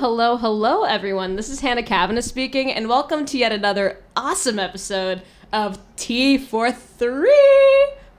hello, 0.00 0.38
hello, 0.38 0.84
everyone. 0.84 1.36
This 1.36 1.50
is 1.50 1.60
Hannah 1.60 1.82
Kavanagh 1.82 2.22
speaking, 2.22 2.72
and 2.72 2.88
welcome 2.88 3.26
to 3.26 3.36
yet 3.36 3.52
another 3.52 3.98
awesome 4.16 4.58
episode 4.58 5.20
of 5.52 5.78
T 5.96 6.38
for 6.38 6.72
Three. 6.72 7.28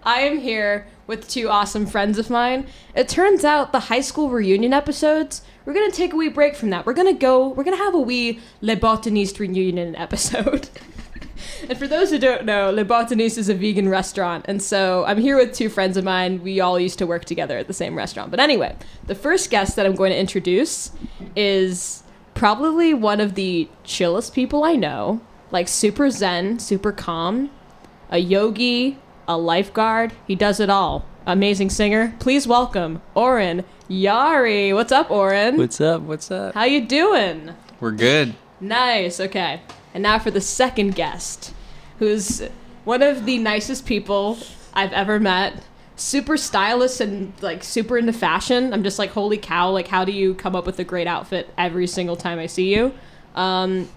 I 0.03 0.21
am 0.21 0.37
here 0.37 0.85
with 1.07 1.27
two 1.27 1.49
awesome 1.49 1.87
friends 1.87 2.19
of 2.19 2.29
mine. 2.29 2.67
It 2.93 3.09
turns 3.09 3.43
out 3.43 3.71
the 3.71 3.79
high 3.79 4.01
school 4.01 4.29
reunion 4.29 4.73
episodes, 4.73 5.41
we're 5.65 5.73
gonna 5.73 5.91
take 5.91 6.13
a 6.13 6.15
wee 6.15 6.29
break 6.29 6.55
from 6.55 6.69
that. 6.69 6.85
We're 6.85 6.93
gonna 6.93 7.13
go, 7.13 7.47
we're 7.47 7.63
gonna 7.63 7.77
have 7.77 7.95
a 7.95 7.99
wee 7.99 8.39
Le 8.61 8.75
Botaniste 8.75 9.39
reunion 9.39 9.95
episode. 9.95 10.69
and 11.67 11.77
for 11.77 11.87
those 11.87 12.09
who 12.09 12.19
don't 12.19 12.45
know, 12.45 12.71
Le 12.71 12.83
Botaniste 12.85 13.37
is 13.37 13.49
a 13.49 13.53
vegan 13.53 13.89
restaurant, 13.89 14.45
and 14.47 14.61
so 14.61 15.03
I'm 15.05 15.17
here 15.19 15.37
with 15.37 15.53
two 15.53 15.69
friends 15.69 15.97
of 15.97 16.03
mine. 16.03 16.41
We 16.41 16.59
all 16.59 16.79
used 16.79 16.99
to 16.99 17.07
work 17.07 17.25
together 17.25 17.57
at 17.57 17.67
the 17.67 17.73
same 17.73 17.95
restaurant. 17.95 18.31
But 18.31 18.39
anyway, 18.39 18.75
the 19.07 19.15
first 19.15 19.49
guest 19.49 19.75
that 19.75 19.85
I'm 19.85 19.95
going 19.95 20.11
to 20.11 20.17
introduce 20.17 20.91
is 21.35 22.03
probably 22.33 22.93
one 22.93 23.19
of 23.19 23.35
the 23.35 23.69
chillest 23.83 24.33
people 24.33 24.63
I 24.63 24.73
know. 24.73 25.21
Like 25.51 25.67
super 25.67 26.09
zen, 26.09 26.59
super 26.59 26.91
calm, 26.91 27.51
a 28.09 28.19
yogi, 28.19 28.97
a 29.27 29.37
lifeguard. 29.37 30.13
He 30.25 30.35
does 30.35 30.59
it 30.59 30.69
all. 30.69 31.05
Amazing 31.25 31.69
singer. 31.69 32.15
Please 32.19 32.47
welcome 32.47 33.01
Oren 33.13 33.63
Yari. 33.89 34.73
What's 34.73 34.91
up, 34.91 35.11
Oren? 35.11 35.57
What's 35.57 35.79
up? 35.79 36.01
What's 36.01 36.31
up? 36.31 36.53
How 36.53 36.63
you 36.63 36.85
doing? 36.85 37.53
We're 37.79 37.91
good. 37.91 38.35
Nice. 38.59 39.19
Okay. 39.19 39.61
And 39.93 40.03
now 40.03 40.19
for 40.19 40.31
the 40.31 40.41
second 40.41 40.95
guest, 40.95 41.53
who's 41.99 42.41
one 42.83 43.01
of 43.01 43.25
the 43.25 43.37
nicest 43.37 43.85
people 43.85 44.37
I've 44.73 44.93
ever 44.93 45.19
met. 45.19 45.63
Super 45.95 46.35
stylish 46.35 46.99
and 46.99 47.33
like 47.41 47.63
super 47.63 47.97
into 47.97 48.13
fashion. 48.13 48.73
I'm 48.73 48.83
just 48.83 48.97
like, 48.97 49.11
holy 49.11 49.37
cow! 49.37 49.69
Like, 49.69 49.87
how 49.87 50.03
do 50.03 50.11
you 50.11 50.33
come 50.33 50.55
up 50.55 50.65
with 50.65 50.79
a 50.79 50.83
great 50.83 51.05
outfit 51.05 51.49
every 51.57 51.85
single 51.85 52.15
time 52.15 52.39
I 52.39 52.47
see 52.47 52.73
you? 52.73 52.93
Um, 53.35 53.87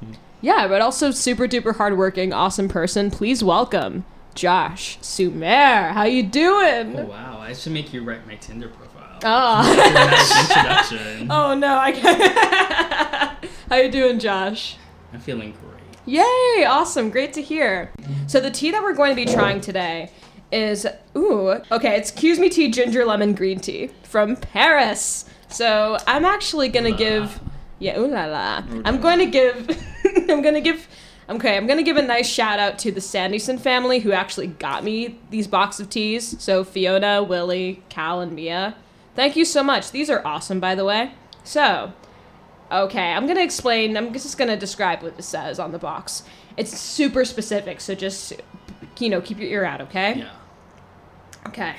yeah, 0.42 0.68
but 0.68 0.82
also 0.82 1.10
super 1.10 1.46
duper 1.48 1.74
hardworking, 1.76 2.32
awesome 2.32 2.68
person. 2.68 3.10
Please 3.10 3.42
welcome 3.42 4.04
Josh 4.34 4.98
Sumer. 5.00 5.92
How 5.92 6.04
you 6.04 6.22
doing? 6.22 6.98
Oh 6.98 7.06
wow, 7.06 7.38
I 7.40 7.54
should 7.54 7.72
make 7.72 7.94
you 7.94 8.04
write 8.04 8.26
my 8.26 8.34
Tinder 8.36 8.68
profile. 8.68 8.90
Oh. 9.26 10.42
Introduction. 10.50 11.28
oh 11.30 11.54
no, 11.54 11.78
I 11.78 11.92
can't. 11.92 13.46
how 13.70 13.76
you 13.76 13.90
doing, 13.90 14.18
Josh? 14.18 14.76
I'm 15.14 15.20
feeling 15.20 15.52
great. 15.52 15.73
Yay! 16.06 16.64
Awesome. 16.66 17.10
Great 17.10 17.32
to 17.32 17.42
hear. 17.42 17.90
So 18.26 18.40
the 18.40 18.50
tea 18.50 18.70
that 18.70 18.82
we're 18.82 18.94
going 18.94 19.10
to 19.10 19.16
be 19.16 19.24
trying 19.24 19.60
today 19.60 20.10
is 20.52 20.86
ooh, 21.16 21.50
okay, 21.72 21.96
it's 21.96 22.10
Kusmi 22.10 22.50
Tea 22.50 22.70
Ginger 22.70 23.04
Lemon 23.04 23.34
Green 23.34 23.58
Tea 23.58 23.90
from 24.02 24.36
Paris. 24.36 25.24
So 25.48 25.98
I'm 26.06 26.24
actually 26.24 26.68
gonna 26.68 26.90
Ooh 26.90 26.92
la 26.92 26.98
give 26.98 27.40
yeah, 27.78 27.98
ooh 27.98 28.06
la 28.06 28.26
la. 28.26 28.62
Ooh 28.70 28.82
I'm 28.84 28.96
la 28.96 29.00
going 29.00 29.18
to 29.18 29.26
give 29.26 29.70
I'm 30.28 30.42
gonna 30.42 30.60
give 30.60 30.86
Okay, 31.28 31.56
I'm 31.56 31.66
gonna 31.66 31.82
give 31.82 31.96
a 31.96 32.02
nice 32.02 32.28
shout 32.28 32.58
out 32.58 32.78
to 32.80 32.92
the 32.92 33.00
Sanderson 33.00 33.56
family 33.56 34.00
who 34.00 34.12
actually 34.12 34.48
got 34.48 34.84
me 34.84 35.18
these 35.30 35.46
box 35.46 35.80
of 35.80 35.88
teas. 35.88 36.36
So 36.42 36.64
Fiona, 36.64 37.22
Willie, 37.22 37.82
Cal, 37.88 38.20
and 38.20 38.32
Mia. 38.32 38.76
Thank 39.14 39.36
you 39.36 39.44
so 39.44 39.62
much. 39.62 39.90
These 39.90 40.10
are 40.10 40.26
awesome, 40.26 40.60
by 40.60 40.74
the 40.74 40.84
way. 40.84 41.12
So, 41.44 41.92
Okay, 42.72 43.12
I'm 43.12 43.26
gonna 43.26 43.42
explain. 43.42 43.96
I'm 43.96 44.12
just 44.12 44.38
gonna 44.38 44.56
describe 44.56 45.02
what 45.02 45.18
it 45.18 45.22
says 45.22 45.58
on 45.58 45.72
the 45.72 45.78
box. 45.78 46.22
It's 46.56 46.76
super 46.78 47.24
specific, 47.24 47.80
so 47.80 47.94
just 47.94 48.32
you 48.98 49.08
know 49.10 49.20
keep 49.20 49.38
your 49.38 49.48
ear 49.48 49.64
out. 49.64 49.80
Okay. 49.82 50.18
Yeah. 50.18 50.30
Okay. 51.48 51.76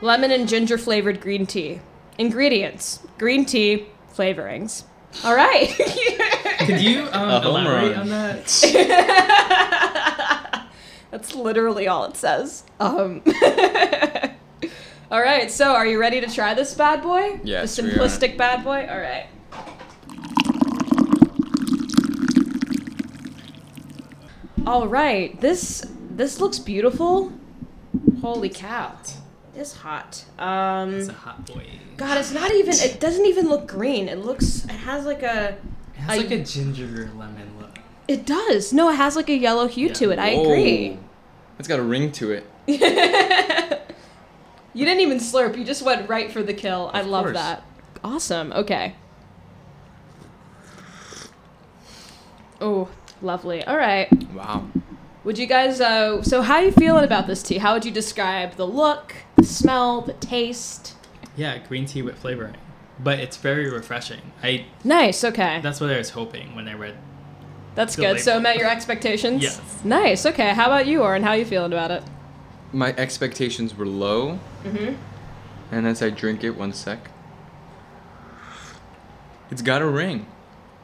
Lemon 0.00 0.30
and 0.32 0.48
ginger 0.48 0.78
flavored 0.78 1.20
green 1.20 1.46
tea. 1.46 1.80
Ingredients: 2.18 3.00
green 3.18 3.44
tea, 3.46 3.86
flavorings. 4.14 4.84
All 5.24 5.34
right. 5.34 5.68
Could 6.58 6.80
you 6.80 7.08
um, 7.12 7.30
A 7.30 7.40
elaborate 7.46 7.96
on 7.96 8.08
that? 8.10 8.46
That's 11.10 11.34
literally 11.34 11.88
all 11.88 12.04
it 12.04 12.16
says. 12.16 12.64
Um. 12.80 13.22
all 15.10 15.20
right. 15.22 15.50
So, 15.50 15.72
are 15.72 15.86
you 15.86 15.98
ready 15.98 16.20
to 16.20 16.30
try 16.30 16.52
this 16.52 16.74
bad 16.74 17.02
boy? 17.02 17.40
Yes, 17.44 17.76
The 17.76 17.84
we 17.84 17.90
are. 17.90 17.92
simplistic 17.94 18.36
bad 18.36 18.62
boy. 18.64 18.86
All 18.90 18.98
right. 18.98 19.26
All 24.66 24.88
right. 24.88 25.38
This 25.40 25.84
this 26.10 26.40
looks 26.40 26.58
beautiful. 26.58 27.32
Holy 28.20 28.48
cow. 28.48 28.92
It 29.54 29.60
is 29.60 29.74
hot. 29.74 30.24
Um 30.38 30.94
It's 30.94 31.08
a 31.08 31.12
hot 31.12 31.46
boy. 31.46 31.66
God, 31.96 32.18
it's 32.18 32.32
not 32.32 32.52
even 32.52 32.74
it 32.74 32.98
doesn't 33.00 33.24
even 33.26 33.48
look 33.48 33.66
green. 33.68 34.08
It 34.08 34.18
looks 34.18 34.64
it 34.64 34.70
has 34.70 35.04
like 35.06 35.22
a 35.22 35.56
It 35.94 36.00
has 36.00 36.10
I- 36.18 36.22
like 36.22 36.30
a 36.30 36.42
ginger 36.44 37.10
lemon 37.16 37.52
look. 37.60 37.78
it 38.08 38.26
does. 38.26 38.72
No, 38.72 38.90
it 38.90 38.96
has 38.96 39.16
like 39.16 39.28
a 39.28 39.36
yellow 39.36 39.66
hue 39.68 39.88
to 39.90 40.10
it. 40.10 40.18
I 40.18 40.28
agree. 40.30 40.98
It's 41.58 41.68
got 41.68 41.78
a 41.78 41.82
ring 41.82 42.12
to 42.12 42.32
it. 42.32 42.44
you 42.66 42.76
didn't 44.84 45.00
even 45.00 45.18
slurp. 45.18 45.56
You 45.56 45.64
just 45.64 45.82
went 45.82 46.08
right 46.08 46.30
for 46.30 46.42
the 46.42 46.52
kill. 46.52 46.90
I 46.92 47.00
love 47.02 47.26
course. 47.26 47.36
that. 47.36 47.62
Awesome. 48.04 48.52
Okay. 48.52 48.94
Oh, 52.60 52.88
lovely. 53.22 53.64
All 53.64 53.76
right. 53.76 54.08
Wow. 54.36 54.66
Would 55.24 55.38
you 55.38 55.46
guys 55.46 55.80
uh 55.80 56.22
so 56.22 56.42
how 56.42 56.56
are 56.56 56.62
you 56.64 56.72
feeling 56.72 57.04
about 57.04 57.26
this 57.26 57.42
tea? 57.42 57.58
How 57.58 57.72
would 57.72 57.84
you 57.84 57.90
describe 57.90 58.54
the 58.56 58.66
look, 58.66 59.14
the 59.36 59.44
smell, 59.44 60.02
the 60.02 60.12
taste? 60.12 60.94
Yeah, 61.36 61.58
green 61.58 61.86
tea 61.86 62.02
with 62.02 62.18
flavoring, 62.18 62.56
but 63.02 63.18
it's 63.18 63.36
very 63.38 63.68
refreshing. 63.70 64.20
I 64.42 64.66
Nice. 64.84 65.24
Okay. 65.24 65.60
that's 65.62 65.80
what 65.80 65.90
I 65.90 65.98
was 65.98 66.10
hoping 66.10 66.54
when 66.54 66.68
I 66.68 66.74
read. 66.74 66.96
That's 67.74 67.96
the 67.96 68.02
good. 68.02 68.20
So 68.20 68.36
it 68.36 68.40
met 68.40 68.56
your 68.58 68.70
expectations? 68.70 69.42
Yes. 69.42 69.60
Nice. 69.84 70.24
Okay. 70.26 70.50
How 70.50 70.66
about 70.66 70.86
you, 70.86 71.02
Oren? 71.02 71.22
How 71.22 71.30
are 71.30 71.36
you 71.36 71.44
feeling 71.44 71.72
about 71.72 71.90
it? 71.90 72.02
My 72.72 72.94
expectations 72.96 73.74
were 73.76 73.86
low, 73.86 74.38
Mhm. 74.64 74.96
and 75.72 75.86
as 75.86 76.02
I 76.02 76.10
drink 76.10 76.44
it, 76.44 76.50
one 76.50 76.72
sec. 76.72 77.10
It's 79.50 79.62
got 79.62 79.80
a 79.82 79.86
ring. 79.86 80.26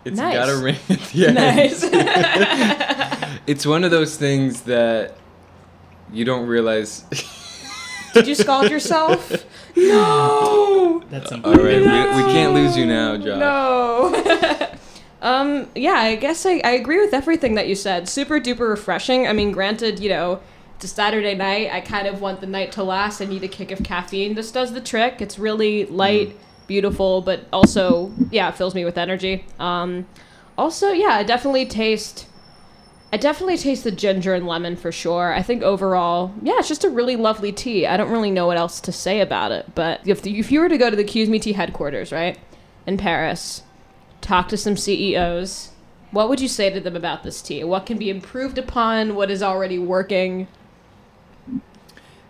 It's 0.04 0.18
got 0.18 0.34
Nice. 0.34 0.48
a 0.48 0.62
ring 0.62 0.76
at 0.88 0.98
the 1.00 1.26
end. 1.26 1.34
Nice. 1.34 3.28
It's 3.46 3.66
one 3.66 3.82
of 3.82 3.90
those 3.90 4.16
things 4.16 4.62
that 4.62 5.16
you 6.12 6.24
don't 6.24 6.46
realize. 6.46 7.04
Did 8.14 8.28
you 8.28 8.34
scald 8.34 8.70
yourself? 8.70 9.44
No. 9.76 11.02
That's 11.10 11.32
All 11.32 11.38
important. 11.38 11.86
right, 11.86 12.14
we, 12.16 12.22
we 12.24 12.32
can't 12.32 12.52
lose 12.54 12.76
you 12.76 12.84
now, 12.84 13.16
Josh. 13.16 13.38
No. 13.40 14.70
um, 15.22 15.66
yeah, 15.74 15.94
I 15.94 16.16
guess 16.16 16.44
I, 16.44 16.60
I 16.62 16.72
agree 16.72 17.00
with 17.00 17.14
everything 17.14 17.54
that 17.54 17.68
you 17.68 17.74
said. 17.74 18.06
Super 18.08 18.38
duper 18.38 18.68
refreshing. 18.68 19.26
I 19.26 19.32
mean, 19.32 19.50
granted, 19.50 19.98
you 19.98 20.10
know, 20.10 20.40
it's 20.76 20.84
a 20.84 20.88
Saturday 20.88 21.34
night. 21.34 21.70
I 21.72 21.80
kind 21.80 22.06
of 22.06 22.20
want 22.20 22.40
the 22.42 22.46
night 22.46 22.70
to 22.72 22.82
last. 22.82 23.22
I 23.22 23.24
need 23.24 23.44
a 23.44 23.48
kick 23.48 23.70
of 23.70 23.82
caffeine. 23.82 24.34
This 24.34 24.52
does 24.52 24.72
the 24.74 24.80
trick. 24.82 25.22
It's 25.22 25.38
really 25.38 25.86
light, 25.86 26.36
beautiful, 26.72 27.20
but 27.20 27.44
also, 27.52 28.10
yeah, 28.30 28.48
it 28.48 28.54
fills 28.56 28.74
me 28.74 28.82
with 28.82 28.96
energy. 28.96 29.44
Um, 29.58 30.06
also, 30.56 30.90
yeah, 30.90 31.10
I 31.10 31.22
definitely 31.22 31.66
taste. 31.66 32.26
I 33.12 33.18
definitely 33.18 33.58
taste 33.58 33.84
the 33.84 33.90
ginger 33.90 34.32
and 34.32 34.46
lemon 34.46 34.74
for 34.74 34.90
sure. 34.90 35.34
I 35.34 35.42
think 35.42 35.62
overall, 35.62 36.32
yeah, 36.40 36.54
it's 36.56 36.68
just 36.68 36.82
a 36.82 36.88
really 36.88 37.14
lovely 37.14 37.52
tea. 37.52 37.86
I 37.86 37.98
don't 37.98 38.10
really 38.10 38.30
know 38.30 38.46
what 38.46 38.56
else 38.56 38.80
to 38.80 38.90
say 38.90 39.20
about 39.20 39.52
it, 39.52 39.74
but 39.74 40.00
if, 40.08 40.26
if 40.26 40.50
you 40.50 40.60
were 40.60 40.70
to 40.70 40.78
go 40.78 40.88
to 40.88 40.96
the 40.96 41.04
Kusmi 41.04 41.42
Tea 41.42 41.52
headquarters, 41.52 42.10
right, 42.10 42.38
in 42.86 42.96
Paris, 42.96 43.64
talk 44.22 44.48
to 44.48 44.56
some 44.56 44.78
CEOs, 44.78 45.72
what 46.10 46.30
would 46.30 46.40
you 46.40 46.48
say 46.48 46.70
to 46.70 46.80
them 46.80 46.96
about 46.96 47.22
this 47.22 47.42
tea? 47.42 47.62
What 47.64 47.84
can 47.84 47.98
be 47.98 48.08
improved 48.08 48.56
upon? 48.56 49.14
What 49.14 49.30
is 49.30 49.42
already 49.42 49.78
working? 49.78 50.48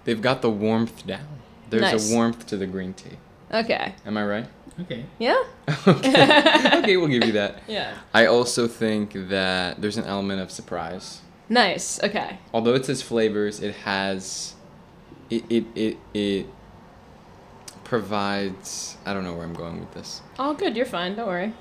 They've 0.04 0.20
got 0.20 0.42
the 0.42 0.50
warmth 0.50 1.06
down. 1.06 1.28
There's 1.70 1.82
Nice. 1.82 2.10
a 2.10 2.14
warmth 2.14 2.44
to 2.46 2.56
the 2.56 2.66
green 2.66 2.92
tea. 2.92 3.18
Okay. 3.52 3.94
Am 4.06 4.16
I 4.16 4.24
right? 4.24 4.46
Okay. 4.80 5.04
Yeah? 5.18 5.42
okay. 5.86 6.72
okay, 6.78 6.96
we'll 6.96 7.08
give 7.08 7.24
you 7.24 7.32
that. 7.32 7.62
Yeah. 7.68 7.98
I 8.14 8.26
also 8.26 8.66
think 8.66 9.12
that 9.28 9.80
there's 9.80 9.98
an 9.98 10.04
element 10.04 10.40
of 10.40 10.50
surprise. 10.50 11.20
Nice. 11.48 12.02
Okay. 12.02 12.38
Although 12.54 12.74
it 12.74 12.86
says 12.86 13.02
flavors, 13.02 13.60
it 13.60 13.74
has 13.76 14.54
it 15.28 15.44
it 15.50 15.64
it, 15.74 15.98
it 16.14 16.46
provides 17.84 18.96
I 19.04 19.12
don't 19.12 19.24
know 19.24 19.34
where 19.34 19.44
I'm 19.44 19.54
going 19.54 19.80
with 19.80 19.92
this. 19.92 20.22
All 20.38 20.54
good. 20.54 20.76
You're 20.76 20.86
fine. 20.86 21.14
Don't 21.14 21.28
worry. 21.28 21.52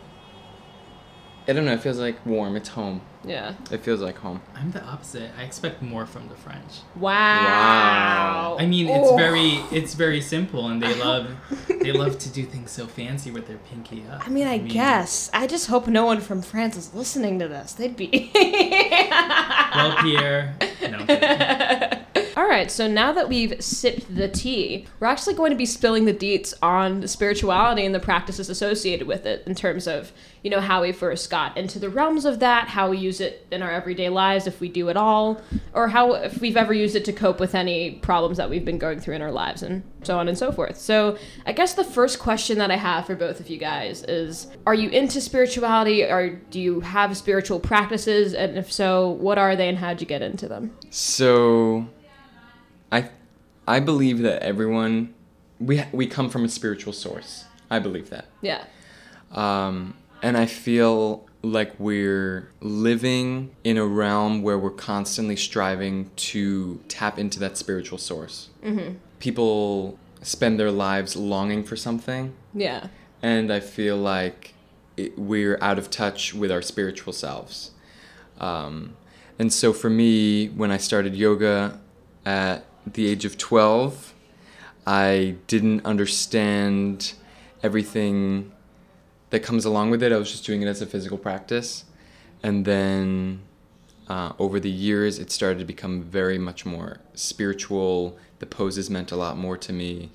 I 1.47 1.53
don't 1.53 1.65
know, 1.65 1.73
it 1.73 1.81
feels 1.81 1.97
like 1.99 2.23
warm, 2.25 2.55
it's 2.55 2.69
home. 2.69 3.01
Yeah. 3.23 3.53
It 3.71 3.81
feels 3.81 4.01
like 4.01 4.17
home. 4.17 4.41
I'm 4.55 4.71
the 4.71 4.83
opposite. 4.83 5.29
I 5.37 5.43
expect 5.43 5.81
more 5.81 6.05
from 6.07 6.27
the 6.27 6.35
French. 6.35 6.79
Wow. 6.95 7.11
Wow. 7.45 8.57
I 8.59 8.65
mean, 8.65 8.87
it's 8.87 9.09
Oh. 9.09 9.15
very 9.15 9.59
it's 9.71 9.93
very 9.93 10.21
simple, 10.21 10.67
and 10.67 10.81
they 10.81 10.95
love 11.07 11.27
they 11.69 11.91
love 11.91 12.17
to 12.19 12.29
do 12.29 12.43
things 12.45 12.71
so 12.71 12.87
fancy 12.87 13.29
with 13.29 13.47
their 13.47 13.57
pinky 13.57 14.03
up. 14.11 14.25
I 14.27 14.29
mean, 14.31 14.47
I 14.47 14.57
guess. 14.57 15.29
I 15.33 15.45
just 15.45 15.67
hope 15.67 15.87
no 15.87 16.05
one 16.05 16.19
from 16.21 16.41
France 16.41 16.75
is 16.77 16.93
listening 16.95 17.37
to 17.39 17.47
this. 17.47 17.73
They'd 17.73 17.95
be. 17.95 18.31
Well, 19.73 19.95
Pierre. 20.03 20.55
No. 20.81 21.97
All 22.41 22.47
right, 22.47 22.71
so 22.71 22.87
now 22.87 23.11
that 23.11 23.29
we've 23.29 23.63
sipped 23.63 24.15
the 24.15 24.27
tea, 24.27 24.87
we're 24.99 25.05
actually 25.05 25.35
going 25.35 25.51
to 25.51 25.55
be 25.55 25.67
spilling 25.67 26.05
the 26.05 26.13
deets 26.13 26.55
on 26.63 27.07
spirituality 27.07 27.85
and 27.85 27.93
the 27.93 27.99
practices 27.99 28.49
associated 28.49 29.05
with 29.05 29.27
it 29.27 29.43
in 29.45 29.53
terms 29.53 29.85
of, 29.85 30.11
you 30.41 30.49
know, 30.49 30.59
how 30.59 30.81
we 30.81 30.91
first 30.91 31.29
got 31.29 31.55
into 31.55 31.77
the 31.77 31.87
realms 31.87 32.25
of 32.25 32.39
that, 32.39 32.67
how 32.67 32.89
we 32.89 32.97
use 32.97 33.21
it 33.21 33.45
in 33.51 33.61
our 33.61 33.69
everyday 33.69 34.09
lives 34.09 34.47
if 34.47 34.59
we 34.59 34.69
do 34.69 34.89
at 34.89 34.97
all, 34.97 35.39
or 35.73 35.89
how 35.89 36.13
if 36.13 36.41
we've 36.41 36.57
ever 36.57 36.73
used 36.73 36.95
it 36.95 37.05
to 37.05 37.13
cope 37.13 37.39
with 37.39 37.53
any 37.53 37.91
problems 37.91 38.37
that 38.37 38.49
we've 38.49 38.65
been 38.65 38.79
going 38.79 38.99
through 38.99 39.13
in 39.13 39.21
our 39.21 39.31
lives 39.31 39.61
and 39.61 39.83
so 40.01 40.17
on 40.17 40.27
and 40.27 40.35
so 40.35 40.51
forth. 40.51 40.79
So, 40.79 41.19
I 41.45 41.51
guess 41.51 41.75
the 41.75 41.83
first 41.83 42.17
question 42.17 42.57
that 42.57 42.71
I 42.71 42.75
have 42.77 43.05
for 43.05 43.15
both 43.15 43.39
of 43.39 43.51
you 43.51 43.59
guys 43.59 44.01
is 44.05 44.47
are 44.65 44.73
you 44.73 44.89
into 44.89 45.21
spirituality 45.21 46.05
or 46.05 46.29
do 46.49 46.59
you 46.59 46.79
have 46.79 47.15
spiritual 47.15 47.59
practices 47.59 48.33
and 48.33 48.57
if 48.57 48.71
so, 48.71 49.09
what 49.09 49.37
are 49.37 49.55
they 49.55 49.69
and 49.69 49.77
how'd 49.77 50.01
you 50.01 50.07
get 50.07 50.23
into 50.23 50.47
them? 50.47 50.75
So, 50.89 51.87
I, 52.91 53.09
I 53.67 53.79
believe 53.79 54.19
that 54.19 54.41
everyone, 54.43 55.13
we 55.59 55.83
we 55.91 56.07
come 56.07 56.29
from 56.29 56.43
a 56.45 56.49
spiritual 56.49 56.93
source. 56.93 57.45
I 57.69 57.79
believe 57.79 58.09
that. 58.09 58.25
Yeah. 58.41 58.65
Um, 59.31 59.95
and 60.21 60.37
I 60.37 60.45
feel 60.45 61.25
like 61.43 61.73
we're 61.79 62.49
living 62.59 63.51
in 63.63 63.77
a 63.77 63.85
realm 63.85 64.41
where 64.43 64.59
we're 64.59 64.69
constantly 64.69 65.35
striving 65.35 66.11
to 66.15 66.81
tap 66.87 67.17
into 67.17 67.39
that 67.39 67.57
spiritual 67.57 67.97
source. 67.97 68.49
Mhm. 68.63 68.97
People 69.19 69.97
spend 70.21 70.59
their 70.59 70.69
lives 70.71 71.15
longing 71.15 71.63
for 71.63 71.75
something, 71.75 72.33
Yeah. 72.53 72.87
and 73.23 73.51
I 73.51 73.59
feel 73.59 73.97
like 73.97 74.53
it, 74.97 75.17
we're 75.17 75.57
out 75.61 75.79
of 75.79 75.89
touch 75.89 76.33
with 76.35 76.51
our 76.51 76.61
spiritual 76.61 77.13
selves. 77.13 77.71
Um, 78.39 78.93
and 79.39 79.51
so 79.51 79.73
for 79.73 79.89
me, 79.89 80.47
when 80.49 80.69
I 80.71 80.77
started 80.77 81.15
yoga 81.15 81.79
at 82.25 82.65
the 82.85 83.07
age 83.07 83.25
of 83.25 83.37
12, 83.37 84.13
I 84.85 85.35
didn't 85.47 85.85
understand 85.85 87.13
everything 87.63 88.51
that 89.29 89.41
comes 89.41 89.65
along 89.65 89.91
with 89.91 90.03
it. 90.03 90.11
I 90.11 90.17
was 90.17 90.31
just 90.31 90.45
doing 90.45 90.61
it 90.61 90.67
as 90.67 90.81
a 90.81 90.85
physical 90.85 91.17
practice. 91.17 91.85
And 92.43 92.65
then 92.65 93.41
uh, 94.07 94.33
over 94.39 94.59
the 94.59 94.69
years, 94.69 95.19
it 95.19 95.31
started 95.31 95.59
to 95.59 95.65
become 95.65 96.01
very 96.01 96.37
much 96.37 96.65
more 96.65 96.99
spiritual. 97.13 98.17
The 98.39 98.45
poses 98.45 98.89
meant 98.89 99.11
a 99.11 99.15
lot 99.15 99.37
more 99.37 99.57
to 99.57 99.71
me. 99.71 100.11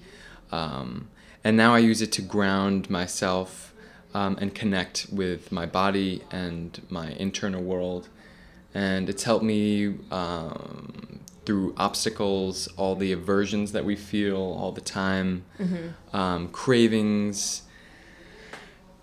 Um, 0.51 1.09
and 1.45 1.57
now 1.57 1.75
I 1.75 1.79
use 1.79 2.03
it 2.03 2.13
to 2.13 2.23
ground 2.23 2.91
myself 2.91 3.73
um, 4.13 4.37
and 4.41 4.55
connect 4.55 5.07
with 5.13 5.53
my 5.53 5.67
body 5.67 6.23
and 6.31 6.81
my 6.91 7.11
internal 7.13 7.63
world. 7.63 8.09
And 8.75 9.09
it's 9.09 9.23
helped 9.23 9.45
me 9.45 9.95
um, 10.11 11.21
through 11.47 11.73
obstacles, 11.79 12.67
all 12.77 12.95
the 12.97 13.13
aversions 13.13 13.73
that 13.73 13.85
we 13.85 13.97
feel 13.97 14.37
all 14.37 14.73
the 14.73 14.81
time, 14.81 15.45
um, 16.13 16.49
cravings, 16.49 17.63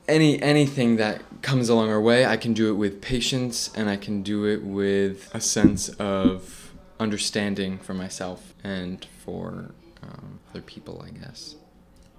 any 0.08 0.42
anything 0.42 0.98
that 0.98 1.22
comes 1.42 1.70
along 1.70 1.90
our 1.90 2.02
way. 2.02 2.26
I 2.26 2.38
can 2.38 2.54
do 2.54 2.70
it 2.70 2.74
with 2.76 3.02
patience, 3.02 3.72
and 3.76 3.90
I 3.90 3.96
can 3.96 4.22
do 4.22 4.46
it 4.46 4.64
with 4.64 5.34
a 5.34 5.40
sense 5.42 5.90
of 5.90 6.74
understanding 7.00 7.80
for 7.80 7.94
myself 7.94 8.54
and 8.64 9.06
for 9.24 9.72
um, 10.04 10.40
other 10.52 10.62
people. 10.62 11.04
I 11.06 11.12
guess. 11.12 11.56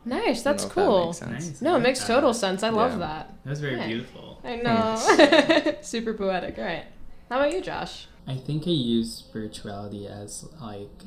Nice. 0.07 0.21
I 0.23 0.25
don't 0.25 0.45
That's 0.45 0.45
know 0.45 0.69
if 0.69 0.75
that 0.75 0.75
cool. 0.75 1.07
makes 1.07 1.19
sense. 1.19 1.47
Nice. 1.47 1.63
No, 1.63 1.75
I 1.75 1.77
it 1.77 1.81
makes 1.81 2.01
that. 2.01 2.07
total 2.09 2.35
sense. 2.35 2.63
I 2.63 2.69
love 2.71 2.93
Yeah. 2.93 2.99
that. 2.99 3.35
That 3.45 3.51
was 3.51 3.61
very 3.61 3.77
Yeah. 3.77 3.87
beautiful. 3.87 4.39
I 4.45 4.57
know. 4.57 5.77
Super 5.83 6.13
poetic. 6.15 6.59
All 6.59 6.65
right. 6.65 6.85
How 7.31 7.39
about 7.41 7.53
you, 7.55 7.63
Josh? 7.63 8.07
I 8.27 8.37
think 8.37 8.67
I 8.67 8.71
use 8.71 9.15
spirituality 9.15 10.07
as 10.07 10.49
like 10.61 11.03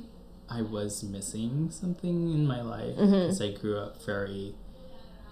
I 0.50 0.62
was 0.62 1.04
missing 1.04 1.70
something 1.72 2.34
in 2.34 2.46
my 2.46 2.62
life 2.62 2.96
mm-hmm. 2.96 3.12
because 3.12 3.42
I 3.42 3.52
grew 3.52 3.78
up 3.78 4.02
very 4.04 4.56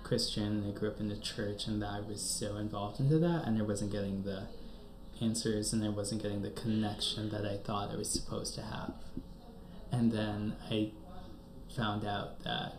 Christian. 0.04 0.66
I 0.68 0.78
grew 0.78 0.90
up 0.90 1.00
in 1.00 1.10
the 1.10 1.18
church, 1.18 1.68
and 1.68 1.82
that 1.82 1.90
I 1.90 2.00
was 2.00 2.22
so 2.22 2.58
involved 2.58 3.00
into 3.00 3.18
that, 3.20 3.44
and 3.46 3.58
I 3.58 3.64
wasn't 3.64 3.92
getting 3.92 4.24
the 4.24 4.48
answers, 5.22 5.74
and 5.74 5.84
I 5.84 5.90
wasn't 5.90 6.22
getting 6.22 6.42
the 6.42 6.52
connection 6.52 7.30
that 7.30 7.46
I 7.46 7.58
thought 7.58 7.92
I 7.92 7.96
was 7.96 8.10
supposed 8.10 8.56
to 8.56 8.62
have. 8.62 8.94
And 9.92 10.12
then 10.12 10.56
I 10.70 10.92
found 11.76 12.06
out 12.06 12.44
that 12.44 12.74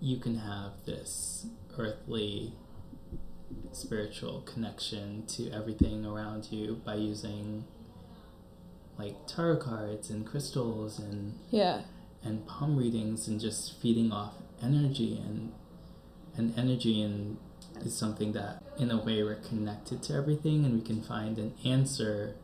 you 0.00 0.18
can 0.18 0.36
have 0.36 0.72
this 0.86 1.46
earthly 1.76 2.52
spiritual 3.72 4.42
connection 4.42 5.26
to 5.26 5.50
everything 5.50 6.04
around 6.04 6.52
you 6.52 6.80
by 6.84 6.94
using 6.94 7.64
like 8.98 9.14
tarot 9.26 9.58
cards 9.58 10.10
and 10.10 10.26
crystals 10.26 10.98
and 10.98 11.38
Yeah. 11.50 11.82
and 12.24 12.46
palm 12.46 12.76
readings 12.76 13.28
and 13.28 13.38
just 13.40 13.78
feeding 13.80 14.10
off 14.12 14.34
energy 14.62 15.16
and 15.24 15.52
and 16.36 16.56
energy 16.58 17.00
and 17.02 17.36
is 17.80 17.96
something 17.96 18.32
that 18.32 18.62
in 18.78 18.90
a 18.90 18.96
way 19.02 19.22
we're 19.22 19.36
connected 19.36 20.02
to 20.04 20.14
everything 20.14 20.64
and 20.64 20.74
we 20.74 20.80
can 20.80 21.00
find 21.02 21.38
an 21.38 21.54
answer 21.64 22.34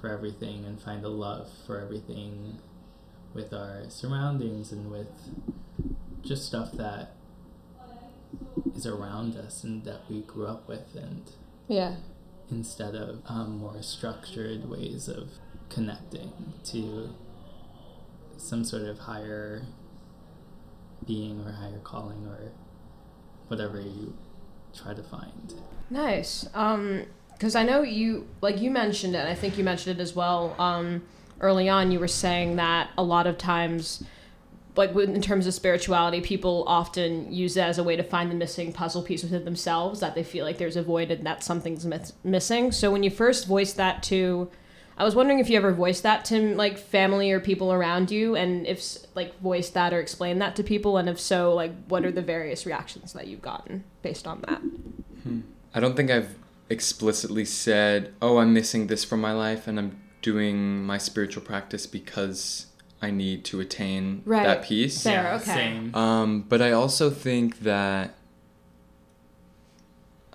for 0.00 0.08
everything 0.10 0.64
and 0.64 0.80
find 0.80 1.04
a 1.04 1.08
love 1.08 1.48
for 1.66 1.80
everything 1.80 2.58
with 3.34 3.52
our 3.52 3.84
surroundings 3.88 4.72
and 4.72 4.90
with 4.90 5.08
just 6.22 6.44
stuff 6.46 6.72
that 6.72 7.12
is 8.74 8.86
around 8.86 9.36
us 9.36 9.62
and 9.64 9.84
that 9.84 10.00
we 10.10 10.20
grew 10.22 10.46
up 10.46 10.68
with 10.68 10.94
and 10.96 11.22
Yeah. 11.68 11.96
instead 12.50 12.94
of 12.94 13.22
um, 13.26 13.58
more 13.58 13.80
structured 13.82 14.68
ways 14.68 15.08
of 15.08 15.30
connecting 15.68 16.32
to 16.64 17.10
some 18.36 18.64
sort 18.64 18.82
of 18.82 18.98
higher 18.98 19.62
being 21.06 21.40
or 21.46 21.52
higher 21.52 21.78
calling 21.82 22.26
or 22.26 22.52
whatever 23.48 23.80
you 23.80 24.14
try 24.74 24.94
to 24.94 25.02
find. 25.02 25.54
Nice. 25.90 26.48
Um, 26.54 27.04
because 27.32 27.54
I 27.54 27.64
know 27.64 27.82
you, 27.82 28.26
like 28.40 28.60
you 28.60 28.70
mentioned 28.70 29.14
it. 29.14 29.26
I 29.26 29.34
think 29.34 29.58
you 29.58 29.64
mentioned 29.64 29.98
it 29.98 30.02
as 30.02 30.16
well. 30.16 30.54
Um, 30.58 31.02
early 31.40 31.68
on, 31.68 31.92
you 31.92 32.00
were 32.00 32.08
saying 32.08 32.56
that 32.56 32.90
a 32.96 33.02
lot 33.02 33.26
of 33.26 33.36
times, 33.36 34.02
like 34.74 34.94
in 34.94 35.20
terms 35.20 35.46
of 35.46 35.52
spirituality, 35.52 36.22
people 36.22 36.64
often 36.66 37.30
use 37.30 37.56
it 37.58 37.62
as 37.62 37.76
a 37.76 37.84
way 37.84 37.94
to 37.94 38.02
find 38.02 38.30
the 38.30 38.34
missing 38.34 38.72
puzzle 38.72 39.02
piece 39.02 39.22
within 39.22 39.44
themselves 39.44 40.00
that 40.00 40.14
they 40.14 40.22
feel 40.22 40.46
like 40.46 40.56
there's 40.56 40.76
a 40.76 40.82
void 40.82 41.10
and 41.10 41.26
that 41.26 41.44
something's 41.44 41.84
miss- 41.84 42.14
missing. 42.24 42.72
So 42.72 42.90
when 42.90 43.02
you 43.02 43.10
first 43.10 43.46
voiced 43.46 43.76
that 43.76 44.02
to, 44.04 44.50
I 44.98 45.04
was 45.04 45.14
wondering 45.14 45.40
if 45.40 45.50
you 45.50 45.56
ever 45.58 45.72
voiced 45.72 46.02
that 46.04 46.24
to 46.26 46.54
like 46.54 46.78
family 46.78 47.30
or 47.30 47.38
people 47.40 47.72
around 47.72 48.10
you, 48.10 48.34
and 48.34 48.66
if 48.66 48.96
like 49.14 49.38
voiced 49.40 49.74
that 49.74 49.92
or 49.92 50.00
explained 50.00 50.40
that 50.40 50.56
to 50.56 50.62
people, 50.62 50.96
and 50.96 51.08
if 51.08 51.20
so, 51.20 51.54
like 51.54 51.72
what 51.88 52.04
are 52.04 52.12
the 52.12 52.22
various 52.22 52.64
reactions 52.64 53.12
that 53.12 53.26
you've 53.26 53.42
gotten 53.42 53.84
based 54.02 54.26
on 54.26 54.42
that? 54.48 54.62
I 55.74 55.80
don't 55.80 55.96
think 55.96 56.10
I've 56.10 56.34
explicitly 56.70 57.44
said, 57.44 58.14
"Oh, 58.22 58.38
I'm 58.38 58.54
missing 58.54 58.86
this 58.86 59.04
from 59.04 59.20
my 59.20 59.32
life, 59.32 59.66
and 59.68 59.78
I'm 59.78 60.00
doing 60.22 60.82
my 60.82 60.98
spiritual 60.98 61.42
practice 61.42 61.86
because 61.86 62.66
I 63.02 63.10
need 63.10 63.44
to 63.46 63.60
attain 63.60 64.22
Right. 64.24 64.44
that 64.44 64.64
peace." 64.64 65.02
Fair, 65.02 65.34
okay. 65.34 65.44
Same. 65.52 65.94
Um, 65.94 66.44
but 66.48 66.62
I 66.62 66.72
also 66.72 67.10
think 67.10 67.60
that 67.60 68.14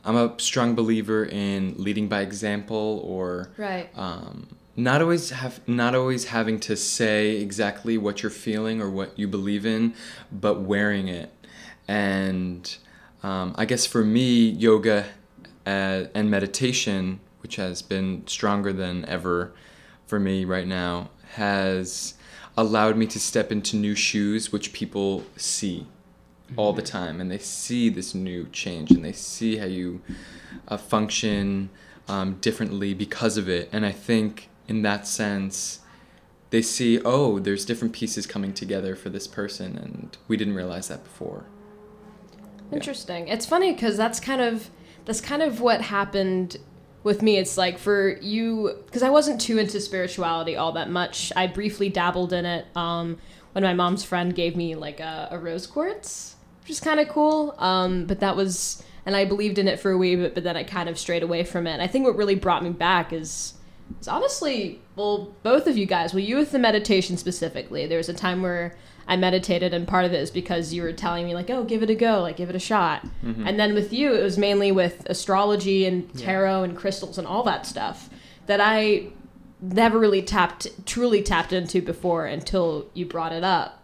I'm 0.03 0.15
a 0.15 0.33
strong 0.39 0.75
believer 0.75 1.25
in 1.25 1.75
leading 1.77 2.07
by 2.07 2.21
example, 2.21 3.01
or 3.05 3.49
Right. 3.57 3.89
um, 3.95 4.47
not 4.75 5.01
always 5.01 5.29
have 5.31 5.65
not 5.67 5.93
always 5.95 6.25
having 6.25 6.59
to 6.61 6.75
say 6.75 7.37
exactly 7.37 7.97
what 7.97 8.23
you're 8.23 8.29
feeling 8.29 8.81
or 8.81 8.89
what 8.89 9.17
you 9.19 9.27
believe 9.27 9.65
in, 9.65 9.93
but 10.31 10.61
wearing 10.61 11.07
it. 11.07 11.31
And 11.87 12.75
um, 13.21 13.53
I 13.57 13.65
guess 13.65 13.85
for 13.85 14.03
me, 14.03 14.49
yoga 14.49 15.05
uh, 15.65 16.05
and 16.15 16.31
meditation, 16.31 17.19
which 17.41 17.57
has 17.57 17.81
been 17.81 18.25
stronger 18.27 18.73
than 18.73 19.05
ever 19.05 19.53
for 20.07 20.19
me 20.19 20.45
right 20.45 20.67
now, 20.67 21.09
has 21.33 22.15
allowed 22.57 22.97
me 22.97 23.05
to 23.07 23.19
step 23.19 23.51
into 23.51 23.75
new 23.75 23.95
shoes, 23.95 24.51
which 24.51 24.73
people 24.73 25.23
see 25.35 25.85
all 26.57 26.73
the 26.73 26.81
time, 26.81 27.21
and 27.21 27.31
they 27.31 27.37
see 27.37 27.89
this 27.89 28.13
new 28.13 28.47
change, 28.51 28.91
and 28.91 29.03
they 29.03 29.13
see 29.13 29.57
how 29.57 29.65
you 29.65 30.01
uh, 30.67 30.77
function 30.77 31.69
um, 32.07 32.37
differently 32.41 32.93
because 32.93 33.37
of 33.37 33.47
it. 33.47 33.69
And 33.71 33.85
I 33.85 33.91
think 33.91 34.49
in 34.67 34.81
that 34.81 35.07
sense, 35.07 35.79
they 36.49 36.61
see, 36.61 36.99
oh, 37.03 37.39
there's 37.39 37.65
different 37.65 37.93
pieces 37.93 38.27
coming 38.27 38.53
together 38.53 38.95
for 38.95 39.09
this 39.09 39.27
person, 39.27 39.77
and 39.77 40.17
we 40.27 40.37
didn't 40.37 40.55
realize 40.55 40.89
that 40.89 41.03
before. 41.03 41.45
Yeah. 42.69 42.75
Interesting. 42.75 43.27
It's 43.27 43.45
funny 43.45 43.71
because 43.71 43.97
that's 43.97 44.19
kind 44.19 44.41
of 44.41 44.69
that's 45.05 45.21
kind 45.21 45.41
of 45.41 45.61
what 45.61 45.81
happened 45.81 46.57
with 47.03 47.21
me. 47.21 47.37
It's 47.37 47.57
like 47.57 47.77
for 47.77 48.17
you 48.21 48.77
because 48.85 49.03
I 49.03 49.09
wasn't 49.09 49.41
too 49.41 49.57
into 49.57 49.79
spirituality 49.79 50.55
all 50.55 50.73
that 50.73 50.89
much. 50.89 51.31
I 51.35 51.47
briefly 51.47 51.89
dabbled 51.89 52.33
in 52.33 52.45
it 52.45 52.65
um, 52.75 53.17
when 53.53 53.63
my 53.63 53.73
mom's 53.73 54.03
friend 54.03 54.35
gave 54.35 54.55
me 54.55 54.75
like 54.75 54.99
a, 54.99 55.29
a 55.31 55.39
rose 55.39 55.67
quartz, 55.67 56.35
which 56.61 56.71
is 56.71 56.79
kind 56.79 56.99
of 56.99 57.09
cool. 57.09 57.55
Um, 57.57 58.05
but 58.05 58.19
that 58.19 58.35
was 58.35 58.83
and 59.05 59.15
I 59.15 59.25
believed 59.25 59.57
in 59.57 59.67
it 59.67 59.79
for 59.79 59.91
a 59.91 59.97
wee 59.97 60.15
bit, 60.15 60.35
but 60.35 60.43
then 60.43 60.55
I 60.55 60.63
kind 60.63 60.87
of 60.87 60.99
strayed 60.99 61.23
away 61.23 61.43
from 61.43 61.65
it. 61.65 61.71
And 61.71 61.81
I 61.81 61.87
think 61.87 62.05
what 62.05 62.15
really 62.15 62.35
brought 62.35 62.63
me 62.63 62.69
back 62.69 63.11
is 63.11 63.55
It's 63.97 64.07
honestly, 64.07 64.79
well, 64.95 65.33
both 65.43 65.67
of 65.67 65.75
you 65.77 65.85
guys, 65.85 66.13
well, 66.13 66.23
you 66.23 66.37
with 66.37 66.51
the 66.51 66.59
meditation 66.59 67.17
specifically, 67.17 67.87
there 67.87 67.97
was 67.97 68.09
a 68.09 68.13
time 68.13 68.41
where 68.41 68.75
I 69.07 69.17
meditated, 69.17 69.73
and 69.73 69.87
part 69.87 70.05
of 70.05 70.13
it 70.13 70.21
is 70.21 70.31
because 70.31 70.71
you 70.71 70.83
were 70.83 70.93
telling 70.93 71.25
me, 71.25 71.33
like, 71.33 71.49
oh, 71.49 71.63
give 71.63 71.83
it 71.83 71.89
a 71.89 71.95
go, 71.95 72.21
like, 72.21 72.37
give 72.37 72.49
it 72.49 72.55
a 72.55 72.59
shot. 72.59 73.03
Mm-hmm. 73.25 73.47
And 73.47 73.59
then 73.59 73.73
with 73.73 73.91
you, 73.91 74.13
it 74.13 74.23
was 74.23 74.37
mainly 74.37 74.71
with 74.71 75.05
astrology 75.09 75.85
and 75.85 76.09
Yeah. 76.13 76.25
tarot 76.25 76.63
and 76.63 76.77
crystals 76.77 77.17
and 77.17 77.27
all 77.27 77.43
that 77.43 77.65
stuff 77.65 78.09
that 78.45 78.61
I 78.61 79.07
never 79.59 79.99
really 79.99 80.21
tapped, 80.21 80.67
truly 80.85 81.21
tapped 81.21 81.51
into 81.51 81.81
before 81.81 82.25
until 82.25 82.85
you 82.93 83.05
brought 83.05 83.33
it 83.33 83.43
up. 83.43 83.80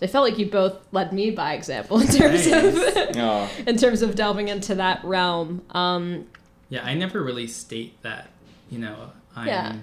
So 0.00 0.06
I 0.06 0.08
felt 0.08 0.24
like 0.24 0.38
you 0.38 0.46
both 0.50 0.78
led 0.92 1.12
me 1.12 1.30
by 1.30 1.52
example 1.52 2.00
in 2.00 2.06
terms 2.08 2.46
of 2.46 3.16
Oh, 3.16 3.50
in 3.66 3.76
terms 3.76 4.00
of 4.00 4.14
delving 4.14 4.48
into 4.48 4.74
that 4.76 5.04
realm. 5.04 5.60
Um, 5.72 6.26
Yeah, 6.70 6.84
I 6.86 6.94
never 6.94 7.22
really 7.22 7.46
state 7.46 8.00
that, 8.02 8.30
you 8.70 8.78
know, 8.78 9.10
I'm 9.36 9.46
Yeah. 9.46 9.76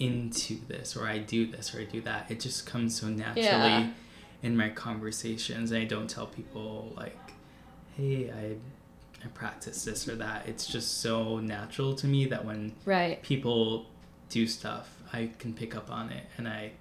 into 0.00 0.56
this 0.68 0.96
or 0.96 1.06
I 1.06 1.18
do 1.18 1.46
this 1.46 1.74
or 1.74 1.80
I 1.80 1.84
do 1.84 2.00
that. 2.00 2.30
It 2.30 2.40
just 2.40 2.64
comes 2.64 2.98
so 2.98 3.08
naturally 3.08 3.44
Yeah. 3.44 3.90
in 4.42 4.56
my 4.56 4.70
conversations. 4.70 5.70
And 5.70 5.82
I 5.82 5.84
don't 5.84 6.08
tell 6.08 6.26
people 6.26 6.94
like, 6.96 7.18
hey, 7.96 8.30
I 8.30 8.56
I 9.24 9.28
practice 9.34 9.84
this 9.84 10.08
or 10.08 10.16
that. 10.16 10.48
It's 10.48 10.66
just 10.66 11.00
so 11.00 11.38
natural 11.38 11.94
to 11.96 12.06
me 12.08 12.24
that 12.26 12.44
when 12.44 12.72
right. 12.86 13.22
people 13.22 13.86
do 14.30 14.46
stuff, 14.48 14.96
I 15.12 15.30
can 15.38 15.52
pick 15.52 15.76
up 15.76 15.92
on 15.92 16.10
it 16.10 16.24
and 16.38 16.48
I 16.48 16.72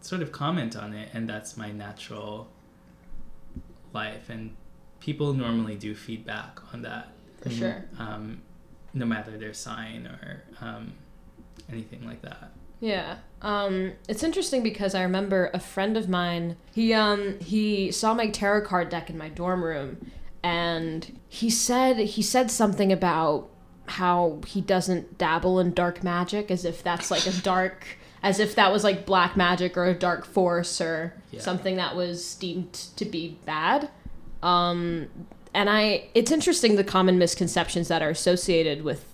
sort 0.00 0.22
of 0.22 0.32
comment 0.32 0.76
on 0.76 0.94
it, 0.94 1.10
and 1.12 1.28
that's 1.28 1.56
my 1.56 1.70
natural 1.72 2.48
life. 3.92 4.28
And 4.28 4.56
people 5.00 5.32
normally 5.32 5.76
do 5.76 5.94
feedback 5.94 6.60
on 6.72 6.82
that, 6.82 7.08
For 7.42 7.50
sure. 7.50 7.84
um, 7.98 8.42
no 8.94 9.06
matter 9.06 9.36
their 9.36 9.54
sign 9.54 10.06
or 10.06 10.44
um, 10.60 10.94
anything 11.70 12.06
like 12.06 12.22
that. 12.22 12.50
Yeah. 12.80 13.16
Um, 13.42 13.92
it's 14.08 14.22
interesting 14.22 14.62
because 14.62 14.94
I 14.94 15.02
remember 15.02 15.50
a 15.52 15.58
friend 15.58 15.96
of 15.96 16.08
mine, 16.08 16.56
he 16.72 16.92
um 16.94 17.38
he 17.40 17.90
saw 17.90 18.14
my 18.14 18.28
tarot 18.28 18.62
card 18.62 18.88
deck 18.88 19.10
in 19.10 19.18
my 19.18 19.28
dorm 19.28 19.64
room 19.64 20.10
and 20.44 21.18
he 21.28 21.50
said 21.50 21.96
he 21.98 22.22
said 22.22 22.50
something 22.50 22.92
about 22.92 23.48
how 23.86 24.40
he 24.46 24.60
doesn't 24.60 25.18
dabble 25.18 25.58
in 25.58 25.72
dark 25.72 26.04
magic 26.04 26.50
as 26.50 26.64
if 26.64 26.82
that's 26.82 27.10
like 27.10 27.26
a 27.26 27.32
dark 27.42 27.97
as 28.22 28.40
if 28.40 28.54
that 28.54 28.72
was 28.72 28.84
like 28.84 29.06
black 29.06 29.36
magic 29.36 29.76
or 29.76 29.84
a 29.86 29.94
dark 29.94 30.24
force 30.24 30.80
or 30.80 31.14
Yeah. 31.30 31.40
something 31.40 31.76
that 31.76 31.94
was 31.96 32.34
deemed 32.36 32.72
to 32.96 33.04
be 33.04 33.38
bad. 33.44 33.90
Um 34.42 35.08
and 35.54 35.68
I 35.70 36.08
it's 36.14 36.30
interesting 36.30 36.76
the 36.76 36.84
common 36.84 37.18
misconceptions 37.18 37.88
that 37.88 38.02
are 38.02 38.10
associated 38.10 38.82
with 38.82 39.04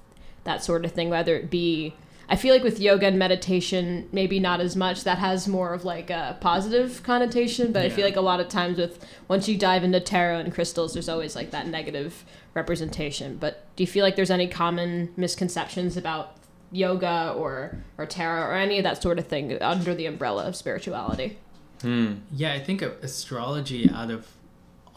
that 0.44 0.62
sort 0.62 0.84
of 0.84 0.92
thing 0.92 1.08
whether 1.10 1.36
it 1.36 1.50
be 1.50 1.94
I 2.26 2.36
feel 2.36 2.54
like 2.54 2.62
with 2.62 2.80
yoga 2.80 3.06
and 3.06 3.18
meditation, 3.18 4.08
maybe 4.10 4.40
not 4.40 4.58
as 4.58 4.74
much. 4.74 5.04
That 5.04 5.18
has 5.18 5.46
more 5.46 5.74
of 5.74 5.84
like 5.84 6.08
a 6.08 6.38
positive 6.40 7.02
connotation, 7.02 7.70
but 7.70 7.84
I 7.84 7.90
feel 7.90 8.06
like 8.06 8.16
a 8.16 8.22
lot 8.22 8.40
of 8.40 8.48
times 8.48 8.78
with 8.78 9.04
once 9.28 9.46
you 9.46 9.58
dive 9.58 9.84
into 9.84 10.00
tarot 10.00 10.38
and 10.38 10.52
crystals, 10.52 10.94
there's 10.94 11.10
always 11.10 11.36
like 11.36 11.50
that 11.50 11.66
negative 11.66 12.24
representation. 12.54 13.36
But 13.36 13.66
do 13.76 13.82
you 13.82 13.86
feel 13.86 14.02
like 14.02 14.16
there's 14.16 14.30
any 14.30 14.48
common 14.48 15.12
misconceptions 15.18 15.98
about 15.98 16.34
yoga 16.72 17.34
or 17.36 17.78
or 17.98 18.06
tarot 18.06 18.42
or 18.48 18.54
any 18.54 18.78
of 18.78 18.84
that 18.84 19.02
sort 19.02 19.18
of 19.18 19.26
thing 19.26 19.60
under 19.62 19.94
the 19.94 20.06
umbrella 20.06 20.44
of 20.44 20.56
spirituality? 20.56 21.38
hmm. 21.80 22.14
Yeah, 22.32 22.52
I 22.52 22.60
think 22.60 22.82
astrology 22.82 23.88
out 23.90 24.10
of 24.10 24.26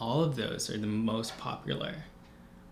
all 0.00 0.22
of 0.22 0.36
those 0.36 0.70
are 0.70 0.78
the 0.78 0.86
most 0.86 1.36
popular. 1.38 1.94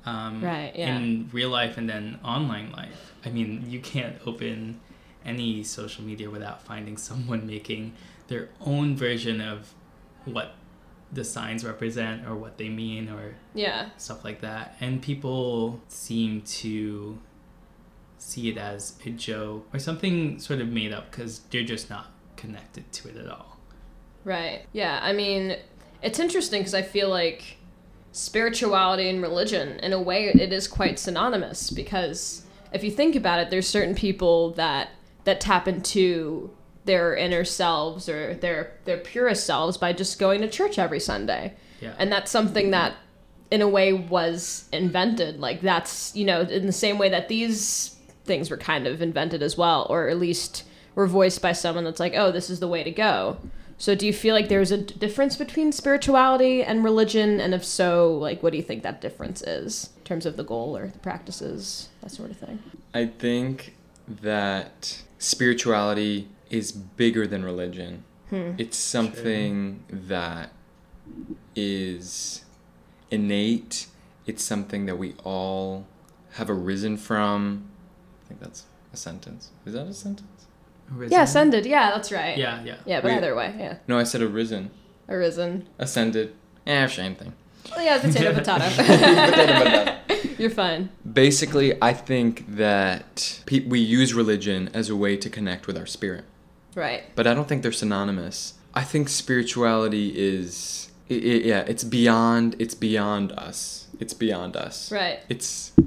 Um, 0.04 0.40
Right, 0.42 0.72
yeah. 0.76 0.96
In 0.96 1.28
real 1.32 1.50
life 1.50 1.76
and 1.76 1.88
then 1.88 2.20
online 2.24 2.70
life. 2.70 3.12
I 3.24 3.30
mean, 3.30 3.64
you 3.68 3.80
can't 3.80 4.16
open 4.24 4.80
any 5.24 5.64
social 5.64 6.04
media 6.04 6.30
without 6.30 6.62
finding 6.62 6.96
someone 6.96 7.46
making 7.54 7.92
their 8.28 8.48
own 8.60 8.96
version 8.96 9.40
of 9.40 9.74
what 10.24 10.54
the 11.12 11.24
signs 11.24 11.64
represent 11.64 12.26
or 12.26 12.34
what 12.36 12.58
they 12.58 12.68
mean 12.68 13.08
or 13.08 13.34
Yeah, 13.54 13.90
stuff 13.96 14.24
like 14.24 14.40
that. 14.42 14.76
And 14.80 15.02
people 15.02 15.80
seem 15.88 16.42
to 16.42 17.18
see 18.18 18.48
it 18.48 18.56
as 18.56 18.98
a 19.04 19.10
joke 19.10 19.68
or 19.72 19.78
something 19.78 20.38
sort 20.38 20.60
of 20.60 20.68
made 20.68 20.92
up 20.92 21.10
because 21.10 21.40
they're 21.50 21.62
just 21.62 21.90
not 21.90 22.12
connected 22.36 22.90
to 22.92 23.08
it 23.08 23.16
at 23.16 23.28
all. 23.28 23.58
right. 24.24 24.62
Yeah, 24.72 24.98
I 25.02 25.12
mean, 25.12 25.56
it's 26.02 26.18
interesting 26.18 26.60
because 26.60 26.74
I 26.74 26.82
feel 26.82 27.08
like 27.08 27.56
spirituality 28.12 29.08
and 29.08 29.22
religion, 29.22 29.78
in 29.80 29.92
a 29.92 30.00
way, 30.00 30.28
it 30.28 30.52
is 30.52 30.66
quite 30.66 30.98
synonymous 30.98 31.70
because 31.70 32.44
if 32.72 32.82
you 32.82 32.90
think 32.90 33.14
about 33.14 33.40
it, 33.40 33.50
there's 33.50 33.68
certain 33.68 33.94
people 33.94 34.50
that 34.52 34.90
that 35.24 35.40
tap 35.40 35.66
into 35.66 36.50
their 36.84 37.16
inner 37.16 37.44
selves 37.44 38.08
or 38.08 38.34
their 38.34 38.78
their 38.84 38.98
purest 38.98 39.44
selves 39.44 39.76
by 39.76 39.92
just 39.92 40.18
going 40.18 40.40
to 40.40 40.48
church 40.48 40.78
every 40.78 41.00
Sunday. 41.00 41.54
Yeah. 41.80 41.94
And 41.98 42.10
that's 42.10 42.30
something 42.30 42.70
that 42.70 42.94
in 43.50 43.62
a 43.62 43.68
way 43.68 43.92
was 43.92 44.68
invented. 44.72 45.38
Like 45.40 45.60
that's, 45.60 46.14
you 46.16 46.24
know, 46.24 46.42
in 46.42 46.66
the 46.66 46.72
same 46.72 46.98
way 46.98 47.08
that 47.10 47.28
these 47.28 47.95
things 48.26 48.50
were 48.50 48.56
kind 48.56 48.86
of 48.86 49.00
invented 49.00 49.42
as 49.42 49.56
well 49.56 49.86
or 49.88 50.08
at 50.08 50.18
least 50.18 50.64
were 50.94 51.06
voiced 51.06 51.42
by 51.42 51.52
someone 51.52 51.84
that's 51.84 52.00
like, 52.00 52.14
"Oh, 52.14 52.30
this 52.32 52.50
is 52.50 52.60
the 52.60 52.68
way 52.68 52.82
to 52.82 52.90
go." 52.90 53.38
So 53.78 53.94
do 53.94 54.06
you 54.06 54.12
feel 54.12 54.34
like 54.34 54.48
there's 54.48 54.70
a 54.70 54.78
difference 54.78 55.36
between 55.36 55.70
spirituality 55.70 56.62
and 56.62 56.82
religion 56.82 57.40
and 57.40 57.52
if 57.52 57.64
so, 57.64 58.12
like 58.14 58.42
what 58.42 58.52
do 58.52 58.56
you 58.56 58.62
think 58.62 58.82
that 58.82 59.00
difference 59.00 59.42
is 59.42 59.90
in 59.98 60.04
terms 60.04 60.24
of 60.24 60.36
the 60.36 60.44
goal 60.44 60.76
or 60.76 60.88
the 60.88 60.98
practices, 60.98 61.88
that 62.00 62.10
sort 62.10 62.30
of 62.30 62.38
thing? 62.38 62.58
I 62.94 63.06
think 63.06 63.76
that 64.08 65.02
spirituality 65.18 66.28
is 66.50 66.72
bigger 66.72 67.26
than 67.26 67.44
religion. 67.44 68.04
Hmm. 68.30 68.52
It's 68.56 68.78
something 68.78 69.84
that 69.90 70.50
is 71.54 72.44
innate. 73.10 73.86
It's 74.26 74.42
something 74.42 74.86
that 74.86 74.96
we 74.96 75.14
all 75.24 75.86
have 76.32 76.50
arisen 76.50 76.96
from. 76.96 77.68
I 78.26 78.28
think 78.28 78.40
that's 78.40 78.64
a 78.92 78.96
sentence. 78.96 79.50
Is 79.64 79.74
that 79.74 79.86
a 79.86 79.94
sentence? 79.94 80.46
Arisen? 80.92 81.12
Yeah, 81.12 81.22
ascended. 81.22 81.64
Yeah, 81.64 81.90
that's 81.90 82.10
right. 82.10 82.36
Yeah, 82.36 82.62
yeah. 82.64 82.76
Yeah, 82.84 83.00
but 83.00 83.08
Wait. 83.08 83.16
either 83.18 83.34
way, 83.36 83.54
yeah. 83.56 83.76
No, 83.86 83.98
I 83.98 84.02
said 84.02 84.20
arisen. 84.20 84.70
Arisen. 85.08 85.68
Ascended. 85.78 86.34
Eh, 86.66 86.86
same 86.88 87.14
thing. 87.14 87.32
Well, 87.70 87.84
yeah, 87.84 88.00
potato, 88.00 88.32
potato. 88.34 88.68
Potato, 88.68 89.64
potato. 89.64 90.32
You're 90.38 90.50
fine. 90.50 90.90
Basically, 91.10 91.80
I 91.80 91.92
think 91.92 92.56
that 92.56 93.42
pe- 93.46 93.66
we 93.66 93.78
use 93.78 94.12
religion 94.12 94.70
as 94.74 94.90
a 94.90 94.96
way 94.96 95.16
to 95.16 95.30
connect 95.30 95.66
with 95.66 95.76
our 95.78 95.86
spirit. 95.86 96.24
Right. 96.74 97.04
but 97.14 97.26
I 97.26 97.32
don't 97.32 97.48
think 97.48 97.62
they're 97.62 97.72
synonymous. 97.72 98.54
I 98.74 98.82
think 98.82 99.08
spirituality 99.08 100.12
is, 100.14 100.90
i 101.10 101.14
i 101.14 101.16
yeah, 101.16 101.60
it's 101.60 101.84
beyond. 101.84 102.54
It's 102.58 102.74
beyond 102.74 103.32
us. 103.32 103.86
It's 103.98 104.12
beyond 104.12 104.56
us. 104.56 104.92
Right. 104.92 105.20
It's, 105.30 105.72
yeah. 105.78 105.84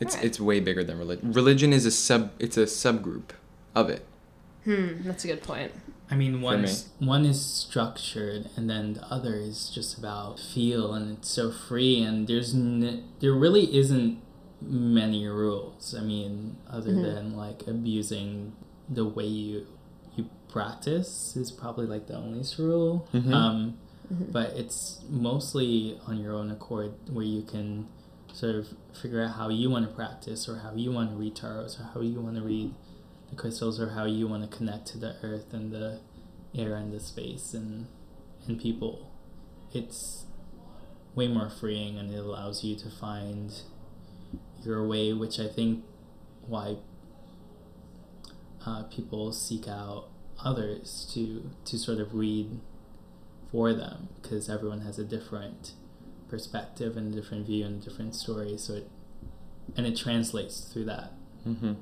It's 0.00 0.14
Alright. 0.14 0.26
it's 0.26 0.40
way 0.40 0.60
bigger 0.60 0.82
than 0.82 0.98
religion. 0.98 1.32
Religion 1.32 1.72
is 1.72 1.84
a 1.86 1.90
sub. 1.90 2.30
It's 2.38 2.56
a 2.56 2.64
subgroup 2.64 3.30
of 3.74 3.88
it. 3.90 4.04
Hmm, 4.64 5.02
that's 5.06 5.24
a 5.24 5.28
good 5.28 5.42
point. 5.42 5.72
I 6.10 6.16
mean, 6.16 6.40
one 6.42 6.64
is, 6.64 6.88
one 6.98 7.24
is 7.24 7.40
structured, 7.40 8.50
and 8.56 8.68
then 8.68 8.94
the 8.94 9.04
other 9.06 9.34
is 9.36 9.70
just 9.72 9.96
about 9.96 10.40
feel, 10.40 10.92
and 10.92 11.18
it's 11.18 11.28
so 11.30 11.52
free, 11.52 12.02
and 12.02 12.26
there's 12.26 12.52
n- 12.54 13.04
there 13.20 13.32
really 13.32 13.74
isn't 13.76 14.18
many 14.60 15.26
rules. 15.28 15.94
I 15.96 16.02
mean, 16.02 16.56
other 16.68 16.90
Mhm. 16.92 17.02
than 17.02 17.36
like 17.36 17.66
abusing 17.68 18.52
the 18.88 19.04
way 19.04 19.26
you 19.26 19.66
you 20.16 20.28
practice 20.48 21.36
is 21.36 21.52
probably 21.52 21.86
like 21.86 22.06
the 22.08 22.16
only 22.16 22.42
rule. 22.58 23.06
Mhm. 23.14 23.32
Um, 23.32 23.74
Mhm. 24.12 24.32
but 24.32 24.50
it's 24.56 25.00
mostly 25.08 25.96
on 26.08 26.18
your 26.18 26.32
own 26.34 26.50
accord 26.50 26.92
where 27.08 27.24
you 27.24 27.42
can 27.42 27.86
sort 28.32 28.54
of 28.54 28.68
figure 29.00 29.22
out 29.22 29.36
how 29.36 29.48
you 29.48 29.70
want 29.70 29.88
to 29.88 29.94
practice 29.94 30.48
or 30.48 30.58
how 30.58 30.74
you 30.74 30.92
want 30.92 31.10
to 31.10 31.16
read 31.16 31.34
tarots 31.34 31.80
or 31.80 31.84
how 31.94 32.00
you 32.00 32.20
want 32.20 32.36
to 32.36 32.42
read 32.42 32.74
the 33.28 33.36
crystals 33.36 33.80
or 33.80 33.90
how 33.90 34.04
you 34.04 34.26
want 34.26 34.48
to 34.48 34.56
connect 34.56 34.86
to 34.86 34.98
the 34.98 35.16
earth 35.22 35.52
and 35.52 35.72
the 35.72 36.00
air 36.56 36.74
and 36.74 36.92
the 36.92 37.00
space 37.00 37.54
and 37.54 37.86
and 38.46 38.60
people. 38.60 39.10
It's 39.72 40.24
way 41.14 41.28
more 41.28 41.50
freeing 41.50 41.98
and 41.98 42.12
it 42.12 42.18
allows 42.18 42.64
you 42.64 42.76
to 42.76 42.88
find 42.90 43.62
your 44.62 44.86
way 44.86 45.12
which 45.12 45.40
i 45.40 45.48
think 45.48 45.84
why 46.46 46.76
uh, 48.66 48.82
people 48.84 49.32
seek 49.32 49.66
out 49.66 50.08
others 50.44 51.10
to 51.12 51.50
to 51.64 51.78
sort 51.78 51.98
of 51.98 52.14
read 52.14 52.60
for 53.50 53.72
them 53.72 54.08
because 54.20 54.48
everyone 54.48 54.80
has 54.80 54.98
a 54.98 55.04
different 55.04 55.72
perspective 56.30 56.96
and 56.96 57.12
a 57.12 57.16
different 57.16 57.46
view 57.46 57.66
and 57.66 57.82
a 57.82 57.84
different 57.84 58.14
story 58.14 58.56
so 58.56 58.74
it 58.74 58.88
and 59.76 59.86
it 59.86 59.96
translates 59.96 60.60
through 60.60 60.84
that 60.84 61.12
Mm-hmm. 61.46 61.74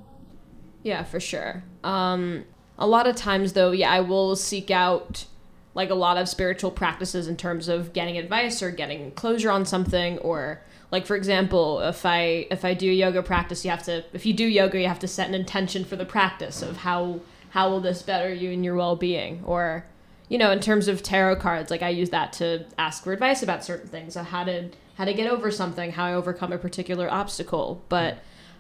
Yeah, 0.83 1.05
for 1.05 1.21
sure. 1.21 1.65
Um, 1.85 2.45
a 2.79 2.87
lot 2.87 3.07
of 3.07 3.17
times, 3.17 3.55
though, 3.55 3.73
yeah, 3.73 3.91
I 3.91 4.01
will 4.01 4.37
seek 4.37 4.71
out 4.71 5.27
like 5.75 5.91
a 5.91 5.95
lot 5.95 6.17
of 6.17 6.29
spiritual 6.29 6.71
practices 6.71 7.29
in 7.29 7.37
terms 7.37 7.69
of 7.69 7.93
getting 7.93 8.17
advice 8.17 8.63
or 8.63 8.71
getting 8.71 9.13
closure 9.13 9.51
on 9.51 9.65
something 9.65 10.19
or 10.19 10.61
like 10.91 11.07
for 11.07 11.15
example 11.15 11.81
if 11.81 12.05
i 12.05 12.47
if 12.51 12.65
i 12.65 12.75
do 12.75 12.87
yoga 12.87 13.23
practice 13.23 13.65
you 13.65 13.71
have 13.71 13.83
to 13.83 14.03
if 14.13 14.27
you 14.27 14.33
do 14.33 14.45
yoga 14.45 14.81
you 14.81 14.89
have 14.89 14.99
to 14.99 15.07
set 15.07 15.29
an 15.29 15.35
intention 15.35 15.85
for 15.85 15.95
the 15.95 16.07
practice 16.07 16.63
of 16.63 16.79
how 16.79 17.21
how 17.51 17.71
will 17.71 17.81
this 17.81 18.03
better 18.03 18.33
you 18.33 18.51
and 18.51 18.65
your 18.65 18.75
well-being 18.75 19.41
or 19.45 19.87
you 20.29 20.39
know 20.39 20.51
in 20.51 20.61
terms 20.61 20.89
of 20.89 21.03
tarot 21.03 21.37
cards 21.37 21.71
like 21.71 21.83
i 21.83 21.89
use 21.89 22.11
that 22.11 22.33
to 22.33 22.65
ask 22.79 23.05
for 23.05 23.13
advice 23.13 23.43
about 23.43 23.65
certain 23.65 23.89
things 23.89 24.15
how 24.15 24.45
to 24.45 24.69
how 24.97 25.05
to 25.05 25.15
get 25.15 25.31
over 25.31 25.51
something 25.51 25.93
how 25.93 26.05
i 26.05 26.15
overcome 26.15 26.53
a 26.53 26.59
particular 26.59 27.11
obstacle. 27.11 27.83
But 27.89 28.19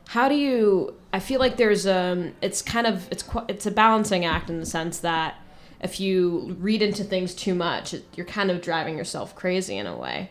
how 0.08 0.28
do 0.28 0.34
you 0.34 0.94
i 1.12 1.20
feel 1.20 1.40
like 1.40 1.56
there's 1.56 1.86
um 1.86 2.32
it's 2.40 2.62
kind 2.62 2.86
of 2.86 3.08
it's 3.10 3.24
it's 3.48 3.66
a 3.66 3.70
balancing 3.70 4.24
act 4.24 4.48
in 4.48 4.58
the 4.60 4.66
sense 4.66 5.00
that 5.00 5.36
if 5.82 6.00
you 6.00 6.56
read 6.58 6.80
into 6.80 7.04
things 7.04 7.34
too 7.34 7.54
much 7.54 7.94
you're 8.14 8.26
kind 8.26 8.50
of 8.50 8.62
driving 8.62 8.96
yourself 8.96 9.34
crazy 9.34 9.76
in 9.76 9.86
a 9.86 9.96
way. 9.96 10.30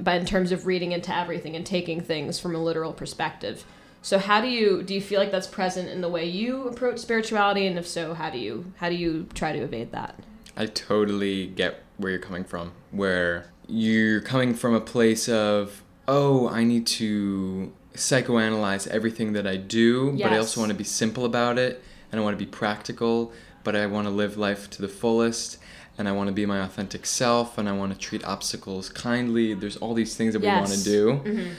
But 0.00 0.16
in 0.16 0.26
terms 0.26 0.50
of 0.50 0.66
reading 0.66 0.90
into 0.90 1.14
everything 1.14 1.54
and 1.54 1.64
taking 1.64 2.00
things 2.00 2.40
from 2.40 2.54
a 2.56 2.58
literal 2.58 2.92
perspective. 2.92 3.64
So 4.02 4.18
how 4.18 4.40
do 4.40 4.48
you 4.48 4.82
do 4.82 4.94
you 4.94 5.00
feel 5.00 5.20
like 5.20 5.30
that's 5.30 5.46
present 5.46 5.88
in 5.88 6.00
the 6.00 6.08
way 6.08 6.24
you 6.24 6.68
approach 6.68 6.98
spirituality? 6.98 7.66
And 7.66 7.78
if 7.78 7.86
so 7.86 8.14
how 8.14 8.30
do 8.30 8.38
you 8.38 8.72
how 8.76 8.88
do 8.88 8.94
you 8.94 9.26
try 9.34 9.52
to 9.52 9.58
evade 9.58 9.92
that 9.92 10.14
I 10.56 10.66
totally 10.66 11.46
get 11.46 11.82
where 11.96 12.10
you're 12.12 12.20
coming 12.20 12.44
from, 12.44 12.72
where 12.90 13.50
you're 13.66 14.20
coming 14.20 14.54
from 14.54 14.74
a 14.74 14.80
place 14.80 15.28
of, 15.28 15.82
oh, 16.06 16.48
I 16.48 16.64
need 16.64 16.86
to 16.88 17.72
psychoanalyze 17.94 18.86
everything 18.88 19.32
that 19.34 19.46
I 19.46 19.56
do, 19.56 20.12
but 20.12 20.32
I 20.32 20.38
also 20.38 20.60
want 20.60 20.70
to 20.70 20.76
be 20.78 20.84
simple 20.84 21.24
about 21.24 21.58
it 21.58 21.82
and 22.10 22.20
I 22.20 22.24
want 22.24 22.38
to 22.38 22.44
be 22.44 22.50
practical, 22.50 23.32
but 23.62 23.74
I 23.74 23.86
want 23.86 24.06
to 24.06 24.10
live 24.12 24.36
life 24.36 24.68
to 24.70 24.82
the 24.82 24.88
fullest 24.88 25.58
and 25.96 26.08
I 26.08 26.12
want 26.12 26.26
to 26.28 26.32
be 26.32 26.44
my 26.44 26.60
authentic 26.60 27.06
self 27.06 27.56
and 27.56 27.68
I 27.68 27.72
want 27.72 27.92
to 27.92 27.98
treat 27.98 28.24
obstacles 28.24 28.88
kindly. 28.88 29.54
There's 29.54 29.76
all 29.76 29.94
these 29.94 30.16
things 30.16 30.32
that 30.34 30.40
we 30.40 30.48
want 30.48 30.66
to 30.66 30.72
Yes. 30.74 30.84
do. 30.84 31.06
Mm-hmm. 31.24 31.52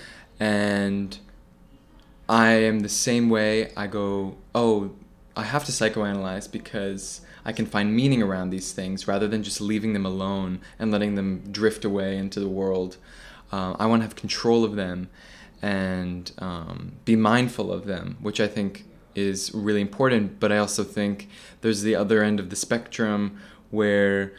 And 0.43 1.17
I 2.27 2.47
am 2.49 2.81
the 2.81 2.89
same 2.89 3.29
way. 3.29 3.71
I 3.77 3.87
go, 3.87 4.35
oh, 4.53 4.91
I 5.37 5.43
have 5.43 5.63
to 5.65 5.71
psychoanalyze 5.71 6.51
because 6.51 7.21
I 7.45 7.51
can 7.51 7.65
find 7.65 7.95
meaning 7.95 8.21
around 8.23 8.49
these 8.49 8.71
things 8.73 9.07
rather 9.07 9.27
than 9.27 9.43
just 9.43 9.61
leaving 9.61 9.93
them 9.93 10.05
alone 10.05 10.61
and 10.79 10.91
letting 10.91 11.15
them 11.15 11.43
drift 11.51 11.85
away 11.85 12.17
into 12.17 12.39
the 12.39 12.49
world. 12.49 12.97
Uh, 13.51 13.75
I 13.77 13.85
want 13.85 14.01
to 14.01 14.05
have 14.05 14.15
control 14.15 14.63
of 14.63 14.75
them 14.75 15.09
and 15.61 16.31
um, 16.39 16.93
be 17.05 17.15
mindful 17.15 17.71
of 17.71 17.85
them, 17.85 18.17
which 18.19 18.39
I 18.39 18.47
think 18.47 18.85
is 19.13 19.53
really 19.53 19.81
important. 19.81 20.39
But 20.39 20.51
I 20.51 20.57
also 20.57 20.83
think 20.83 21.29
there's 21.61 21.83
the 21.83 21.95
other 21.95 22.23
end 22.23 22.39
of 22.39 22.49
the 22.49 22.55
spectrum 22.55 23.39
where 23.69 24.33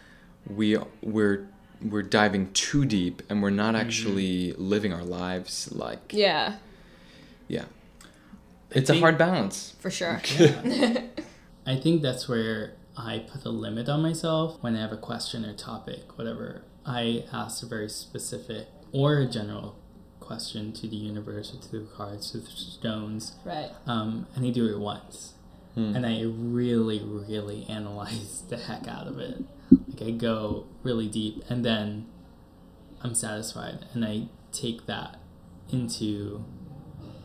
we 0.47 0.77
we're 1.03 1.49
we're 1.83 2.03
diving 2.03 2.53
too 2.53 2.85
deep 2.85 3.23
and 3.29 3.43
we're 3.43 3.51
not 3.51 3.75
actually 3.75 4.53
living 4.55 4.93
our 4.93 5.05
lives 5.05 5.71
like 5.73 6.13
yeah 6.13 6.57
yeah. 7.49 7.65
It's 8.71 8.91
a 8.91 8.99
hard 8.99 9.17
balance. 9.17 9.75
for 9.79 9.91
sure 9.91 10.21
I 11.67 11.77
think 11.77 12.03
that's 12.03 12.29
where 12.29 12.75
I 12.97 13.19
put 13.31 13.45
a 13.45 13.51
limit 13.51 13.89
on 13.89 14.03
myself 14.03 14.57
when 14.63 14.75
I 14.77 14.81
have 14.81 14.93
a 14.93 14.97
question 14.97 15.45
or 15.45 15.53
topic, 15.55 16.17
whatever. 16.17 16.63
I 16.85 17.25
ask 17.33 17.63
a 17.63 17.67
very 17.67 17.89
specific 17.89 18.69
or 18.93 19.19
a 19.19 19.27
general 19.27 19.77
question 20.21 20.73
to 20.73 20.89
the 20.89 20.97
universe 20.97 21.53
or 21.55 21.59
to 21.61 21.71
the 21.73 21.87
cards, 21.95 22.31
to 22.33 22.39
the 22.39 22.51
stones, 22.51 23.37
right 23.45 23.71
um, 23.87 24.27
and 24.35 24.45
I 24.47 24.51
do 24.51 24.67
it 24.69 24.79
once. 24.79 25.35
And 25.79 26.07
I 26.07 26.23
really, 26.25 27.03
really 27.05 27.67
analyze 27.69 28.43
the 28.49 28.57
heck 28.57 28.89
out 28.89 29.07
of 29.07 29.19
it. 29.19 29.45
Like 29.71 30.01
I 30.09 30.11
go 30.13 30.67
really 30.83 31.07
deep, 31.07 31.45
and 31.51 31.63
then 31.67 32.07
I'm 33.03 33.15
satisfied, 33.15 33.85
and 33.93 34.03
I 34.03 34.29
take 34.53 34.87
that 34.87 35.19
into 35.71 36.45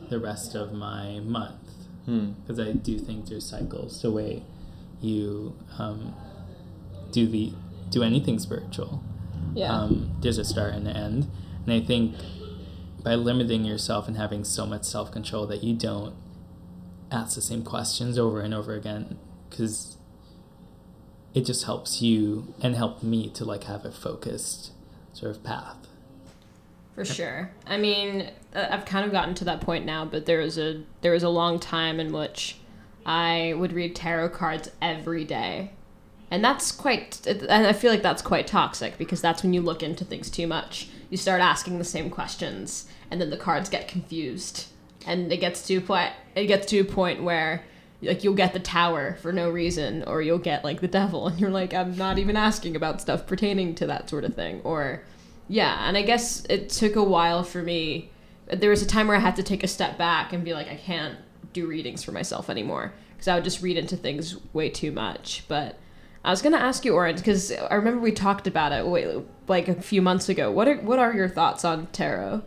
the 0.09 0.19
rest 0.19 0.53
of 0.53 0.73
my 0.73 1.21
month 1.21 1.55
Hmm. 2.05 2.31
because 2.41 2.59
I 2.59 2.71
do 2.73 2.97
think 2.99 3.27
there's 3.27 3.45
cycles 3.45 4.01
the 4.01 4.11
way 4.11 4.43
you 5.01 5.55
um, 5.77 6.13
do 7.11 7.27
the 7.27 7.53
do 7.89 8.03
anything 8.03 8.39
spiritual. 8.39 9.03
yeah 9.53 9.71
Um, 9.71 10.15
there's 10.21 10.37
a 10.37 10.45
start 10.45 10.73
and 10.73 10.87
an 10.87 10.95
end, 10.95 11.31
and 11.65 11.73
I 11.73 11.79
think 11.81 12.15
by 13.03 13.15
limiting 13.15 13.65
yourself 13.65 14.07
and 14.07 14.15
having 14.17 14.43
so 14.43 14.65
much 14.65 14.83
self 14.83 15.11
control 15.11 15.45
that 15.47 15.63
you 15.63 15.75
don't 15.75 16.13
ask 17.11 17.35
the 17.35 17.41
same 17.41 17.63
questions 17.63 18.17
over 18.17 18.39
and 18.41 18.53
over 18.53 18.73
again, 18.75 19.17
because 19.49 19.97
it 21.33 21.45
just 21.45 21.65
helps 21.65 22.01
you 22.01 22.53
and 22.61 22.75
help 22.75 23.03
me 23.03 23.29
to 23.29 23.45
like 23.45 23.65
have 23.65 23.85
a 23.85 23.91
focused 23.91 24.71
sort 25.13 25.31
of 25.31 25.43
path. 25.43 25.75
For 26.95 27.05
sure. 27.05 27.51
I 27.65 27.77
mean, 27.77 28.29
I've 28.53 28.85
kind 28.85 29.05
of 29.05 29.11
gotten 29.11 29.33
to 29.35 29.45
that 29.45 29.61
point 29.61 29.85
now, 29.85 30.05
but 30.05 30.25
there 30.25 30.39
was 30.39 30.57
a 30.57 30.83
there 31.01 31.13
was 31.13 31.23
a 31.23 31.29
long 31.29 31.59
time 31.59 31.99
in 31.99 32.11
which 32.11 32.57
I 33.05 33.53
would 33.57 33.73
read 33.73 33.95
tarot 33.95 34.29
cards 34.29 34.69
every 34.81 35.25
day. 35.25 35.71
And 36.29 36.43
that's 36.43 36.71
quite 36.71 37.25
and 37.27 37.67
I 37.67 37.73
feel 37.73 37.91
like 37.91 38.01
that's 38.01 38.21
quite 38.21 38.47
toxic 38.47 38.97
because 38.97 39.21
that's 39.21 39.43
when 39.43 39.53
you 39.53 39.61
look 39.61 39.83
into 39.83 40.05
things 40.05 40.29
too 40.29 40.47
much. 40.47 40.89
You 41.09 41.17
start 41.17 41.41
asking 41.41 41.77
the 41.77 41.83
same 41.83 42.09
questions 42.09 42.87
and 43.09 43.19
then 43.19 43.29
the 43.29 43.37
cards 43.37 43.69
get 43.69 43.87
confused. 43.87 44.67
And 45.05 45.31
it 45.31 45.37
gets 45.37 45.65
to 45.67 45.75
a 45.75 45.81
point 45.81 46.13
it 46.35 46.47
gets 46.47 46.67
to 46.67 46.79
a 46.79 46.85
point 46.85 47.23
where 47.23 47.63
like 48.01 48.23
you'll 48.23 48.33
get 48.33 48.53
the 48.53 48.59
tower 48.59 49.17
for 49.21 49.33
no 49.33 49.49
reason 49.49 50.03
or 50.03 50.21
you'll 50.21 50.39
get 50.39 50.63
like 50.63 50.79
the 50.79 50.87
devil 50.87 51.27
and 51.27 51.39
you're 51.39 51.49
like 51.49 51.73
I'm 51.73 51.97
not 51.97 52.17
even 52.17 52.37
asking 52.37 52.75
about 52.75 53.01
stuff 53.01 53.27
pertaining 53.27 53.75
to 53.75 53.87
that 53.87 54.09
sort 54.09 54.23
of 54.23 54.33
thing 54.33 54.61
or 54.63 55.03
yeah, 55.51 55.85
and 55.85 55.97
I 55.97 56.01
guess 56.01 56.45
it 56.49 56.69
took 56.69 56.95
a 56.95 57.03
while 57.03 57.43
for 57.43 57.61
me. 57.61 58.09
There 58.47 58.69
was 58.69 58.81
a 58.81 58.87
time 58.87 59.07
where 59.07 59.17
I 59.17 59.19
had 59.19 59.35
to 59.35 59.43
take 59.43 59.65
a 59.65 59.67
step 59.67 59.97
back 59.97 60.31
and 60.31 60.45
be 60.45 60.53
like, 60.53 60.69
I 60.69 60.77
can't 60.77 61.17
do 61.53 61.67
readings 61.67 62.03
for 62.03 62.11
myself 62.11 62.49
anymore 62.49 62.93
because 63.13 63.27
I 63.27 63.35
would 63.35 63.43
just 63.43 63.61
read 63.61 63.77
into 63.77 63.95
things 63.95 64.37
way 64.53 64.69
too 64.69 64.91
much. 64.91 65.43
But 65.47 65.77
I 66.23 66.29
was 66.29 66.41
gonna 66.41 66.57
ask 66.57 66.85
you, 66.85 66.93
Oren, 66.93 67.15
because 67.15 67.51
I 67.51 67.75
remember 67.75 67.99
we 68.01 68.11
talked 68.11 68.47
about 68.47 68.71
it 68.71 68.85
wait, 68.85 69.07
like 69.47 69.67
a 69.67 69.81
few 69.81 70.01
months 70.01 70.29
ago. 70.29 70.51
What 70.51 70.67
are 70.67 70.75
what 70.77 70.99
are 70.99 71.13
your 71.13 71.29
thoughts 71.29 71.65
on 71.65 71.87
tarot? 71.87 72.43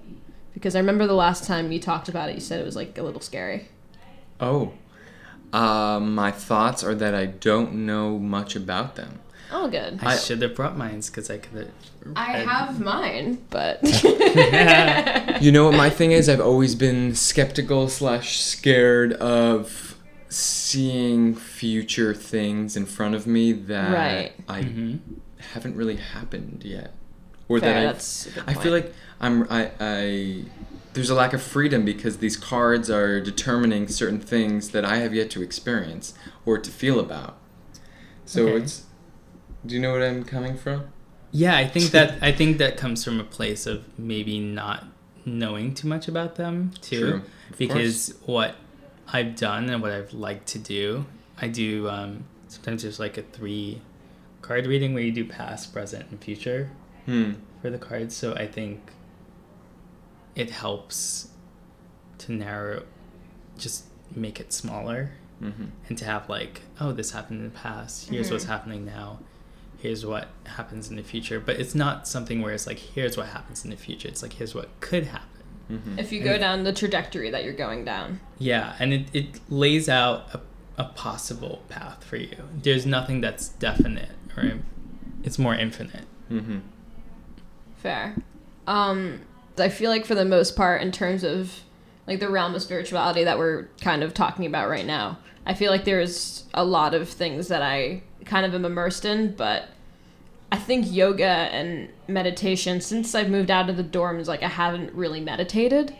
Because 0.52 0.76
I 0.76 0.78
remember 0.78 1.06
the 1.06 1.14
last 1.14 1.44
time 1.44 1.72
you 1.72 1.80
talked 1.80 2.08
about 2.08 2.28
it, 2.28 2.34
you 2.36 2.40
said 2.40 2.60
it 2.60 2.64
was 2.64 2.76
like 2.76 2.96
a 2.98 3.02
little 3.02 3.20
scary. 3.20 3.68
Oh. 4.40 4.72
Uh, 5.52 6.00
my 6.00 6.30
thoughts 6.32 6.82
are 6.82 6.94
that 6.96 7.14
I 7.14 7.26
don't 7.26 7.86
know 7.86 8.18
much 8.18 8.56
about 8.56 8.96
them. 8.96 9.20
Oh, 9.52 9.68
good. 9.68 10.00
I, 10.02 10.12
I- 10.14 10.16
should 10.16 10.42
have 10.42 10.54
brought 10.56 10.76
mine 10.76 11.00
because 11.00 11.30
I 11.30 11.38
could 11.38 11.56
have. 11.66 11.70
I 12.16 12.32
have 12.38 12.80
mine, 12.80 13.38
but 13.50 13.80
You 15.42 15.50
know 15.52 15.64
what 15.66 15.74
my 15.76 15.90
thing 15.90 16.12
is? 16.12 16.28
I've 16.28 16.40
always 16.40 16.74
been 16.74 17.14
skeptical 17.14 17.88
slash 17.88 18.40
scared 18.40 19.14
of 19.14 19.96
seeing 20.28 21.34
future 21.34 22.14
things 22.14 22.76
in 22.76 22.86
front 22.86 23.14
of 23.14 23.26
me 23.26 23.52
that 23.52 23.92
Right. 23.92 24.32
I 24.48 24.62
Mhm. 24.62 24.98
haven't 25.52 25.76
really 25.76 25.96
happened 25.96 26.62
yet, 26.64 26.92
or 27.48 27.60
Fair, 27.60 27.72
that 27.72 27.80
I, 27.80 27.84
that's 27.84 28.26
a 28.26 28.30
good 28.30 28.44
I 28.46 28.54
feel 28.54 28.72
like 28.72 28.92
I'm 29.20 29.46
I, 29.50 29.70
I 29.80 30.44
there's 30.94 31.10
a 31.10 31.14
lack 31.14 31.32
of 31.32 31.42
freedom 31.42 31.84
because 31.84 32.18
these 32.18 32.36
cards 32.36 32.88
are 32.90 33.20
determining 33.20 33.88
certain 33.88 34.20
things 34.20 34.70
that 34.70 34.84
I 34.84 34.96
have 34.98 35.12
yet 35.14 35.30
to 35.30 35.42
experience 35.42 36.14
or 36.46 36.58
to 36.58 36.70
feel 36.70 37.00
about. 37.00 37.36
So 38.26 38.46
Okay. 38.48 38.62
it's. 38.64 38.84
Do 39.66 39.74
you 39.74 39.80
know 39.80 39.92
what 39.92 40.02
I'm 40.02 40.24
coming 40.24 40.56
from? 40.56 40.86
Yeah, 41.36 41.56
I 41.56 41.66
think 41.66 41.90
that 41.90 42.22
I 42.22 42.30
think 42.30 42.58
that 42.58 42.76
comes 42.76 43.02
from 43.04 43.18
a 43.18 43.24
place 43.24 43.66
of 43.66 43.82
maybe 43.98 44.38
not 44.38 44.84
knowing 45.24 45.74
too 45.74 45.88
much 45.88 46.06
about 46.06 46.36
them 46.36 46.70
too. 46.80 47.00
True, 47.00 47.22
of 47.50 47.58
because 47.58 48.14
what 48.24 48.54
I've 49.12 49.34
done 49.34 49.68
and 49.68 49.82
what 49.82 49.90
I've 49.90 50.12
liked 50.14 50.46
to 50.48 50.58
do, 50.58 51.06
I 51.42 51.48
do 51.48 51.88
um, 51.88 52.24
sometimes 52.46 52.82
there's 52.82 53.00
like 53.00 53.18
a 53.18 53.22
three 53.22 53.80
card 54.42 54.66
reading 54.66 54.94
where 54.94 55.02
you 55.02 55.10
do 55.12 55.24
past, 55.24 55.72
present, 55.72 56.06
and 56.10 56.22
future 56.22 56.70
Hmm. 57.06 57.32
for 57.60 57.68
the 57.68 57.78
cards. 57.78 58.14
So 58.14 58.34
I 58.34 58.46
think 58.46 58.92
it 60.36 60.50
helps 60.50 61.28
to 62.18 62.32
narrow, 62.32 62.84
just 63.58 63.84
make 64.14 64.38
it 64.40 64.52
smaller 64.52 65.10
Mm-hmm. 65.42 65.64
and 65.88 65.98
to 65.98 66.04
have 66.04 66.28
like, 66.30 66.62
oh, 66.80 66.92
this 66.92 67.10
happened 67.10 67.40
in 67.40 67.46
the 67.46 67.58
past. 67.58 68.08
Here's 68.08 68.30
what's 68.30 68.44
happening 68.44 68.84
now. 68.86 69.18
Here's 69.84 70.06
what 70.06 70.28
happens 70.46 70.88
in 70.88 70.96
the 70.96 71.02
future. 71.02 71.38
But 71.38 71.60
it's 71.60 71.74
not 71.74 72.08
something 72.08 72.40
where 72.40 72.54
it's 72.54 72.66
like, 72.66 72.78
here's 72.78 73.18
what 73.18 73.26
happens 73.26 73.66
in 73.66 73.70
the 73.70 73.76
future. 73.76 74.08
It's 74.08 74.22
like, 74.22 74.32
here's 74.32 74.54
what 74.54 74.80
could 74.80 75.04
happen. 75.04 75.28
Mm-hmm. 75.70 75.98
if 75.98 76.10
you 76.10 76.22
go 76.22 76.38
down 76.38 76.64
the 76.64 76.72
trajectory 76.72 77.30
that 77.30 77.44
you're 77.44 77.52
going 77.52 77.84
down. 77.84 78.20
Yeah, 78.38 78.76
and 78.78 78.94
it, 78.94 79.06
it 79.12 79.40
lays 79.50 79.90
out 79.90 80.34
a, 80.34 80.40
a 80.78 80.84
possible 80.84 81.62
path 81.68 82.02
for 82.02 82.16
you. 82.16 82.34
There's 82.54 82.86
nothing 82.86 83.20
that's 83.20 83.48
definite, 83.48 84.12
or 84.38 84.60
it's 85.22 85.38
more 85.38 85.54
infinite. 85.54 86.06
Mm-hmm. 86.30 86.60
Fair. 87.76 88.16
Um, 88.66 89.20
I 89.58 89.68
feel 89.68 89.90
like 89.90 90.06
for 90.06 90.14
the 90.14 90.24
most 90.24 90.56
part, 90.56 90.80
in 90.80 90.92
terms 90.92 91.24
of 91.24 91.60
like 92.06 92.20
the 92.20 92.30
realm 92.30 92.54
of 92.54 92.62
spirituality 92.62 93.24
that 93.24 93.36
we're 93.36 93.68
kind 93.82 94.02
of 94.02 94.14
talking 94.14 94.46
about 94.46 94.70
right 94.70 94.86
now, 94.86 95.18
I 95.44 95.52
feel 95.52 95.70
like 95.70 95.84
there's 95.84 96.44
a 96.54 96.64
lot 96.64 96.94
of 96.94 97.06
things 97.06 97.48
that 97.48 97.60
I 97.60 98.02
kind 98.24 98.46
of 98.46 98.54
am 98.54 98.64
immersed 98.64 99.04
in, 99.04 99.34
but 99.34 99.68
I 100.54 100.56
think 100.56 100.86
yoga 100.88 101.24
and 101.26 101.88
meditation 102.06 102.80
since 102.80 103.12
I've 103.12 103.28
moved 103.28 103.50
out 103.50 103.68
of 103.68 103.76
the 103.76 103.82
dorms 103.82 104.28
like 104.28 104.44
I 104.44 104.48
haven't 104.48 104.92
really 104.94 105.20
meditated. 105.20 105.92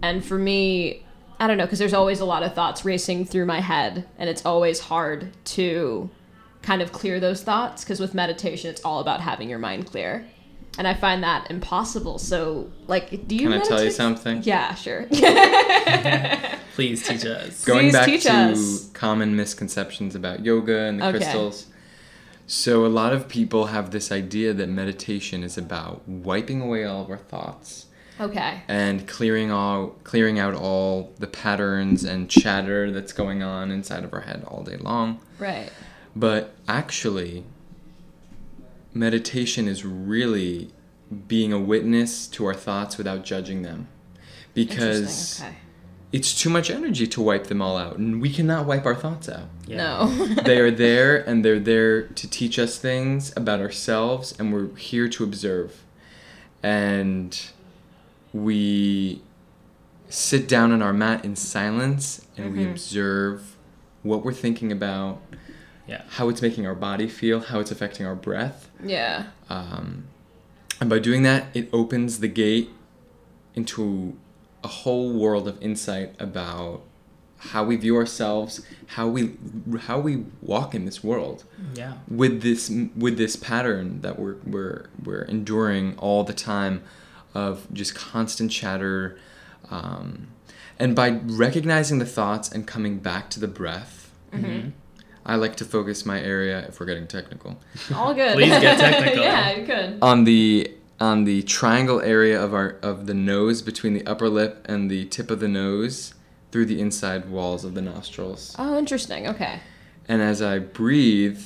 And 0.00 0.24
for 0.24 0.38
me, 0.38 1.04
I 1.40 1.48
don't 1.48 1.58
know 1.58 1.64
because 1.66 1.80
there's 1.80 1.92
always 1.92 2.20
a 2.20 2.24
lot 2.24 2.44
of 2.44 2.54
thoughts 2.54 2.84
racing 2.84 3.24
through 3.24 3.46
my 3.46 3.60
head 3.60 4.06
and 4.16 4.30
it's 4.30 4.46
always 4.46 4.78
hard 4.78 5.32
to 5.56 6.08
kind 6.62 6.82
of 6.82 6.92
clear 6.92 7.18
those 7.18 7.42
thoughts 7.42 7.82
because 7.82 7.98
with 7.98 8.14
meditation 8.14 8.70
it's 8.70 8.80
all 8.84 9.00
about 9.00 9.22
having 9.22 9.50
your 9.50 9.58
mind 9.58 9.86
clear. 9.86 10.24
And 10.78 10.86
I 10.86 10.94
find 10.94 11.24
that 11.24 11.50
impossible. 11.50 12.20
So, 12.20 12.70
like, 12.86 13.26
do 13.26 13.34
you 13.34 13.50
Can 13.50 13.60
I 13.60 13.64
tell 13.64 13.82
you 13.82 13.90
something? 13.90 14.42
Yeah, 14.44 14.74
sure. 14.74 15.06
Please 16.76 17.04
teach 17.08 17.24
us. 17.24 17.64
Going 17.64 17.86
Please 17.86 17.92
back 17.92 18.06
teach 18.06 18.22
to 18.22 18.32
us. 18.32 18.88
common 18.92 19.34
misconceptions 19.34 20.14
about 20.14 20.44
yoga 20.44 20.78
and 20.82 21.00
the 21.00 21.06
Okay. 21.08 21.18
crystals. 21.18 21.66
So 22.46 22.86
a 22.86 22.88
lot 22.88 23.12
of 23.12 23.28
people 23.28 23.66
have 23.66 23.90
this 23.90 24.12
idea 24.12 24.52
that 24.54 24.68
meditation 24.68 25.42
is 25.42 25.58
about 25.58 26.06
wiping 26.08 26.60
away 26.60 26.84
all 26.84 27.02
of 27.02 27.10
our 27.10 27.16
thoughts 27.16 27.86
okay. 28.20 28.62
and 28.68 29.06
clearing 29.08 29.50
all 29.50 29.88
clearing 30.04 30.38
out 30.38 30.54
all 30.54 31.12
the 31.18 31.26
patterns 31.26 32.04
and 32.04 32.30
chatter 32.30 32.92
that's 32.92 33.12
going 33.12 33.42
on 33.42 33.70
inside 33.70 34.04
of 34.04 34.14
our 34.14 34.20
head 34.20 34.44
all 34.46 34.62
day 34.62 34.76
long. 34.76 35.20
Right. 35.38 35.70
But 36.14 36.54
actually 36.68 37.44
meditation 38.94 39.66
is 39.66 39.84
really 39.84 40.70
being 41.26 41.52
a 41.52 41.58
witness 41.58 42.26
to 42.28 42.46
our 42.46 42.54
thoughts 42.54 42.96
without 42.96 43.24
judging 43.24 43.62
them. 43.62 43.88
Because. 44.54 45.42
Okay. 45.42 45.54
It's 46.12 46.40
too 46.40 46.48
much 46.48 46.70
energy 46.70 47.06
to 47.06 47.20
wipe 47.20 47.48
them 47.48 47.60
all 47.60 47.76
out 47.76 47.96
and 47.96 48.20
we 48.22 48.32
cannot 48.32 48.64
wipe 48.66 48.86
our 48.86 48.94
thoughts 48.94 49.28
out 49.28 49.48
No. 49.68 50.06
they 50.44 50.58
are 50.60 50.70
there 50.70 51.16
and 51.28 51.44
they're 51.44 51.58
there 51.58 52.02
to 52.08 52.30
teach 52.30 52.58
us 52.58 52.78
things 52.78 53.32
about 53.36 53.60
ourselves 53.60 54.34
and 54.38 54.52
we're 54.52 54.74
here 54.76 55.08
to 55.08 55.24
observe 55.24 55.82
and 56.62 57.38
we 58.32 59.22
sit 60.08 60.46
down 60.48 60.72
on 60.72 60.82
our 60.82 60.92
mat 60.92 61.24
in 61.24 61.34
silence 61.36 62.24
and 62.36 62.52
we 62.52 62.60
Mhm. 62.64 62.70
observe 62.70 63.56
what 64.02 64.24
we're 64.24 64.32
thinking 64.32 64.70
about 64.70 65.20
Yeah. 65.88 66.02
how 66.10 66.28
it's 66.28 66.40
making 66.42 66.66
our 66.66 66.74
body 66.74 67.08
feel 67.08 67.40
how 67.40 67.60
it's 67.60 67.70
affecting 67.70 68.06
our 68.06 68.14
breath 68.14 68.68
yeah. 68.82 69.24
um, 69.50 70.04
and 70.80 70.90
by 70.90 70.98
doing 70.98 71.22
that, 71.22 71.46
it 71.54 71.70
opens 71.72 72.18
the 72.20 72.28
gate 72.28 72.68
into 73.54 74.14
a 74.64 74.68
whole 74.68 75.12
world 75.12 75.46
of 75.48 75.60
insight 75.62 76.14
about 76.18 76.82
how 77.38 77.62
we 77.64 77.76
view 77.76 77.96
ourselves, 77.96 78.66
how 78.88 79.06
we 79.06 79.36
how 79.82 79.98
we 80.00 80.24
walk 80.40 80.74
in 80.74 80.84
this 80.86 81.04
world 81.04 81.44
Yeah. 81.74 81.94
with 82.08 82.42
this 82.42 82.70
with 82.96 83.18
this 83.18 83.36
pattern 83.36 84.00
that 84.00 84.18
we're 84.18 84.36
we're 84.46 84.86
we're 85.04 85.22
enduring 85.22 85.96
all 85.98 86.24
the 86.24 86.32
time 86.32 86.82
of 87.34 87.66
just 87.72 87.94
constant 87.94 88.50
chatter, 88.50 89.18
um, 89.70 90.28
and 90.78 90.96
by 90.96 91.20
recognizing 91.24 91.98
the 91.98 92.06
thoughts 92.06 92.50
and 92.50 92.66
coming 92.66 92.98
back 92.98 93.28
to 93.30 93.40
the 93.40 93.48
breath. 93.48 94.10
Mm-hmm. 94.32 94.70
I 95.26 95.34
like 95.34 95.56
to 95.56 95.64
focus 95.64 96.06
my 96.06 96.20
area 96.20 96.60
if 96.68 96.78
we're 96.78 96.86
getting 96.86 97.08
technical 97.08 97.58
All 97.94 98.14
good. 98.14 98.34
Please 98.34 98.48
get 98.60 98.78
technical. 98.86 99.22
yeah, 99.24 99.50
you 99.56 99.66
could. 99.66 99.98
on 100.00 100.22
the 100.24 100.70
on 100.98 101.24
the 101.24 101.42
triangle 101.42 102.00
area 102.00 102.40
of 102.42 102.54
our 102.54 102.76
of 102.82 103.06
the 103.06 103.14
nose 103.14 103.62
between 103.62 103.92
the 103.94 104.06
upper 104.06 104.28
lip 104.28 104.64
and 104.68 104.90
the 104.90 105.04
tip 105.06 105.30
of 105.30 105.40
the 105.40 105.48
nose 105.48 106.14
through 106.52 106.66
the 106.66 106.80
inside 106.80 107.28
walls 107.28 107.64
of 107.64 107.74
the 107.74 107.82
nostrils. 107.82 108.54
Oh, 108.58 108.78
interesting. 108.78 109.26
Okay. 109.28 109.60
And 110.08 110.22
as 110.22 110.40
I 110.40 110.58
breathe, 110.58 111.42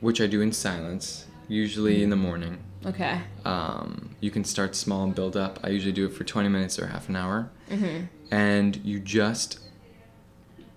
which 0.00 0.20
I 0.20 0.26
do 0.26 0.40
in 0.40 0.52
silence, 0.52 1.26
usually 1.48 2.02
in 2.02 2.10
the 2.10 2.16
morning, 2.16 2.58
Okay. 2.86 3.20
um, 3.44 4.14
you 4.20 4.30
can 4.30 4.44
start 4.44 4.74
small 4.74 5.04
and 5.04 5.14
build 5.14 5.36
up. 5.36 5.58
I 5.62 5.68
usually 5.70 5.92
do 5.92 6.06
it 6.06 6.12
for 6.14 6.24
20 6.24 6.48
minutes 6.48 6.78
or 6.78 6.86
half 6.86 7.08
an 7.08 7.16
hour. 7.16 7.50
Mm-hmm. 7.68 8.06
And 8.30 8.76
you 8.76 8.98
just 9.00 9.58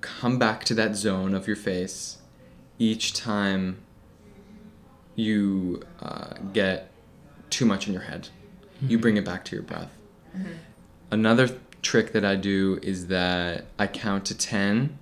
come 0.01 0.37
back 0.37 0.63
to 0.65 0.73
that 0.73 0.95
zone 0.95 1.33
of 1.33 1.47
your 1.47 1.55
face 1.55 2.17
each 2.79 3.13
time 3.13 3.77
you 5.15 5.81
uh, 6.01 6.33
get 6.51 6.91
too 7.49 7.65
much 7.65 7.87
in 7.87 7.93
your 7.93 8.03
head. 8.03 8.29
You 8.81 8.97
mm-hmm. 8.97 9.01
bring 9.01 9.17
it 9.17 9.25
back 9.25 9.45
to 9.45 9.55
your 9.55 9.63
breath. 9.63 9.91
Mm-hmm. 10.35 10.53
Another 11.11 11.49
trick 11.81 12.11
that 12.13 12.25
I 12.25 12.35
do 12.35 12.79
is 12.81 13.07
that 13.07 13.65
I 13.77 13.87
count 13.87 14.25
to 14.25 14.37
10 14.37 14.97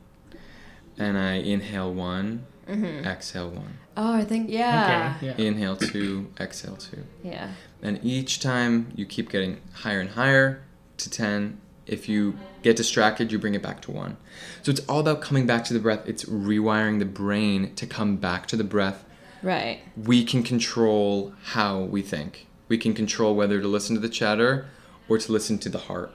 and 0.97 1.17
I 1.17 1.33
inhale 1.33 1.93
one, 1.93 2.45
mm-hmm. 2.67 3.05
exhale 3.07 3.49
one. 3.49 3.77
Oh, 3.95 4.13
I 4.13 4.25
think 4.25 4.49
yeah. 4.49 5.15
Okay. 5.17 5.27
Yeah. 5.27 5.45
Inhale 5.47 5.77
two, 5.77 6.31
exhale 6.39 6.75
two. 6.75 7.03
Yeah. 7.23 7.51
And 7.81 7.99
each 8.03 8.39
time 8.39 8.91
you 8.95 9.05
keep 9.05 9.29
getting 9.29 9.61
higher 9.73 9.99
and 9.99 10.11
higher 10.11 10.63
to 10.97 11.09
10. 11.09 11.59
If 11.85 12.07
you 12.07 12.37
get 12.61 12.77
distracted, 12.77 13.31
you 13.31 13.37
bring 13.37 13.55
it 13.55 13.61
back 13.61 13.81
to 13.81 13.91
1. 13.91 14.17
So 14.61 14.71
it's 14.71 14.79
all 14.87 14.99
about 14.99 15.21
coming 15.21 15.45
back 15.45 15.65
to 15.65 15.73
the 15.73 15.79
breath. 15.79 16.07
It's 16.07 16.23
rewiring 16.25 16.99
the 16.99 17.05
brain 17.05 17.75
to 17.75 17.85
come 17.85 18.17
back 18.17 18.47
to 18.47 18.55
the 18.55 18.63
breath. 18.63 19.03
Right. 19.43 19.81
We 19.97 20.23
can 20.25 20.41
control 20.43 21.33
how 21.43 21.81
we 21.81 22.01
think. 22.01 22.47
We 22.69 22.77
can 22.77 22.93
control 22.93 23.35
whether 23.35 23.61
to 23.61 23.67
listen 23.67 23.93
to 23.95 24.01
the 24.01 24.09
chatter 24.09 24.65
or 25.09 25.17
to 25.17 25.31
listen 25.31 25.59
to 25.59 25.69
the 25.69 25.77
heart, 25.79 26.11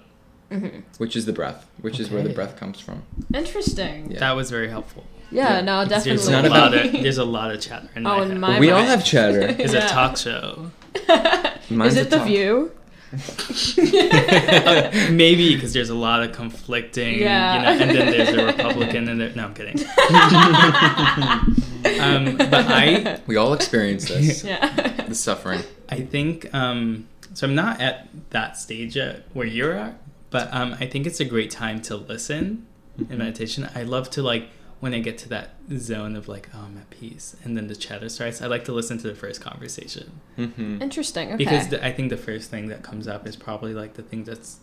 Mm-hmm. 0.51 0.81
which 0.97 1.15
is 1.15 1.27
the 1.27 1.33
breath, 1.35 1.67
which 1.83 2.01
is 2.01 2.11
where 2.11 2.23
the 2.23 2.31
breath 2.33 2.57
comes 2.57 2.81
from. 2.81 3.03
Interesting. 3.35 4.11
Yeah. 4.11 4.21
That 4.21 4.33
was 4.37 4.51
very 4.51 4.69
helpful. 4.71 5.05
Yeah. 5.31 5.57
Yeah. 5.57 5.61
No, 5.61 5.73
'Cause 5.81 5.89
definitely. 5.91 6.11
There's 6.17 6.29
a 6.29 6.33
not 6.33 6.45
lot 6.51 6.75
about- 6.75 6.87
of 6.87 6.93
there's 7.03 7.19
a 7.19 7.25
lot 7.25 7.51
of 7.55 7.61
chatter 7.61 7.89
in 7.95 8.07
Oh, 8.07 8.17
my 8.17 8.23
in 8.23 8.29
head. 8.31 8.39
my 8.41 8.59
we 8.61 8.71
all 8.71 8.83
have 8.83 9.05
chatter. 9.05 9.43
It's 9.43 9.73
Yeah. 9.75 9.85
a 9.85 9.89
talk 9.89 10.17
show. 10.17 10.71
Mine's 11.71 11.97
Is 11.97 12.07
it 12.07 12.11
the 12.11 12.17
talk. 12.17 12.27
view? 12.27 12.73
Maybe 15.11 15.55
because 15.55 15.73
there's 15.73 15.89
a 15.91 15.95
lot 15.95 16.23
of 16.23 16.33
conflicting, 16.33 17.19
Yeah. 17.19 17.55
you 17.55 17.63
know, 17.63 17.69
and 17.85 17.91
then 17.97 18.11
there's 18.11 18.29
a 18.31 18.47
Republican 18.47 19.09
and 19.09 19.21
there. 19.21 19.33
No, 19.35 19.45
I'm 19.47 19.55
kidding. 19.55 19.79
um, 22.01 22.37
but 22.37 22.67
I, 22.69 23.21
We 23.27 23.37
all 23.37 23.53
experience 23.55 24.09
this, 24.09 24.45
yeah. 24.51 25.05
the 25.07 25.15
suffering. 25.15 25.63
I 25.89 26.01
think 26.03 26.53
um, 26.55 27.07
so. 27.35 27.47
I'm 27.47 27.55
not 27.55 27.81
at 27.81 28.09
that 28.31 28.57
stage 28.59 28.97
yet 28.97 29.23
where 29.33 29.47
you're 29.47 29.73
at, 29.73 29.95
but 30.31 30.53
um, 30.53 30.75
I 30.81 30.87
think 30.87 31.07
it's 31.07 31.21
a 31.21 31.25
great 31.25 31.51
time 31.51 31.81
to 31.83 31.97
listen 31.97 32.67
Mm-hmm. 32.99 33.13
in 33.13 33.19
meditation. 33.19 33.69
I 33.77 33.85
love 33.85 34.11
to 34.11 34.23
like 34.25 34.49
when 34.81 34.95
I 34.95 35.01
get 35.01 35.19
to 35.19 35.29
that 35.31 35.55
zone 35.77 36.15
of 36.15 36.29
like, 36.29 36.49
oh, 36.55 36.65
I'm 36.67 36.79
at 36.79 36.89
peace, 36.91 37.35
and 37.45 37.57
then 37.57 37.67
the 37.67 37.75
chatter 37.75 38.09
starts. 38.09 38.41
I 38.41 38.47
like 38.47 38.65
to 38.67 38.73
listen 38.73 38.97
to 38.99 39.09
the 39.09 39.15
first 39.15 39.41
conversation. 39.41 40.21
hmm 40.37 40.81
Interesting. 40.81 41.29
Okay. 41.29 41.37
because 41.37 41.69
the, 41.69 41.85
I 41.85 41.93
think 41.93 42.11
the 42.11 42.17
first 42.17 42.51
thing 42.51 42.69
that 42.69 42.83
comes 42.83 43.09
up 43.09 43.27
is 43.27 43.35
probably 43.37 43.75
like 43.75 43.95
the 43.95 44.03
thing 44.03 44.25
that's 44.25 44.59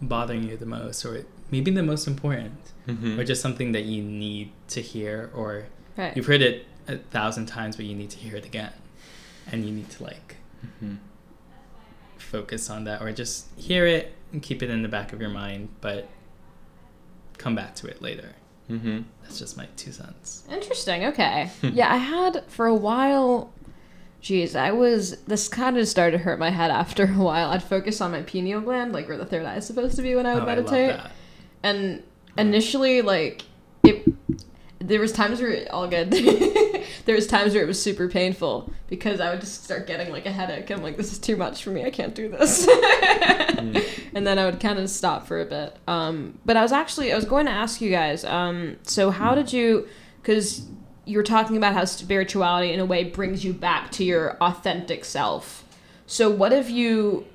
bothering 0.00 0.42
you 0.48 0.56
the 0.56 0.66
most, 0.66 1.04
or 1.04 1.24
maybe 1.50 1.70
the 1.70 1.82
most 1.82 2.06
important, 2.06 2.72
hmm 2.86 3.18
or 3.18 3.24
just 3.24 3.40
something 3.40 3.72
that 3.72 3.84
you 3.84 4.02
need 4.02 4.50
to 4.68 4.80
hear, 4.80 5.30
or 5.34 5.66
right. 5.96 6.16
you've 6.16 6.26
heard 6.26 6.42
it 6.42 6.66
a 6.88 6.96
thousand 6.98 7.46
times, 7.46 7.76
but 7.76 7.84
you 7.84 7.94
need 7.94 8.10
to 8.10 8.18
hear 8.18 8.34
it 8.36 8.44
again, 8.44 8.72
and 9.50 9.64
you 9.64 9.72
need 9.72 9.90
to 9.90 10.02
like 10.02 10.36
hmm 10.80 10.96
focus 12.18 12.70
on 12.70 12.84
that, 12.84 13.00
or 13.02 13.12
just 13.12 13.46
hear 13.58 13.86
it 13.86 14.14
and 14.32 14.42
keep 14.42 14.62
it 14.62 14.70
in 14.70 14.82
the 14.82 14.88
back 14.88 15.12
of 15.12 15.20
your 15.20 15.30
mind, 15.30 15.68
but 15.80 16.08
come 17.38 17.54
back 17.54 17.74
to 17.76 17.86
it 17.86 18.00
later. 18.00 18.30
Hmm 18.68 19.00
That's 19.22 19.38
just 19.38 19.56
my 19.56 19.66
two 19.76 19.92
cents. 19.92 20.44
Interesting. 20.50 21.06
Okay. 21.06 21.50
yeah, 21.62 21.92
I 21.92 21.96
had 21.96 22.44
for 22.48 22.66
a 22.66 22.74
while. 22.74 23.52
Jeez, 24.22 24.54
I 24.54 24.70
was. 24.72 25.20
This 25.22 25.48
kind 25.48 25.76
of 25.76 25.88
started 25.88 26.18
to 26.18 26.22
hurt 26.22 26.38
my 26.38 26.50
head 26.50 26.70
after 26.70 27.04
a 27.04 27.22
while. 27.22 27.50
I'd 27.50 27.62
focus 27.62 28.00
on 28.00 28.12
my 28.12 28.22
pineal 28.22 28.60
gland, 28.60 28.92
like 28.92 29.08
where 29.08 29.18
the 29.18 29.26
third 29.26 29.44
eye 29.44 29.56
is 29.56 29.66
supposed 29.66 29.96
to 29.96 30.02
be 30.02 30.14
when 30.14 30.26
I 30.26 30.34
would 30.34 30.44
oh, 30.44 30.46
meditate. 30.46 30.90
I 30.90 30.94
love 30.94 31.02
that. 31.02 31.12
and 31.62 32.02
initially 32.38 33.02
like 33.02 33.42
it 33.84 34.06
there 34.78 35.00
was 35.00 35.12
times 35.12 35.40
where 35.40 35.50
it 35.50 35.68
all 35.70 35.86
good 35.86 36.10
there 37.04 37.14
was 37.14 37.26
times 37.26 37.54
where 37.54 37.62
it 37.62 37.66
was 37.66 37.82
super 37.82 38.08
painful 38.08 38.72
because 38.88 39.20
i 39.20 39.30
would 39.30 39.40
just 39.40 39.64
start 39.64 39.86
getting 39.86 40.10
like 40.12 40.26
a 40.26 40.32
headache. 40.32 40.70
I'm 40.70 40.82
like 40.82 40.96
this 40.96 41.12
is 41.12 41.18
too 41.18 41.36
much 41.36 41.62
for 41.62 41.70
me. 41.70 41.84
I 41.84 41.90
can't 41.90 42.14
do 42.14 42.28
this. 42.28 42.68
And 44.14 44.26
then 44.26 44.38
i 44.38 44.44
would 44.44 44.60
kind 44.60 44.78
of 44.78 44.90
stop 44.90 45.26
for 45.26 45.40
a 45.40 45.44
bit. 45.44 45.76
Um, 45.88 46.38
but 46.44 46.56
i 46.56 46.62
was 46.62 46.72
actually 46.72 47.12
i 47.12 47.16
was 47.16 47.24
going 47.24 47.46
to 47.46 47.52
ask 47.52 47.80
you 47.80 47.90
guys 47.90 48.24
um, 48.24 48.76
so 48.82 49.10
how 49.10 49.34
did 49.34 49.52
you 49.52 49.88
because 50.20 50.66
you 51.04 51.18
were 51.18 51.24
talking 51.24 51.56
about 51.56 51.74
how 51.74 51.84
spirituality 51.84 52.72
in 52.72 52.80
a 52.80 52.84
way 52.84 53.04
brings 53.04 53.44
you 53.44 53.52
back 53.52 53.90
to 53.92 54.04
your 54.04 54.36
authentic 54.40 55.04
self. 55.04 55.64
So 56.06 56.30
what 56.30 56.52
have 56.52 56.70
you 56.70 57.26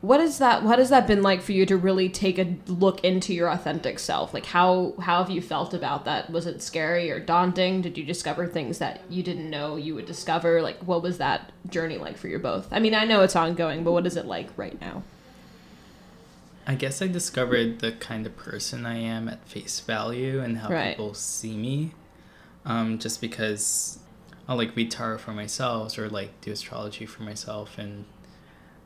what 0.00 0.20
is 0.20 0.38
that 0.38 0.62
what 0.62 0.78
has 0.78 0.90
that 0.90 1.06
been 1.08 1.22
like 1.22 1.42
for 1.42 1.52
you 1.52 1.66
to 1.66 1.76
really 1.76 2.08
take 2.08 2.38
a 2.38 2.56
look 2.66 3.02
into 3.04 3.34
your 3.34 3.48
authentic 3.50 3.98
self? 3.98 4.32
Like 4.32 4.46
how 4.46 4.94
how 5.00 5.22
have 5.22 5.30
you 5.30 5.40
felt 5.42 5.74
about 5.74 6.04
that? 6.04 6.30
Was 6.30 6.46
it 6.46 6.62
scary 6.62 7.10
or 7.10 7.18
daunting? 7.18 7.82
Did 7.82 7.98
you 7.98 8.04
discover 8.04 8.46
things 8.46 8.78
that 8.78 9.00
you 9.10 9.22
didn't 9.22 9.50
know 9.50 9.74
you 9.76 9.94
would 9.96 10.06
discover? 10.06 10.62
Like 10.62 10.78
what 10.78 11.02
was 11.02 11.18
that 11.18 11.50
journey 11.68 11.98
like 11.98 12.16
for 12.16 12.28
you 12.28 12.38
both? 12.38 12.68
I 12.70 12.78
mean 12.78 12.94
i 12.94 13.04
know 13.04 13.22
it's 13.22 13.34
ongoing 13.36 13.82
but 13.82 13.92
what 13.92 14.06
is 14.06 14.16
it 14.16 14.26
like 14.26 14.48
right 14.56 14.80
now? 14.80 15.02
I 16.66 16.74
guess 16.74 17.00
I 17.00 17.06
discovered 17.06 17.78
the 17.80 17.92
kind 17.92 18.26
of 18.26 18.36
person 18.36 18.84
I 18.84 18.98
am 18.98 19.26
at 19.28 19.42
face 19.48 19.80
value 19.80 20.40
and 20.40 20.58
how 20.58 20.68
Right. 20.68 20.90
people 20.90 21.14
see 21.14 21.56
me. 21.56 21.92
Um, 22.66 22.98
just 22.98 23.22
because 23.22 23.98
I'll 24.46 24.58
like 24.58 24.76
read 24.76 24.90
tarot 24.90 25.18
for 25.18 25.32
myself 25.32 25.96
or 25.98 26.10
like 26.10 26.38
do 26.42 26.52
astrology 26.52 27.06
for 27.06 27.22
myself, 27.22 27.78
and 27.78 28.04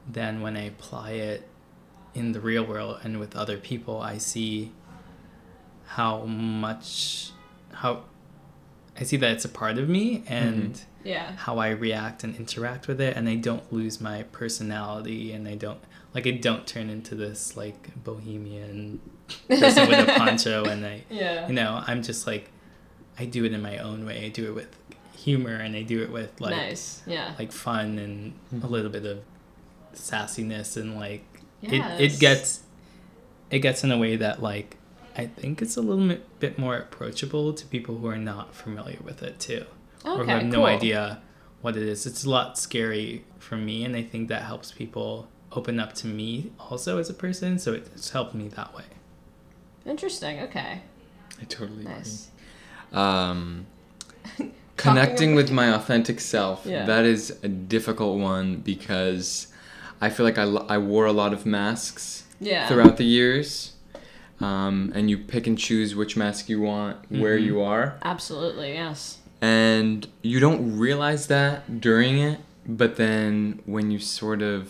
then 0.08 0.40
when 0.40 0.56
I 0.56 0.64
apply 0.64 1.12
it 1.12 1.48
in 2.14 2.32
the 2.32 2.40
real 2.40 2.64
world 2.64 3.00
and 3.02 3.18
with 3.18 3.36
other 3.36 3.56
people, 3.56 4.00
I 4.00 4.18
see 4.18 4.72
how 5.86 6.24
much 6.24 7.30
how 7.72 8.04
I 8.98 9.04
see 9.04 9.16
that 9.18 9.30
it's 9.32 9.44
a 9.44 9.48
part 9.48 9.78
of 9.78 9.88
me 9.88 10.22
and 10.26 10.74
mm-hmm. 10.74 10.88
Yeah. 11.04 11.32
how 11.32 11.58
I 11.58 11.70
react 11.70 12.22
and 12.22 12.36
interact 12.36 12.86
with 12.86 13.00
it, 13.00 13.16
and 13.16 13.28
I 13.28 13.34
don't 13.34 13.72
lose 13.72 14.00
my 14.00 14.22
personality, 14.24 15.32
and 15.32 15.48
I 15.48 15.56
don't 15.56 15.80
like 16.14 16.26
I 16.26 16.32
don't 16.32 16.66
turn 16.66 16.90
into 16.90 17.14
this 17.14 17.56
like 17.56 17.90
bohemian 18.04 19.00
person 19.48 19.88
with 19.88 20.08
a 20.08 20.12
poncho, 20.18 20.64
and 20.64 20.86
I 20.86 21.04
Yeah. 21.10 21.48
you 21.48 21.54
know 21.54 21.82
I'm 21.86 22.02
just 22.02 22.26
like 22.26 22.50
I 23.18 23.24
do 23.24 23.44
it 23.44 23.52
in 23.52 23.60
my 23.60 23.78
own 23.78 24.06
way. 24.06 24.24
I 24.24 24.28
do 24.28 24.46
it 24.46 24.54
with 24.54 24.76
humor, 25.16 25.56
and 25.56 25.74
I 25.74 25.82
do 25.82 26.02
it 26.02 26.10
with 26.10 26.40
like 26.40 26.54
nice. 26.56 27.02
Yeah. 27.06 27.34
like 27.38 27.52
fun 27.52 27.98
and 27.98 28.34
a 28.50 28.54
mm-hmm. 28.56 28.68
little 28.68 28.90
bit 28.90 29.04
of 29.04 29.22
sassiness 29.94 30.76
and 30.76 30.96
like 30.96 31.24
it 31.62 31.72
Yes. 31.74 32.00
it 32.00 32.18
gets 32.20 32.62
it 33.50 33.58
gets 33.60 33.84
in 33.84 33.92
a 33.92 33.98
way 33.98 34.16
that 34.16 34.42
like 34.42 34.76
I 35.16 35.26
think 35.26 35.60
it's 35.60 35.76
a 35.76 35.82
little 35.82 36.08
bit, 36.08 36.40
bit 36.40 36.58
more 36.58 36.76
approachable 36.76 37.52
to 37.52 37.66
people 37.66 37.98
who 37.98 38.06
are 38.06 38.16
not 38.16 38.54
familiar 38.54 38.98
with 39.04 39.22
it 39.22 39.38
too 39.38 39.66
or 40.04 40.16
who 40.16 40.22
Okay, 40.22 40.30
have 40.32 40.44
no 40.44 40.58
cool. 40.58 40.66
idea 40.66 41.20
what 41.60 41.76
it 41.76 41.82
is. 41.82 42.06
It's 42.06 42.24
a 42.24 42.30
lot 42.30 42.58
scary 42.58 43.24
for 43.38 43.56
me 43.56 43.84
and 43.84 43.94
I 43.94 44.02
think 44.02 44.28
that 44.28 44.42
helps 44.42 44.72
people 44.72 45.28
open 45.52 45.78
up 45.78 45.92
to 45.96 46.06
me 46.06 46.50
also 46.58 46.96
as 46.96 47.10
a 47.10 47.14
person, 47.14 47.58
so 47.58 47.74
it's 47.74 48.08
helped 48.10 48.34
me 48.34 48.48
that 48.48 48.74
way. 48.74 48.84
Interesting. 49.84 50.40
Okay. 50.40 50.80
I 51.40 51.44
totally 51.44 51.84
Nice. 51.84 52.28
agree. 52.90 52.98
Um, 53.02 53.66
connecting 54.76 55.34
with 55.34 55.50
my 55.50 55.72
authentic 55.74 56.20
self, 56.20 56.64
Yeah. 56.64 56.86
that 56.86 57.04
is 57.04 57.36
a 57.42 57.48
difficult 57.48 58.18
one 58.18 58.56
because 58.56 59.48
I 60.02 60.10
feel 60.10 60.26
like 60.26 60.36
I, 60.36 60.42
I 60.44 60.78
wore 60.78 61.06
a 61.06 61.12
lot 61.12 61.32
of 61.32 61.46
masks 61.46 62.24
Yeah. 62.40 62.66
throughout 62.68 62.96
the 62.98 63.04
years. 63.04 63.72
Um, 64.40 64.90
and 64.96 65.08
you 65.08 65.16
pick 65.18 65.46
and 65.46 65.56
choose 65.56 65.94
which 65.94 66.16
mask 66.16 66.48
you 66.48 66.60
want, 66.60 66.96
where 67.08 67.38
Mhm. 67.38 67.44
you 67.44 67.60
are. 67.60 67.94
Absolutely. 68.02 68.72
Yes. 68.72 69.18
And 69.40 70.06
you 70.22 70.40
don't 70.40 70.76
realize 70.76 71.28
that 71.28 71.80
during 71.80 72.18
it, 72.18 72.40
but 72.66 72.96
then 72.96 73.60
when 73.66 73.90
you 73.92 74.00
sort 74.00 74.42
of 74.42 74.68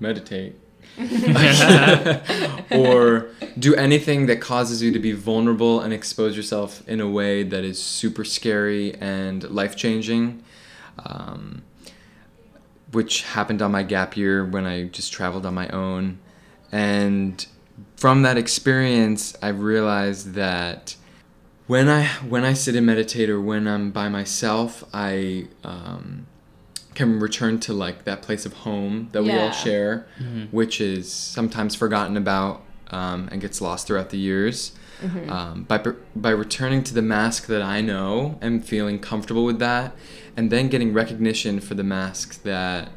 meditate 0.00 0.54
or 2.70 3.28
do 3.58 3.74
anything 3.74 4.26
that 4.26 4.40
causes 4.40 4.82
you 4.82 4.90
to 4.92 4.98
be 4.98 5.12
vulnerable 5.12 5.80
and 5.80 5.92
expose 5.92 6.36
yourself 6.36 6.82
in 6.88 7.00
a 7.00 7.08
way 7.08 7.42
that 7.42 7.64
is 7.64 7.80
super 7.82 8.24
scary 8.24 8.94
and 9.00 9.48
life 9.50 9.76
changing, 9.76 10.42
um, 11.04 11.62
which 12.92 13.22
happened 13.22 13.62
on 13.62 13.70
my 13.72 13.82
gap 13.82 14.16
year 14.16 14.44
when 14.44 14.66
I 14.66 14.84
just 14.84 15.12
traveled 15.12 15.46
on 15.46 15.54
my 15.54 15.68
own. 15.68 16.18
And 16.72 17.44
from 17.96 18.22
that 18.22 18.36
experience, 18.36 19.36
I 19.42 19.48
realized 19.48 20.34
that 20.34 20.96
when 21.66 21.88
I 21.88 22.06
when 22.28 22.44
I 22.44 22.52
sit 22.54 22.74
and 22.74 22.84
meditate 22.86 23.30
or 23.30 23.40
when 23.40 23.68
I'm 23.68 23.90
by 23.90 24.08
myself, 24.08 24.82
I 24.92 25.46
um, 25.62 26.26
can 26.94 27.20
return 27.20 27.60
to 27.60 27.72
like 27.72 28.04
that 28.04 28.22
place 28.22 28.44
of 28.44 28.52
home 28.52 29.08
that 29.12 29.22
we 29.22 29.32
all 29.32 29.52
share, 29.52 30.06
Mhm. 30.20 30.48
which 30.50 30.80
is 30.80 31.12
sometimes 31.12 31.74
forgotten 31.74 32.16
about 32.16 32.62
um, 32.90 33.28
and 33.30 33.40
gets 33.40 33.60
lost 33.60 33.86
throughout 33.86 34.10
the 34.10 34.18
years. 34.18 34.72
Mm-hmm. 35.00 35.30
Um, 35.30 35.62
by 35.62 35.78
by 36.16 36.30
returning 36.30 36.82
to 36.84 36.92
the 36.92 37.02
mask 37.02 37.46
that 37.46 37.62
I 37.62 37.80
know 37.80 38.36
and 38.42 38.64
feeling 38.64 38.98
comfortable 38.98 39.44
with 39.44 39.58
that, 39.60 39.94
and 40.40 40.50
then 40.50 40.68
getting 40.68 40.94
recognition 40.94 41.60
for 41.60 41.74
the 41.74 41.84
masks 41.84 42.38
that 42.38 42.88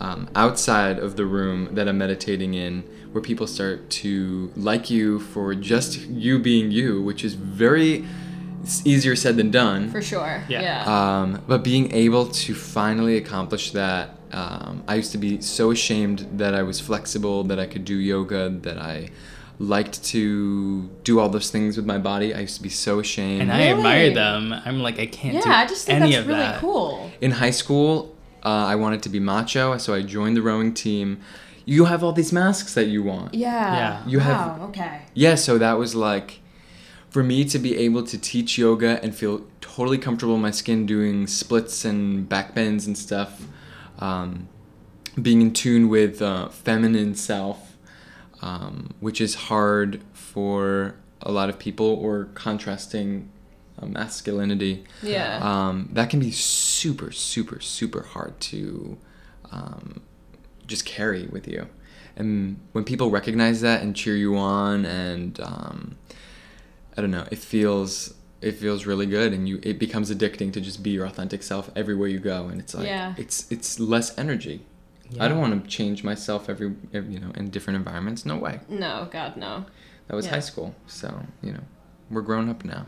um, 0.00 0.26
outside 0.34 0.98
of 0.98 1.16
the 1.16 1.26
room 1.26 1.74
that 1.74 1.86
I'm 1.86 1.98
meditating 1.98 2.54
in, 2.54 2.82
where 3.12 3.20
people 3.20 3.46
start 3.46 3.90
to 3.90 4.50
like 4.56 4.88
you 4.88 5.20
for 5.20 5.54
just 5.54 5.98
you 6.08 6.38
being 6.38 6.70
you, 6.70 7.02
which 7.02 7.24
is 7.24 7.34
very 7.34 8.06
it's 8.62 8.86
easier 8.86 9.14
said 9.16 9.36
than 9.36 9.50
done. 9.50 9.90
For 9.90 10.00
sure. 10.00 10.42
Yeah. 10.48 10.62
Yeah. 10.62 10.84
Um, 11.20 11.42
but 11.46 11.62
being 11.62 11.92
able 11.92 12.24
to 12.26 12.54
finally 12.54 13.18
accomplish 13.18 13.72
that, 13.72 14.16
um, 14.32 14.82
I 14.88 14.94
used 14.94 15.12
to 15.12 15.18
be 15.18 15.42
so 15.42 15.70
ashamed 15.70 16.26
that 16.38 16.54
I 16.54 16.62
was 16.62 16.80
flexible, 16.80 17.44
that 17.44 17.58
I 17.58 17.66
could 17.66 17.84
do 17.84 17.96
yoga, 17.96 18.48
that 18.62 18.78
I 18.78 19.10
liked 19.58 20.04
to 20.04 20.82
do 21.02 21.18
all 21.18 21.28
those 21.28 21.50
things 21.50 21.76
with 21.76 21.86
my 21.86 21.98
body. 21.98 22.34
I 22.34 22.40
used 22.40 22.56
to 22.56 22.62
be 22.62 22.68
so 22.68 23.00
ashamed. 23.00 23.42
And 23.42 23.52
I 23.52 23.68
admire 23.68 24.14
them. 24.14 24.52
I'm 24.52 24.80
like 24.80 24.98
I 25.00 25.06
can't 25.06 25.34
yeah. 25.34 25.40
do 25.42 25.50
I 25.50 25.66
just 25.66 25.86
think 25.86 26.00
any 26.00 26.12
that's 26.12 26.22
of 26.22 26.28
really 26.28 26.40
that. 26.40 26.60
cool. 26.60 27.10
in 27.20 27.32
high 27.32 27.50
school, 27.50 28.14
uh, 28.44 28.48
I 28.48 28.76
wanted 28.76 29.02
to 29.02 29.08
be 29.08 29.18
macho, 29.18 29.76
so 29.78 29.94
I 29.94 30.02
joined 30.02 30.36
the 30.36 30.42
rowing 30.42 30.72
team. 30.74 31.20
You 31.64 31.84
have 31.86 32.02
all 32.04 32.12
these 32.12 32.32
masks 32.32 32.72
that 32.74 32.86
you 32.86 33.02
want. 33.02 33.34
Yeah. 33.34 33.48
Yeah. 33.74 34.08
You 34.08 34.18
have- 34.20 34.58
wow. 34.58 34.66
Okay. 34.68 35.02
Yeah, 35.12 35.34
so 35.34 35.58
that 35.58 35.72
was 35.72 35.94
like 35.94 36.40
for 37.10 37.22
me 37.22 37.44
to 37.46 37.58
be 37.58 37.76
able 37.76 38.02
to 38.04 38.16
teach 38.18 38.58
yoga 38.58 39.02
and 39.02 39.14
feel 39.14 39.42
totally 39.60 39.98
comfortable 39.98 40.36
in 40.36 40.40
my 40.42 40.50
skin 40.50 40.86
doing 40.86 41.26
splits 41.26 41.84
and 41.84 42.28
back 42.28 42.54
bends 42.54 42.86
and 42.86 42.96
stuff, 42.96 43.42
um, 43.98 44.48
being 45.20 45.42
in 45.42 45.52
tune 45.52 45.88
with 45.88 46.22
uh, 46.22 46.48
feminine 46.48 47.14
self, 47.14 47.67
um, 48.42 48.94
which 49.00 49.20
is 49.20 49.34
hard 49.34 50.02
for 50.12 50.94
a 51.22 51.32
lot 51.32 51.48
of 51.48 51.58
people, 51.58 51.86
or 51.86 52.26
contrasting 52.34 53.28
uh, 53.80 53.86
masculinity. 53.86 54.84
Yeah. 55.02 55.38
Um, 55.42 55.88
that 55.92 56.10
can 56.10 56.20
be 56.20 56.30
super, 56.30 57.10
super, 57.12 57.60
super 57.60 58.02
hard 58.02 58.38
to 58.40 58.98
um, 59.50 60.00
just 60.66 60.84
carry 60.84 61.26
with 61.26 61.48
you. 61.48 61.68
And 62.16 62.58
when 62.72 62.84
people 62.84 63.10
recognize 63.10 63.60
that 63.60 63.82
and 63.82 63.94
cheer 63.94 64.16
you 64.16 64.36
on, 64.36 64.84
and 64.84 65.38
um, 65.40 65.96
I 66.96 67.00
don't 67.00 67.10
know, 67.12 67.26
it 67.30 67.38
feels 67.38 68.14
it 68.40 68.52
feels 68.52 68.86
really 68.86 69.06
good, 69.06 69.32
and 69.32 69.48
you 69.48 69.58
it 69.62 69.78
becomes 69.78 70.10
addicting 70.12 70.52
to 70.52 70.60
just 70.60 70.82
be 70.82 70.90
your 70.90 71.06
authentic 71.06 71.42
self 71.42 71.70
everywhere 71.76 72.08
you 72.08 72.18
go, 72.20 72.46
and 72.48 72.60
it's 72.60 72.74
like 72.74 72.86
Yeah. 72.86 73.14
it's 73.16 73.50
it's 73.50 73.78
less 73.80 74.16
energy. 74.18 74.64
I 75.18 75.28
don't 75.28 75.38
want 75.40 75.62
to 75.64 75.68
change 75.70 76.04
myself 76.04 76.48
every, 76.48 76.74
every 76.92 77.14
you 77.14 77.20
know 77.20 77.30
in 77.36 77.50
different 77.50 77.76
environments. 77.76 78.24
No 78.26 78.36
way. 78.36 78.60
no. 78.68 79.08
God 79.10 79.36
no. 79.36 79.64
That 80.08 80.16
was 80.16 80.24
Yeah. 80.26 80.32
high 80.32 80.40
school, 80.40 80.74
so 80.86 81.22
you 81.42 81.52
know 81.52 81.60
we're 82.10 82.22
grown 82.22 82.48
up 82.48 82.64
now. 82.64 82.86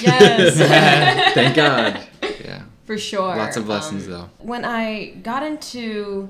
Yes. 0.00 0.56
Thank 1.34 1.56
God. 1.56 2.00
Yeah. 2.44 2.62
For 2.84 2.98
sure. 2.98 3.36
Lots 3.36 3.56
of 3.56 3.68
lessons 3.68 4.04
Um, 4.06 4.10
though. 4.10 4.30
when 4.38 4.64
I 4.64 5.14
got 5.22 5.42
into 5.42 6.28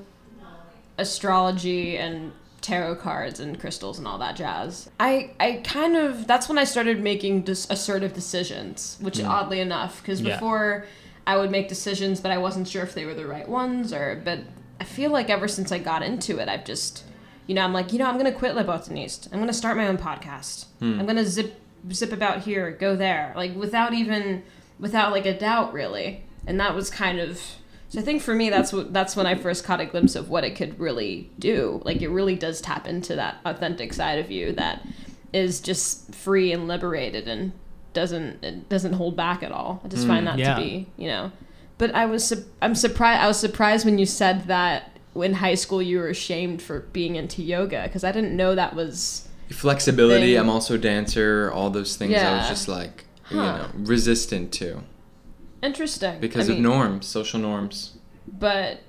astrology 0.97 1.97
and 1.97 2.31
tarot 2.61 2.95
cards 2.95 3.39
and 3.39 3.59
crystals 3.59 3.97
and 3.97 4.07
all 4.07 4.17
that 4.19 4.35
jazz, 4.35 4.89
I 4.99 5.31
I 5.39 5.61
kind 5.63 5.95
of 5.95 6.27
that's 6.27 6.47
when 6.47 6.57
I 6.57 6.63
started 6.63 7.01
making 7.01 7.41
dis- 7.41 7.67
assertive 7.69 8.13
decisions, 8.13 8.97
which 9.01 9.21
oddly 9.21 9.59
enough, 9.59 10.01
because 10.01 10.21
Yeah. 10.21 10.35
before 10.35 10.85
I 11.25 11.37
would 11.37 11.51
make 11.51 11.67
decisions, 11.69 12.19
but 12.21 12.31
I 12.31 12.37
wasn't 12.37 12.67
sure 12.67 12.83
if 12.83 12.93
they 12.93 13.05
were 13.05 13.13
the 13.13 13.25
right 13.27 13.47
ones 13.47 13.93
or. 13.93 14.21
But 14.23 14.39
I 14.83 14.85
feel 14.85 15.11
like 15.11 15.29
ever 15.29 15.47
since 15.47 15.71
I 15.71 15.79
got 15.79 16.03
into 16.03 16.39
it, 16.39 16.49
I've 16.49 16.65
just, 16.65 17.05
you 17.47 17.55
know, 17.55 17.61
I'm 17.61 17.71
like, 17.71 17.93
you 17.93 17.99
know, 17.99 18.05
I'm 18.05 18.17
gonna 18.17 18.33
quit 18.33 18.53
Le 18.53 18.65
Botaniste. 18.65 19.29
I'm 19.31 19.39
gonna 19.39 19.53
start 19.53 19.77
my 19.77 19.87
own 19.87 19.97
podcast. 19.97 20.65
Hmm. 20.79 20.99
I'm 20.99 21.05
gonna 21.05 21.23
zip 21.23 21.57
zip 21.93 22.11
about 22.11 22.41
here, 22.41 22.69
go 22.69 22.93
there, 22.93 23.31
like 23.33 23.55
without 23.55 23.93
even 23.93 24.43
without 24.81 25.13
like 25.13 25.25
a 25.25 25.39
doubt 25.39 25.71
really. 25.71 26.25
And 26.45 26.59
that 26.59 26.75
was 26.75 26.89
kind 26.89 27.21
of 27.21 27.41
so 27.87 28.01
I 28.01 28.01
think 28.01 28.21
for 28.21 28.35
me 28.35 28.49
that's 28.49 28.73
what 28.73 28.91
that's 28.91 29.15
when 29.15 29.25
I 29.25 29.35
first 29.35 29.63
caught 29.63 29.79
a 29.79 29.85
glimpse 29.85 30.15
of 30.17 30.29
what 30.29 30.43
it 30.43 30.57
could 30.57 30.77
really 30.77 31.31
do. 31.39 31.81
Like 31.85 32.01
it 32.01 32.09
really 32.09 32.35
does 32.35 32.59
tap 32.59 32.85
into 32.85 33.15
that 33.15 33.37
authentic 33.45 33.93
side 33.93 34.19
of 34.19 34.31
you 34.31 34.51
that 34.51 34.85
is 35.31 35.61
just 35.61 36.13
free 36.13 36.51
and 36.51 36.67
liberated 36.67 37.29
and 37.29 37.53
doesn't 37.93 38.43
it 38.43 38.67
doesn't 38.67 38.93
hold 38.93 39.15
back 39.15 39.43
at 39.43 39.53
all. 39.53 39.79
I 39.85 39.87
just 39.87 40.03
hmm. 40.03 40.09
find 40.09 40.27
that 40.27 40.37
yeah. 40.37 40.55
to 40.55 40.61
be, 40.61 40.87
you 40.97 41.07
know. 41.07 41.31
But 41.77 41.93
I 41.95 42.05
was 42.05 42.25
su- 42.25 42.45
I'm 42.61 42.75
surprised 42.75 43.21
I 43.21 43.27
was 43.27 43.37
surprised 43.39 43.85
when 43.85 43.97
you 43.97 44.05
said 44.05 44.47
that 44.47 44.97
in 45.15 45.33
high 45.33 45.55
school 45.55 45.81
you 45.81 45.99
were 45.99 46.07
ashamed 46.09 46.61
for 46.61 46.81
being 46.91 47.15
into 47.15 47.41
yoga 47.43 47.83
because 47.83 48.03
I 48.03 48.11
didn't 48.11 48.35
know 48.35 48.55
that 48.55 48.75
was 48.75 49.27
Flexibility. 49.49 50.35
I'm 50.35 50.49
also 50.49 50.75
a 50.75 50.77
dancer. 50.77 51.51
All 51.53 51.69
those 51.69 51.95
things. 51.95 52.11
yeah. 52.13 52.31
I 52.33 52.37
was 52.37 52.49
just 52.49 52.67
like 52.67 53.05
you 53.29 53.37
know 53.37 53.67
resistant 53.75 54.51
to 54.53 54.83
interesting 55.61 56.19
because 56.19 56.49
I 56.49 56.53
of 56.53 56.57
mean, 56.59 56.63
norms, 56.63 57.05
social 57.07 57.39
norms. 57.39 57.97
but 58.27 58.81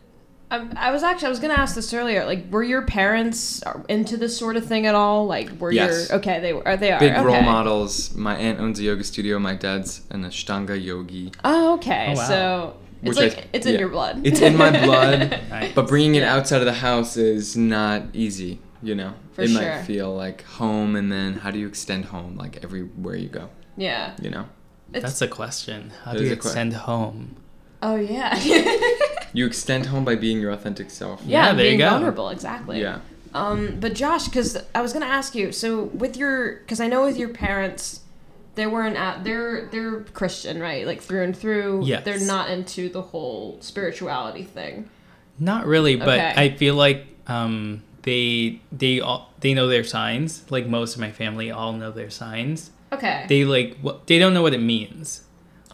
I, 0.55 0.89
I 0.89 0.91
was 0.93 1.03
actually 1.03 1.27
I 1.27 1.31
was 1.31 1.41
gonna 1.41 1.55
ask 1.55 1.75
this 1.75 1.93
earlier. 1.95 2.25
Like, 2.25 2.51
were 2.51 2.63
your 2.63 2.83
parents 2.83 3.63
into 3.89 4.17
this 4.17 4.37
sort 4.37 4.57
of 4.57 4.65
thing 4.67 4.87
at 4.87 4.95
all? 4.95 5.27
Like, 5.27 5.51
were 5.61 5.73
Yes. 5.73 6.09
your 6.09 6.19
okay? 6.19 6.41
They 6.41 6.53
were. 6.53 6.77
They 6.77 6.93
are 6.93 6.99
Big 7.01 7.13
okay. 7.13 7.25
role 7.25 7.43
models. 7.43 8.15
My 8.15 8.37
aunt 8.37 8.61
owns 8.61 8.79
a 8.81 8.83
yoga 8.85 9.05
studio. 9.05 9.39
My 9.39 9.55
dad's 9.55 10.03
an 10.11 10.25
Ashtanga 10.25 10.83
yogi. 10.83 11.33
Oh, 11.45 11.75
okay. 11.75 12.13
Oh, 12.17 12.19
wow. 12.19 12.29
So 12.29 12.77
it's 13.03 13.09
Which 13.19 13.35
like 13.37 13.39
I- 13.45 13.49
it's 13.53 13.67
in 13.67 13.75
yeah. 13.75 13.81
your 13.81 13.89
blood. 13.91 14.21
It's 14.27 14.41
in 14.41 14.57
my 14.57 14.71
blood. 14.71 15.41
Right. 15.51 15.75
But 15.75 15.89
bringing 15.89 16.15
it 16.15 16.21
Yeah. 16.21 16.35
outside 16.37 16.61
of 16.61 16.67
the 16.67 16.73
house 16.73 17.17
is 17.17 17.57
not 17.57 18.03
easy. 18.13 18.61
You 18.83 18.95
know, 18.95 19.15
For 19.33 19.43
it 19.43 19.49
sure. 19.49 19.63
might 19.63 19.83
feel 19.85 20.15
like 20.15 20.43
home, 20.45 20.95
and 20.95 21.11
then 21.11 21.35
how 21.35 21.51
do 21.51 21.59
you 21.59 21.67
extend 21.67 22.05
home? 22.07 22.37
Like 22.37 22.63
everywhere 22.63 23.17
you 23.17 23.29
go. 23.29 23.49
yeah. 23.77 24.13
You 24.21 24.31
know. 24.31 24.45
It's, 24.93 25.03
That's 25.03 25.23
a 25.23 25.29
question. 25.29 25.91
How 26.05 26.13
do 26.13 26.19
you 26.23 26.27
a 26.27 26.37
que- 26.37 26.37
extend 26.37 26.75
home? 26.75 27.37
oh 27.83 27.97
yeah. 27.97 28.35
You 29.35 29.45
extend 29.47 29.87
home 29.87 30.05
by 30.05 30.15
being 30.15 30.41
your 30.41 30.51
authentic 30.53 30.91
self. 30.91 31.21
yeah, 31.27 31.49
Yeah, 31.49 31.53
there 31.53 31.65
you 31.67 31.71
being 31.73 31.79
go. 31.81 31.91
vulnerable, 31.91 32.31
exactly. 32.31 32.81
Yeah. 32.81 33.01
Um, 33.35 33.79
but 33.81 33.95
Josh, 33.95 34.25
because 34.27 34.57
I 34.75 34.81
was 34.81 34.93
gonna 34.95 35.05
ask 35.07 35.35
you, 35.35 35.53
so 35.53 35.85
with 35.85 36.17
your, 36.17 36.55
because 36.61 36.81
I 36.81 36.87
know 36.87 37.05
with 37.05 37.19
your 37.19 37.29
parents, 37.31 38.01
they 38.55 38.67
weren't 38.69 38.97
at, 38.97 39.25
they're 39.25 39.67
they're 39.67 40.01
Christian, 40.15 40.61
right? 40.61 40.87
Like 40.87 41.03
through 41.03 41.25
and 41.25 41.37
through. 41.37 41.85
Yes. 41.85 42.05
They're 42.05 42.21
not 42.21 42.49
into 42.49 42.89
the 42.89 43.03
whole 43.03 43.59
spirituality 43.61 44.45
thing. 44.45 44.89
Not 45.41 45.67
really, 45.67 45.97
but 45.97 46.11
Okay. 46.21 46.33
I 46.37 46.51
feel 46.51 46.77
like 46.77 47.07
um, 47.27 47.83
they 48.03 48.61
they 48.71 49.01
all 49.01 49.33
they 49.41 49.53
know 49.53 49.67
their 49.67 49.83
signs. 49.83 50.45
Like 50.49 50.69
most 50.69 50.95
of 50.95 51.01
my 51.01 51.11
family 51.11 51.51
all 51.51 51.73
know 51.73 51.91
their 51.91 52.11
signs. 52.11 52.71
Okay. 52.93 53.27
They 53.29 53.45
like 53.45 53.77
what 53.81 54.07
they 54.07 54.21
don't 54.21 54.33
know 54.33 54.43
what 54.43 54.55
it 54.55 54.63
means, 54.63 55.24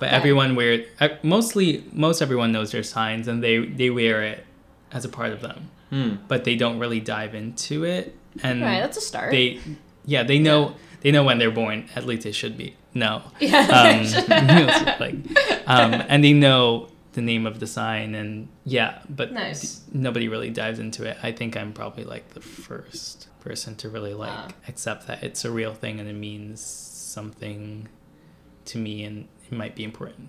but 0.00 0.08
Okay. 0.08 0.16
everyone 0.16 0.56
wear 0.56 0.84
uh, 1.00 1.08
mostly 1.22 1.84
most 1.92 2.20
everyone 2.22 2.50
knows 2.52 2.72
their 2.72 2.82
signs 2.82 3.28
and 3.28 3.42
they 3.44 3.58
they 3.58 3.90
wear 3.90 4.22
it 4.22 4.44
as 4.92 5.04
a 5.04 5.08
part 5.08 5.30
of 5.32 5.40
them. 5.42 5.70
Hmm. 5.90 6.14
But 6.28 6.44
they 6.44 6.56
don't 6.56 6.78
really 6.78 7.00
dive 7.00 7.34
into 7.34 7.84
it, 7.84 8.16
and 8.42 8.62
right. 8.62 8.80
That's 8.80 8.96
a 8.96 9.00
start. 9.00 9.30
they 9.32 9.60
yeah 10.06 10.22
they 10.24 10.38
know 10.38 10.74
they 11.02 11.10
know 11.12 11.24
when 11.24 11.38
they're 11.38 11.50
born. 11.50 11.88
At 11.96 12.06
least 12.06 12.22
they 12.24 12.32
should 12.32 12.56
be 12.56 12.74
no. 12.94 13.22
yeah. 13.40 13.60
um, 13.80 14.98
like, 15.00 15.14
um, 15.66 15.94
and 16.08 16.24
they 16.24 16.32
know 16.32 16.88
the 17.12 17.20
name 17.22 17.44
of 17.46 17.58
the 17.60 17.66
sign 17.66 18.14
and 18.14 18.48
yeah, 18.64 19.00
but 19.08 19.32
Nice. 19.32 19.80
nobody 19.92 20.28
really 20.28 20.50
dives 20.50 20.78
into 20.78 21.04
it. 21.04 21.16
I 21.22 21.32
think 21.32 21.56
I'm 21.56 21.72
probably 21.72 22.04
like 22.04 22.30
the 22.34 22.40
first 22.40 23.28
person 23.40 23.74
to 23.76 23.88
really 23.88 24.14
like 24.14 24.30
Wow. 24.30 24.48
accept 24.68 25.06
that 25.08 25.22
it's 25.24 25.44
a 25.44 25.50
real 25.50 25.74
thing 25.74 25.98
and 26.00 26.08
it 26.08 26.14
means 26.14 26.60
something 26.60 27.88
to 28.66 28.78
me 28.78 29.04
and 29.04 29.28
it 29.50 29.54
might 29.54 29.74
be 29.74 29.84
important. 29.84 30.28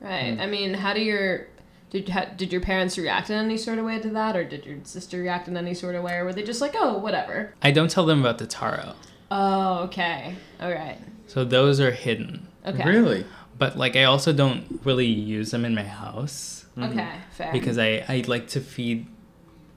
Right. 0.00 0.36
Mm. 0.36 0.40
I 0.40 0.46
mean, 0.46 0.74
how 0.74 0.94
do 0.94 1.00
your 1.00 1.46
did 1.90 2.08
how, 2.08 2.24
did 2.24 2.52
your 2.52 2.60
parents 2.60 2.96
react 2.96 3.30
in 3.30 3.36
any 3.36 3.56
sort 3.56 3.78
of 3.78 3.84
way 3.84 3.98
to 4.00 4.10
that, 4.10 4.36
or 4.36 4.44
did 4.44 4.64
your 4.64 4.78
sister 4.84 5.18
react 5.20 5.48
in 5.48 5.56
any 5.56 5.74
sort 5.74 5.94
of 5.94 6.02
way, 6.04 6.14
or 6.16 6.24
were 6.24 6.32
they 6.32 6.42
just 6.42 6.60
like, 6.60 6.74
oh, 6.76 6.98
whatever? 6.98 7.52
I 7.62 7.70
don't 7.72 7.90
tell 7.90 8.06
them 8.06 8.20
about 8.20 8.38
the 8.38 8.46
tarot, 8.46 8.94
Oh, 9.30 9.80
okay. 9.84 10.36
All 10.60 10.70
right. 10.72 10.98
so 11.26 11.44
those 11.44 11.80
are 11.80 11.90
hidden. 11.90 12.46
Okay. 12.66 12.84
Really? 12.88 13.24
But 13.58 13.76
like 13.76 13.96
I 13.96 14.04
also 14.04 14.32
don't 14.32 14.80
really 14.84 15.06
use 15.06 15.50
them 15.50 15.64
in 15.64 15.74
my 15.74 15.82
house 15.84 16.64
Okay. 16.78 17.08
Fair. 17.32 17.52
because 17.52 17.76
I 17.78 18.04
I 18.08 18.24
like 18.26 18.48
to 18.48 18.60
feed 18.60 19.06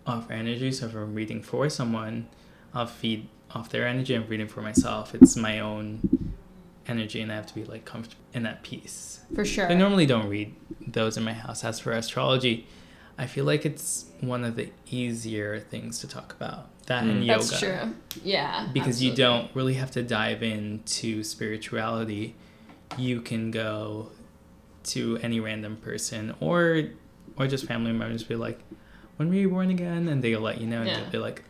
off 0.07 0.29
energy. 0.31 0.71
So 0.71 0.85
if 0.87 0.95
I'm 0.95 1.13
reading 1.15 1.41
for 1.41 1.69
someone, 1.69 2.27
I'll 2.73 2.85
feed 2.87 3.27
off 3.51 3.69
their 3.69 3.87
energy. 3.87 4.15
I'm 4.15 4.27
reading 4.27 4.47
for 4.47 4.61
myself. 4.61 5.13
It's 5.15 5.35
my 5.35 5.59
own 5.59 6.22
energy, 6.87 7.21
and 7.21 7.31
I 7.31 7.35
have 7.35 7.45
to 7.47 7.55
be 7.55 7.63
like 7.63 7.85
comfortable 7.85 8.21
in 8.33 8.43
that 8.43 8.63
piece. 8.63 9.21
for 9.33 9.45
sure. 9.45 9.67
I 9.69 9.73
normally 9.73 10.05
don't 10.05 10.27
read 10.29 10.53
those 10.85 11.17
in 11.17 11.23
my 11.23 11.33
house. 11.33 11.63
As 11.63 11.79
for 11.79 11.91
astrology, 11.91 12.67
I 13.17 13.25
feel 13.25 13.45
like 13.45 13.65
it's 13.65 14.05
one 14.21 14.43
of 14.43 14.55
the 14.55 14.69
easier 14.91 15.59
things 15.59 15.99
to 15.99 16.07
talk 16.07 16.33
about. 16.33 16.69
That 16.87 17.03
and 17.03 17.23
Mm. 17.23 17.25
yoga. 17.25 17.39
That's 17.45 17.59
true. 17.59 17.95
Yeah. 18.23 18.67
Because 18.73 19.01
you 19.01 19.15
don't 19.15 19.49
really 19.55 19.75
have 19.75 19.91
to 19.91 20.03
dive 20.03 20.43
into 20.43 21.23
spirituality. 21.23 22.35
You 22.97 23.21
can 23.21 23.49
go 23.51 24.09
to 24.85 25.17
any 25.23 25.39
random 25.39 25.77
person 25.77 26.35
or 26.39 26.83
or 27.37 27.47
just 27.47 27.65
family 27.65 27.91
members 27.93 28.23
be 28.23 28.35
like, 28.35 28.59
When 29.17 29.29
were 29.29 29.35
you 29.35 29.49
born 29.49 29.69
again? 29.69 30.07
And 30.09 30.23
they'll 30.23 30.41
let 30.41 30.59
you 30.59 30.67
know 30.67 30.79
and 30.81 30.87
Yeah. 30.89 30.99
they'll 31.01 31.09
be 31.11 31.17
like, 31.19 31.43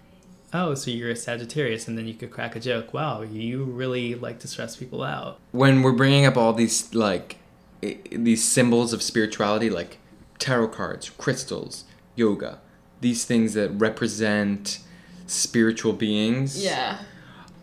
Oh, 0.54 0.76
so 0.76 0.92
you're 0.92 1.10
a 1.10 1.16
Sagittarius 1.16 1.88
and 1.88 1.98
then 1.98 2.08
you 2.08 2.14
could 2.14 2.30
crack 2.32 2.56
a 2.56 2.60
joke. 2.60 2.94
Wow, 2.94 3.22
you 3.22 3.64
really 3.64 4.16
like 4.16 4.40
to 4.40 4.48
stress 4.48 4.76
people 4.76 5.04
out. 5.04 5.40
When 5.52 5.82
we're 5.82 5.94
bringing 5.94 6.26
up 6.26 6.38
all 6.38 6.54
these 6.54 6.94
like 6.94 7.38
i- 7.84 7.98
these 8.12 8.44
symbols 8.44 8.94
of 8.94 9.02
spirituality, 9.02 9.70
like 9.70 9.98
tarot 10.40 10.68
cards, 10.70 11.10
crystals, 11.10 11.86
yoga, 12.16 12.60
these 13.02 13.26
things 13.26 13.54
that 13.56 13.70
represent 13.72 14.80
spiritual 15.26 15.94
beings. 15.94 16.64
Yeah. 16.64 17.00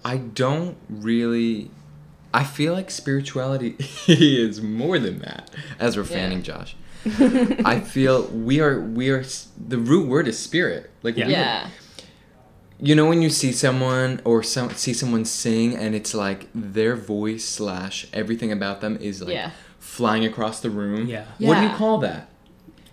I 0.05 0.17
don't 0.17 0.77
really. 0.89 1.71
I 2.33 2.45
feel 2.45 2.73
like 2.73 2.91
spirituality 2.91 3.77
is 4.09 4.63
more 4.63 4.99
than 4.99 5.19
that. 5.21 5.51
As 5.79 5.97
we're 5.97 6.03
Yeah. 6.05 6.09
fanning 6.09 6.43
Josh, 6.43 6.77
I 7.65 7.81
feel 7.81 8.23
we 8.29 8.61
are 8.61 8.81
we 8.81 9.11
are 9.11 9.25
the 9.69 9.79
root 9.79 10.09
word 10.09 10.27
is 10.29 10.39
spirit. 10.39 10.91
Like 11.03 11.17
Yeah. 11.17 11.27
we 11.27 11.35
are- 11.35 11.39
Yeah. 11.39 11.69
You 12.83 12.95
know 12.95 13.07
when 13.07 13.21
you 13.23 13.31
see 13.31 13.53
someone 13.53 14.21
or 14.25 14.43
some 14.43 14.71
see 14.71 14.93
someone 14.93 15.25
sing 15.25 15.77
and 15.77 15.95
it's 15.95 16.15
like 16.15 16.49
their 16.55 16.97
voice 16.97 17.45
slash 17.45 18.07
everything 18.13 18.51
about 18.53 18.81
them 18.81 18.97
is 19.01 19.21
like 19.21 19.35
Yeah. 19.35 19.51
flying 19.79 20.25
across 20.25 20.61
the 20.61 20.71
room. 20.71 21.07
Yeah. 21.07 21.25
What 21.39 21.57
do 21.57 21.63
you 21.63 21.75
call 21.75 21.99
that? 21.99 22.29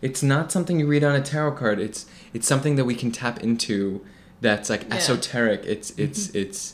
It's 0.01 0.21
not 0.21 0.51
something 0.51 0.79
you 0.79 0.87
read 0.87 1.03
on 1.03 1.15
a 1.15 1.21
tarot 1.21 1.53
card. 1.53 1.79
It's 1.79 2.05
it's 2.33 2.47
something 2.47 2.75
that 2.75 2.85
we 2.85 2.95
can 2.95 3.11
tap 3.11 3.41
into. 3.41 4.05
That's 4.41 4.69
like 4.69 4.83
Yeah. 4.87 4.95
esoteric. 4.95 5.63
It's 5.65 5.91
mm-hmm. 5.91 6.03
it's 6.03 6.29
it's 6.35 6.73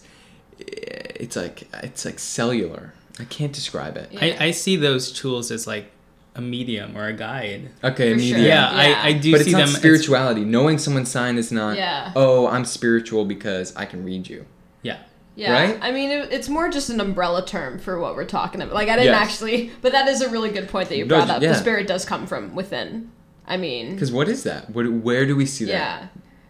it's 0.59 1.35
like 1.35 1.67
it's 1.83 2.05
like 2.05 2.19
cellular. 2.19 2.93
I 3.19 3.25
can't 3.25 3.53
describe 3.53 3.95
it. 3.95 4.09
Yeah. 4.11 4.19
I, 4.39 4.45
I 4.45 4.51
see 4.51 4.75
those 4.75 5.11
tools 5.11 5.51
as 5.51 5.67
like 5.67 5.91
a 6.35 6.41
medium 6.41 6.97
or 6.97 7.05
a 7.07 7.13
guide. 7.13 7.69
Okay, 7.83 8.11
For 8.13 8.17
media. 8.17 8.35
sure. 8.35 8.45
Yeah, 8.45 8.71
Yeah. 8.87 9.01
I, 9.03 9.07
I 9.09 9.13
do 9.13 9.31
But 9.31 9.37
see 9.41 9.43
it's 9.43 9.51
not 9.51 9.57
them 9.59 9.69
as- 9.69 9.75
spirituality. 9.75 10.43
Knowing 10.43 10.77
someone's 10.79 11.09
sign 11.11 11.37
is 11.37 11.51
not. 11.51 11.77
Yeah. 11.77 12.11
Oh, 12.15 12.47
I'm 12.47 12.65
spiritual 12.65 13.25
because 13.25 13.75
I 13.75 13.85
can 13.85 14.03
read 14.03 14.27
you. 14.27 14.45
yeah. 14.81 14.97
Yeah, 15.35 15.51
Right? 15.51 15.79
I 15.81 15.91
mean, 15.91 16.11
it, 16.11 16.31
it's 16.31 16.47
more 16.47 16.69
just 16.69 16.91
an 16.91 16.99
umbrella 17.01 17.43
term 17.43 17.79
for 17.79 17.99
what 17.99 18.15
we're 18.15 18.23
talking 18.25 18.61
about. 18.61 18.75
Like, 18.75 18.87
I 18.87 18.97
didn't 18.97 19.13
Yes. 19.13 19.19
actually, 19.21 19.71
but 19.81 19.91
that 19.91 20.07
is 20.07 20.21
a 20.21 20.29
really 20.29 20.51
good 20.51 20.69
point 20.69 20.89
that 20.89 20.97
you 20.97 21.05
No, 21.05 21.15
brought 21.17 21.29
up. 21.31 21.41
yeah. 21.41 21.49
The 21.53 21.55
spirit 21.55 21.87
does 21.87 22.05
come 22.05 22.27
from 22.27 22.53
within. 22.53 23.09
I 23.47 23.57
mean, 23.57 23.93
Because 23.93 24.11
what 24.11 24.29
is 24.29 24.43
that? 24.43 24.69
What, 24.69 24.87
where 24.91 25.25
do 25.25 25.35
we 25.35 25.47
see 25.47 25.65
that? 25.65 25.71
yeah, 25.71 26.07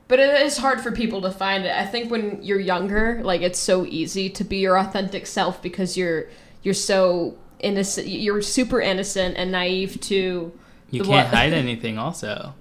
but 0.09 0.19
it 0.19 0.41
is 0.41 0.57
hard 0.57 0.81
for 0.81 0.91
people 0.91 1.21
to 1.21 1.31
find 1.31 1.63
it. 1.65 1.73
I 1.73 1.85
think 1.85 2.11
when 2.11 2.43
you're 2.43 2.59
younger, 2.59 3.21
like 3.23 3.39
it's 3.41 3.57
so 3.57 3.85
easy 3.85 4.29
to 4.31 4.43
be 4.43 4.57
your 4.57 4.77
authentic 4.77 5.27
self 5.27 5.61
because 5.61 5.95
you're 5.97 6.25
you're 6.61 6.73
so 6.73 7.37
innocent. 7.63 8.07
You're 8.07 8.41
super 8.41 8.81
innocent 8.81 9.35
and 9.37 9.51
naive 9.51 9.99
to. 10.01 10.51
You 10.91 10.99
the 11.03 11.07
can't 11.09 11.27
what- 11.29 11.35
hide 11.37 11.53
anything 11.65 11.97
also. 11.97 12.53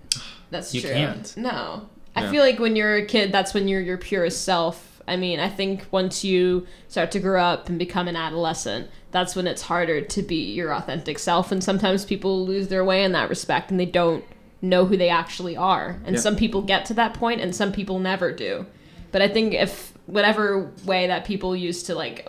That's 0.51 0.75
You 0.75 0.81
true. 0.83 0.91
can't. 0.91 1.35
No. 1.37 1.89
I 2.15 2.23
Yeah. 2.25 2.31
feel 2.31 2.43
like 2.43 2.59
when 2.59 2.77
you're 2.77 2.97
a 2.97 3.07
kid, 3.07 3.33
that's 3.33 3.55
when 3.55 3.69
you're 3.69 3.81
your 3.81 3.97
purest 3.99 4.45
self. 4.45 5.01
I 5.09 5.17
mean, 5.17 5.41
I 5.41 5.49
think 5.49 5.87
once 5.91 6.23
you 6.25 6.67
start 6.89 7.11
to 7.13 7.19
grow 7.21 7.43
up 7.43 7.69
and 7.69 7.79
become 7.79 8.07
an 8.09 8.17
adolescent, 8.17 8.89
that's 9.11 9.35
when 9.35 9.47
it's 9.47 9.63
harder 9.63 10.01
to 10.03 10.23
be 10.23 10.37
your 10.53 10.73
authentic 10.75 11.19
self. 11.19 11.51
And 11.51 11.63
sometimes 11.65 12.05
people 12.05 12.45
lose 12.47 12.69
their 12.69 12.85
way 12.85 13.03
in 13.03 13.13
that 13.13 13.29
respect 13.29 13.71
and 13.71 13.81
they 13.81 13.87
don't 13.87 14.25
know 14.61 14.85
who 14.85 14.97
they 14.97 15.09
actually 15.09 15.57
are. 15.57 15.99
And 16.05 16.17
Yeah. 16.17 16.21
some 16.23 16.37
people 16.37 16.63
get 16.63 16.85
to 16.87 16.95
that 16.95 17.15
point 17.15 17.41
and 17.41 17.55
some 17.55 17.73
people 17.73 17.99
never 17.99 18.31
do. 18.31 18.67
But 19.11 19.21
I 19.23 19.29
think 19.29 19.55
if 19.55 19.93
whatever 20.07 20.71
way 20.85 21.07
that 21.07 21.25
people 21.25 21.57
use 21.57 21.83
to 21.85 21.95
like 21.95 22.29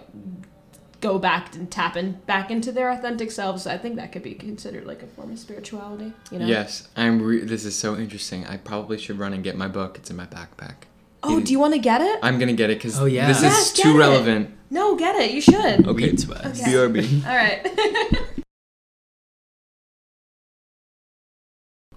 go 1.03 1.19
back 1.19 1.53
and 1.55 1.69
tap 1.69 1.97
in 1.97 2.13
back 2.25 2.49
into 2.49 2.71
their 2.71 2.89
authentic 2.89 3.29
selves, 3.29 3.67
I 3.67 3.77
think 3.77 3.97
that 3.97 4.11
could 4.11 4.23
be 4.23 4.33
considered 4.33 4.85
like 4.87 5.03
a 5.03 5.07
form 5.07 5.31
of 5.31 5.37
spirituality. 5.37 6.13
You 6.31 6.39
know? 6.39 6.45
Yes, 6.47 6.87
I'm. 6.95 7.21
Re- 7.21 7.43
this 7.43 7.65
is 7.65 7.75
so 7.75 7.95
interesting. 7.97 8.45
I 8.47 8.57
probably 8.57 8.97
should 8.97 9.19
run 9.19 9.33
and 9.33 9.43
get 9.43 9.55
my 9.57 9.67
book. 9.67 9.97
It's 9.97 10.09
in 10.09 10.15
my 10.15 10.25
backpack. 10.25 10.75
Oh, 11.21 11.39
do 11.39 11.51
you 11.51 11.59
want 11.59 11.73
to 11.73 11.79
get 11.79 12.01
it? 12.01 12.19
I'm 12.23 12.39
gonna 12.39 12.53
get 12.53 12.69
it 12.69 12.77
because 12.77 12.99
Oh, 12.99 13.05
yeah. 13.05 13.27
this 13.27 13.41
Yes, 13.43 13.67
is 13.67 13.73
too 13.73 13.91
it. 13.91 13.97
relevant. 13.97 14.49
No, 14.69 14.95
get 14.95 15.15
it. 15.17 15.31
You 15.31 15.41
should. 15.41 15.87
Okay, 15.87 16.05
Read 16.05 16.17
to 16.19 16.33
us. 16.33 16.61
Okay. 16.61 16.71
BRB. 16.71 17.25
All 17.27 17.35
right. 17.35 17.67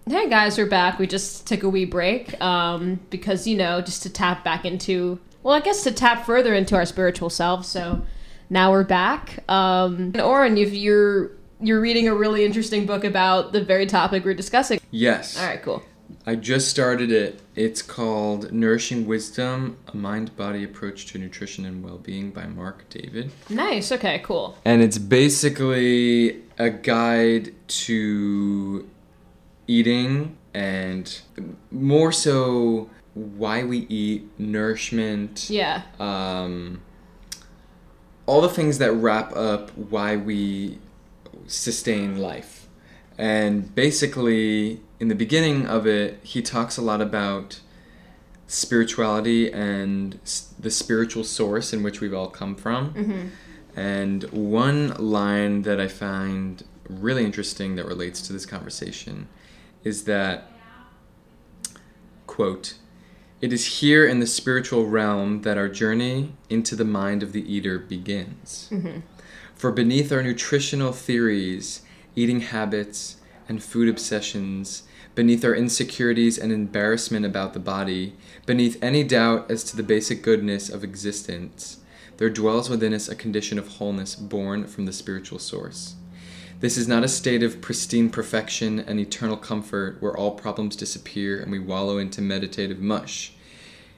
hey 0.08 0.28
guys, 0.28 0.58
we're 0.58 0.66
back. 0.66 0.98
We 0.98 1.06
just 1.06 1.46
took 1.46 1.62
a 1.62 1.68
wee 1.68 1.84
break 1.86 2.40
um, 2.40 3.00
because 3.10 3.46
you 3.46 3.56
know 3.56 3.80
just 3.80 4.02
to 4.04 4.10
tap 4.10 4.44
back 4.44 4.64
into 4.64 5.18
well, 5.42 5.54
I 5.54 5.60
guess 5.60 5.84
to 5.84 5.92
tap 5.92 6.26
further 6.26 6.54
into 6.54 6.74
our 6.76 6.84
spiritual 6.86 7.30
selves. 7.30 7.68
So 7.68 8.02
now 8.50 8.70
we're 8.70 8.84
back. 8.84 9.44
Um, 9.48 9.96
and 10.14 10.20
Oren, 10.20 10.56
you've, 10.56 10.74
you're 10.74 11.30
you're 11.60 11.80
reading 11.80 12.06
a 12.08 12.14
really 12.14 12.44
interesting 12.44 12.84
book 12.86 13.02
about 13.04 13.52
the 13.52 13.62
very 13.64 13.86
topic 13.86 14.24
we're 14.24 14.34
discussing. 14.34 14.78
Yes. 14.90 15.38
All 15.40 15.46
right, 15.46 15.62
cool. 15.62 15.82
I 16.26 16.36
just 16.36 16.68
started 16.68 17.10
it. 17.10 17.40
It's 17.54 17.82
called 17.82 18.52
Nourishing 18.52 19.06
Wisdom: 19.06 19.76
A 19.88 19.96
Mind-Body 19.96 20.62
Approach 20.64 21.06
to 21.06 21.18
Nutrition 21.18 21.64
and 21.64 21.82
Well-Being 21.84 22.30
by 22.30 22.46
Marc 22.46 22.88
David. 22.90 23.32
Nice. 23.48 23.90
Okay, 23.90 24.20
cool. 24.24 24.56
And 24.64 24.82
it's 24.82 24.98
basically 24.98 26.42
a 26.58 26.70
guide 26.70 27.54
to 27.68 28.88
eating 29.66 30.36
and 30.54 31.20
more 31.70 32.12
so 32.12 32.88
why 33.14 33.64
we 33.64 33.78
eat, 33.88 34.28
nourishment, 34.38 35.48
Yeah. 35.50 35.82
um, 35.98 36.82
all 38.26 38.40
the 38.40 38.48
things 38.48 38.78
that 38.78 38.92
wrap 38.92 39.34
up 39.36 39.70
why 39.76 40.16
we 40.16 40.78
sustain 41.46 42.18
life. 42.18 42.66
And 43.18 43.74
basically, 43.74 44.80
in 45.00 45.08
the 45.08 45.14
beginning 45.14 45.66
of 45.66 45.86
it, 45.86 46.20
he 46.22 46.42
talks 46.42 46.76
a 46.76 46.82
lot 46.82 47.00
about 47.00 47.60
spirituality 48.46 49.50
and 49.50 50.18
the 50.58 50.70
spiritual 50.70 51.24
source 51.24 51.72
in 51.72 51.82
which 51.82 52.00
we've 52.00 52.14
all 52.14 52.28
come 52.28 52.54
from. 52.54 52.94
Mm-hmm. 52.94 53.28
And 53.78 54.24
one 54.24 54.94
line 54.98 55.62
that 55.62 55.80
I 55.80 55.88
find 55.88 56.62
really 56.88 57.24
interesting 57.24 57.76
that 57.76 57.84
relates 57.84 58.22
to 58.22 58.32
this 58.32 58.46
conversation 58.46 59.28
is 59.84 60.04
that, 60.04 60.50
quote, 62.26 62.74
it 63.46 63.52
is 63.52 63.78
here 63.78 64.04
in 64.04 64.18
the 64.18 64.26
spiritual 64.26 64.88
realm 64.88 65.42
that 65.42 65.56
our 65.56 65.68
journey 65.68 66.32
into 66.50 66.74
the 66.74 66.84
mind 66.84 67.22
of 67.22 67.30
the 67.30 67.54
eater 67.54 67.78
begins. 67.78 68.68
Mm-hmm. 68.72 69.02
For 69.54 69.70
beneath 69.70 70.10
our 70.10 70.20
nutritional 70.20 70.90
theories, 70.90 71.82
eating 72.16 72.40
habits, 72.40 73.18
and 73.48 73.62
food 73.62 73.88
obsessions, 73.88 74.82
beneath 75.14 75.44
our 75.44 75.54
insecurities 75.54 76.36
and 76.38 76.50
embarrassment 76.50 77.24
about 77.24 77.52
the 77.52 77.60
body, 77.60 78.16
beneath 78.46 78.82
any 78.82 79.04
doubt 79.04 79.48
as 79.48 79.62
to 79.62 79.76
the 79.76 79.84
basic 79.84 80.22
goodness 80.22 80.68
of 80.68 80.82
existence, 80.82 81.78
there 82.16 82.28
dwells 82.28 82.68
within 82.68 82.92
us 82.92 83.08
a 83.08 83.14
condition 83.14 83.60
of 83.60 83.68
wholeness 83.68 84.16
born 84.16 84.66
from 84.66 84.86
the 84.86 84.92
spiritual 84.92 85.38
source. 85.38 85.94
This 86.58 86.76
is 86.76 86.88
not 86.88 87.04
a 87.04 87.08
state 87.08 87.44
of 87.44 87.60
pristine 87.60 88.10
perfection 88.10 88.80
and 88.80 88.98
eternal 88.98 89.36
comfort 89.36 89.98
where 90.00 90.16
all 90.16 90.32
problems 90.32 90.74
disappear 90.74 91.40
and 91.40 91.52
we 91.52 91.60
wallow 91.60 91.98
into 91.98 92.20
meditative 92.20 92.80
mush. 92.80 93.34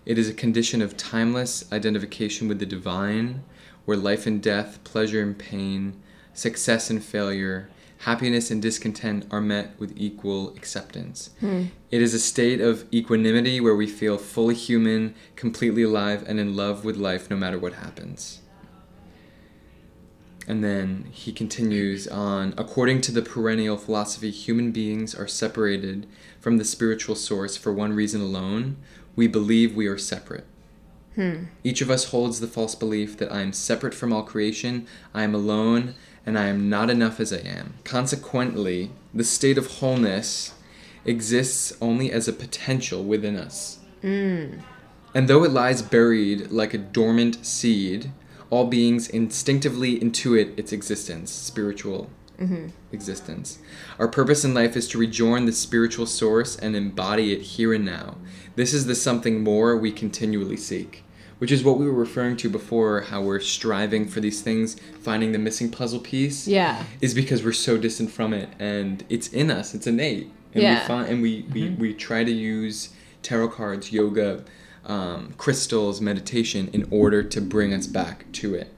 It 0.08 0.16
is 0.16 0.26
a 0.26 0.32
condition 0.32 0.80
of 0.80 0.96
timeless 0.96 1.70
identification 1.70 2.48
with 2.48 2.60
the 2.60 2.64
divine, 2.64 3.44
where 3.84 3.96
life 3.98 4.26
and 4.26 4.42
death, 4.42 4.82
pleasure 4.82 5.20
and 5.20 5.38
pain, 5.38 6.00
success 6.32 6.88
and 6.88 7.04
failure, 7.04 7.68
happiness 7.98 8.50
and 8.50 8.62
discontent 8.62 9.26
are 9.30 9.42
met 9.42 9.78
with 9.78 9.92
equal 9.98 10.56
acceptance. 10.56 11.28
Hmm. 11.40 11.64
It 11.90 12.00
is 12.00 12.14
a 12.14 12.18
state 12.18 12.58
of 12.62 12.86
equanimity 12.90 13.60
where 13.60 13.76
we 13.76 13.86
feel 13.86 14.16
fully 14.16 14.54
human, 14.54 15.14
completely 15.36 15.82
alive, 15.82 16.24
and 16.26 16.40
in 16.40 16.56
love 16.56 16.86
with 16.86 16.96
life 16.96 17.28
no 17.28 17.36
matter 17.36 17.58
what 17.58 17.74
happens. 17.74 18.40
And 20.46 20.64
then 20.64 21.08
he 21.10 21.30
continues 21.30 22.08
on 22.08 22.54
according 22.56 23.02
to 23.02 23.12
the 23.12 23.20
perennial 23.20 23.76
philosophy, 23.76 24.30
human 24.30 24.72
beings 24.72 25.14
are 25.14 25.28
separated 25.28 26.06
from 26.40 26.56
the 26.56 26.64
spiritual 26.64 27.14
source 27.14 27.58
for 27.58 27.70
one 27.70 27.92
reason 27.92 28.22
alone 28.22 28.78
we 29.18 29.26
believe 29.26 29.74
we 29.74 29.88
are 29.88 29.98
separate. 29.98 30.46
Hmm. 31.16 31.46
Each 31.64 31.80
of 31.80 31.90
us 31.90 32.12
holds 32.12 32.38
the 32.38 32.46
false 32.46 32.76
belief 32.76 33.16
that 33.16 33.32
I 33.32 33.40
am 33.40 33.52
separate 33.52 33.92
from 33.92 34.12
all 34.12 34.22
creation, 34.22 34.86
I 35.12 35.24
am 35.24 35.34
alone, 35.34 35.96
and 36.24 36.38
I 36.38 36.44
am 36.44 36.70
not 36.70 36.88
enough 36.88 37.18
as 37.18 37.32
I 37.32 37.38
am. 37.38 37.74
Consequently, 37.82 38.92
the 39.12 39.24
state 39.24 39.58
of 39.58 39.78
wholeness 39.78 40.54
exists 41.04 41.76
only 41.80 42.12
as 42.12 42.28
a 42.28 42.32
potential 42.32 43.02
within 43.02 43.34
us. 43.34 43.80
Hmm. 44.02 44.60
And 45.16 45.26
though 45.26 45.42
it 45.42 45.50
lies 45.50 45.82
buried 45.82 46.52
like 46.52 46.72
a 46.72 46.78
dormant 46.78 47.44
seed, 47.44 48.12
all 48.50 48.68
beings 48.68 49.08
instinctively 49.08 49.98
intuit 49.98 50.56
its 50.56 50.70
existence, 50.70 51.32
spiritual 51.32 52.08
mm-hmm. 52.40 52.68
Existence. 52.92 53.58
Our 53.98 54.08
purpose 54.08 54.44
in 54.44 54.54
life 54.54 54.76
is 54.76 54.88
to 54.88 54.98
rejoin 54.98 55.46
the 55.46 55.52
spiritual 55.52 56.06
source 56.06 56.56
and 56.56 56.74
embody 56.74 57.32
it 57.32 57.42
here 57.42 57.72
and 57.74 57.84
now. 57.84 58.16
This 58.56 58.72
is 58.74 58.86
the 58.86 58.94
something 58.94 59.42
more 59.42 59.76
we 59.76 59.92
continually 59.92 60.56
seek, 60.56 61.04
which 61.38 61.52
is 61.52 61.62
what 61.62 61.78
we 61.78 61.86
were 61.86 61.92
referring 61.92 62.36
to 62.38 62.50
before 62.50 63.02
how 63.02 63.22
we're 63.22 63.40
striving 63.40 64.06
for 64.08 64.20
these 64.20 64.40
things, 64.40 64.76
finding 65.00 65.32
the 65.32 65.38
missing 65.38 65.70
puzzle 65.70 66.00
piece. 66.00 66.48
Yeah. 66.48 66.82
Is 67.00 67.14
because 67.14 67.44
we're 67.44 67.52
so 67.52 67.76
distant 67.76 68.10
from 68.10 68.32
it 68.32 68.48
and 68.58 69.04
it's 69.08 69.28
in 69.28 69.50
us, 69.50 69.74
it's 69.74 69.86
innate. 69.86 70.30
And 70.54 70.62
Yeah. 70.62 70.80
we 70.82 70.86
find 70.88 71.08
and 71.08 71.22
we, 71.22 71.44
we, 71.52 71.70
we 71.70 71.94
try 71.94 72.24
to 72.24 72.32
use 72.32 72.90
tarot 73.22 73.48
cards, 73.48 73.92
yoga, 73.92 74.44
um, 74.86 75.34
crystals, 75.36 76.00
meditation 76.00 76.70
in 76.72 76.88
order 76.90 77.22
to 77.22 77.40
bring 77.40 77.74
us 77.74 77.86
back 77.86 78.24
to 78.32 78.54
it. 78.54 78.72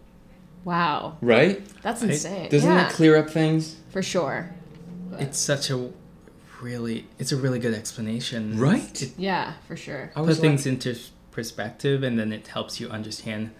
Wow. 0.65 1.17
Right? 1.23 1.63
That's 1.83 2.03
Right. 2.03 2.11
insane. 2.11 2.51
Doesn't 2.51 2.69
yeah, 2.69 2.83
that 2.85 2.93
clear 2.93 3.17
up 3.17 3.31
things? 3.31 3.77
For 3.91 4.03
sure. 4.03 4.51
It's 5.19 5.39
such 5.39 5.71
a 5.71 5.91
really, 6.61 7.07
it's 7.19 7.33
a 7.33 7.37
really 7.37 7.59
good 7.59 7.75
explanation. 7.75 8.59
Right? 8.59 9.03
It 9.03 9.13
Yeah, 9.19 9.55
for 9.67 9.77
sure. 9.77 10.13
I 10.15 10.23
put 10.23 10.37
things 10.37 10.67
like, 10.67 10.73
into 10.75 10.99
perspective, 11.33 12.03
and 12.03 12.19
then 12.19 12.33
it 12.33 12.47
helps 12.49 12.81
you 12.81 12.89
understand. 12.89 13.51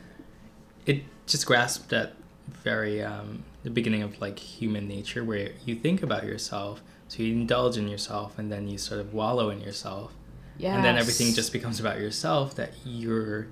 It 0.87 1.03
just 1.27 1.47
grasped 1.47 1.93
at 1.93 2.15
very 2.49 3.03
um, 3.03 3.45
the 3.63 3.71
beginning 3.71 4.03
of 4.03 4.21
like 4.21 4.39
human 4.39 4.89
nature, 4.89 5.25
where 5.25 5.51
you 5.65 5.75
think 5.77 6.03
about 6.03 6.25
yourself, 6.25 6.83
so 7.09 7.23
you 7.23 7.33
indulge 7.33 7.77
in 7.77 7.89
yourself, 7.89 8.39
and 8.39 8.51
then 8.51 8.69
you 8.69 8.79
sort 8.79 9.01
of 9.01 9.13
wallow 9.13 9.51
in 9.51 9.61
yourself, 9.61 10.13
Yeah. 10.59 10.75
and 10.77 10.85
then 10.85 10.97
everything 10.97 11.33
just 11.35 11.53
becomes 11.53 11.81
about 11.81 11.99
yourself. 12.01 12.55
That 12.57 12.73
you're 12.85 13.49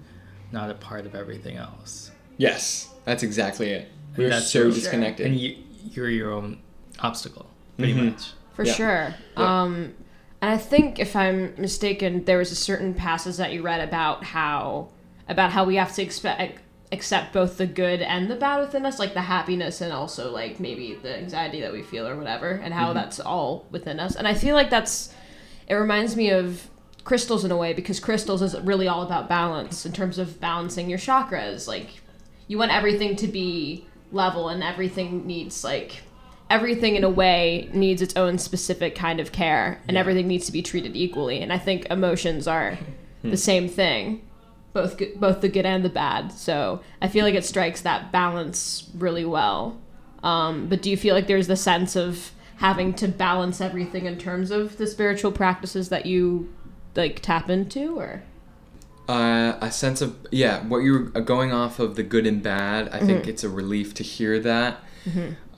not 0.53 0.71
a 0.71 0.75
part 0.75 1.05
of 1.07 1.15
everything 1.15 1.57
else, 1.57 2.11
yes, 2.39 2.89
that's 3.05 3.23
exactly 3.23 3.71
it. 3.71 3.89
We're 4.17 4.31
That's 4.31 4.47
so 4.51 4.61
for 4.61 4.65
sure. 4.65 4.73
disconnected. 4.73 5.27
and 5.27 5.37
you 5.39 5.57
you're 5.93 6.09
your 6.11 6.33
own 6.33 6.59
obstacle, 7.01 7.47
pretty 7.77 7.95
Mhm. 7.95 8.13
much. 8.13 8.33
For 8.55 8.65
Yeah. 8.65 8.73
sure. 8.73 9.15
Yeah. 9.37 9.63
Um, 9.63 9.95
and 10.41 10.51
I 10.51 10.57
think 10.57 10.99
if 10.99 11.15
I'm 11.17 11.55
mistaken, 11.59 12.25
there 12.25 12.39
was 12.39 12.53
a 12.53 12.57
certain 12.57 12.95
passage 12.95 13.37
that 13.37 13.53
you 13.53 13.63
read 13.63 13.81
about 13.81 14.25
how 14.25 14.89
about 15.29 15.51
how 15.53 15.65
we 15.65 15.77
have 15.77 15.95
to 15.95 16.03
expect 16.03 16.61
accept 16.91 17.35
both 17.35 17.59
the 17.59 17.67
good 17.67 18.01
and 18.01 18.31
the 18.31 18.35
bad 18.35 18.61
within 18.61 18.87
us, 18.87 18.99
like 18.99 19.13
the 19.13 19.21
happiness 19.21 19.83
and 19.83 19.93
also 19.93 20.31
like 20.33 20.59
maybe 20.59 20.95
the 21.03 21.15
anxiety 21.19 21.61
that 21.61 21.71
we 21.71 21.83
feel 21.83 22.07
or 22.09 22.17
whatever, 22.17 22.49
and 22.65 22.73
how 22.73 22.95
that's 22.95 23.21
all 23.21 23.67
within 23.71 24.01
us. 24.01 24.17
And 24.17 24.27
I 24.27 24.33
feel 24.33 24.55
like 24.55 24.71
that's 24.71 25.13
it 25.67 25.75
reminds 25.75 26.17
me 26.17 26.31
of 26.31 26.67
crystals 27.05 27.45
in 27.45 27.51
a 27.51 27.57
way 27.59 27.75
because 27.75 28.01
crystals 28.01 28.41
is 28.41 28.59
really 28.61 28.89
all 28.89 29.03
about 29.03 29.29
balance 29.29 29.85
in 29.85 29.93
terms 29.93 30.19
of 30.19 30.41
balancing 30.41 30.89
your 30.89 30.99
chakras. 30.99 31.69
Like 31.69 32.01
you 32.47 32.57
want 32.57 32.73
everything 32.73 33.17
to 33.17 33.27
be 33.29 33.87
level 34.11 34.49
and 34.49 34.63
everything 34.63 35.27
needs 35.27 35.63
like 35.63 36.03
everything 36.51 36.97
in 36.97 37.05
a 37.05 37.11
way 37.11 37.69
needs 37.73 38.01
its 38.03 38.17
own 38.17 38.39
specific 38.39 38.95
kind 38.95 39.21
of 39.21 39.33
care 39.33 39.81
and 39.87 39.97
everything 39.97 40.27
needs 40.27 40.47
to 40.47 40.53
be 40.53 40.63
treated 40.63 40.97
equally 40.97 41.41
and 41.41 41.53
i 41.53 41.59
think 41.59 41.87
emotions 41.91 42.47
are 42.49 42.79
the 43.23 43.37
same 43.37 43.69
thing 43.69 44.23
both 44.73 44.97
good, 44.97 45.19
both 45.21 45.41
the 45.41 45.49
good 45.49 45.67
and 45.67 45.85
the 45.85 45.89
bad 45.89 46.33
so 46.33 46.81
i 47.03 47.09
feel 47.09 47.25
like 47.25 47.35
it 47.35 47.45
strikes 47.45 47.81
that 47.83 48.11
balance 48.13 48.89
really 48.95 49.25
well 49.25 49.79
um, 50.23 50.69
but 50.69 50.83
do 50.83 50.91
you 50.91 50.97
feel 50.97 51.15
like 51.15 51.27
there's 51.29 51.47
the 51.47 51.57
sense 51.57 51.95
of 51.97 52.33
having 52.57 52.93
to 52.95 53.07
balance 53.07 53.61
everything 53.61 54.07
in 54.07 54.19
terms 54.19 54.51
of 54.51 54.77
the 54.79 54.87
spiritual 54.87 55.31
practices 55.31 55.91
that 55.91 56.07
you 56.07 56.53
like 56.97 57.21
tap 57.21 57.49
into 57.51 57.97
or 58.01 58.23
Uh, 59.09 59.57
a 59.61 59.71
sense 59.71 60.01
of 60.03 60.17
yeah, 60.33 60.61
what 60.67 60.79
you're 60.79 61.05
going 61.35 61.53
off 61.53 61.79
of 61.79 61.95
the 61.95 62.03
good 62.03 62.27
and 62.27 62.43
bad. 62.43 62.89
I 62.89 62.99
think 62.99 63.21
Mm-hmm. 63.21 63.31
it's 63.31 63.45
a 63.45 63.49
relief 63.49 63.95
to 63.95 64.03
hear 64.03 64.39
that. 64.41 64.83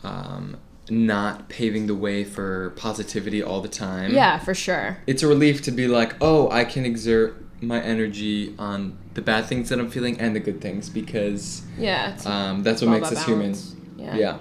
Um, 0.05 0.57
not 0.91 1.49
paving 1.49 1.87
the 1.87 1.95
way 1.95 2.25
for 2.25 2.71
positivity 2.71 3.43
all 3.43 3.61
the 3.61 3.69
time. 3.69 4.13
yeah 4.13 4.39
for 4.39 4.55
sure 4.55 4.99
it's 5.07 5.23
a 5.23 5.27
relief 5.29 5.63
to 5.63 5.71
be 5.71 5.87
like, 5.87 6.15
oh, 6.21 6.51
I 6.51 6.65
can 6.65 6.85
exert 6.85 7.37
my 7.63 7.81
energy 7.81 8.55
on 8.59 8.97
the 9.15 9.21
bad 9.21 9.45
things 9.47 9.69
that 9.69 9.79
I'm 9.79 9.91
feeling 9.91 10.19
and 10.19 10.35
the 10.35 10.41
good 10.41 10.61
things 10.61 10.89
because 10.89 11.63
yeah 11.79 12.15
it's 12.15 12.25
um, 12.27 12.63
that's 12.63 12.81
what 12.83 12.91
makes 12.91 13.13
us 13.13 13.25
balance. 13.27 13.73
human. 13.97 13.99
yeah, 13.99 14.17
Yeah. 14.17 14.39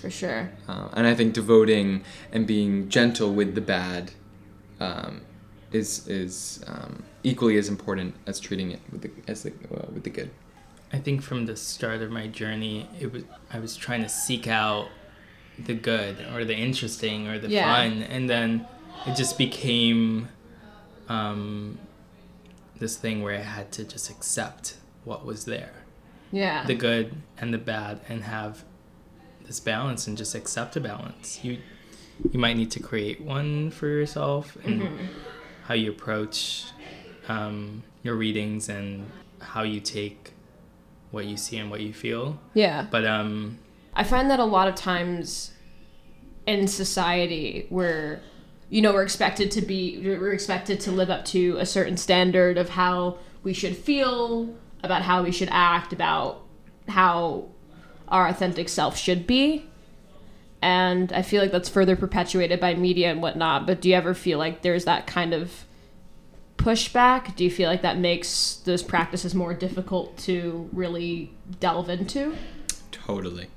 for 0.00 0.10
sure 0.10 0.50
Uh, 0.68 0.88
and 0.92 1.06
I 1.06 1.14
think 1.14 1.34
devoting 1.34 2.04
and 2.32 2.46
being 2.46 2.88
gentle 2.88 3.32
with 3.32 3.54
the 3.54 3.60
bad 3.60 4.12
um, 4.80 5.22
is 5.72 6.06
is 6.08 6.62
um, 6.66 7.02
equally 7.22 7.56
as 7.58 7.68
important 7.68 8.14
as 8.26 8.38
treating 8.40 8.70
it 8.70 8.80
with 8.92 9.02
the 9.02 9.10
as 9.28 9.42
the 9.42 9.50
uh, 9.50 9.86
with 9.92 10.04
the 10.04 10.10
good. 10.10 10.30
I 10.92 10.98
think 10.98 11.22
from 11.22 11.46
the 11.46 11.54
start 11.56 12.00
of 12.02 12.10
my 12.10 12.26
journey, 12.26 12.88
it 12.98 13.12
was 13.12 13.22
I 13.52 13.58
was 13.60 13.76
trying 13.76 14.02
to 14.02 14.08
seek 14.08 14.46
out 14.48 14.88
the 15.58 15.74
good 15.74 16.16
or 16.34 16.44
the 16.44 16.54
interesting 16.54 17.28
or 17.28 17.38
the 17.38 17.48
Yeah. 17.48 17.64
fun, 17.64 18.02
and 18.02 18.28
then 18.30 18.66
it 19.06 19.14
just 19.16 19.36
became 19.38 20.28
um, 21.08 21.78
this 22.78 22.96
thing 22.96 23.22
where 23.22 23.36
I 23.36 23.42
had 23.42 23.72
to 23.72 23.84
just 23.84 24.10
accept 24.10 24.76
what 25.04 25.24
was 25.24 25.44
there, 25.44 25.72
yeah 26.32 26.64
the 26.66 26.74
good 26.74 27.14
and 27.38 27.52
the 27.52 27.58
bad, 27.58 28.00
and 28.08 28.24
have 28.24 28.64
this 29.46 29.60
balance 29.60 30.06
and 30.06 30.16
just 30.16 30.34
accept 30.34 30.76
a 30.76 30.80
balance. 30.80 31.40
You 31.42 31.58
you 32.32 32.38
might 32.38 32.56
need 32.56 32.70
to 32.72 32.80
create 32.80 33.20
one 33.20 33.70
for 33.70 33.86
yourself 33.88 34.56
and 34.64 34.88
how 35.64 35.74
you 35.74 35.90
approach 35.90 36.64
um, 37.28 37.82
your 38.02 38.14
readings 38.14 38.68
and 38.68 39.10
how 39.40 39.62
you 39.62 39.80
take 39.80 40.32
what 41.10 41.24
you 41.24 41.36
see 41.36 41.56
and 41.56 41.70
what 41.70 41.80
you 41.80 41.92
feel. 41.94 42.38
yeah 42.54 42.86
But 42.90 43.06
um, 43.06 43.58
I 43.94 44.04
find 44.04 44.30
that 44.30 44.40
a 44.40 44.44
lot 44.44 44.68
of 44.68 44.74
times 44.74 45.52
in 46.46 46.66
society 46.66 47.66
we're 47.70 48.20
you 48.70 48.80
know 48.80 48.92
we're 48.92 49.02
expected 49.02 49.50
to 49.50 49.60
be 49.60 50.00
we're 50.02 50.32
expected 50.32 50.80
to 50.80 50.90
live 50.90 51.10
up 51.10 51.24
to 51.24 51.56
a 51.58 51.66
certain 51.66 51.96
standard 51.96 52.56
of 52.56 52.70
how 52.70 53.18
we 53.42 53.52
should 53.52 53.76
feel 53.76 54.54
about 54.82 55.02
how 55.02 55.22
we 55.22 55.30
should 55.30 55.48
act 55.50 55.92
about 55.92 56.42
how 56.88 57.46
our 58.08 58.26
authentic 58.26 58.68
self 58.68 58.96
should 58.96 59.26
be. 59.26 59.66
And 60.62 61.12
i 61.12 61.22
feel 61.22 61.40
like 61.42 61.52
that's 61.52 61.68
further 61.68 61.96
perpetuated 61.96 62.60
by 62.60 62.74
media 62.74 63.10
and 63.10 63.22
whatnot 63.22 63.66
but 63.66 63.80
do 63.80 63.88
you 63.88 63.94
ever 63.94 64.14
feel 64.14 64.38
like 64.38 64.62
there's 64.62 64.84
that 64.84 65.06
kind 65.06 65.32
of 65.32 65.64
pushback? 66.60 67.34
Do 67.36 67.44
you 67.44 67.50
feel 67.50 67.68
like 67.68 67.82
that 67.82 67.98
makes 67.98 68.56
those 68.64 68.82
practices 68.82 69.34
more 69.34 69.54
difficult 69.54 70.16
to 70.18 70.68
really 70.72 71.32
delve 71.58 71.88
into? 71.88 72.36
Totally. 72.92 73.48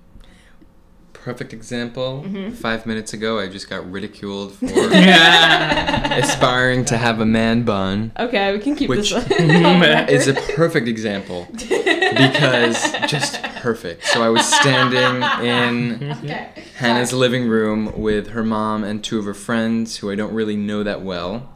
Perfect 1.23 1.53
example. 1.53 2.25
Mm-hmm. 2.27 2.51
Five 2.51 2.85
minutes 2.85 3.13
ago, 3.13 3.39
I 3.39 3.47
just 3.47 3.69
got 3.69 3.89
ridiculed 3.89 4.55
for 4.55 4.65
aspiring 4.67 6.83
to 6.83 6.97
have 6.97 7.21
a 7.21 7.25
man 7.25 7.63
bun. 7.63 8.11
Okay, 8.19 8.51
we 8.51 8.59
can 8.59 8.75
keep 8.75 8.89
Which 8.89 9.13
this. 9.13 9.25
It's 9.29 10.27
a 10.27 10.33
perfect 10.53 10.89
example 10.89 11.47
because 11.53 12.91
just 13.07 13.41
perfect. 13.41 14.03
So 14.03 14.21
I 14.21 14.27
was 14.27 14.45
standing 14.45 15.23
in 15.47 16.11
okay. 16.11 16.49
Hannah's 16.75 17.13
living 17.13 17.47
room 17.47 17.97
with 17.97 18.31
her 18.31 18.43
mom 18.43 18.83
and 18.83 19.01
two 19.01 19.17
of 19.17 19.23
her 19.23 19.33
friends 19.33 19.95
who 19.95 20.11
I 20.11 20.15
don't 20.15 20.33
really 20.33 20.57
know 20.57 20.83
that 20.83 21.03
well. 21.03 21.53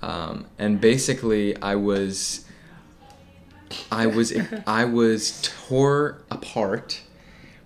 Um, 0.00 0.46
and 0.58 0.80
basically, 0.80 1.54
I 1.60 1.74
was, 1.74 2.46
I 3.90 4.06
was, 4.06 4.32
I 4.66 4.86
was 4.86 5.38
tore 5.42 6.22
apart 6.30 7.02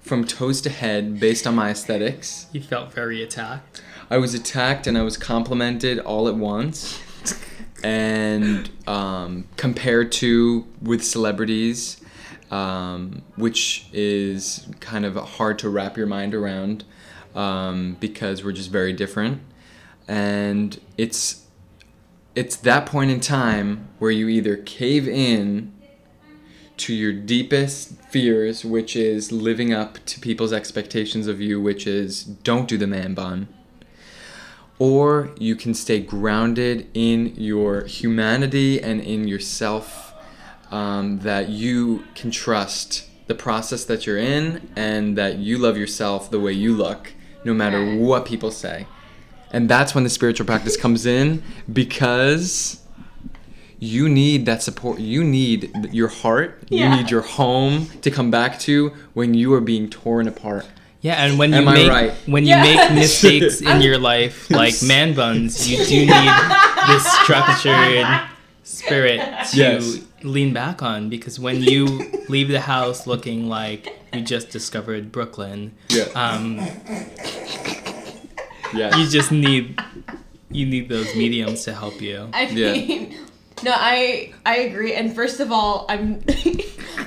from 0.06 0.24
toes 0.24 0.60
to 0.62 0.70
head 0.70 1.18
based 1.18 1.46
on 1.46 1.54
my 1.54 1.70
aesthetics. 1.70 2.46
You 2.52 2.62
felt 2.62 2.92
very 2.92 3.22
attacked. 3.22 3.82
I 4.08 4.18
was 4.18 4.34
attacked 4.34 4.86
and 4.86 4.96
I 4.96 5.02
was 5.02 5.16
complimented 5.16 5.98
all 5.98 6.28
at 6.28 6.36
once, 6.36 7.00
and 7.82 8.70
um, 8.86 9.48
compared 9.56 10.12
to 10.12 10.64
with 10.80 11.04
celebrities, 11.04 12.00
um, 12.52 13.22
which 13.34 13.88
is 13.92 14.68
kind 14.78 15.04
of 15.04 15.16
hard 15.16 15.58
to 15.60 15.68
wrap 15.68 15.96
your 15.96 16.06
mind 16.06 16.34
around 16.34 16.84
um, 17.34 17.96
because 17.98 18.44
we're 18.44 18.52
just 18.52 18.70
very 18.70 18.92
different, 18.92 19.42
and 20.06 20.80
it's 20.96 21.46
it's 22.36 22.54
that 22.56 22.86
point 22.86 23.10
in 23.10 23.18
time 23.18 23.88
where 23.98 24.10
you 24.10 24.28
either 24.28 24.56
cave 24.56 25.08
in 25.08 25.72
to 26.78 26.94
your 26.94 27.12
deepest 27.12 27.92
fears, 28.02 28.64
which 28.64 28.96
is 28.96 29.32
living 29.32 29.72
up 29.72 30.04
to 30.06 30.20
people's 30.20 30.52
expectations 30.52 31.26
of 31.26 31.40
you, 31.40 31.60
which 31.60 31.86
is 31.86 32.24
don't 32.24 32.68
do 32.68 32.76
the 32.76 32.86
man 32.86 33.14
bun. 33.14 33.48
Or 34.78 35.30
you 35.38 35.56
can 35.56 35.72
stay 35.72 36.00
grounded 36.00 36.88
in 36.92 37.34
your 37.36 37.84
humanity 37.86 38.80
and 38.80 39.00
in 39.00 39.26
yourself, 39.26 40.12
um, 40.70 41.20
that 41.20 41.48
you 41.48 42.04
can 42.14 42.30
trust 42.30 43.08
the 43.26 43.34
process 43.34 43.84
that 43.84 44.06
you're 44.06 44.18
in 44.18 44.70
and 44.76 45.16
that 45.16 45.38
you 45.38 45.58
love 45.58 45.76
yourself 45.76 46.30
the 46.30 46.40
way 46.40 46.52
you 46.52 46.76
look, 46.76 47.14
no 47.44 47.54
matter 47.54 47.96
what 47.96 48.26
people 48.26 48.50
say. 48.50 48.86
And 49.50 49.68
that's 49.68 49.94
when 49.94 50.04
the 50.04 50.10
spiritual 50.10 50.46
practice 50.46 50.76
comes 50.76 51.06
in 51.06 51.42
because 51.72 52.80
you 53.78 54.08
need 54.08 54.46
that 54.46 54.62
support. 54.62 54.98
You 55.00 55.22
need 55.22 55.70
your 55.92 56.08
heart. 56.08 56.62
Yeah. 56.68 56.90
You 56.90 56.96
need 56.96 57.10
your 57.10 57.20
home 57.22 57.86
to 58.02 58.10
come 58.10 58.30
back 58.30 58.58
to 58.60 58.92
when 59.14 59.34
you 59.34 59.52
are 59.54 59.60
being 59.60 59.88
torn 59.90 60.26
apart. 60.28 60.66
Yeah, 61.02 61.22
and 61.24 61.38
when 61.38 61.52
you 61.52 61.58
I 61.58 61.74
make 61.74 61.88
right? 61.90 62.12
when 62.26 62.44
you 62.44 62.50
Yeah. 62.56 62.62
make 62.62 62.92
mistakes 63.04 63.60
in 63.60 63.80
your 63.82 63.98
life, 63.98 64.50
like 64.50 64.74
man 64.82 65.14
buns, 65.14 65.68
you 65.70 65.84
do 65.92 66.00
need 66.06 66.32
this 66.88 67.06
structured 67.22 68.06
spirit 68.64 69.20
to 69.50 69.56
Yes. 69.56 69.98
lean 70.24 70.52
back 70.52 70.82
on 70.82 71.08
because 71.08 71.38
when 71.38 71.62
you 71.62 71.84
leave 72.28 72.48
the 72.48 72.60
house 72.62 73.06
looking 73.06 73.48
like 73.48 73.88
you 74.12 74.22
just 74.22 74.50
discovered 74.50 75.12
Brooklyn, 75.12 75.72
Yeah. 75.90 76.04
um, 76.16 76.56
yes. 78.74 78.96
you 78.96 79.06
just 79.08 79.30
need 79.30 79.78
you 80.50 80.64
need 80.64 80.88
those 80.88 81.14
mediums 81.14 81.64
to 81.64 81.74
help 81.74 82.00
you. 82.00 82.28
I 82.32 82.46
Yeah. 82.46 83.16
Mean, 83.56 83.64
no, 83.64 83.72
I 83.74 84.32
I 84.44 84.56
agree. 84.58 84.94
And 84.94 85.14
first 85.14 85.40
of 85.40 85.50
all, 85.52 85.86
I'm 85.88 86.22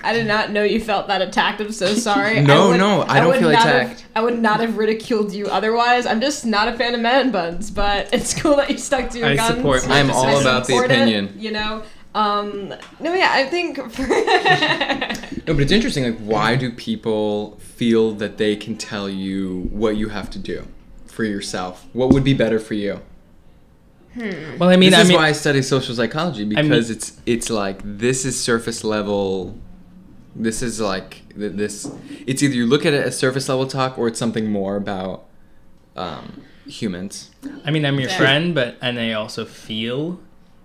I 0.03 0.13
did 0.13 0.27
not 0.27 0.51
know 0.51 0.63
you 0.63 0.79
felt 0.79 1.07
that 1.07 1.21
attacked. 1.21 1.59
I'm 1.61 1.71
so 1.71 1.93
sorry. 2.09 2.41
No, 2.41 2.69
would- 2.69 2.77
no, 2.77 3.01
I 3.03 3.19
don't 3.19 3.27
would 3.29 3.39
feel 3.39 3.51
not 3.51 3.63
have- 3.63 3.75
attacked. 3.91 4.05
I 4.15 4.21
would 4.21 4.39
not 4.39 4.59
have 4.59 4.77
ridiculed 4.77 5.33
you 5.33 5.47
otherwise. 5.47 6.05
I'm 6.05 6.21
just 6.21 6.45
not 6.45 6.67
a 6.67 6.73
fan 6.77 6.93
of 6.95 7.01
man 7.01 7.31
buns, 7.31 7.69
but 7.71 8.09
it's 8.13 8.39
cool 8.39 8.55
that 8.57 8.69
you 8.69 8.77
stuck 8.77 9.09
to 9.11 9.19
your 9.19 9.27
I 9.29 9.35
guns. 9.35 9.55
support 9.55 9.87
I'm 9.89 10.09
all 10.11 10.23
decision. 10.25 10.41
about 10.41 10.59
the 10.67 10.73
support 10.73 10.91
it, 10.91 10.95
opinion. 10.95 11.33
you 11.37 11.51
know. 11.51 11.83
Um, 12.15 12.73
no, 12.99 13.13
yeah, 13.13 13.29
I 13.31 13.45
think. 13.45 13.77
No, 13.77 15.53
but 15.53 15.59
it's 15.61 15.71
interesting. 15.71 16.03
Like, 16.05 16.17
why 16.19 16.55
do 16.55 16.71
people 16.71 17.57
feel 17.57 18.11
that 18.13 18.37
they 18.37 18.55
can 18.55 18.75
tell 18.77 19.07
you 19.09 19.69
what 19.71 19.95
you 19.95 20.09
have 20.09 20.29
to 20.31 20.39
do 20.39 20.65
for 21.05 21.23
yourself? 21.23 21.85
What 21.93 22.09
would 22.09 22.23
be 22.23 22.33
better 22.33 22.59
for 22.59 22.73
you? 22.73 23.01
Well, 24.59 24.69
I 24.69 24.75
mean, 24.75 24.89
this 24.91 24.99
I 24.99 25.01
is 25.03 25.07
mean, 25.09 25.17
why 25.17 25.27
I 25.27 25.31
study 25.31 25.61
social 25.61 25.95
psychology 25.95 26.45
mean- 26.45 26.61
because 26.61 26.89
it's 26.89 27.19
it's 27.25 27.49
like 27.49 27.79
this 27.83 28.25
is 28.25 28.39
surface 28.41 28.83
level. 28.83 29.57
This 30.35 30.61
is 30.61 30.79
like 30.79 31.23
this. 31.35 31.89
It's 32.27 32.43
either 32.43 32.53
you 32.53 32.65
look 32.67 32.85
at 32.85 32.93
it 32.93 33.03
as 33.05 33.17
surface 33.17 33.49
level 33.49 33.65
talk 33.67 33.97
or 33.97 34.07
it's 34.07 34.19
something 34.19 34.49
more 34.51 34.75
about 34.75 35.25
um, 35.95 36.41
humans. 36.67 37.31
I 37.65 37.71
mean, 37.71 37.85
I'm 37.85 37.99
your 37.99 38.09
Yeah. 38.09 38.17
friend, 38.17 38.53
but 38.55 38.77
and 38.81 38.99
I 38.99 39.13
also 39.13 39.45
feel 39.45 40.19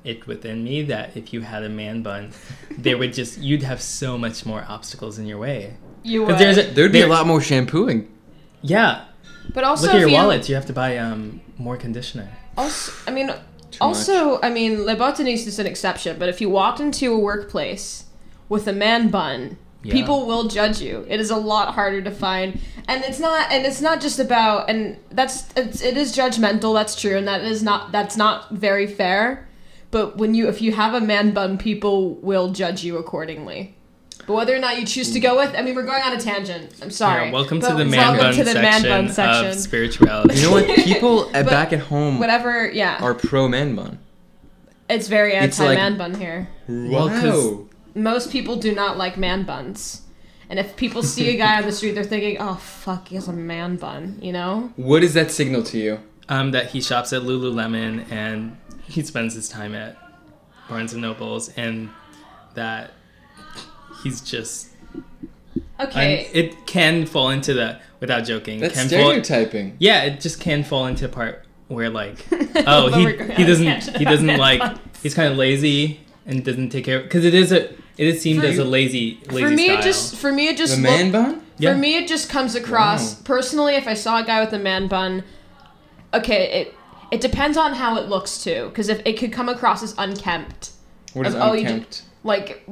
it 0.05 0.27
within 0.27 0.63
me 0.65 0.83
that 0.83 1.17
if 1.17 1.33
you 1.33 1.41
had 1.41 1.63
a 1.63 1.69
man 1.71 2.03
bun, 2.03 2.31
there 2.77 2.99
would 2.99 3.15
just 3.15 3.39
you'd 3.41 3.63
have 3.63 3.81
so 3.81 4.19
much 4.19 4.45
more 4.45 4.65
obstacles 4.69 5.19
in 5.19 5.27
your 5.27 5.39
way. 5.39 5.77
you 6.03 6.21
would. 6.21 6.27
Because 6.37 6.41
there's 6.57 6.59
a, 6.59 6.71
There'd 6.75 6.93
be 6.93 6.99
there- 6.99 7.07
a 7.09 7.11
lot 7.11 7.27
more 7.27 7.41
shampooing. 7.41 8.09
Yeah, 8.61 9.05
but 9.55 9.65
also, 9.65 9.87
look 9.87 9.95
at 9.95 10.01
your 10.01 10.09
you, 10.11 10.15
wallets. 10.15 10.49
You 10.49 10.55
have 10.57 10.67
to 10.67 10.73
buy 10.75 10.99
um 10.99 11.41
more 11.57 11.77
conditioner. 11.79 12.29
Also, 12.57 12.93
I 13.07 13.11
mean, 13.11 13.27
much. 13.29 13.41
also, 13.81 14.41
I 14.43 14.51
mean, 14.51 14.85
Le 14.85 14.95
Botaniste 14.97 15.47
is 15.47 15.59
an 15.59 15.67
exception, 15.67 16.19
but 16.19 16.29
if 16.29 16.41
you 16.41 16.49
walked 16.49 16.81
into 16.81 17.13
a 17.13 17.19
workplace 17.19 18.05
with 18.49 18.67
a 18.69 18.73
man 18.73 19.09
bun, 19.09 19.57
Yeah. 19.83 19.93
people 19.93 20.27
will 20.27 20.49
judge 20.49 20.81
you. 20.81 21.05
It 21.09 21.21
is 21.21 21.31
a 21.31 21.37
lot 21.37 21.75
harder 21.75 22.01
to 22.03 22.11
find, 22.11 22.59
and 22.89 23.03
it's 23.05 23.19
not, 23.21 23.51
and 23.53 23.67
it's 23.67 23.81
not 23.81 24.01
just 24.01 24.19
about, 24.19 24.71
and 24.71 24.97
that's, 25.11 25.45
it's, 25.57 25.83
it 25.83 25.97
is 25.97 26.17
judgmental. 26.17 26.75
That's 26.75 26.95
true, 26.99 27.17
and 27.17 27.27
that 27.29 27.43
is 27.43 27.63
not, 27.63 27.93
that's 27.93 28.17
not 28.17 28.51
very 28.51 28.87
fair. 28.87 29.47
But 29.91 30.17
when 30.17 30.35
you, 30.35 30.49
if 30.49 30.61
you 30.63 30.73
have 30.73 30.95
a 30.95 31.01
man 31.01 31.33
bun, 31.33 31.59
people 31.59 32.15
will 32.17 32.51
judge 32.51 32.83
you 32.83 32.97
accordingly. 32.99 33.77
But 34.27 34.35
whether 34.35 34.55
or 34.55 34.59
not 34.59 34.79
you 34.81 34.87
choose 34.87 35.13
to 35.13 35.21
go 35.21 35.37
with, 35.37 35.55
I 35.55 35.63
mean, 35.63 35.75
we're 35.75 35.83
going 35.85 36.03
on 36.03 36.13
a 36.15 36.21
tangent. 36.21 36.73
I'm 36.83 36.91
sorry. 36.91 37.27
Yeah, 37.27 37.33
welcome 37.33 37.61
to 37.61 37.75
the 37.75 37.85
man 37.85 38.17
welcome 38.17 38.19
bun 38.19 38.35
to 38.35 38.45
the 38.45 38.55
man 38.55 38.81
section 38.81 38.91
bun 39.07 39.13
section. 39.13 39.47
of 39.47 39.55
spirituality. 39.55 40.35
You 40.41 40.43
know 40.43 40.53
what? 40.53 40.67
People 40.85 41.31
at 41.37 41.47
back 41.47 41.73
at 41.73 41.81
home 41.81 42.19
Whatever, 42.19 42.71
yeah. 42.71 42.99
are 43.03 43.15
pro 43.15 43.49
man 43.49 43.75
bun. 43.77 43.99
It's 44.89 45.09
very 45.09 45.33
It's 45.35 45.59
anti 45.61 45.69
like- 45.71 45.79
man 45.79 45.97
bun 45.99 46.15
here. 46.15 46.49
Well, 46.69 47.09
'cause- 47.09 47.45
Wow. 47.45 47.61
Most 47.97 48.33
people 48.33 48.57
do 48.57 48.75
not 48.75 48.99
like 48.99 49.17
man 49.17 49.45
buns. 49.45 50.03
And 50.51 50.59
if 50.59 50.75
people 50.75 51.03
see 51.05 51.31
a 51.33 51.37
guy 51.39 51.59
on 51.59 51.65
the 51.65 51.71
street, 51.71 51.95
they're 51.95 52.03
thinking, 52.03 52.39
oh, 52.41 52.55
fuck, 52.57 53.07
he 53.09 53.15
has 53.15 53.29
a 53.29 53.33
man 53.33 53.77
bun, 53.77 54.19
you 54.21 54.33
know? 54.33 54.73
What 54.75 55.01
does 55.03 55.15
that 55.15 55.31
signal 55.31 55.63
to 55.65 55.79
you? 55.79 56.01
um, 56.29 56.51
that 56.53 56.71
he 56.71 56.81
shops 56.81 57.13
at 57.13 57.23
Lululemon 57.23 58.11
and 58.11 58.57
he 58.89 59.03
spends 59.03 59.35
his 59.35 59.47
time 59.49 59.75
at 59.75 59.97
Barnes 60.71 60.93
and 60.95 61.03
Nobles, 61.03 61.51
and 61.51 61.91
that 62.55 62.93
he's 64.05 64.21
just. 64.21 64.69
Okay. 65.81 66.27
and 66.29 66.37
it 66.37 66.67
can 66.67 67.05
fall 67.05 67.31
into 67.31 67.53
the 67.53 67.81
without 67.99 68.25
joking. 68.25 68.61
That's 68.61 68.75
can 68.75 68.89
fall, 68.89 68.99
stereotyping. 69.11 69.77
Yeah, 69.81 70.05
it 70.05 70.21
just 70.21 70.41
can 70.41 70.63
fall 70.63 70.87
into 70.87 71.09
part 71.09 71.45
where 71.67 71.91
like, 71.91 72.25
oh, 72.67 72.93
he, 72.93 73.07
he 73.35 73.45
doesn't 73.45 73.97
he 73.97 74.05
doesn't 74.05 74.37
like 74.37 74.61
buns. 74.61 74.79
he's 75.03 75.15
kind 75.15 75.33
of 75.33 75.37
lazy 75.37 76.01
and 76.27 76.45
doesn't 76.45 76.71
take 76.71 76.85
care 76.85 77.01
because 77.01 77.25
it 77.25 77.35
is 77.35 77.51
a 77.51 77.71
it 77.97 78.07
is 78.07 78.21
seemed 78.21 78.43
For- 78.43 78.47
as 78.47 78.59
a 78.59 78.65
lazy 78.65 79.21
lazy 79.31 79.43
for 79.45 79.51
me, 79.51 79.65
style. 79.67 79.79
it 79.79 79.83
just 79.83 80.17
for 80.17 80.33
me 80.33 80.49
it 80.49 80.57
just 80.57 80.77
The 80.77 80.83
look- 80.83 80.91
man 81.01 81.11
bun? 81.11 81.43
Yeah. 81.59 81.73
for 81.73 81.79
me 81.79 81.97
it 81.97 82.07
just 82.09 82.29
comes 82.31 82.55
across 82.55 83.15
Wow. 83.17 83.21
personally. 83.25 83.75
If 83.75 83.89
I 83.89 83.95
saw 83.95 84.21
a 84.23 84.25
guy 84.25 84.41
with 84.45 84.53
a 84.53 84.59
man 84.59 84.87
bun, 84.87 85.25
okay, 86.13 86.61
it 86.63 86.75
it 87.11 87.21
depends 87.21 87.57
on 87.57 87.75
how 87.75 87.97
it 87.97 88.09
looks 88.09 88.43
too. 88.43 88.69
Because 88.69 88.89
if 88.89 89.01
it 89.05 89.19
could 89.19 89.33
come 89.33 89.49
across 89.49 89.83
as 89.83 89.95
unkempt, 89.99 90.71
What 91.15 91.27
is 91.27 91.35
Oh, 91.35 91.53
you 91.53 91.61
unkempt? 91.67 92.03
like 92.23 92.65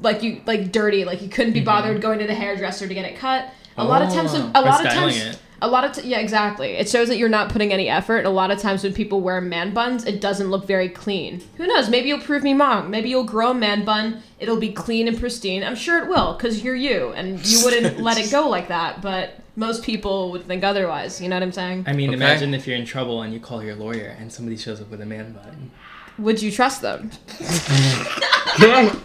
like 0.00 0.22
you 0.22 0.40
like 0.46 0.72
dirty, 0.72 1.04
like 1.04 1.22
you 1.22 1.28
couldn't 1.28 1.52
be 1.52 1.60
mm-hmm. 1.60 1.66
bothered 1.66 2.00
going 2.00 2.18
to 2.20 2.26
the 2.26 2.34
hairdresser 2.34 2.86
to 2.88 2.94
get 2.94 3.04
it 3.04 3.16
cut. 3.16 3.50
A 3.76 3.84
lot 3.84 4.02
of 4.02 4.12
times, 4.12 4.32
Oh. 4.34 4.50
a 4.54 4.62
lot 4.62 4.84
of 4.84 4.92
times, 4.92 5.16
it. 5.16 5.38
a 5.62 5.68
lot 5.68 5.84
of 5.84 5.92
t- 5.92 6.08
yeah, 6.08 6.18
exactly. 6.18 6.70
It 6.70 6.88
shows 6.88 7.06
that 7.08 7.16
you're 7.16 7.28
not 7.28 7.48
putting 7.50 7.72
any 7.72 7.88
effort. 7.88 8.18
And 8.18 8.26
a 8.26 8.30
lot 8.30 8.50
of 8.50 8.58
times 8.58 8.82
when 8.82 8.92
people 8.92 9.20
wear 9.20 9.40
man 9.40 9.72
buns, 9.72 10.04
it 10.04 10.20
doesn't 10.20 10.50
look 10.50 10.66
very 10.66 10.88
clean. 10.88 11.42
Who 11.58 11.66
knows? 11.66 11.88
Maybe 11.88 12.08
you'll 12.08 12.18
prove 12.20 12.42
me 12.42 12.54
wrong. 12.54 12.90
Maybe 12.90 13.08
you'll 13.08 13.22
grow 13.22 13.52
a 13.52 13.54
man 13.54 13.84
bun. 13.84 14.22
It'll 14.40 14.56
be 14.56 14.72
clean 14.72 15.06
and 15.06 15.16
pristine. 15.18 15.62
I'm 15.62 15.76
sure 15.76 16.02
it 16.02 16.08
will, 16.08 16.34
cause 16.34 16.62
you're 16.64 16.74
you, 16.74 17.10
and 17.10 17.44
you 17.46 17.60
wouldn't 17.64 18.00
let 18.00 18.18
it 18.18 18.32
go 18.32 18.48
like 18.48 18.66
that. 18.66 19.00
But 19.00 19.40
most 19.54 19.84
people 19.84 20.32
would 20.32 20.46
think 20.46 20.64
otherwise. 20.64 21.20
You 21.20 21.28
know 21.28 21.36
what 21.36 21.44
I'm 21.44 21.52
saying? 21.52 21.84
I 21.86 21.92
mean, 21.92 22.08
Okay. 22.10 22.16
imagine 22.16 22.54
if 22.54 22.66
you're 22.66 22.76
in 22.76 22.84
trouble 22.84 23.22
and 23.22 23.32
you 23.32 23.38
call 23.38 23.62
your 23.62 23.76
lawyer 23.76 24.16
and 24.18 24.32
somebody 24.32 24.56
shows 24.56 24.80
up 24.80 24.90
with 24.90 25.00
a 25.00 25.06
man 25.06 25.32
bun. 25.32 25.70
Would 26.18 26.42
you 26.42 26.50
trust 26.50 26.82
them? 26.82 27.10
I'm 27.40 28.88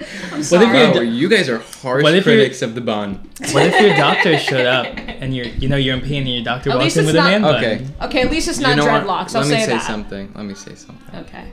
What 0.00 0.40
if 0.40 0.46
sorry. 0.46 0.78
you're 0.78 0.94
Wow, 0.94 1.00
you 1.00 1.28
guys 1.28 1.48
are 1.48 1.58
harsh 1.58 2.02
What 2.02 2.14
if 2.14 2.24
you're- 2.24 2.36
critics 2.38 2.62
of 2.62 2.74
the 2.74 2.80
bun. 2.80 3.28
What 3.52 3.66
if 3.66 3.80
your 3.80 3.94
doctor 3.96 4.38
showed 4.48 4.66
up 4.66 4.86
and 4.96 5.34
you're 5.36 5.46
you 5.46 5.68
know 5.68 5.76
you're 5.76 5.94
in 5.94 6.00
pain 6.02 6.22
and 6.22 6.30
your 6.34 6.44
doctor 6.44 6.70
At 6.70 6.76
walks 6.76 6.84
least 6.84 6.96
in 6.96 7.02
it's 7.04 7.06
with 7.08 7.16
a 7.16 7.18
not- 7.18 7.30
man 7.30 7.42
bun? 7.42 7.54
Okay. 7.56 7.86
okay, 8.02 8.22
at 8.22 8.30
least 8.30 8.48
it's 8.48 8.58
not 8.58 8.70
you 8.70 8.76
know 8.76 8.86
what? 8.86 9.04
dreadlocks. 9.04 9.34
I'll 9.36 9.44
say. 9.44 9.50
Let 9.50 9.50
me 9.50 9.56
say 9.60 9.64
say 9.66 9.72
that. 9.72 9.86
something. 9.86 10.32
Let 10.34 10.44
me 10.46 10.54
say 10.54 10.74
something. 10.74 11.20
Okay. 11.20 11.44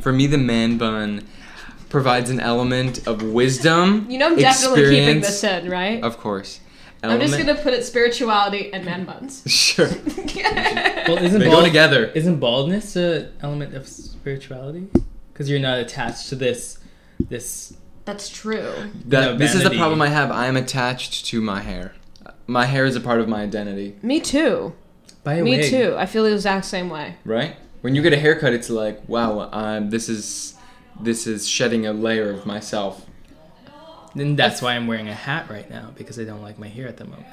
For 0.00 0.12
me, 0.12 0.26
the 0.26 0.38
man 0.38 0.78
bun 0.78 1.26
provides 1.90 2.30
an 2.30 2.40
element 2.40 3.06
of 3.06 3.22
wisdom. 3.22 4.06
You 4.08 4.18
know, 4.18 4.28
I'm 4.28 4.36
definitely 4.36 4.82
keeping 4.84 5.18
experience- 5.18 5.26
this 5.26 5.44
in, 5.44 5.70
right? 5.70 6.02
Of 6.02 6.18
course. 6.18 6.60
I'm 7.10 7.20
just 7.20 7.38
gonna 7.38 7.54
put 7.54 7.74
it 7.74 7.84
spirituality 7.84 8.72
and 8.72 8.84
man 8.84 9.04
buns. 9.04 9.42
Sure. 9.50 9.88
Well, 11.06 11.22
isn't 11.22 11.38
They 11.40 11.50
go 11.50 11.62
together. 11.62 12.06
Isn't 12.14 12.40
baldness 12.40 12.96
a 12.96 13.30
element 13.42 13.74
of 13.74 13.86
spirituality? 13.86 14.86
Because 15.32 15.50
you're 15.50 15.60
not 15.60 15.78
attached 15.78 16.30
to 16.30 16.34
this, 16.36 16.78
this. 17.28 17.74
That's 18.06 18.30
true. 18.30 18.72
That, 19.06 19.32
No, 19.32 19.36
this 19.36 19.54
is 19.54 19.62
the 19.64 19.70
problem 19.70 20.00
I 20.00 20.08
have. 20.08 20.30
I 20.30 20.46
am 20.46 20.56
attached 20.56 21.26
to 21.26 21.42
my 21.42 21.60
hair. 21.60 21.94
My 22.46 22.64
hair 22.64 22.86
is 22.86 22.96
a 22.96 23.00
part 23.00 23.20
of 23.20 23.28
my 23.28 23.42
identity, 23.42 23.96
Me 24.02 24.18
too. 24.20 24.74
By 25.24 25.34
a 25.34 25.36
way. 25.38 25.42
Me 25.42 25.56
wig. 25.58 25.70
too. 25.70 25.94
I 25.98 26.06
feel 26.06 26.24
the 26.24 26.32
exact 26.32 26.64
same 26.66 26.88
way. 26.88 27.16
right? 27.24 27.56
When 27.82 27.94
you 27.94 28.00
get 28.00 28.14
a 28.14 28.18
haircut, 28.18 28.54
it's 28.54 28.70
like, 28.70 29.06
wow, 29.08 29.50
um, 29.52 29.90
this 29.90 30.08
is 30.08 30.54
this 31.00 31.26
is 31.26 31.46
shedding 31.46 31.86
a 31.86 31.92
layer 31.92 32.30
of 32.30 32.46
myself. 32.46 33.06
And 34.14 34.36
that's 34.36 34.62
why 34.62 34.74
I'm 34.74 34.86
wearing 34.86 35.08
a 35.08 35.14
hat 35.14 35.50
right 35.50 35.68
now 35.68 35.92
because 35.96 36.18
I 36.18 36.24
don't 36.24 36.42
like 36.42 36.58
my 36.58 36.68
hair 36.68 36.86
at 36.86 36.96
the 36.96 37.04
moment. 37.04 37.26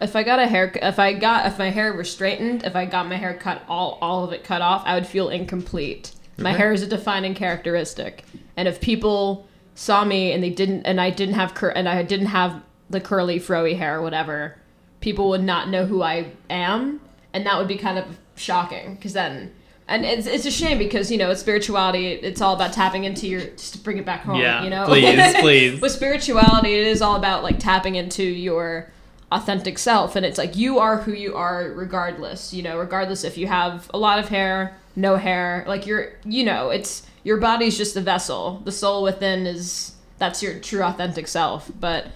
If 0.00 0.16
I 0.16 0.22
got 0.22 0.38
a 0.40 0.46
hair, 0.46 0.72
if 0.74 0.98
I 0.98 1.12
got, 1.12 1.46
if 1.46 1.58
my 1.58 1.70
hair 1.70 1.92
were 1.92 2.04
straightened, 2.04 2.64
if 2.64 2.74
I 2.74 2.86
got 2.86 3.08
my 3.08 3.16
hair 3.16 3.34
cut, 3.34 3.62
all 3.68 3.98
all 4.02 4.24
of 4.24 4.32
it 4.32 4.42
cut 4.42 4.60
off, 4.60 4.82
I 4.84 4.94
would 4.94 5.06
feel 5.06 5.28
incomplete. 5.28 6.12
My 6.38 6.52
hair 6.52 6.72
is 6.72 6.82
a 6.82 6.88
defining 6.88 7.34
characteristic, 7.34 8.24
and 8.56 8.66
if 8.66 8.80
people 8.80 9.46
saw 9.76 10.04
me 10.04 10.32
and 10.32 10.42
they 10.42 10.50
didn't, 10.50 10.82
and 10.84 11.00
I 11.00 11.10
didn't 11.10 11.36
have 11.36 11.54
cur, 11.54 11.68
and 11.68 11.88
I 11.88 12.02
didn't 12.02 12.26
have 12.26 12.62
the 12.90 13.00
curly, 13.00 13.38
froey 13.38 13.76
hair 13.76 13.98
or 13.98 14.02
whatever, 14.02 14.56
people 15.00 15.28
would 15.28 15.42
not 15.42 15.68
know 15.68 15.86
who 15.86 16.02
I 16.02 16.32
am, 16.50 17.00
and 17.32 17.46
that 17.46 17.58
would 17.58 17.68
be 17.68 17.78
kind 17.78 17.98
of 17.98 18.18
shocking. 18.34 18.96
Because 18.96 19.12
then, 19.12 19.54
and 19.92 20.06
it's 20.06 20.26
it's 20.26 20.46
a 20.46 20.50
shame 20.50 20.78
because 20.78 21.10
you 21.10 21.18
know, 21.18 21.30
it's 21.30 21.42
spirituality. 21.42 22.08
It's 22.08 22.40
all 22.40 22.54
about 22.54 22.72
tapping 22.72 23.04
into 23.04 23.28
your 23.28 23.42
just 23.42 23.74
to 23.74 23.78
bring 23.78 23.98
it 23.98 24.06
back 24.06 24.22
home. 24.22 24.40
Yeah, 24.40 24.64
you 24.64 24.70
know, 24.70 24.86
please, 24.86 25.34
please. 25.40 25.80
with 25.82 25.92
spirituality, 25.92 26.72
it 26.72 26.86
is 26.86 27.02
all 27.02 27.16
about 27.16 27.42
like 27.42 27.58
tapping 27.58 27.96
into 27.96 28.22
your 28.22 28.90
authentic 29.30 29.78
self, 29.78 30.16
and 30.16 30.24
it's 30.24 30.38
like 30.38 30.56
you 30.56 30.78
are 30.78 30.96
who 30.96 31.12
you 31.12 31.36
are 31.36 31.64
regardless. 31.74 32.54
You 32.54 32.62
know, 32.62 32.78
regardless 32.78 33.22
if 33.22 33.36
you 33.36 33.46
have 33.48 33.90
a 33.92 33.98
lot 33.98 34.18
of 34.18 34.30
hair, 34.30 34.78
no 34.96 35.16
hair, 35.16 35.64
like 35.68 35.86
you're, 35.86 36.14
you 36.24 36.44
know, 36.44 36.70
it's 36.70 37.06
your 37.22 37.36
body's 37.36 37.76
just 37.76 37.94
a 37.94 38.00
vessel. 38.00 38.62
The 38.64 38.72
soul 38.72 39.02
within 39.02 39.46
is 39.46 39.94
that's 40.16 40.42
your 40.42 40.58
true 40.58 40.82
authentic 40.82 41.28
self, 41.28 41.70
but. 41.78 42.08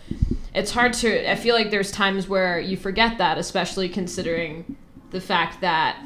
It's 0.55 0.71
hard 0.71 0.95
to. 0.95 1.31
I 1.31 1.35
feel 1.35 1.55
like 1.55 1.71
there's 1.71 1.93
times 1.93 2.29
where 2.29 2.59
you 2.59 2.79
forget 2.79 3.19
that, 3.19 3.37
especially 3.37 3.91
considering 3.91 4.79
the 5.11 5.21
fact 5.21 5.61
that 5.61 5.99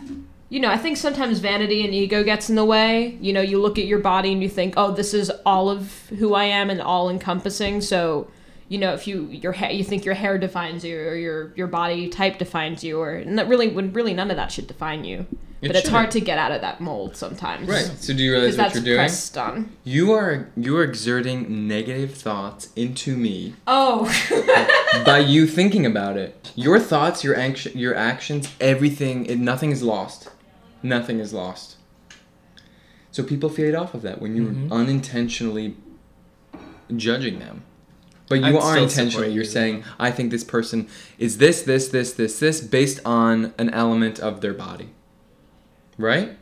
you 0.50 0.60
know, 0.60 0.68
I 0.68 0.76
think 0.76 0.96
sometimes 0.98 1.38
vanity 1.38 1.84
and 1.84 1.94
ego 1.94 2.22
gets 2.22 2.50
in 2.50 2.56
the 2.56 2.64
way. 2.64 3.16
You 3.20 3.32
know, 3.32 3.40
you 3.40 3.60
look 3.62 3.78
at 3.78 3.86
your 3.86 4.00
body 4.00 4.32
and 4.32 4.42
you 4.42 4.48
think, 4.48 4.74
"Oh, 4.76 4.90
this 4.92 5.14
is 5.14 5.30
all 5.46 5.70
of 5.70 6.08
who 6.18 6.34
I 6.34 6.44
am 6.44 6.68
and 6.70 6.82
all 6.82 7.08
encompassing." 7.08 7.80
So, 7.80 8.26
you 8.68 8.76
know, 8.78 8.92
if 8.92 9.06
you 9.06 9.26
your 9.30 9.52
hair, 9.52 9.70
you 9.70 9.84
think 9.84 10.04
your 10.04 10.14
hair 10.14 10.38
defines 10.38 10.84
you 10.84 10.98
or 10.98 11.14
your 11.14 11.52
your 11.56 11.68
body 11.68 12.08
type 12.08 12.38
defines 12.38 12.82
you, 12.84 13.00
or 13.00 13.24
not 13.24 13.46
really 13.48 13.68
when 13.68 13.92
really 13.92 14.12
none 14.12 14.30
of 14.30 14.36
that 14.36 14.50
should 14.52 14.66
define 14.66 15.04
you. 15.04 15.26
It 15.62 15.66
but 15.68 15.76
it's 15.76 15.80
shouldn't. 15.80 15.94
hard 15.96 16.10
to 16.12 16.20
get 16.20 16.38
out 16.38 16.52
of 16.52 16.62
that 16.62 16.80
mold 16.80 17.16
sometimes. 17.16 17.68
Right. 17.68 17.84
So 18.00 18.14
do 18.14 18.22
you 18.22 18.32
realize 18.32 18.56
what 18.56 18.74
you're 18.74 18.82
doing? 18.82 18.96
pressed 18.96 19.36
on. 19.36 19.70
You 19.84 20.10
are 20.12 20.48
you 20.56 20.74
are 20.78 20.82
exerting 20.82 21.68
negative 21.68 22.14
thoughts 22.14 22.70
into 22.74 23.14
me 23.16 23.54
Oh, 23.66 24.08
by 25.04 25.18
you 25.18 25.46
thinking 25.46 25.84
about 25.86 26.16
it. 26.16 26.50
Your 26.56 26.80
thoughts, 26.80 27.22
your 27.22 27.36
anx- 27.36 27.74
your 27.74 27.94
actions, 27.94 28.48
everything, 28.58 29.26
it, 29.26 29.38
nothing 29.38 29.70
is 29.70 29.82
lost. 29.82 30.30
Nothing 30.82 31.18
is 31.20 31.32
lost. 31.32 31.76
So 33.12 33.22
people 33.22 33.48
feed 33.48 33.74
off 33.74 33.94
of 33.94 34.02
that 34.02 34.20
when 34.22 34.36
you're 34.36 34.46
Mhm. 34.52 34.70
unintentionally 34.72 35.76
judging 36.96 37.38
them. 37.38 37.62
But 38.28 38.38
you 38.40 38.44
I'd 38.46 38.54
are 38.54 38.60
still 38.60 38.88
support 38.88 38.92
intentionally. 38.92 39.32
You're 39.32 39.42
you. 39.44 39.50
saying, 39.50 39.84
I 39.98 40.10
think 40.12 40.30
this 40.30 40.44
person 40.44 40.86
is 41.18 41.38
this, 41.38 41.62
this, 41.62 41.88
this, 41.88 42.12
this, 42.12 42.38
this, 42.38 42.60
based 42.60 43.00
on 43.04 43.52
an 43.58 43.70
element 43.70 44.20
of 44.20 44.40
their 44.40 44.54
body. 44.54 44.90
Right? 45.98 46.36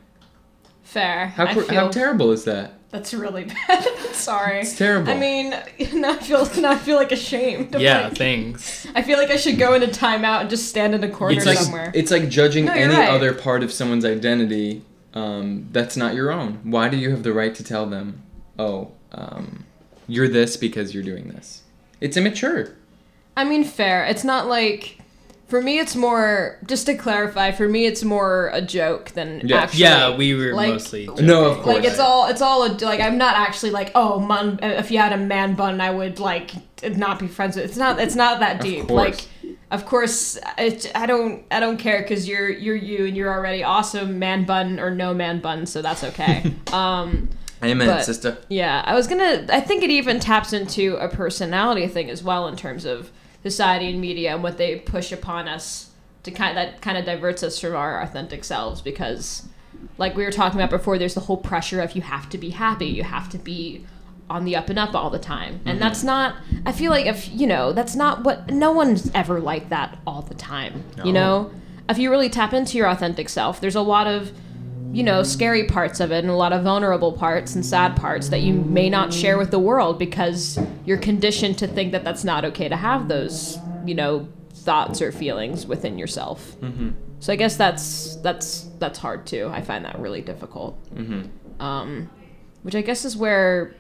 fair. 0.83 1.27
How, 1.29 1.53
cr- 1.53 1.61
feel 1.61 1.81
how 1.81 1.89
terrible 1.89 2.31
is 2.33 2.45
that? 2.45 2.78
That's 2.91 3.13
really 3.15 3.45
bad. 3.69 3.85
Sorry. 4.13 4.61
It's 4.61 4.77
terrible. 4.77 5.13
I 5.13 5.17
mean, 5.19 5.51
now 5.95 6.13
I 6.13 6.17
feel 6.19 6.45
now 6.61 6.73
I 6.73 6.77
feel 6.77 6.97
like 6.97 7.13
ashamed. 7.13 7.75
of, 7.75 7.81
Yeah, 7.81 8.09
like- 8.09 8.17
thanks. 8.19 8.87
I 8.95 9.03
feel 9.03 9.19
like 9.19 9.31
I 9.31 9.37
should 9.37 9.59
go 9.59 9.75
into 9.75 9.87
timeout 9.89 10.43
and 10.43 10.51
just 10.51 10.69
stand 10.69 10.95
in 10.95 11.03
a 11.05 11.11
corner 11.11 11.37
it's 11.37 11.47
like 11.47 11.59
somewhere. 11.59 11.93
it's 11.95 12.11
like 12.11 12.29
judging 12.29 12.65
No, 12.67 12.73
any 12.73 12.95
right. 12.95 13.09
other 13.11 13.33
part 13.35 13.63
of 13.63 13.73
someone's 13.73 14.05
identity 14.05 14.83
um, 15.15 15.69
that's 15.73 15.97
not 15.97 16.15
your 16.15 16.31
own. 16.31 16.61
Why 16.65 16.89
do 16.89 16.97
you 16.97 17.11
have 17.11 17.23
the 17.23 17.33
right 17.33 17.55
to 17.55 17.65
tell 17.65 17.87
them, 17.87 18.23
"Oh, 18.59 18.93
um, 19.13 19.65
you're 20.07 20.29
this 20.29 20.57
because 20.57 20.93
you're 20.95 21.03
doing 21.03 21.29
this"? 21.29 21.63
It's 22.01 22.17
immature. 22.17 22.75
I 23.37 23.45
mean, 23.45 23.65
fair. 23.65 24.05
It's 24.05 24.23
not 24.25 24.49
like. 24.49 24.98
For 25.49 25.63
me, 25.63 25.79
it's 25.79 25.97
more. 25.97 26.59
Just 26.67 26.85
to 26.87 26.95
clarify, 26.95 27.53
for 27.53 27.67
me, 27.69 27.87
it's 27.87 28.05
more 28.05 28.51
a 28.53 28.61
joke 28.61 29.11
than 29.13 29.41
Yeah. 29.45 29.63
actually. 29.63 29.81
Yeah, 29.81 30.15
we 30.17 30.35
were 30.35 30.53
like- 30.55 30.69
mostly. 30.69 31.09
No, 31.21 31.47
of 31.47 31.59
course. 31.63 31.77
Like 31.77 31.85
it's 31.85 31.99
all. 31.99 32.29
It's 32.29 32.43
all 32.43 32.65
a, 32.65 32.71
like 32.85 33.01
I'm 33.01 33.17
not 33.17 33.35
actually 33.37 33.71
like 33.71 33.91
oh 33.95 34.21
man. 34.21 34.59
If 34.63 34.91
you 34.91 34.99
had 34.99 35.13
a 35.15 35.17
man 35.17 35.55
bun, 35.55 35.81
I 35.81 35.91
would 35.91 36.21
like 36.21 36.51
not 36.85 37.19
be 37.19 37.29
friends 37.29 37.57
with. 37.57 37.65
It's 37.65 37.79
not. 37.79 37.99
It's 37.99 38.15
not 38.15 38.41
that 38.41 38.61
deep. 38.61 38.91
Like, 38.91 39.21
of 39.71 39.87
course, 39.87 40.39
it, 40.59 40.93
I 40.95 41.07
don't. 41.07 41.43
I 41.51 41.61
don't 41.61 41.79
care 41.79 42.03
because 42.03 42.29
you're 42.29 42.51
you're 42.51 42.77
you 42.77 43.07
and 43.07 43.17
you're 43.17 43.33
already 43.33 43.65
awesome. 43.65 44.19
Man 44.19 44.45
bun 44.45 44.79
or 44.79 44.91
no 44.91 45.15
man 45.15 45.41
bun, 45.41 45.65
so 45.65 45.81
that's 45.81 46.05
okay. 46.05 46.55
um. 46.75 47.31
Amen, 47.65 47.89
But- 47.89 48.05
sister. 48.05 48.37
Yeah, 48.51 48.83
I 48.85 48.95
was 48.95 49.07
gonna. 49.07 49.47
I 49.49 49.61
think 49.61 49.83
it 49.83 49.91
even 49.91 50.21
taps 50.21 50.53
into 50.53 50.97
a 50.97 51.09
personality 51.09 51.89
thing 51.89 52.11
as 52.11 52.23
well 52.23 52.47
in 52.49 52.55
terms 52.55 52.85
of 52.85 53.11
society 53.43 53.91
and 53.91 54.01
media 54.01 54.35
and 54.35 54.43
what 54.43 54.59
they 54.59 54.77
push 54.77 55.13
upon 55.13 55.49
us 55.49 55.91
to 56.25 56.31
kind 56.31 56.51
of, 56.51 56.57
that 56.57 56.83
kind 56.83 56.99
of 56.99 57.05
diverts 57.05 57.43
us 57.43 57.59
from 57.61 57.75
our 57.75 58.01
authentic 58.03 58.45
selves 58.45 58.81
because, 58.81 59.49
like 59.97 60.17
we 60.17 60.25
were 60.25 60.33
talking 60.33 60.59
about 60.59 60.71
before, 60.71 60.99
there's 60.99 61.15
the 61.15 61.21
whole 61.21 61.37
pressure 61.37 61.81
of 61.81 61.95
you 61.95 62.03
have 62.03 62.29
to 62.31 62.39
be 62.39 62.51
happy, 62.51 62.87
you 62.87 63.05
have 63.05 63.29
to 63.31 63.39
be 63.39 63.85
on 64.31 64.45
the 64.45 64.57
up 64.57 64.69
and 64.69 64.79
up 64.79 64.95
all 64.95 65.11
the 65.11 65.19
time, 65.19 65.55
and 65.65 65.65
mm-hmm. 65.65 65.79
that's 65.79 66.05
not. 66.05 66.37
I 66.67 66.73
feel 66.73 66.91
like 66.91 67.07
if 67.07 67.29
you 67.33 67.47
know, 67.47 67.73
that's 67.73 67.97
not 67.97 68.25
what. 68.25 68.51
No 68.51 68.73
one's 68.73 69.11
ever 69.15 69.41
like 69.41 69.71
that 69.71 69.99
all 70.07 70.23
the 70.23 70.35
time. 70.35 70.85
You 71.03 71.13
know, 71.13 71.51
if 71.89 71.99
you 71.99 72.11
really 72.11 72.29
tap 72.29 72.53
into 72.53 72.77
your 72.77 72.89
authentic 72.89 73.29
self, 73.29 73.61
there's 73.61 73.75
a 73.75 73.81
lot 73.81 74.07
of 74.07 74.33
you 74.93 75.03
know, 75.03 75.23
scary 75.23 75.65
parts 75.65 76.01
of 76.01 76.11
it 76.11 76.25
and 76.25 76.31
a 76.31 76.35
lot 76.35 76.53
of 76.53 76.63
vulnerable 76.63 77.13
parts 77.13 77.55
and 77.55 77.65
sad 77.65 77.97
parts 77.97 78.31
that 78.31 78.41
you 78.41 78.55
may 78.55 78.89
not 78.89 79.13
share 79.13 79.37
with 79.37 79.51
the 79.51 79.59
world 79.59 79.99
because 79.99 80.59
you're 80.85 80.99
conditioned 80.99 81.59
to 81.59 81.67
think 81.67 81.93
that 81.93 82.05
that's 82.05 82.25
not 82.25 82.45
okay 82.45 82.69
to 82.69 82.77
have 82.77 83.09
those, 83.09 83.59
you 83.85 83.95
know, 83.95 84.29
thoughts 84.55 85.03
or 85.03 85.13
feelings 85.13 85.67
within 85.67 85.99
yourself. 85.99 86.57
Mm-hmm. 86.61 86.91
So 87.21 87.33
I 87.33 87.37
guess 87.37 87.57
that's 87.57 88.17
that's 88.17 88.69
that's 88.79 88.99
hard 88.99 89.27
too. 89.27 89.51
I 89.53 89.61
find 89.61 89.85
that 89.85 89.99
really 89.99 90.21
difficult. 90.21 90.79
Mm-hmm. 90.95 91.63
Um, 91.63 92.11
which 92.63 92.75
I 92.75 92.83
guess 92.83 93.05
is 93.05 93.17
where, 93.17 93.75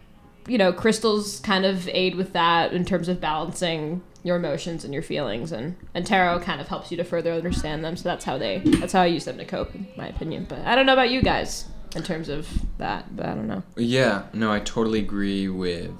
you 0.46 0.58
know, 0.58 0.72
crystals 0.72 1.40
kind 1.40 1.64
of 1.64 1.88
aid 1.88 2.16
with 2.16 2.32
that 2.32 2.72
in 2.72 2.84
terms 2.84 3.08
of 3.08 3.20
balancing 3.20 4.02
your 4.24 4.36
emotions 4.36 4.84
and 4.84 4.92
your 4.92 5.02
feelings, 5.02 5.52
and 5.52 5.76
and 5.94 6.06
tarot 6.06 6.40
kind 6.40 6.60
of 6.60 6.68
helps 6.68 6.90
you 6.90 6.96
to 6.96 7.04
further 7.04 7.32
understand 7.32 7.84
them. 7.84 7.96
So 7.96 8.04
that's 8.04 8.24
how 8.24 8.38
they 8.38 8.58
that's 8.64 8.92
how 8.92 9.02
I 9.02 9.06
use 9.06 9.24
them 9.24 9.38
to 9.38 9.44
cope, 9.44 9.74
in 9.74 9.86
my 9.96 10.08
opinion. 10.08 10.46
But 10.48 10.60
I 10.60 10.74
don't 10.74 10.86
know 10.86 10.92
about 10.92 11.10
you 11.10 11.22
guys 11.22 11.66
in 11.96 12.02
terms 12.02 12.28
of 12.28 12.48
that, 12.78 13.16
but 13.16 13.26
I 13.26 13.34
don't 13.34 13.46
know. 13.48 13.62
Yeah, 13.76 14.24
no, 14.32 14.52
I 14.52 14.60
totally 14.60 14.98
agree 14.98 15.48
with 15.48 15.92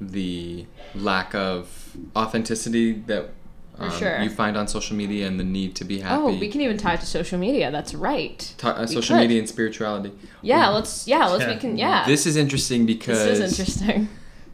the 0.00 0.66
lack 0.94 1.34
of 1.34 1.96
authenticity 2.14 2.92
that 2.92 3.30
For 3.76 3.84
um, 3.84 3.90
sure. 3.90 4.20
you 4.20 4.30
find 4.30 4.56
on 4.56 4.68
social 4.68 4.96
media 4.96 5.26
and 5.26 5.40
the 5.40 5.44
need 5.44 5.74
to 5.76 5.84
be 5.84 6.00
happy. 6.00 6.22
Oh, 6.22 6.38
we 6.38 6.48
can 6.48 6.60
even 6.60 6.76
tie 6.76 6.94
it 6.94 7.00
to 7.00 7.06
social 7.06 7.38
media. 7.38 7.70
That's 7.72 7.94
right. 7.94 8.54
Ta- 8.58 8.70
uh, 8.70 8.86
social 8.86 9.16
could. 9.16 9.22
media 9.22 9.38
and 9.40 9.48
spirituality. 9.48 10.12
Yeah, 10.42 10.68
let's 10.68 11.08
yeah, 11.08 11.26
let's 11.26 11.44
we 11.44 11.52
Yeah. 11.52 11.58
can 11.58 11.78
yeah. 11.78 12.04
This 12.06 12.26
is 12.26 12.36
interesting 12.36 12.86
because 12.86 13.24
this 13.24 13.40
is 13.40 13.58
interesting. 13.58 14.08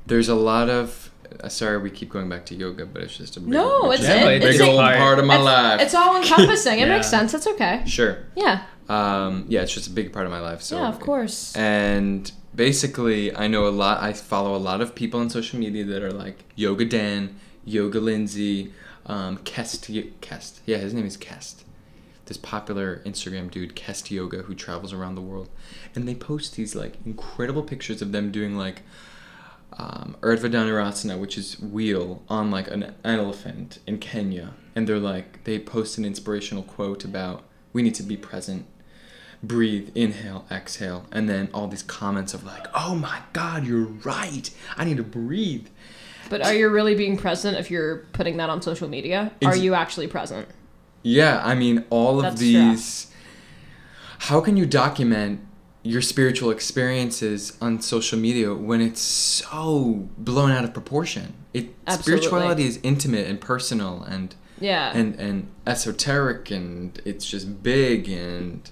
there's 0.07 0.29
a 0.29 0.35
lot 0.35 0.71
of. 0.71 1.11
Uh, 1.41 1.49
sorry, 1.49 1.79
we 1.79 1.91
keep 1.91 2.11
going 2.11 2.29
back 2.29 2.45
to 2.47 2.55
yoga, 2.55 2.87
but 2.87 3.03
it's 3.03 3.17
just 3.17 3.37
a 3.37 3.41
big, 3.41 3.49
No, 3.51 3.91
it's 3.91 4.03
No, 4.03 4.29
it, 4.29 4.37
it's 4.37 4.45
big 4.45 4.55
it's, 4.55 4.61
a 4.61 4.67
old 4.67 4.81
part- 4.81 4.97
part 4.99 5.19
of 5.19 5.25
my 5.25 5.37
it's, 5.37 5.45
life. 5.45 5.81
it's 5.81 5.95
all 5.95 6.17
encompassing. 6.17 6.79
It 6.79 6.81
Yeah. 6.89 6.95
makes 6.97 7.09
sense. 7.09 7.35
It's 7.35 7.47
okay. 7.47 7.83
sure. 7.87 8.19
Yeah. 8.37 8.65
Um, 8.89 9.47
yeah, 9.49 9.63
it's 9.63 9.73
just 9.73 9.87
a 9.89 9.91
big 9.91 10.13
part 10.13 10.27
of 10.27 10.33
my 10.33 10.41
life. 10.41 10.61
So 10.63 10.77
yeah, 10.79 10.89
of 10.89 11.01
course. 11.01 11.57
And 11.57 12.31
basically, 12.55 13.35
I 13.35 13.47
know 13.49 13.67
a 13.67 13.71
lot. 13.71 14.03
I 14.03 14.13
follow 14.13 14.55
a 14.55 14.59
lot 14.59 14.81
of 14.81 14.95
people 14.95 15.21
on 15.21 15.31
social 15.31 15.59
media 15.59 15.85
that 15.85 16.03
are 16.03 16.13
like 16.13 16.45
Yoga 16.55 16.85
Dan, 16.85 17.37
Yoga 17.65 17.99
Lindsay, 18.01 18.73
um, 19.07 19.39
Kest. 19.39 19.91
Kest. 20.21 20.61
Yeah, 20.67 20.77
his 20.79 20.93
name 20.93 21.07
is 21.07 21.17
Kest. 21.17 21.65
This 22.27 22.37
popular 22.39 23.03
Instagram 23.05 23.51
dude, 23.51 23.75
Kest 23.75 24.11
Yoga, 24.11 24.39
who 24.43 24.55
travels 24.55 24.93
around 24.95 25.15
the 25.15 25.21
world, 25.21 25.49
and 25.95 26.07
they 26.09 26.15
post 26.15 26.57
these 26.57 26.75
like 26.75 26.95
incredible 27.05 27.63
pictures 27.63 28.01
of 28.01 28.13
them 28.13 28.31
doing 28.31 28.57
like 28.57 28.83
um, 29.79 30.17
Urdhva 30.21 30.51
Dhanurasana, 30.51 31.19
which 31.19 31.37
is 31.37 31.61
wheel 31.61 32.23
on 32.29 32.51
like 32.51 32.69
an 32.71 32.95
elephant 33.05 33.79
in 33.87 33.99
Kenya, 33.99 34.55
and 34.75 34.89
they're 34.89 34.99
like 34.99 35.45
they 35.45 35.59
post 35.59 35.99
an 35.99 36.05
inspirational 36.05 36.63
quote 36.63 37.05
about 37.05 37.43
we 37.73 37.83
need 37.83 37.95
to 37.97 38.03
be 38.03 38.17
present 38.17 38.67
breathe, 39.43 39.91
inhale, 39.95 40.47
exhale, 40.51 41.05
and 41.13 41.29
then 41.29 41.51
all 41.53 41.69
these 41.69 41.83
comments 41.83 42.33
of 42.33 42.45
like, 42.45 42.67
"Oh 42.75 42.95
my 42.95 43.21
God, 43.33 43.67
you're 43.67 43.85
right. 43.85 44.49
I 44.77 44.85
need 44.85 44.97
to 44.97 45.03
breathe," 45.03 45.67
But 46.31 46.43
are 46.43 46.55
you 46.55 46.69
really 46.69 46.95
being 46.95 47.17
present 47.17 47.59
if 47.59 47.71
you're 47.71 47.99
putting 48.13 48.37
that 48.39 48.51
on 48.51 48.63
social 48.63 48.89
media? 48.89 49.33
Are 49.45 49.57
you 49.57 49.75
actually 49.75 50.07
present? 50.07 50.49
Yeah, 51.03 51.43
I 51.45 51.55
mean, 51.55 51.85
all 51.91 52.17
of 52.17 52.23
That's 52.23 52.41
these. 52.41 53.07
How 54.19 54.41
can 54.41 54.57
you 54.57 54.65
document 54.65 55.41
your 55.87 56.01
spiritual 56.03 56.51
experiences 56.51 57.57
on 57.61 57.81
social 57.81 58.19
media 58.19 58.53
when 58.55 58.81
it's 58.81 59.01
so 59.01 60.09
blown 60.19 60.51
out 60.51 60.65
of 60.65 60.73
proportion? 60.73 61.35
It 61.53 61.75
Absolutely. 61.87 62.23
spirituality 62.27 62.65
is 62.65 62.81
intimate 62.83 63.27
and 63.29 63.41
personal 63.41 64.03
and 64.03 64.35
Yeah. 64.61 64.93
and 64.97 65.15
and 65.21 65.49
esoteric 65.67 66.51
and 66.51 67.01
it's 67.05 67.27
just 67.27 67.63
big 67.63 68.09
and 68.09 68.69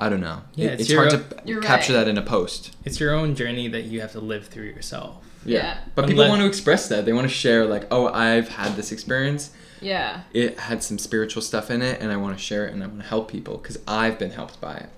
I 0.00 0.08
don't 0.08 0.20
know. 0.20 0.42
Yeah, 0.54 0.68
It- 0.68 0.72
it's 0.80 0.82
it's, 0.90 0.92
hard 0.94 1.12
own- 1.12 1.24
to 1.46 1.60
capture 1.60 1.92
right. 1.94 2.04
that 2.04 2.08
in 2.08 2.18
a 2.18 2.22
post. 2.22 2.76
It's 2.84 3.00
your 3.00 3.14
own 3.14 3.34
journey 3.34 3.66
that 3.68 3.84
you 3.84 4.00
have 4.00 4.12
to 4.12 4.20
live 4.20 4.46
through 4.46 4.66
yourself. 4.66 5.16
Yeah. 5.44 5.78
But 5.94 6.06
people 6.06 6.28
want 6.28 6.40
to 6.40 6.46
express 6.46 6.88
that. 6.88 7.04
They 7.06 7.12
want 7.12 7.26
to 7.28 7.32
share 7.34 7.64
like, 7.64 7.86
"Oh, 7.90 8.06
I've 8.08 8.48
had 8.48 8.76
this 8.76 8.92
experience. 8.92 9.50
yeah. 9.80 10.22
It 10.32 10.58
had 10.58 10.82
some 10.82 10.98
spiritual 10.98 11.40
stuff 11.42 11.70
in 11.70 11.82
it 11.82 12.00
and 12.00 12.10
I 12.12 12.16
want 12.16 12.36
to 12.36 12.42
share 12.42 12.66
it 12.66 12.72
and 12.74 12.82
I 12.82 12.86
want 12.86 13.00
to 13.00 13.06
help 13.06 13.30
people 13.30 13.58
cuz 13.58 13.78
I've 13.86 14.18
been 14.18 14.30
helped 14.32 14.60
by 14.60 14.74
it." 14.74 14.90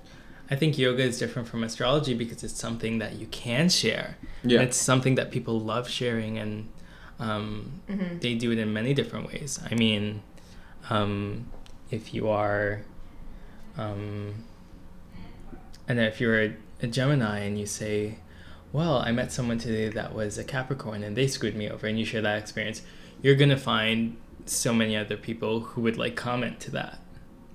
I 0.51 0.57
think 0.57 0.76
yoga 0.78 1.03
is 1.05 1.18
different 1.18 1.46
from 1.48 1.62
astrology 1.62 2.12
because 2.14 2.42
it's 2.42 2.59
something 2.59 2.98
that 2.98 3.14
you 3.14 3.26
can 3.28 3.68
share. 3.68 4.16
Yeah. 4.42 4.61
It's 4.62 4.76
something 4.76 5.14
that 5.14 5.30
people 5.30 5.61
love 5.61 5.88
sharing, 5.88 6.38
and 6.38 6.68
um, 7.20 7.80
Mm-hmm. 7.88 8.18
they 8.18 8.34
do 8.34 8.51
it 8.51 8.59
in 8.59 8.72
many 8.72 8.92
different 8.94 9.26
ways. 9.28 9.61
I 9.70 9.74
mean, 9.74 10.22
um, 10.88 11.46
if 11.90 12.12
you 12.14 12.28
are, 12.28 12.82
um, 13.78 14.44
and 15.88 16.01
if 16.01 16.20
you're 16.20 16.40
a, 16.42 16.57
a 16.82 16.86
Gemini 16.86 17.38
and 17.40 17.59
you 17.59 17.66
say, 17.66 18.18
"Well, 18.72 18.96
I 18.98 19.12
met 19.12 19.32
someone 19.32 19.59
today 19.59 19.88
that 19.88 20.14
was 20.14 20.38
a 20.38 20.44
Capricorn 20.44 21.03
and 21.05 21.16
they 21.16 21.26
screwed 21.26 21.57
me 21.57 21.68
over," 21.68 21.86
and 21.86 21.98
you 21.98 22.05
share 22.05 22.22
that 22.22 22.38
experience, 22.38 22.82
you're 23.22 23.34
gonna 23.36 23.57
find 23.57 24.16
so 24.46 24.72
many 24.72 24.96
other 24.96 25.16
people 25.16 25.61
who 25.61 25.80
would 25.82 25.96
like 25.98 26.16
comment 26.16 26.59
to 26.61 26.70
that. 26.72 26.98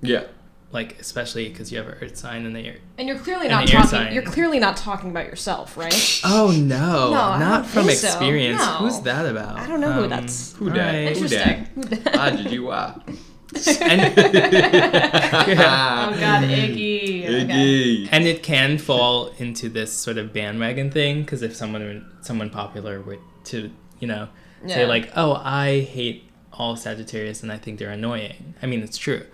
Yeah. 0.00 0.24
Like 0.72 0.98
especially 1.00 1.48
because 1.48 1.70
you 1.72 1.78
have 1.78 1.86
a 1.86 1.92
Earth 2.02 2.16
sign 2.16 2.44
and 2.44 2.54
they 2.54 2.68
are 2.68 2.76
And 2.98 3.06
you're 3.08 3.18
clearly 3.18 3.48
not 3.48 3.66
the 3.66 3.72
air 3.74 3.82
talking. 3.82 3.90
sign. 3.98 4.12
You're 4.12 4.22
clearly 4.24 4.58
not 4.58 4.76
talking 4.76 5.10
about 5.10 5.26
yourself, 5.26 5.76
right? 5.76 6.20
Oh 6.24 6.50
no, 6.50 7.10
No, 7.10 7.38
not 7.38 7.66
from 7.66 7.86
think 7.86 7.98
so. 7.98 8.08
experience. 8.08 8.58
No. 8.60 8.66
Who's 8.78 9.00
that 9.02 9.26
about? 9.26 9.58
I 9.58 9.66
don't 9.68 9.80
know 9.80 9.92
who 9.92 10.08
that's- 10.08 10.54
Who 10.58 10.68
dat? 10.70 10.78
alright. 10.78 11.16
Who 11.16 11.24
Interesting. 11.24 12.02
Ah, 12.14 12.30
did 12.30 12.50
you 12.50 12.70
ah. 12.70 12.94
And, 13.80 14.00
oh 14.18 16.16
God, 16.20 16.42
Iggy. 16.42 17.24
Okay. 17.24 17.44
Iggy. 17.46 18.08
and 18.10 18.24
it 18.26 18.42
can 18.42 18.76
fall 18.78 19.28
into 19.38 19.68
this 19.68 19.92
sort 19.92 20.18
of 20.18 20.32
bandwagon 20.32 20.90
thing 20.90 21.20
because 21.22 21.42
if 21.42 21.54
someone 21.54 22.10
someone 22.22 22.50
popular 22.50 23.00
were 23.00 23.18
to 23.44 23.70
you 24.00 24.08
know 24.08 24.28
say 24.66 24.84
like, 24.84 25.10
oh, 25.14 25.40
I 25.44 25.80
hate 25.80 26.28
all 26.52 26.76
Sagittarius 26.76 27.42
and 27.44 27.52
I 27.52 27.56
think 27.58 27.78
they're 27.78 27.90
annoying. 27.90 28.54
I 28.62 28.66
mean, 28.66 28.82
it's 28.82 28.98
true, 28.98 29.24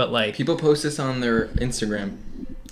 but 0.00 0.10
like, 0.10 0.34
People 0.34 0.56
post 0.56 0.82
this 0.82 0.98
on 0.98 1.20
their 1.20 1.48
Instagram. 1.66 2.08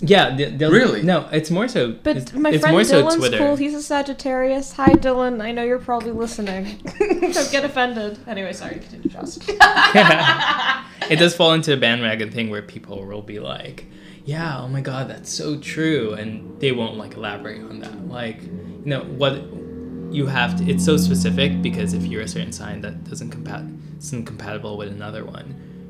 yeah, 0.01 0.35
they- 0.35 0.49
they'll- 0.57 0.71
Really? 0.71 1.01
No, 1.03 1.27
it's 1.31 1.51
more 1.51 1.67
so. 1.67 1.91
But 1.91 2.17
it's, 2.17 2.33
my 2.33 2.49
it's 2.51 2.61
friend 2.61 2.73
more 2.75 2.83
so 2.83 3.03
Dylan's 3.03 3.15
Twitter. 3.17 3.37
cool. 3.37 3.55
He's 3.63 3.75
a 3.75 3.83
Sagittarius. 3.83 4.67
Hi, 4.73 4.93
Dylan. 5.05 5.35
I 5.47 5.51
know 5.51 5.63
you're 5.63 5.77
probably 5.91 6.11
listening. 6.23 6.63
Don't 7.35 7.51
get 7.51 7.63
offended. 7.65 8.17
Anyway, 8.27 8.53
sorry. 8.53 8.75
Continue, 8.79 9.09
Josh. 9.09 9.37
it 11.11 11.17
does 11.19 11.35
fall 11.35 11.53
into 11.53 11.73
a 11.73 11.77
bandwagon 11.77 12.31
thing 12.31 12.49
where 12.49 12.61
people 12.63 13.05
will 13.05 13.21
be 13.21 13.39
like, 13.39 13.85
"Yeah, 14.25 14.61
oh 14.61 14.67
my 14.67 14.81
god, 14.81 15.09
that's 15.09 15.29
so 15.31 15.57
true," 15.59 16.13
and 16.13 16.59
they 16.61 16.71
won't 16.71 16.97
like 16.97 17.13
elaborate 17.15 17.61
on 17.61 17.79
that. 17.81 18.07
Like, 18.07 18.41
you 18.41 18.81
know 18.93 19.01
what 19.21 19.35
you 20.11 20.25
have 20.27 20.57
to. 20.57 20.63
It's 20.71 20.83
so 20.85 20.97
specific 20.97 21.61
because 21.61 21.93
if 21.93 22.03
you're 22.05 22.23
a 22.23 22.27
certain 22.27 22.51
sign 22.51 22.81
that 22.81 23.03
doesn't 23.09 23.31
compat 23.35 23.63
isn't 23.99 24.25
compatible 24.25 24.77
with 24.77 24.87
another 24.89 25.23
one, 25.25 25.47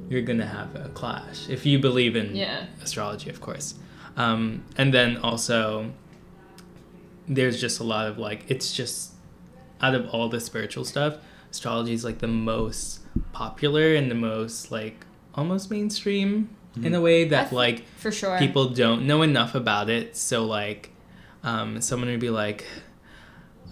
you're 0.09 0.21
gonna 0.23 0.45
have 0.47 0.75
a 0.75 0.89
clash. 0.89 1.47
If 1.49 1.65
you 1.65 1.79
believe 1.79 2.15
in 2.15 2.35
Yeah. 2.35 2.65
astrology, 2.81 3.29
of 3.29 3.39
course, 3.41 3.75
um, 4.17 4.63
and 4.77 4.93
then 4.93 5.17
also 5.17 5.91
there's 7.27 7.61
just 7.61 7.79
a 7.79 7.83
lot 7.83 8.07
of 8.07 8.17
like 8.17 8.45
it's 8.49 8.73
just 8.73 9.11
out 9.81 9.95
of 9.95 10.09
all 10.09 10.27
the 10.29 10.39
spiritual 10.39 10.83
stuff, 10.83 11.17
astrology 11.51 11.93
is 11.93 12.03
like 12.03 12.19
the 12.19 12.27
most 12.27 12.99
popular 13.31 13.93
and 13.95 14.09
the 14.09 14.15
most 14.15 14.71
like 14.71 15.05
almost 15.35 15.69
mainstream 15.71 16.49
in 16.83 16.93
a 16.93 17.01
way 17.01 17.25
that 17.25 17.43
th- 17.49 17.51
like 17.53 17.85
For 17.97 18.11
sure. 18.11 18.37
people 18.39 18.69
don't 18.69 19.05
know 19.05 19.21
enough 19.21 19.53
about 19.53 19.89
it. 19.89 20.15
So 20.15 20.45
like, 20.45 20.91
um, 21.43 21.81
someone 21.81 22.09
would 22.09 22.19
be 22.19 22.29
like, 22.29 22.65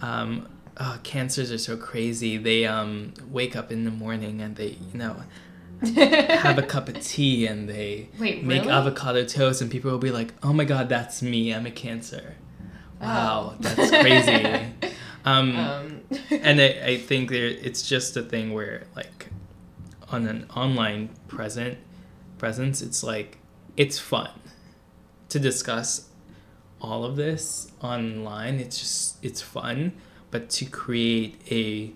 um, 0.02 0.48
oh, 0.78 1.00
cancers 1.04 1.52
are 1.52 1.58
so 1.58 1.78
crazy. 1.78 2.38
They 2.38 2.66
um 2.66 3.14
wake 3.30 3.56
up 3.56 3.72
in 3.72 3.86
the 3.86 3.92
morning 3.92 4.42
and 4.42 4.56
they 4.56 4.78
you 4.92 4.98
know 5.00 5.24
have 5.96 6.58
a 6.58 6.64
cup 6.64 6.90
of 6.90 7.00
tea 7.06 7.46
and 7.48 7.70
they 7.70 8.10
Wait, 8.20 8.44
make 8.44 8.62
really? 8.62 8.72
avocado 8.74 9.24
toast 9.26 9.62
and 9.62 9.70
people 9.70 9.92
will 9.92 9.98
be 10.00 10.12
like, 10.12 10.34
oh 10.44 10.52
my 10.54 10.66
god, 10.66 10.90
that's 10.90 11.22
me. 11.22 11.54
I'm 11.54 11.66
a 11.66 11.72
cancer. 11.72 12.36
Wow, 13.02 13.54
Oh. 13.54 13.56
that's 13.60 13.90
crazy. 13.92 14.66
um, 15.26 15.56
Um, 15.58 16.02
and 16.32 16.60
I, 16.62 16.80
I 16.86 16.98
think 16.98 17.30
there 17.30 17.46
it's 17.48 17.88
just 17.88 18.18
a 18.18 18.24
thing 18.24 18.54
where 18.54 18.88
like 18.96 19.28
on 20.10 20.26
an 20.26 20.48
online 20.56 21.10
present 21.28 21.78
presence 22.38 22.82
it's 22.82 23.04
like 23.04 23.38
it's 23.76 24.00
fun 24.00 24.30
to 25.30 25.38
discuss 25.40 26.08
all 26.80 27.04
of 27.04 27.16
this 27.18 27.70
online 27.82 28.56
it's 28.60 28.80
just 28.80 29.18
it's 29.24 29.42
fun 29.42 29.92
but 30.32 30.50
to 30.50 30.66
create 30.66 31.42
a 31.52 31.92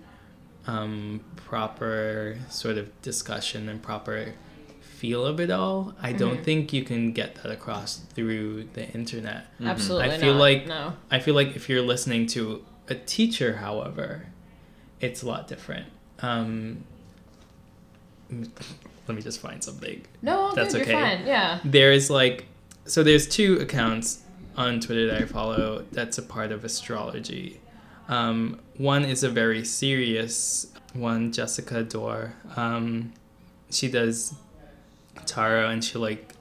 um, 0.69 1.21
proper 1.52 2.38
sort 2.49 2.78
of 2.78 2.86
discussion 3.02 3.68
and 3.68 3.82
proper 3.84 4.34
feel 4.80 5.26
of 5.26 5.38
it 5.45 5.52
all 5.52 5.93
i 6.02 6.14
don't 6.14 6.38
Mhm. 6.39 6.43
think 6.45 6.72
you 6.72 6.84
can 6.91 7.12
get 7.12 7.36
that 7.39 7.52
across 7.52 7.97
through 8.14 8.70
the 8.74 8.88
internet 8.99 9.47
absolutely. 9.62 10.10
I 10.12 10.18
feel 10.18 10.34
not. 10.36 10.39
like- 10.39 10.68
no. 10.68 10.93
I 11.10 11.20
feel 11.20 11.36
like 11.36 11.56
if 11.58 11.68
you're 11.70 11.82
listening 11.82 12.26
to 12.28 12.64
a 12.88 12.95
teacher, 12.95 13.58
however, 13.58 14.28
it's 15.02 15.24
a 15.24 15.28
lot 15.28 15.47
different. 15.47 15.88
Um, 16.20 16.84
let 18.30 19.16
me 19.16 19.22
just 19.22 19.39
find 19.39 19.64
something. 19.64 20.06
No, 20.22 20.54
That's 20.56 20.74
good. 20.74 20.84
okay. 20.84 20.91
You're 20.91 21.02
fine. 21.02 21.28
Yeah. 21.28 21.60
There's 21.64 22.10
like, 22.10 22.45
so 22.86 23.04
there's 23.04 23.28
two 23.28 23.58
accounts 23.60 24.20
on 24.58 24.80
Twitter 24.80 25.08
that 25.08 25.22
I 25.22 25.26
follow 25.26 25.86
that's 25.91 26.18
a 26.18 26.22
part 26.24 26.52
of 26.52 26.64
astrology. 26.66 27.61
Um, 28.08 28.60
one 28.78 29.06
is 29.06 29.24
a 29.24 29.30
very 29.30 29.64
serious 29.64 30.68
one, 30.93 31.32
Jessica 31.32 31.84
Dore. 31.84 32.34
Um, 32.56 33.14
she 33.70 33.89
does 33.89 34.36
tarot 35.26 35.70
and 35.70 35.84
she 35.84 35.97
like 35.97 36.34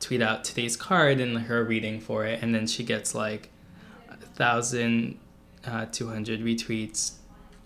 tweet 0.00 0.22
out 0.22 0.44
today's 0.44 0.76
card 0.76 1.20
and 1.20 1.38
her 1.38 1.64
reading 1.64 2.00
for 2.00 2.24
it, 2.24 2.42
and 2.42 2.54
then 2.54 2.66
she 2.66 2.84
gets 2.84 3.14
like 3.14 3.50
thousand 4.34 5.18
uh, 5.64 5.86
two 5.92 6.08
hundred 6.08 6.40
retweets, 6.40 7.12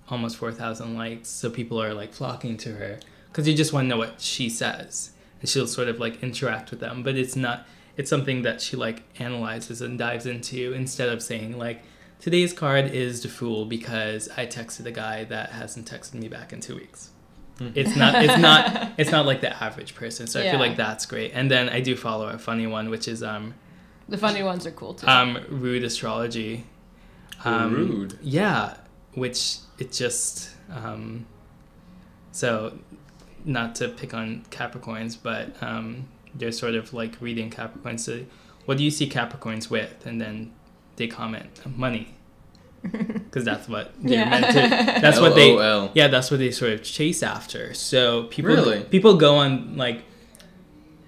almost 0.08 0.36
four 0.36 0.52
thousand 0.52 0.96
likes. 0.96 1.28
So 1.28 1.50
people 1.50 1.80
are 1.82 1.94
like 1.94 2.12
flocking 2.12 2.56
to 2.58 2.72
her 2.74 2.98
because 3.28 3.48
you 3.48 3.54
just 3.54 3.72
want 3.72 3.84
to 3.84 3.88
know 3.88 3.98
what 3.98 4.20
she 4.20 4.48
says, 4.48 5.12
and 5.40 5.48
she'll 5.48 5.66
sort 5.66 5.88
of 5.88 5.98
like 5.98 6.22
interact 6.22 6.70
with 6.70 6.80
them. 6.80 7.02
But 7.02 7.16
it's 7.16 7.36
not. 7.36 7.66
It's 7.96 8.10
something 8.10 8.42
that 8.42 8.60
she 8.60 8.76
like 8.76 9.02
analyzes 9.18 9.80
and 9.80 9.98
dives 9.98 10.26
into 10.26 10.74
instead 10.74 11.08
of 11.08 11.22
saying 11.22 11.56
like 11.56 11.82
today's 12.20 12.52
card 12.52 12.86
is 12.86 13.22
the 13.22 13.28
fool 13.28 13.64
because 13.64 14.28
I 14.36 14.46
texted 14.46 14.86
a 14.86 14.90
guy 14.92 15.24
that 15.24 15.50
hasn't 15.50 15.90
texted 15.90 16.14
me 16.14 16.28
back 16.28 16.52
in 16.52 16.60
two 16.60 16.76
weeks. 16.76 17.10
It's 17.74 17.96
not. 17.96 18.22
It's 18.22 18.38
not. 18.38 18.92
It's 18.98 19.10
not 19.10 19.24
like 19.26 19.40
the 19.40 19.62
average 19.62 19.94
person. 19.94 20.26
So 20.26 20.40
I 20.40 20.50
feel 20.50 20.60
like 20.60 20.76
that's 20.76 21.06
great. 21.06 21.32
And 21.34 21.50
then 21.50 21.68
I 21.70 21.80
do 21.80 21.96
follow 21.96 22.28
a 22.28 22.38
funny 22.38 22.66
one, 22.66 22.90
which 22.90 23.08
is 23.08 23.22
um 23.22 23.54
The 24.08 24.18
funny 24.18 24.42
ones 24.42 24.66
are 24.66 24.70
cool 24.72 24.92
too. 24.94 25.06
um 25.06 25.38
rude 25.48 25.82
astrology. 25.84 26.64
Um, 27.44 27.72
Rude. 27.74 28.18
Yeah, 28.22 28.76
which 29.14 29.58
it 29.78 29.92
just 29.92 30.50
um. 30.70 31.26
So, 32.32 32.78
not 33.44 33.74
to 33.76 33.88
pick 33.88 34.12
on 34.12 34.44
Capricorns, 34.50 35.16
but 35.22 35.62
um, 35.62 36.08
they're 36.34 36.52
sort 36.52 36.74
of 36.74 36.92
like 36.92 37.16
reading 37.20 37.50
Capricorns. 37.50 38.00
So, 38.00 38.24
what 38.66 38.76
do 38.78 38.84
you 38.84 38.90
see 38.90 39.08
Capricorns 39.08 39.70
with? 39.70 40.04
And 40.04 40.20
then 40.20 40.52
they 40.96 41.06
comment 41.06 41.46
money, 41.76 42.14
because 42.82 43.44
that's 43.44 43.68
what 43.68 43.92
they're 44.02 44.18
Yeah. 44.20 44.30
meant 44.30 44.46
to. 44.48 45.00
That's 45.00 45.20
what 45.20 45.34
they. 45.34 45.54
Yeah, 45.94 46.08
that's 46.08 46.30
what 46.30 46.38
they 46.38 46.50
sort 46.50 46.72
of 46.72 46.82
chase 46.82 47.22
after. 47.22 47.74
So 47.74 48.24
people 48.24 48.52
Really? 48.52 48.82
people 48.84 49.16
go 49.16 49.36
on 49.36 49.76
like 49.76 50.02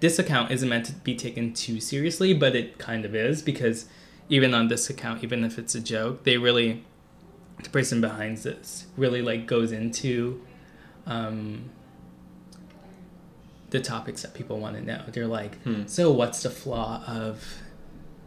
this 0.00 0.18
account 0.18 0.50
isn't 0.52 0.68
meant 0.68 0.86
to 0.86 0.92
be 0.92 1.14
taken 1.16 1.52
too 1.52 1.80
seriously, 1.80 2.32
but 2.32 2.54
it 2.54 2.78
kind 2.78 3.04
of 3.04 3.14
is 3.14 3.42
because 3.42 3.86
even 4.28 4.54
on 4.54 4.68
this 4.68 4.88
account, 4.90 5.24
even 5.24 5.42
if 5.44 5.58
it's 5.58 5.74
a 5.74 5.80
joke, 5.80 6.24
they 6.24 6.36
really 6.36 6.84
the 7.62 7.70
person 7.70 8.00
behind 8.00 8.36
this 8.38 8.86
really 8.96 9.20
like 9.22 9.46
goes 9.46 9.72
into 9.72 10.40
um, 11.06 11.70
the 13.70 13.80
topics 13.80 14.22
that 14.22 14.34
people 14.34 14.58
want 14.60 14.76
to 14.76 14.82
know. 14.82 15.02
They're 15.08 15.26
like, 15.26 15.60
Hmm. 15.62 15.86
so 15.86 16.10
what's 16.12 16.42
the 16.42 16.50
flaw 16.50 17.02
of 17.06 17.44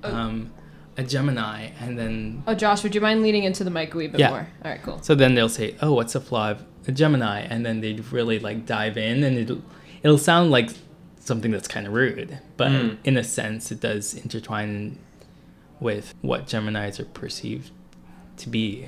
Oh. 0.03 0.13
um, 0.15 0.51
a 0.97 1.03
Gemini, 1.03 1.69
and 1.79 1.97
then 1.97 2.43
Oh, 2.47 2.53
Josh, 2.53 2.83
would 2.83 2.93
you 2.93 3.01
mind 3.01 3.21
leaning 3.21 3.43
into 3.43 3.63
the 3.63 3.69
mic 3.71 3.93
a 3.93 3.97
wee 3.97 4.07
bit 4.07 4.19
Yeah. 4.19 4.29
more? 4.29 4.47
All 4.63 4.71
right, 4.71 4.81
cool. 4.83 4.99
so 5.01 5.15
then 5.15 5.35
they'll 5.35 5.49
say, 5.49 5.75
"Oh, 5.81 5.93
what's 5.93 6.15
a 6.15 6.19
flaw 6.21 6.51
of 6.51 6.63
a 6.87 6.91
Gemini?" 6.91 7.39
And 7.41 7.65
then 7.65 7.81
they'd 7.81 8.11
really 8.11 8.39
like 8.39 8.65
dive 8.65 8.97
in, 8.97 9.23
and 9.23 9.37
it'll 9.37 9.61
it'll 10.03 10.17
sound 10.17 10.51
like 10.51 10.69
something 11.19 11.51
that's 11.51 11.67
kind 11.67 11.85
of 11.87 11.93
rude, 11.93 12.39
but 12.57 12.69
Mm. 12.71 12.97
in 13.03 13.15
a 13.17 13.23
sense, 13.23 13.71
it 13.71 13.79
does 13.79 14.13
intertwine 14.15 14.97
with 15.79 16.13
what 16.21 16.47
Geminis 16.47 16.99
are 16.99 17.05
perceived 17.05 17.69
to 18.37 18.49
be, 18.49 18.87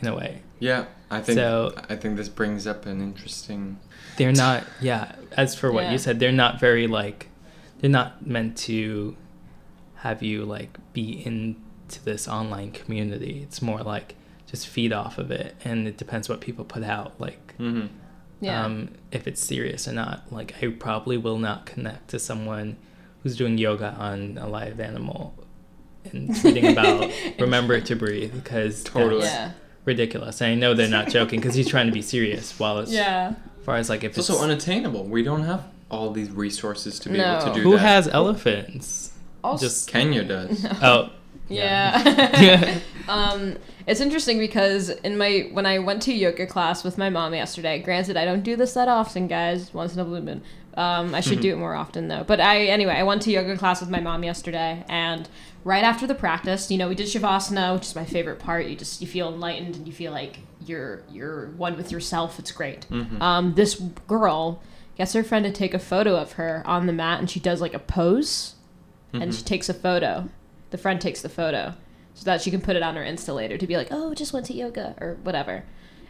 in 0.00 0.06
a 0.08 0.14
way. 0.14 0.42
Yeah, 0.60 0.84
I 1.10 1.20
think 1.20 1.36
So- 1.38 1.74
I 1.88 1.96
think 1.96 2.16
this 2.16 2.28
brings 2.28 2.66
up 2.66 2.86
an 2.86 3.00
interesting. 3.00 3.78
they're 4.16 4.32
not 4.32 4.62
yeah 4.80 5.12
as 5.36 5.54
for 5.56 5.72
what 5.72 5.84
Yeah. 5.84 5.92
you 5.92 5.98
said 5.98 6.20
they're 6.20 6.30
not 6.32 6.60
very 6.60 6.86
like 6.86 7.28
they're 7.80 7.90
not 7.90 8.24
meant 8.26 8.56
to 8.56 9.16
have 10.04 10.22
you 10.22 10.44
like 10.44 10.76
be 10.92 11.24
into 11.26 12.02
this 12.04 12.28
online 12.28 12.70
community 12.70 13.40
it's 13.42 13.60
more 13.62 13.80
like 13.82 14.14
just 14.46 14.68
feed 14.68 14.92
off 14.92 15.18
of 15.18 15.30
it 15.30 15.54
and 15.64 15.88
it 15.88 15.96
depends 15.96 16.28
what 16.28 16.40
people 16.40 16.64
put 16.64 16.84
out 16.84 17.18
like 17.20 17.54
hmm 17.56 17.86
Yeah. 18.40 18.64
um 18.64 18.90
if 19.10 19.26
it's 19.26 19.42
serious 19.42 19.88
or 19.88 19.92
not 19.92 20.30
like 20.30 20.54
i 20.62 20.68
probably 20.68 21.16
will 21.16 21.38
not 21.38 21.66
connect 21.66 22.08
to 22.08 22.18
someone 22.18 22.76
who's 23.22 23.36
doing 23.36 23.56
yoga 23.58 23.90
on 23.98 24.38
a 24.40 24.46
live 24.48 24.78
animal 24.80 25.34
and 26.12 26.28
tweeting 26.40 26.70
about 26.72 27.10
remember 27.40 27.80
to 27.80 27.96
breathe 27.96 28.34
because 28.34 28.84
Totally. 28.84 29.22
that's 29.22 29.32
yeah. 29.34 29.52
ridiculous 29.86 30.40
and 30.42 30.50
i 30.52 30.54
know 30.54 30.74
they're 30.74 30.88
not 31.00 31.08
joking 31.08 31.40
because 31.40 31.54
he's 31.54 31.68
trying 31.68 31.86
to 31.86 31.92
be 31.92 32.02
serious 32.02 32.58
while 32.58 32.78
it's 32.80 32.92
Yeah. 32.92 33.32
as 33.58 33.64
far 33.64 33.76
as 33.76 33.88
like 33.88 34.04
if 34.04 34.18
It's 34.18 34.28
also 34.28 34.44
unattainable. 34.44 35.04
We 35.04 35.22
don't 35.22 35.44
have 35.44 35.64
all 35.90 36.10
these 36.10 36.30
resources 36.30 36.98
to 37.00 37.08
be 37.08 37.18
able 37.18 37.40
to 37.40 37.46
do 37.46 37.54
that. 37.54 37.60
Who 37.60 37.72
that. 37.72 37.78
has 37.78 38.08
elephants? 38.08 39.12
Also, 39.44 39.66
Just 39.66 39.88
Kenya 39.88 40.24
does. 40.24 40.66
oh, 40.82 41.10
Yeah. 41.48 42.80
um, 43.08 43.56
it's 43.86 44.00
interesting 44.00 44.38
because 44.38 44.88
in 44.88 45.18
my 45.18 45.50
when 45.52 45.66
I 45.66 45.78
went 45.78 46.00
to 46.02 46.12
yoga 46.14 46.46
class 46.46 46.82
with 46.82 46.96
my 46.96 47.10
mom 47.10 47.34
yesterday. 47.34 47.78
Granted, 47.78 48.16
I 48.16 48.24
don't 48.24 48.42
do 48.42 48.56
this 48.56 48.72
that 48.72 48.88
often, 48.88 49.28
guys. 49.28 49.74
Once 49.74 49.94
in 49.94 50.00
a 50.00 50.04
blue 50.04 50.22
moon. 50.22 50.42
Um, 50.76 51.14
I 51.14 51.20
should 51.20 51.40
do 51.40 51.52
it 51.52 51.56
more 51.56 51.74
often 51.74 52.08
though. 52.08 52.24
But 52.24 52.40
I 52.40 52.64
anyway, 52.64 52.94
I 52.94 53.02
went 53.04 53.22
to 53.22 53.30
yoga 53.30 53.56
class 53.56 53.80
with 53.80 53.90
my 53.90 54.00
mom 54.00 54.24
yesterday, 54.24 54.84
and 54.88 55.28
right 55.62 55.84
after 55.84 56.06
the 56.06 56.14
practice, 56.14 56.70
you 56.70 56.78
know, 56.78 56.88
we 56.88 56.94
did 56.94 57.06
shavasana, 57.06 57.74
which 57.74 57.84
is 57.84 57.94
my 57.94 58.04
favorite 58.04 58.38
part. 58.40 58.66
You 58.66 58.74
just 58.74 59.00
you 59.00 59.06
feel 59.06 59.28
enlightened 59.28 59.76
and 59.76 59.86
you 59.86 59.92
feel 59.92 60.10
like 60.10 60.38
you're 60.66 61.02
you're 61.12 61.48
one 61.50 61.76
with 61.76 61.92
yourself. 61.92 62.38
It's 62.38 62.50
great. 62.50 62.86
Um, 63.20 63.54
this 63.54 63.74
girl 64.08 64.62
gets 64.96 65.12
her 65.12 65.22
friend 65.22 65.44
to 65.44 65.52
take 65.52 65.74
a 65.74 65.78
photo 65.78 66.16
of 66.16 66.32
her 66.32 66.62
on 66.64 66.86
the 66.86 66.92
mat, 66.92 67.20
and 67.20 67.30
she 67.30 67.38
does 67.38 67.60
like 67.60 67.74
a 67.74 67.78
pose 67.78 68.53
and 69.22 69.34
she 69.34 69.42
takes 69.42 69.68
a 69.68 69.74
photo. 69.74 70.28
The 70.70 70.78
friend 70.78 71.00
takes 71.00 71.22
the 71.22 71.28
photo 71.28 71.74
so 72.14 72.24
that 72.24 72.40
she 72.42 72.50
can 72.50 72.60
put 72.60 72.76
it 72.76 72.82
on 72.82 72.96
her 72.96 73.02
Insta 73.02 73.34
later 73.34 73.58
to 73.58 73.66
be 73.66 73.76
like, 73.76 73.88
oh, 73.90 74.14
just 74.14 74.32
went 74.32 74.46
to 74.46 74.54
yoga 74.54 74.94
or 75.00 75.18
whatever. 75.22 75.64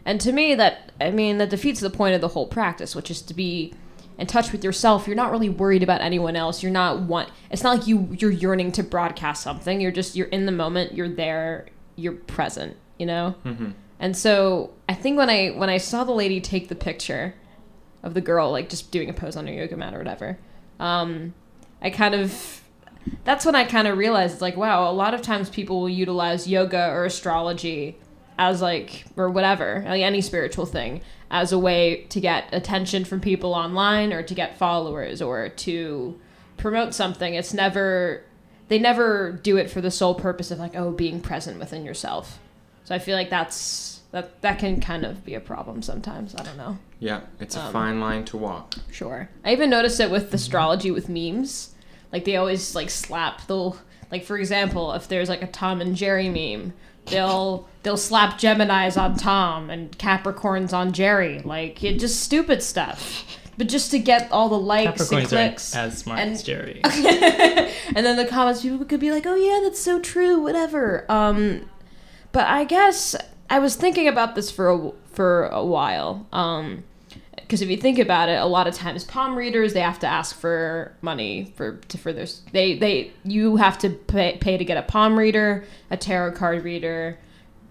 And 0.05 0.21
to 0.21 0.31
me, 0.31 0.55
that 0.55 0.91
I 1.01 1.11
mean, 1.11 1.39
that 1.39 1.49
defeats 1.49 1.79
the 1.79 1.89
point 1.89 2.15
of 2.15 2.21
the 2.21 2.29
whole 2.29 2.47
practice, 2.47 2.95
which 2.95 3.09
is 3.09 3.21
to 3.23 3.33
be 3.33 3.73
in 4.17 4.27
touch 4.27 4.51
with 4.51 4.63
yourself. 4.63 5.07
You're 5.07 5.15
not 5.15 5.31
really 5.31 5.49
worried 5.49 5.83
about 5.83 6.01
anyone 6.01 6.35
else. 6.35 6.61
You're 6.61 6.71
not 6.71 7.01
want. 7.01 7.29
It's 7.49 7.63
not 7.63 7.79
like 7.79 7.87
you 7.87 8.15
you're 8.19 8.31
yearning 8.31 8.71
to 8.73 8.83
broadcast 8.83 9.41
something. 9.41 9.81
You're 9.81 9.91
just 9.91 10.15
you're 10.15 10.27
in 10.27 10.45
the 10.45 10.51
moment. 10.51 10.93
You're 10.93 11.09
there. 11.09 11.67
You're 11.95 12.13
present. 12.13 12.77
You 12.97 13.07
know. 13.07 13.35
hmm 13.43 13.71
And 13.99 14.15
so 14.15 14.73
I 14.87 14.93
think 14.93 15.17
when 15.17 15.29
I 15.29 15.49
when 15.49 15.69
I 15.69 15.77
saw 15.77 16.03
the 16.03 16.13
lady 16.13 16.39
take 16.39 16.69
the 16.69 16.75
picture 16.75 17.33
of 18.03 18.13
the 18.13 18.21
girl 18.21 18.51
like 18.51 18.69
just 18.69 18.91
doing 18.91 19.09
a 19.09 19.13
pose 19.13 19.35
on 19.35 19.47
her 19.47 19.53
yoga 19.53 19.75
mat 19.75 19.95
or 19.95 19.97
whatever, 19.97 20.37
um, 20.79 21.33
I 21.81 21.89
kind 21.89 22.13
of 22.13 22.61
that's 23.23 23.45
when 23.45 23.55
I 23.55 23.65
kind 23.65 23.87
of 23.87 23.97
realized 23.97 24.33
it's 24.33 24.41
like 24.41 24.57
wow, 24.57 24.89
a 24.89 24.93
lot 24.93 25.13
of 25.13 25.21
times 25.21 25.49
people 25.49 25.79
will 25.81 25.89
utilize 25.89 26.47
yoga 26.47 26.89
or 26.89 27.05
astrology 27.05 27.97
as 28.37 28.61
like 28.61 29.05
or 29.15 29.29
whatever, 29.29 29.83
like 29.87 30.01
any 30.01 30.21
spiritual 30.21 30.65
thing 30.65 31.01
as 31.31 31.51
a 31.51 31.59
way 31.59 32.03
to 32.09 32.19
get 32.19 32.45
attention 32.51 33.03
from 33.05 33.19
people 33.19 33.53
online 33.53 34.13
or 34.13 34.21
to 34.23 34.33
get 34.35 34.57
followers 34.57 35.21
or 35.21 35.49
to 35.49 36.19
promote 36.57 36.93
something. 36.93 37.33
It's 37.33 37.53
never 37.53 38.23
they 38.67 38.79
never 38.79 39.31
do 39.31 39.57
it 39.57 39.69
for 39.69 39.81
the 39.81 39.91
sole 39.91 40.15
purpose 40.15 40.51
of 40.51 40.59
like 40.59 40.75
oh 40.75 40.91
being 40.91 41.21
present 41.21 41.59
within 41.59 41.85
yourself. 41.85 42.39
So 42.83 42.93
I 42.93 42.99
feel 42.99 43.15
like 43.15 43.29
that's 43.29 44.01
that 44.11 44.41
that 44.41 44.59
can 44.59 44.79
kind 44.79 45.05
of 45.05 45.25
be 45.25 45.33
a 45.33 45.39
problem 45.39 45.81
sometimes. 45.81 46.35
I 46.35 46.43
don't 46.43 46.57
know. 46.57 46.77
Yeah, 46.99 47.21
it's 47.39 47.55
a 47.55 47.61
Um, 47.61 47.73
fine 47.73 47.99
line 47.99 48.25
to 48.25 48.37
walk. 48.37 48.75
Sure. 48.91 49.29
I 49.43 49.51
even 49.51 49.69
noticed 49.69 49.99
it 49.99 50.09
with 50.11 50.33
astrology 50.33 50.91
with 50.91 51.09
memes. 51.09 51.73
Like 52.15 52.23
they 52.23 52.37
always 52.37 52.75
like 52.75 52.89
slap 52.89 53.45
they'll 53.47 53.75
like 54.09 54.23
for 54.23 54.37
example, 54.37 54.93
if 54.93 55.09
there's 55.09 55.27
like 55.27 55.41
a 55.41 55.47
Tom 55.47 55.81
and 55.81 55.97
Jerry 55.97 56.29
meme, 56.29 56.71
they'll 57.07 57.67
they'll 57.83 57.97
slap 57.97 58.39
Geminis 58.39 58.97
on 58.97 59.17
Tom 59.17 59.69
and 59.69 59.91
Capricorns 59.97 60.71
on 60.71 60.93
Jerry. 60.93 61.39
Like 61.39 61.83
it 61.83 61.99
just 61.99 62.21
stupid 62.21 62.63
stuff. 62.63 63.25
But 63.57 63.67
just 63.67 63.91
to 63.91 63.99
get 63.99 64.31
all 64.31 64.47
the 64.47 64.57
likes 64.57 65.11
and 65.11 65.23
Capricorns 65.25 65.27
clicks. 65.27 65.75
as 65.75 65.97
smart 65.97 66.19
and- 66.21 66.31
as 66.31 66.43
Jerry. 66.43 66.79
and 66.85 68.05
then 68.05 68.15
the 68.15 68.25
comments 68.25 68.61
people 68.61 68.85
could 68.85 69.01
be 69.01 69.11
like, 69.11 69.25
"Oh 69.25 69.35
yeah, 69.35 69.59
that's 69.61 69.81
so 69.81 69.99
true, 69.99 70.39
whatever." 70.39 71.05
Um 71.11 71.69
but 72.31 72.47
I 72.47 72.63
guess 72.63 73.13
I 73.49 73.59
was 73.59 73.75
thinking 73.75 74.07
about 74.07 74.35
this 74.35 74.49
for 74.49 74.69
a, 74.69 74.91
for 75.11 75.47
a 75.47 75.65
while. 75.65 76.27
Um 76.31 76.85
because 77.45 77.61
if 77.61 77.69
you 77.69 77.77
think 77.77 77.99
about 77.99 78.27
it, 78.27 78.39
a 78.39 78.45
lot 78.45 78.67
of 78.67 78.73
times 78.73 79.03
palm 79.03 79.35
readers 79.35 79.73
they 79.73 79.81
have 79.81 79.99
to 79.99 80.07
ask 80.07 80.35
for 80.35 80.95
money 81.01 81.53
for 81.55 81.77
to, 81.89 81.97
for 81.97 82.11
their 82.11 82.25
they 82.51 82.77
they 82.77 83.11
you 83.23 83.57
have 83.57 83.77
to 83.79 83.89
pay, 83.89 84.37
pay 84.41 84.57
to 84.57 84.65
get 84.65 84.77
a 84.77 84.81
palm 84.81 85.17
reader, 85.17 85.63
a 85.91 85.97
tarot 85.97 86.31
card 86.31 86.63
reader, 86.63 87.19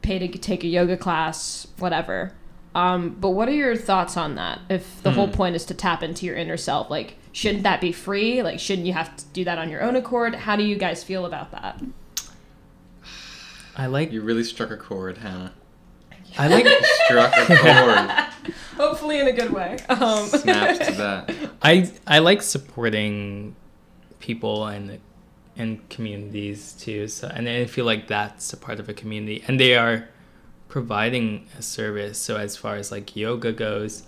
pay 0.03 0.19
to 0.19 0.29
take 0.39 0.63
a 0.63 0.69
yoga 0.69 0.97
class, 0.97 1.67
whatever. 1.79 2.33
Um, 2.75 3.17
but 3.21 3.31
what 3.31 3.49
are 3.49 3.53
your 3.53 3.77
thoughts 3.77 4.17
on 4.17 4.35
that? 4.37 4.61
If 4.69 5.03
the 5.03 5.13
whole 5.13 5.29
point 5.29 5.55
is 5.55 5.65
to 5.67 5.75
tap 5.75 6.03
into 6.03 6.27
your 6.27 6.37
inner 6.37 6.57
self, 6.57 6.91
like 6.91 7.17
shouldn't 7.33 7.65
that 7.65 7.81
be 7.81 7.91
free? 7.91 8.43
Like 8.43 8.61
shouldn't 8.61 8.87
you 8.87 8.93
have 8.93 9.17
to 9.17 9.25
do 9.33 9.45
that 9.45 9.59
on 9.59 9.71
your 9.71 9.83
own 9.83 9.97
accord? 9.97 10.35
How 10.35 10.57
do 10.57 10.63
you 10.63 10.77
guys 10.77 11.03
feel 11.03 11.27
about 11.27 11.51
that? 11.51 11.81
I 13.77 13.87
like 13.87 14.13
You 14.13 14.23
really 14.23 14.45
struck 14.45 14.71
a 14.71 14.77
chord, 14.77 15.19
Hannah. 15.19 15.53
I 16.39 16.49
like 16.49 16.67
Struck 17.07 17.33
a 17.37 17.57
chord. 17.57 18.55
Hopefully 18.77 19.21
in 19.21 19.29
a 19.29 19.33
good 19.33 19.53
way. 19.53 19.77
Um, 19.89 20.27
Snaps 20.27 20.87
to 20.87 20.93
that. 20.95 21.35
I 21.63 21.91
I 22.07 22.19
like 22.19 22.43
supporting 22.43 23.55
people 24.19 24.67
and 24.67 24.99
and 25.57 25.89
communities 25.89 26.73
too. 26.73 27.07
So 27.09 27.29
and 27.29 27.49
I 27.49 27.67
feel 27.67 27.85
like 27.85 28.09
that's 28.09 28.53
a 28.53 28.57
part 28.57 28.81
of 28.81 28.89
a 28.89 28.95
community, 28.95 29.45
and 29.47 29.61
they 29.61 29.77
are 29.77 30.09
providing 30.69 31.47
a 31.59 31.63
service. 31.63 32.19
So 32.19 32.37
as 32.37 32.57
far 32.57 32.75
as 32.77 32.91
like 32.91 33.15
yoga 33.15 33.53
goes, 33.53 34.03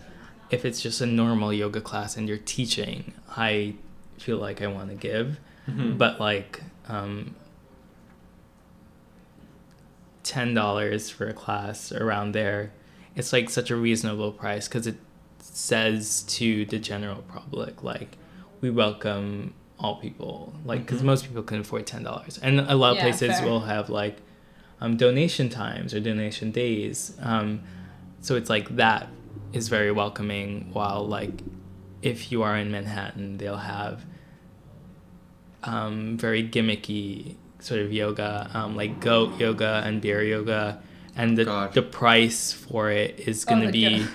if 0.50 0.64
it's 0.64 0.80
just 0.80 1.00
a 1.00 1.06
normal 1.06 1.52
yoga 1.52 1.80
class 1.80 2.16
and 2.16 2.28
you're 2.28 2.38
teaching, 2.38 3.12
I 3.36 3.74
feel 4.18 4.38
like 4.38 4.60
I 4.62 4.66
want 4.66 4.88
to 4.90 4.96
give, 4.96 5.38
Mhm. 5.68 5.96
but 5.98 6.18
like 6.18 6.62
um, 6.88 7.36
ten 10.26 10.54
dollars 10.54 11.08
for 11.10 11.26
a 11.28 11.32
class 11.32 11.92
around 11.92 12.32
there, 12.32 12.72
it's 13.14 13.32
like 13.32 13.48
such 13.50 13.70
a 13.70 13.76
reasonable 13.76 14.32
price 14.32 14.66
because 14.68 14.86
it 14.86 14.96
says 15.38 16.22
to 16.24 16.66
the 16.66 16.78
general 16.78 17.22
public 17.22 17.82
like 17.82 18.18
we 18.60 18.68
welcome 18.70 19.54
all 19.78 19.96
people 19.96 20.52
like 20.64 20.80
because 20.84 21.02
most 21.02 21.24
people 21.26 21.42
can 21.42 21.60
afford 21.60 21.86
ten 21.86 22.02
dollars 22.02 22.38
and 22.42 22.60
a 22.60 22.74
lot 22.74 22.90
of 22.92 22.96
Yeah, 22.96 23.02
places 23.04 23.38
fair. 23.38 23.46
will 23.46 23.60
have 23.60 23.88
like 23.88 24.16
um, 24.80 24.96
donation 24.96 25.48
times 25.48 25.94
or 25.94 26.00
donation 26.00 26.50
days 26.50 27.16
um, 27.22 27.62
so 28.20 28.34
it's 28.36 28.50
like 28.50 28.76
that 28.76 29.08
is 29.52 29.68
very 29.68 29.92
welcoming 29.92 30.68
while 30.72 31.06
like 31.06 31.40
if 32.02 32.30
you 32.32 32.42
are 32.42 32.56
in 32.56 32.70
manhattan 32.70 33.38
they'll 33.38 33.56
have 33.56 34.04
um, 35.64 36.16
very 36.16 36.46
gimmicky 36.46 37.36
sort 37.66 37.80
of 37.80 37.92
yoga 37.92 38.50
um, 38.54 38.76
like 38.76 39.00
goat 39.00 39.38
yoga 39.40 39.82
and 39.84 40.00
beer 40.00 40.22
yoga. 40.22 40.80
And 41.18 41.36
the, 41.38 41.44
God. 41.46 41.72
the 41.72 41.80
price 41.82 42.52
for 42.52 42.90
it 42.90 43.20
is 43.26 43.44
Oh, 43.48 43.50
going 43.50 43.62
to 43.62 43.72
the 43.72 43.88
be 43.88 44.06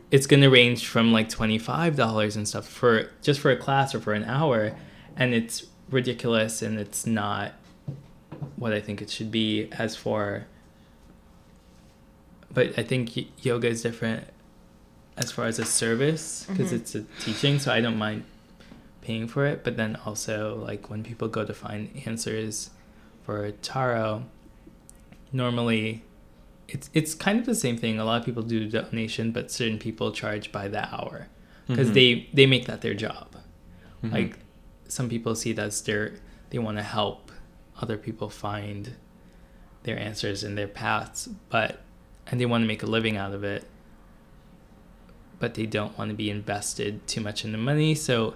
it's 0.12 0.26
going 0.28 0.40
to 0.42 0.48
range 0.48 0.86
from 0.86 1.12
like 1.12 1.28
$25 1.28 2.36
and 2.36 2.46
stuff 2.46 2.68
for 2.68 3.10
just 3.22 3.40
for 3.40 3.50
a 3.50 3.56
class 3.56 3.92
or 3.94 4.00
for 4.00 4.12
an 4.14 4.22
hour. 4.24 4.72
And 5.16 5.34
it's 5.34 5.66
ridiculous 5.90 6.62
and 6.62 6.78
it's 6.78 7.06
not 7.06 7.52
what 8.56 8.72
i 8.72 8.80
think 8.80 9.00
it 9.02 9.10
should 9.10 9.30
be 9.30 9.68
as 9.72 9.96
for. 9.96 10.46
But 12.52 12.78
i 12.78 12.82
think 12.82 13.12
y- 13.16 13.26
yoga 13.42 13.68
is 13.68 13.82
different 13.82 14.24
as 15.16 15.30
far 15.32 15.46
as 15.46 15.58
a 15.58 15.64
service 15.64 16.46
because 16.48 16.70
Mhm. 16.72 16.76
it's 16.76 16.94
a 16.94 17.02
teaching 17.20 17.58
so 17.58 17.72
i 17.72 17.80
don't 17.80 17.96
mind 17.98 18.24
paying 19.00 19.26
for 19.28 19.44
it. 19.46 19.62
But 19.64 19.76
then 19.76 19.96
also 20.06 20.54
like 20.56 20.88
when 20.88 21.02
people 21.02 21.28
go 21.28 21.44
to 21.44 21.52
find 21.52 21.90
answers 22.06 22.70
for 23.24 23.50
tarot 23.62 24.22
normally 25.32 26.02
it's 26.68 26.88
it's 26.94 27.14
kind 27.14 27.38
of 27.38 27.46
the 27.46 27.54
same 27.54 27.76
thing 27.76 27.98
a 27.98 28.04
lot 28.04 28.18
of 28.20 28.24
people 28.24 28.42
do 28.42 28.68
donation 28.68 29.32
but 29.32 29.50
certain 29.50 29.78
people 29.78 30.12
charge 30.12 30.52
by 30.52 30.68
the 30.68 30.82
hour 30.94 31.28
because 31.66 31.90
Mhm. 31.90 31.94
they 31.94 32.28
they 32.34 32.46
make 32.46 32.66
that 32.66 32.80
their 32.82 32.94
job 32.94 33.36
Mhm. 34.02 34.12
like 34.12 34.38
some 34.88 35.08
people 35.08 35.34
see 35.34 35.52
that 35.52 35.66
as 35.66 35.80
their 35.82 36.14
they 36.50 36.58
want 36.58 36.76
to 36.76 36.82
help 36.82 37.32
other 37.80 37.96
people 37.96 38.28
find 38.30 38.94
their 39.82 39.98
answers 39.98 40.42
and 40.44 40.56
their 40.56 40.68
paths, 40.68 41.28
but 41.50 41.80
and 42.28 42.40
they 42.40 42.46
want 42.46 42.62
to 42.62 42.66
make 42.68 42.82
a 42.82 42.86
living 42.86 43.16
out 43.16 43.32
of 43.34 43.42
it, 43.44 43.64
but 45.40 45.54
they 45.54 45.66
don't 45.66 45.96
want 45.98 46.10
to 46.10 46.14
be 46.14 46.30
invested 46.30 47.06
too 47.06 47.20
much 47.20 47.44
in 47.44 47.52
the 47.52 47.58
money, 47.58 47.94
so 47.94 48.34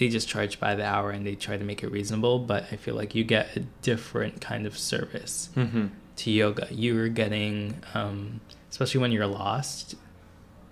they 0.00 0.08
just 0.08 0.28
charge 0.28 0.58
by 0.58 0.74
the 0.74 0.84
hour 0.84 1.10
and 1.10 1.24
they 1.26 1.34
try 1.36 1.56
to 1.56 1.64
make 1.64 1.84
it 1.84 1.92
reasonable. 1.92 2.38
But 2.40 2.64
I 2.72 2.76
feel 2.76 2.94
like 2.96 3.14
you 3.14 3.22
get 3.22 3.54
a 3.56 3.60
different 3.82 4.40
kind 4.40 4.66
of 4.66 4.76
service 4.76 5.50
Mm-hmm. 5.54 5.86
to 6.16 6.30
yoga. 6.30 6.66
You're 6.70 7.08
getting, 7.08 7.76
um, 7.94 8.40
especially 8.70 9.00
when 9.00 9.12
you're 9.12 9.26
lost, 9.26 9.94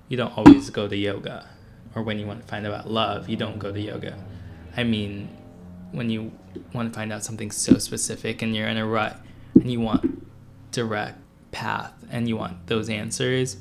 you 0.09 0.17
don't 0.17 0.37
always 0.37 0.71
go 0.71 0.89
to 0.89 0.97
yoga. 0.97 1.49
Or 1.95 2.03
when 2.03 2.19
you 2.19 2.27
want 2.27 2.41
to 2.43 2.47
find 2.49 2.67
out 2.67 2.73
about 2.73 2.91
love, 2.91 3.29
you 3.29 3.37
don't 3.37 3.59
go 3.59 3.71
to 3.73 3.81
yoga. 3.81 4.17
I 4.77 4.85
mean, 4.85 5.29
when 5.93 6.11
you 6.11 6.33
want 6.73 6.93
to 6.93 6.99
find 6.99 7.13
out 7.13 7.25
something 7.25 7.51
so 7.51 7.79
specific 7.79 8.43
and 8.43 8.55
you're 8.57 8.69
in 8.69 8.77
a 8.77 8.87
rut 8.87 9.21
and 9.55 9.71
you 9.71 9.81
want 9.81 10.27
direct 10.73 11.19
path 11.51 11.93
and 12.11 12.29
you 12.29 12.37
want 12.37 12.67
those 12.67 12.89
answers, 12.91 13.57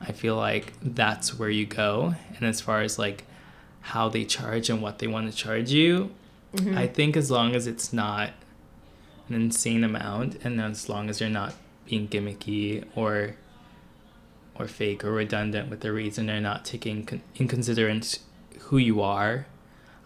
I 0.00 0.12
feel 0.12 0.36
like 0.36 0.72
that's 0.82 1.38
where 1.38 1.50
you 1.50 1.66
go. 1.66 2.14
And 2.36 2.46
as 2.46 2.60
far 2.60 2.82
as 2.82 2.98
like 2.98 3.24
how 3.80 4.08
they 4.08 4.24
charge 4.24 4.68
and 4.70 4.82
what 4.82 4.98
they 4.98 5.06
want 5.06 5.30
to 5.30 5.36
charge 5.36 5.70
you, 5.70 6.10
I 6.74 6.86
think 6.86 7.16
as 7.16 7.30
long 7.30 7.54
as 7.54 7.66
it's 7.66 7.92
not 7.92 8.30
an 9.28 9.34
insane 9.34 9.84
amount 9.84 10.38
and 10.42 10.60
as 10.60 10.88
long 10.88 11.08
as 11.10 11.20
you're 11.20 11.28
not 11.30 11.54
being 11.86 12.08
gimmicky 12.08 12.84
or 12.94 13.34
or 14.54 14.66
fake 14.66 15.04
or 15.04 15.12
redundant 15.12 15.68
with 15.70 15.80
the 15.80 15.92
reason 15.92 16.26
they're 16.26 16.40
not 16.40 16.64
taking 16.64 17.04
con- 17.04 17.20
in 17.36 17.46
consideration 17.46 18.20
who 18.60 18.78
you 18.78 19.00
are 19.02 19.46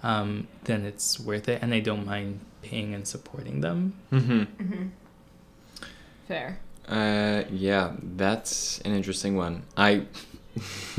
um, 0.03 0.47
then 0.65 0.85
it's 0.85 1.19
worth 1.19 1.49
it 1.49 1.63
and 1.63 1.73
i 1.73 1.81
don't 1.81 2.05
mind 2.05 2.41
paying 2.61 2.93
and 2.93 3.07
supporting 3.09 3.61
them 3.61 3.95
Mm-hmm. 4.13 4.89
Fair. 6.29 6.59
Uh, 6.89 7.45
yeah, 7.51 7.93
that's 8.17 8.81
an 8.81 8.93
interesting 8.93 9.37
one. 9.37 9.63
I 9.77 10.07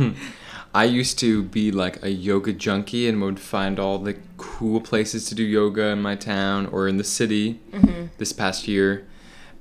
I 0.73 0.85
used 0.85 1.19
to 1.19 1.43
be 1.43 1.71
like 1.71 2.01
a 2.03 2.09
yoga 2.09 2.51
junkie 2.51 3.07
and 3.07 3.21
would 3.21 3.39
find 3.39 3.79
all 3.79 3.99
the 3.99 4.17
cool 4.37 4.81
places 4.81 5.25
to 5.25 5.35
do 5.35 5.43
yoga 5.43 5.87
in 5.89 6.01
my 6.01 6.15
town 6.15 6.65
or 6.67 6.87
in 6.87 6.97
the 6.97 7.03
city 7.03 7.59
this 8.17 8.33
past 8.33 8.67
year, 8.67 9.05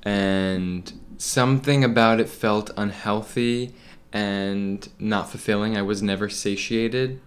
and 0.02 0.90
something 1.18 1.84
about 1.84 2.18
it 2.20 2.28
felt 2.28 2.70
unhealthy 2.76 3.74
and 4.12 4.88
not 4.98 5.28
fulfilling. 5.30 5.76
I 5.76 5.82
was 5.82 6.02
never 6.02 6.28
satiated 6.30 7.20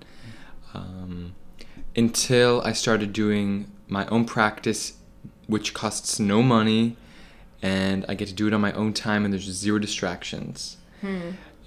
um, 0.74 1.36
until 1.96 2.62
I 2.62 2.74
started 2.74 3.14
doing 3.14 3.72
my 3.88 4.08
own 4.08 4.26
practice, 4.26 4.94
which 5.48 5.74
costs 5.74 6.20
no 6.20 6.42
money 6.42 6.98
and 7.62 8.06
I 8.10 8.16
get 8.16 8.28
to 8.28 8.34
do 8.34 8.48
it 8.48 8.54
on 8.54 8.62
my 8.62 8.74
own 8.74 8.94
time, 8.94 9.26
and 9.26 9.34
there's 9.34 9.44
zero 9.44 9.80
distractions. 9.80 10.78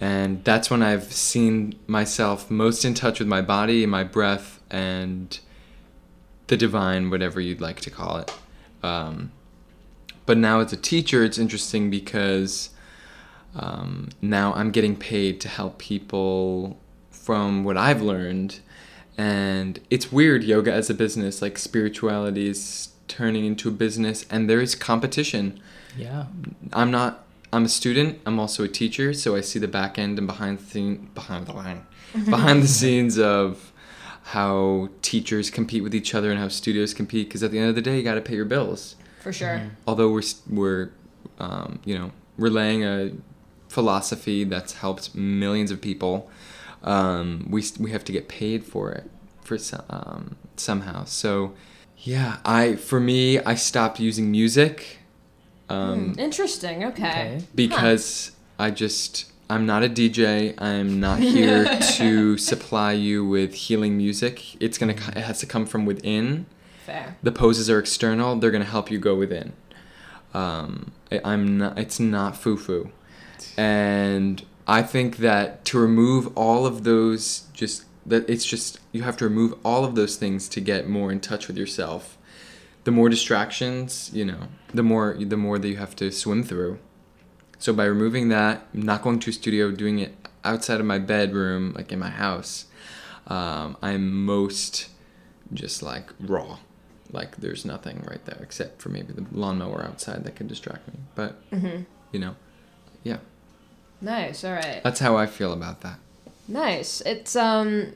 And 0.01 0.45
that's 0.45 0.71
when 0.71 0.83
I've 0.83 1.13
seen 1.13 1.79
myself 1.87 2.51
most 2.51 2.85
in 2.85 2.95
touch 2.95 3.19
with 3.19 3.29
my 3.29 3.43
body, 3.43 3.85
my 3.85 4.05
breath, 4.05 4.61
and 4.71 5.39
the 6.47 6.57
divine, 6.57 7.11
whatever 7.11 7.41
you'd 7.41 7.61
like 7.61 7.81
to 7.81 7.91
call 7.91 8.19
it. 8.19 8.33
Um, 8.83 9.33
but 10.25 10.39
now 10.39 10.61
as 10.61 10.73
a 10.73 10.77
teacher, 10.77 11.25
it's 11.25 11.39
interesting 11.39 11.91
because 11.91 12.71
um, 13.55 14.11
now 14.21 14.53
I'm 14.55 14.71
getting 14.71 14.95
paid 14.95 15.41
to 15.41 15.49
help 15.49 15.79
people 15.79 16.79
from 17.11 17.65
what 17.65 17.77
I've 17.77 18.03
learned. 18.03 18.61
And 19.17 19.81
it's 19.91 20.13
weird, 20.13 20.45
yoga 20.45 20.73
as 20.73 20.89
a 20.89 20.95
business, 20.95 21.43
like 21.43 21.59
spirituality 21.59 22.49
is 22.49 22.91
turning 23.09 23.45
into 23.45 23.69
a 23.69 23.73
business, 23.73 24.25
and 24.31 24.49
there 24.49 24.61
is 24.61 24.75
competition. 24.75 25.61
yeah 25.97 26.27
I'm 26.73 26.91
not. 26.91 27.25
I'm 27.53 27.65
a 27.65 27.69
student. 27.69 28.21
I'm 28.27 28.39
also 28.39 28.65
a 28.65 28.69
teacher, 28.69 29.13
so 29.15 29.35
I 29.37 29.41
see 29.41 29.59
the 29.59 29.69
back 29.69 29.99
end 29.99 30.19
and 30.19 30.27
behind 30.27 30.59
the 30.59 30.65
scene, 30.65 31.11
behind 31.15 31.47
the 31.47 31.53
line, 31.53 31.87
behind 32.29 32.63
the 32.63 32.69
scenes 32.69 33.19
of 33.19 33.73
how 34.25 34.91
teachers 35.01 35.49
compete 35.51 35.83
with 35.83 35.95
each 35.95 36.15
other 36.15 36.31
and 36.31 36.39
how 36.39 36.49
studios 36.49 36.93
compete. 36.93 37.29
Because 37.29 37.43
at 37.43 37.51
the 37.51 37.59
end 37.59 37.69
of 37.71 37.75
the 37.75 37.83
day, 37.83 37.97
you 37.97 38.03
got 38.03 38.15
to 38.17 38.21
pay 38.21 38.35
your 38.35 38.45
bills. 38.45 38.97
For 39.23 39.33
sure. 39.33 39.63
Although 39.87 40.11
we're 40.11 40.21
s- 40.21 40.43
we're, 40.49 40.91
um, 41.39 41.81
you 41.85 41.99
know, 41.99 42.13
relaying 42.37 42.85
a 42.85 43.13
philosophy 43.69 44.45
that's 44.45 44.75
helped 44.75 45.15
millions 45.15 45.71
of 45.71 45.81
people, 45.81 46.31
um, 46.83 47.47
we 47.51 47.65
we 47.79 47.91
have 47.91 48.05
to 48.05 48.13
get 48.13 48.29
paid 48.29 48.65
for 48.65 48.93
it 48.93 49.11
for 49.43 49.59
some, 49.59 49.83
um, 49.91 50.37
somehow. 50.57 51.05
So, 51.05 51.55
yeah, 51.99 52.37
I 52.45 52.77
for 52.77 53.01
me, 53.01 53.39
I 53.41 53.55
stopped 53.55 53.99
using 54.01 54.31
music. 54.31 54.98
Um, 55.69 56.13
Hmm, 56.15 56.21
Interesting. 56.21 56.85
Okay. 56.85 57.05
okay 57.09 57.41
because 57.55 58.33
I 58.59 58.71
just 58.71 59.31
I'm 59.51 59.65
not 59.67 59.83
a 59.83 59.89
DJ. 59.89 60.55
I'm 60.61 61.01
not 61.01 61.21
here 61.21 61.65
to 61.97 62.37
supply 62.39 62.93
you 62.93 63.25
with 63.27 63.55
healing 63.55 63.97
music. 63.97 64.61
It's 64.63 64.79
gonna 64.79 64.93
it 64.93 65.17
has 65.25 65.41
to 65.41 65.47
come 65.47 65.67
from 65.67 65.87
within. 65.87 66.47
Fair. 66.85 67.17
The 67.23 67.33
poses 67.33 67.69
are 67.71 67.79
external. 67.79 68.37
They're 68.37 68.51
gonna 68.51 68.65
help 68.65 68.91
you 68.91 68.99
go 68.99 69.15
within. 69.15 69.53
Um, 70.35 70.93
I'm 71.25 71.57
not. 71.59 71.79
It's 71.79 71.99
not 71.99 72.37
foo 72.37 72.57
foo, 72.59 72.91
and 73.57 74.45
I 74.67 74.83
think 74.83 75.19
that 75.19 75.65
to 75.67 75.79
remove 75.79 76.31
all 76.37 76.67
of 76.67 76.85
those, 76.85 77.47
just 77.55 77.85
that 78.05 78.29
it's 78.29 78.45
just 78.45 78.79
you 78.93 79.03
have 79.03 79.17
to 79.19 79.25
remove 79.25 79.55
all 79.65 79.85
of 79.85 79.95
those 79.95 80.17
things 80.17 80.49
to 80.51 80.61
get 80.61 80.89
more 80.89 81.11
in 81.11 81.21
touch 81.21 81.49
with 81.49 81.57
yourself. 81.57 82.18
The 82.89 82.93
more 82.93 83.11
distractions, 83.11 84.11
you 84.15 84.25
know, 84.25 84.49
the 84.73 84.83
more 84.83 85.15
the 85.21 85.37
more 85.37 85.59
that 85.59 85.69
you 85.69 85.77
have 85.77 85.95
to 85.97 86.11
swim 86.11 86.43
through. 86.43 86.79
So 87.59 87.75
by 87.75 87.85
removing 87.85 88.31
that, 88.31 88.75
not 88.75 89.03
going 89.03 89.19
to 89.21 89.29
a 89.29 89.33
studio, 89.35 89.71
doing 89.71 89.99
it 89.99 90.15
outside 90.43 90.81
of 90.81 90.87
my 90.87 90.99
bedroom, 90.99 91.75
like 91.77 91.93
in 91.93 91.99
my 91.99 92.09
house, 92.09 92.65
um, 93.27 93.77
I'm 93.83 94.25
most 94.25 94.89
just 95.53 95.83
like 95.83 96.07
raw. 96.19 96.61
Like 97.13 97.37
there's 97.37 97.67
nothing 97.67 98.07
right 98.09 98.25
there 98.25 98.41
except 98.41 98.81
for 98.81 98.89
maybe 98.89 99.13
the 99.13 99.27
lawnmower 99.33 99.85
outside 99.85 100.25
that 100.25 100.37
could 100.37 100.49
distract 100.49 100.89
me. 100.89 100.95
But 101.15 101.43
you 102.11 102.19
know, 102.19 102.37
yeah, 103.05 103.19
Nice. 104.01 104.45
All 104.45 104.55
right. 104.55 104.81
that's 104.83 105.01
how 105.01 105.15
I 105.15 105.27
feel 105.27 105.53
about 105.53 105.83
that. 105.83 105.99
Nice. 106.49 107.03
It's 107.03 107.37
um 107.37 107.93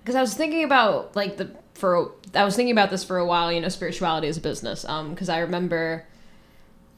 because 0.00 0.14
I 0.14 0.22
was 0.22 0.32
thinking 0.32 0.64
about 0.64 1.14
like 1.14 1.36
the 1.36 1.50
for 1.82 2.12
I 2.32 2.44
was 2.44 2.54
thinking 2.54 2.70
about 2.72 2.90
this 2.90 3.02
for 3.02 3.18
a 3.18 3.26
while, 3.26 3.50
you 3.52 3.60
know, 3.60 3.68
spirituality 3.68 4.28
is 4.28 4.36
a 4.36 4.40
business. 4.40 4.84
Um 4.84 5.10
because 5.10 5.28
I 5.28 5.38
remember 5.40 6.06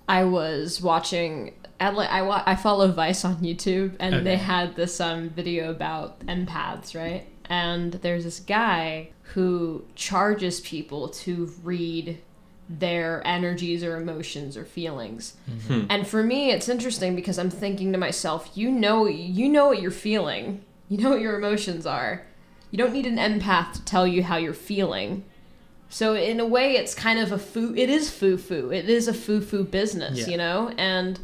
I 0.07 0.24
was 0.24 0.82
watching 0.82 1.55
at 1.80 1.95
I 1.97 2.20
wa- 2.22 2.43
I 2.45 2.55
follow 2.55 2.89
Vice 2.93 3.24
on 3.24 3.37
YouTube 3.37 3.97
and 3.99 4.26
they 4.26 4.37
had 4.37 4.76
this 4.76 5.01
um 5.01 5.30
video 5.30 5.70
about 5.70 6.20
empaths, 6.26 6.95
right? 6.95 7.26
And 7.47 7.95
there's 8.05 8.24
this 8.24 8.41
guy 8.41 9.09
who 9.32 9.85
charges 9.95 10.61
people 10.61 11.09
to 11.24 11.53
read 11.62 12.20
their 12.68 13.22
energies 13.26 13.82
or 13.85 13.97
emotions 13.97 14.57
or 14.57 14.64
feelings. 14.64 15.35
And 15.91 16.07
for 16.07 16.22
me 16.22 16.51
it's 16.51 16.68
interesting 16.68 17.16
because 17.16 17.39
I'm 17.39 17.51
thinking 17.51 17.91
to 17.93 17.99
myself, 17.99 18.51
you 18.55 18.70
know 18.70 19.07
you 19.07 19.49
know 19.49 19.66
what 19.68 19.80
you're 19.82 19.91
feeling. 20.09 20.62
You 20.91 20.99
know 20.99 21.09
what 21.11 21.22
your 21.22 21.37
emotions 21.39 21.87
are. 21.87 22.26
You 22.75 22.79
don't 22.79 22.93
need 22.93 23.07
an 23.07 23.18
empath 23.18 23.75
to 23.75 23.85
tell 23.85 24.05
you 24.05 24.25
how 24.25 24.37
you're 24.37 24.53
feeling. 24.53 25.22
So 25.89 26.14
in 26.16 26.41
a 26.41 26.45
way 26.45 26.72
it's 26.75 26.93
kind 26.93 27.20
of 27.20 27.31
a 27.31 27.39
foo 27.39 27.72
it 27.77 27.89
is 27.89 28.11
foo 28.11 28.37
foo. 28.37 28.72
It 28.72 28.89
is 28.91 29.07
a 29.07 29.14
foo 29.14 29.41
foo 29.41 29.62
business, 29.62 30.18
Yeah. 30.18 30.27
you 30.27 30.37
know? 30.37 30.72
And 30.77 31.20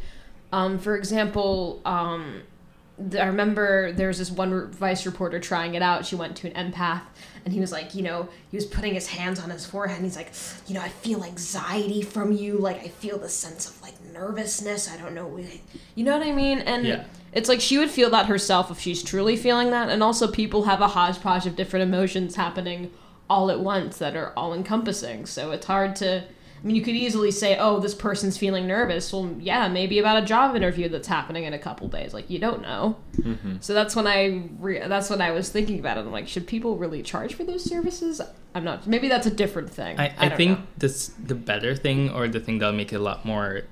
um 0.53 0.79
for 0.79 0.95
example, 0.95 1.81
um 1.83 2.43
I 3.19 3.25
remember 3.25 3.91
there 3.91 4.07
was 4.07 4.17
this 4.19 4.31
one 4.31 4.71
vice 4.71 5.05
reporter 5.05 5.41
trying 5.41 5.75
it 5.75 5.81
out. 5.81 6.05
She 6.05 6.15
went 6.15 6.37
to 6.37 6.47
an 6.53 6.71
empath, 6.71 7.01
and 7.43 7.53
he 7.53 7.59
was 7.59 7.73
like, 7.73 7.95
you 7.95 8.03
know, 8.03 8.29
he 8.49 8.55
was 8.55 8.65
putting 8.65 8.93
his 8.93 9.07
hands 9.07 9.37
on 9.37 9.49
his 9.49 9.65
forehead, 9.65 9.97
and 9.97 10.05
he's 10.05 10.15
like, 10.15 10.31
you 10.67 10.75
know, 10.75 10.81
I 10.81 10.87
feel 10.89 11.21
anxiety 11.25 12.01
from 12.01 12.31
you. 12.31 12.59
Like 12.59 12.79
I 12.81 12.87
feel 12.87 13.17
the 13.17 13.27
sense 13.27 13.67
of 13.69 13.81
like 13.81 13.95
nervousness. 14.13 14.89
I 14.89 14.95
don't 14.95 15.13
know, 15.15 15.37
you 15.95 16.05
know 16.05 16.17
what 16.17 16.25
I 16.25 16.31
mean? 16.31 16.59
And 16.59 16.85
Yeah. 16.85 17.03
It's 17.33 17.47
like 17.47 17.61
she 17.61 17.77
would 17.77 17.89
feel 17.89 18.09
that 18.09 18.25
herself 18.25 18.69
if 18.71 18.79
she's 18.79 19.01
truly 19.01 19.37
feeling 19.37 19.71
that. 19.71 19.89
And 19.89 20.03
also, 20.03 20.29
people 20.29 20.63
have 20.63 20.81
a 20.81 20.89
hodgepodge 20.89 21.45
of 21.45 21.55
different 21.55 21.83
emotions 21.83 22.35
happening 22.35 22.91
all 23.29 23.49
at 23.49 23.61
once 23.61 23.97
that 23.99 24.15
are 24.15 24.33
all 24.35 24.53
encompassing. 24.53 25.25
So 25.25 25.51
it's 25.51 25.65
hard 25.65 25.95
to. 25.97 26.23
I 26.23 26.67
mean, 26.67 26.75
you 26.75 26.83
could 26.83 26.95
easily 26.95 27.31
say, 27.31 27.57
"Oh, 27.57 27.79
this 27.79 27.95
person's 27.95 28.37
feeling 28.37 28.67
nervous." 28.67 29.11
Well, 29.11 29.35
yeah, 29.39 29.67
maybe 29.69 29.97
about 29.97 30.21
a 30.21 30.25
job 30.25 30.55
interview 30.55 30.89
that's 30.89 31.07
happening 31.07 31.45
in 31.45 31.53
a 31.53 31.59
couple 31.59 31.87
days. 31.87 32.13
Like 32.13 32.29
you 32.29 32.37
don't 32.37 32.61
know. 32.61 32.97
Mm-hmm. 33.17 33.55
So 33.61 33.73
that's 33.73 33.95
when 33.95 34.05
I 34.05 34.43
re- 34.59 34.87
that's 34.87 35.09
when 35.09 35.21
I 35.21 35.31
was 35.31 35.49
thinking 35.49 35.79
about 35.79 35.97
it. 35.97 36.01
I'm 36.01 36.11
like, 36.11 36.27
should 36.27 36.45
people 36.45 36.75
really 36.75 37.01
charge 37.01 37.33
for 37.33 37.45
those 37.45 37.63
services? 37.63 38.21
I'm 38.53 38.65
not. 38.65 38.85
Maybe 38.85 39.07
that's 39.07 39.25
a 39.25 39.31
different 39.31 39.71
thing. 39.71 39.97
I, 39.97 40.13
I, 40.17 40.27
don't 40.27 40.37
think 40.37 40.59
know. 40.59 40.65
this 40.77 41.07
the 41.07 41.35
better 41.35 41.75
thing 41.75 42.09
or 42.11 42.27
the 42.27 42.41
thing 42.41 42.59
that'll 42.59 42.75
make 42.75 42.91
it 42.91 42.97
a 42.97 42.99
lot 42.99 43.25
more 43.25 43.63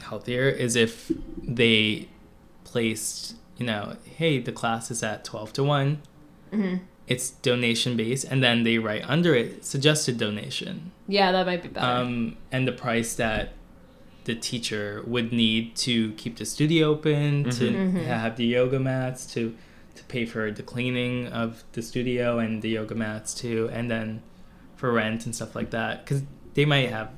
healthier 0.00 0.48
is 0.48 0.76
if 0.76 1.10
they 1.42 2.08
placed 2.72 3.36
you 3.58 3.66
know 3.66 3.96
hey 4.18 4.38
the 4.48 4.52
class 4.60 4.90
is 4.90 5.02
at 5.02 5.24
12 5.24 5.52
to 5.54 5.62
one 5.64 5.90
it's 7.08 7.30
donation 7.30 7.96
based, 7.96 8.24
and 8.30 8.42
then 8.42 8.62
they 8.62 8.76
write 8.78 9.02
under 9.08 9.34
it 9.34 9.64
suggested 9.64 10.18
donation, 10.18 10.92
Yeah, 11.08 11.32
that 11.32 11.46
might 11.46 11.62
be 11.62 11.68
better. 11.68 11.86
um, 11.86 12.36
and 12.54 12.62
the 12.68 12.72
price 12.72 13.14
that 13.16 13.44
the 14.24 14.34
teacher 14.34 15.02
would 15.06 15.32
need 15.32 15.74
to 15.88 16.12
keep 16.12 16.36
the 16.36 16.44
studio 16.44 16.88
open, 16.94 17.44
to 17.58 17.64
Mhm. 17.70 18.04
have 18.04 18.36
the 18.36 18.46
yoga 18.46 18.78
mats, 18.78 19.26
to 19.34 19.54
to 19.96 20.02
pay 20.04 20.24
for 20.24 20.50
the 20.50 20.62
cleaning 20.62 21.26
of 21.42 21.64
the 21.72 21.82
studio 21.82 22.38
and 22.38 22.62
the 22.62 22.70
yoga 22.78 22.94
mats 22.94 23.34
too, 23.34 23.68
and 23.72 23.90
then 23.90 24.22
for 24.76 24.90
rent 24.92 25.26
and 25.26 25.34
stuff 25.34 25.54
like 25.58 25.70
that, 25.70 25.94
because 26.04 26.22
they 26.54 26.64
might 26.64 26.88
have 26.90 27.08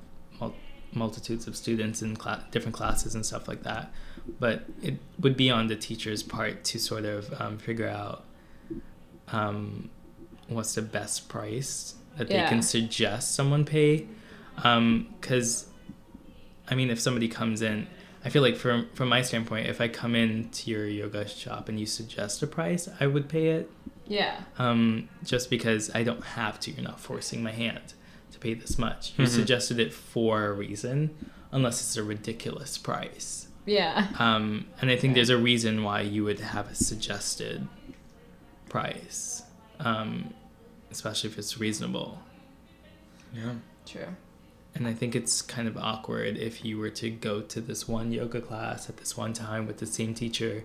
mul- 0.41 0.57
multitudes 0.93 1.47
of 1.47 1.55
students 1.57 2.03
in 2.03 2.17
cla- 2.17 2.45
different 2.51 2.75
classes 2.81 3.15
and 3.15 3.25
stuff 3.27 3.47
like 3.47 3.63
that. 3.65 3.93
But 4.41 4.65
it 4.83 4.95
would 5.21 5.37
be 5.37 5.51
on 5.51 5.67
the 5.67 5.77
teacher's 5.77 6.23
part 6.23 6.65
to 6.65 6.79
sort 6.79 7.05
of 7.05 7.33
um, 7.41 7.59
figure 7.59 7.89
out 7.89 8.25
um, 9.33 9.91
what's 10.49 10.75
the 10.75 10.83
best 10.83 11.29
price 11.29 11.95
that 12.17 12.29
they 12.29 12.37
Yeah. 12.37 12.49
can 12.49 12.63
suggest 12.63 13.35
someone 13.35 13.65
pay. 13.65 14.07
Because, 14.57 15.67
I 16.69 16.75
mean, 16.75 16.91
if 16.91 17.01
somebody 17.01 17.29
comes 17.29 17.61
in, 17.63 17.87
I 18.25 18.31
feel 18.31 18.41
like 18.43 18.57
from 18.57 18.89
from 18.95 19.09
my 19.11 19.21
standpoint, 19.21 19.67
if 19.69 19.81
I 19.81 19.89
come 19.89 20.15
into 20.15 20.71
your 20.71 20.87
yoga 20.87 21.29
shop 21.29 21.69
and 21.69 21.79
you 21.79 21.85
suggest 21.87 22.43
a 22.43 22.47
price, 22.47 22.89
I 23.01 23.07
would 23.07 23.29
pay 23.29 23.49
it. 23.49 23.71
yeah. 24.07 24.41
Um, 24.59 25.09
just 25.25 25.49
because 25.51 25.91
I 25.95 26.03
don't 26.05 26.23
have 26.25 26.59
to. 26.61 26.71
You're 26.71 26.85
not 26.85 27.01
forcing 27.01 27.43
my 27.43 27.53
hand 27.53 27.95
to 28.33 28.39
pay 28.39 28.55
this 28.55 28.79
much. 28.79 29.13
You 29.19 29.25
Mhm. 29.25 29.29
suggested 29.29 29.79
it 29.81 29.93
for 29.93 30.47
a 30.47 30.53
reason, 30.53 31.11
unless 31.53 31.81
it's 31.81 31.97
a 31.97 32.03
ridiculous 32.03 32.79
price. 32.79 33.44
Yeah. 33.67 34.09
Um, 34.19 34.67
and 34.81 34.91
I 34.91 34.97
think 34.97 35.15
there's 35.15 35.31
a 35.31 35.39
reason 35.39 35.83
why 35.83 36.03
you 36.03 36.25
would 36.25 36.41
have 36.41 36.71
a 36.71 36.75
suggested 36.75 37.67
price, 38.69 39.43
um, 39.81 40.35
especially 40.91 41.31
if 41.31 41.39
it's 41.39 41.59
reasonable. 41.59 42.21
Yeah. 43.35 43.55
True. 43.87 44.09
And 44.75 44.87
I 44.89 44.93
think 44.93 45.15
it's 45.15 45.41
kind 45.41 45.69
of 45.69 45.77
awkward 45.77 46.37
if 46.37 46.65
you 46.65 46.79
were 46.79 46.91
to 46.91 47.09
go 47.11 47.41
to 47.41 47.61
this 47.61 47.87
one 47.87 48.11
yoga 48.13 48.41
class 48.41 48.89
at 48.89 48.97
this 48.97 49.17
one 49.17 49.33
time 49.33 49.67
with 49.67 49.79
the 49.79 49.87
same 49.87 50.15
teacher, 50.15 50.65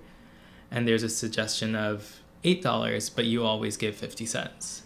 and 0.71 0.87
there's 0.87 1.03
a 1.03 1.09
suggestion 1.09 1.75
of 1.75 2.19
eight 2.43 2.61
dollars, 2.63 3.09
but 3.09 3.25
you 3.25 3.43
always 3.43 3.77
give 3.77 3.95
fifty 3.95 4.25
cents. 4.25 4.81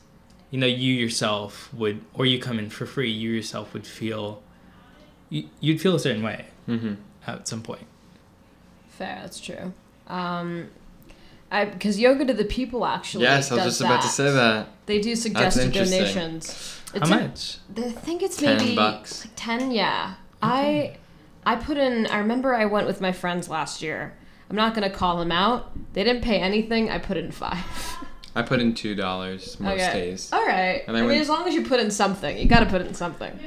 You 0.52 0.60
know, 0.60 0.68
you 0.68 0.94
yourself 0.94 1.74
would, 1.74 2.02
or 2.14 2.26
you 2.26 2.38
come 2.38 2.60
in 2.60 2.70
for 2.70 2.86
free. 2.86 3.10
You 3.10 3.32
yourself 3.32 3.74
would 3.74 3.88
feel, 3.88 4.44
you, 5.30 5.50
you'd 5.62 5.82
feel 5.82 5.96
a 5.96 6.00
certain 6.00 6.22
way 6.22 6.46
Mm-hmm. 6.68 6.94
at 7.26 7.48
some 7.48 7.62
point. 7.64 7.88
Fair. 8.98 9.20
That's 9.22 9.40
true. 9.40 9.74
Um, 10.08 10.70
I 11.52 11.66
because 11.66 12.00
yoga 12.00 12.26
to 12.26 12.34
the 12.34 12.46
people 12.46 12.86
actually. 12.86 13.24
Yes, 13.24 13.52
I 13.52 13.56
was 13.56 13.64
does 13.64 13.74
just 13.80 13.82
about 13.82 14.02
to 14.02 14.08
say 14.08 14.32
that. 14.32 14.68
They 14.86 15.00
do 15.00 15.16
suggested 15.16 15.66
interesting. 15.66 16.00
donations. 16.00 16.80
How 16.94 17.00
It's 17.00 17.10
a- 17.10 17.16
much? 17.16 17.58
I 17.78 17.90
think 17.92 18.22
it's 18.24 18.38
Ten 18.38 18.58
maybe 18.58 18.76
bucks. 18.76 19.26
like 19.26 19.34
ten. 19.36 19.72
Yeah, 19.72 20.16
I 20.42 20.98
I 21.46 21.56
put 21.56 21.78
in. 21.78 22.06
I 22.08 22.18
remember 22.20 22.54
I 22.56 22.66
went 22.66 22.88
with 22.88 23.02
my 23.02 23.12
friends 23.12 23.50
last 23.50 23.82
year. 23.82 24.14
I'm 24.50 24.56
not 24.56 24.74
gonna 24.76 24.90
call 24.90 25.18
them 25.18 25.32
out. 25.32 25.72
They 25.94 26.04
didn't 26.04 26.22
pay 26.24 26.40
anything. 26.40 26.90
I 26.90 26.98
put 27.00 27.18
in 27.18 27.32
five. 27.32 27.64
I 28.36 28.42
put 28.42 28.60
in 28.60 28.74
two 28.74 28.94
dollars 28.96 29.60
most 29.60 29.82
Okay. 29.82 29.94
days. 29.94 30.30
All 30.34 30.46
right. 30.46 30.84
And 30.88 30.96
I 30.98 31.00
I 31.00 31.02
mean, 31.04 31.10
went- 31.12 31.22
as 31.22 31.30
long 31.30 31.48
as 31.48 31.54
you 31.54 31.64
put 31.64 31.80
in 31.80 31.92
something, 31.92 32.38
you 32.38 32.46
got 32.48 32.60
to 32.62 32.66
put 32.66 32.82
in 32.82 32.94
something. 32.96 33.40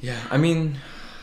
Yeah, 0.00 0.18
I 0.30 0.36
mean, 0.38 0.76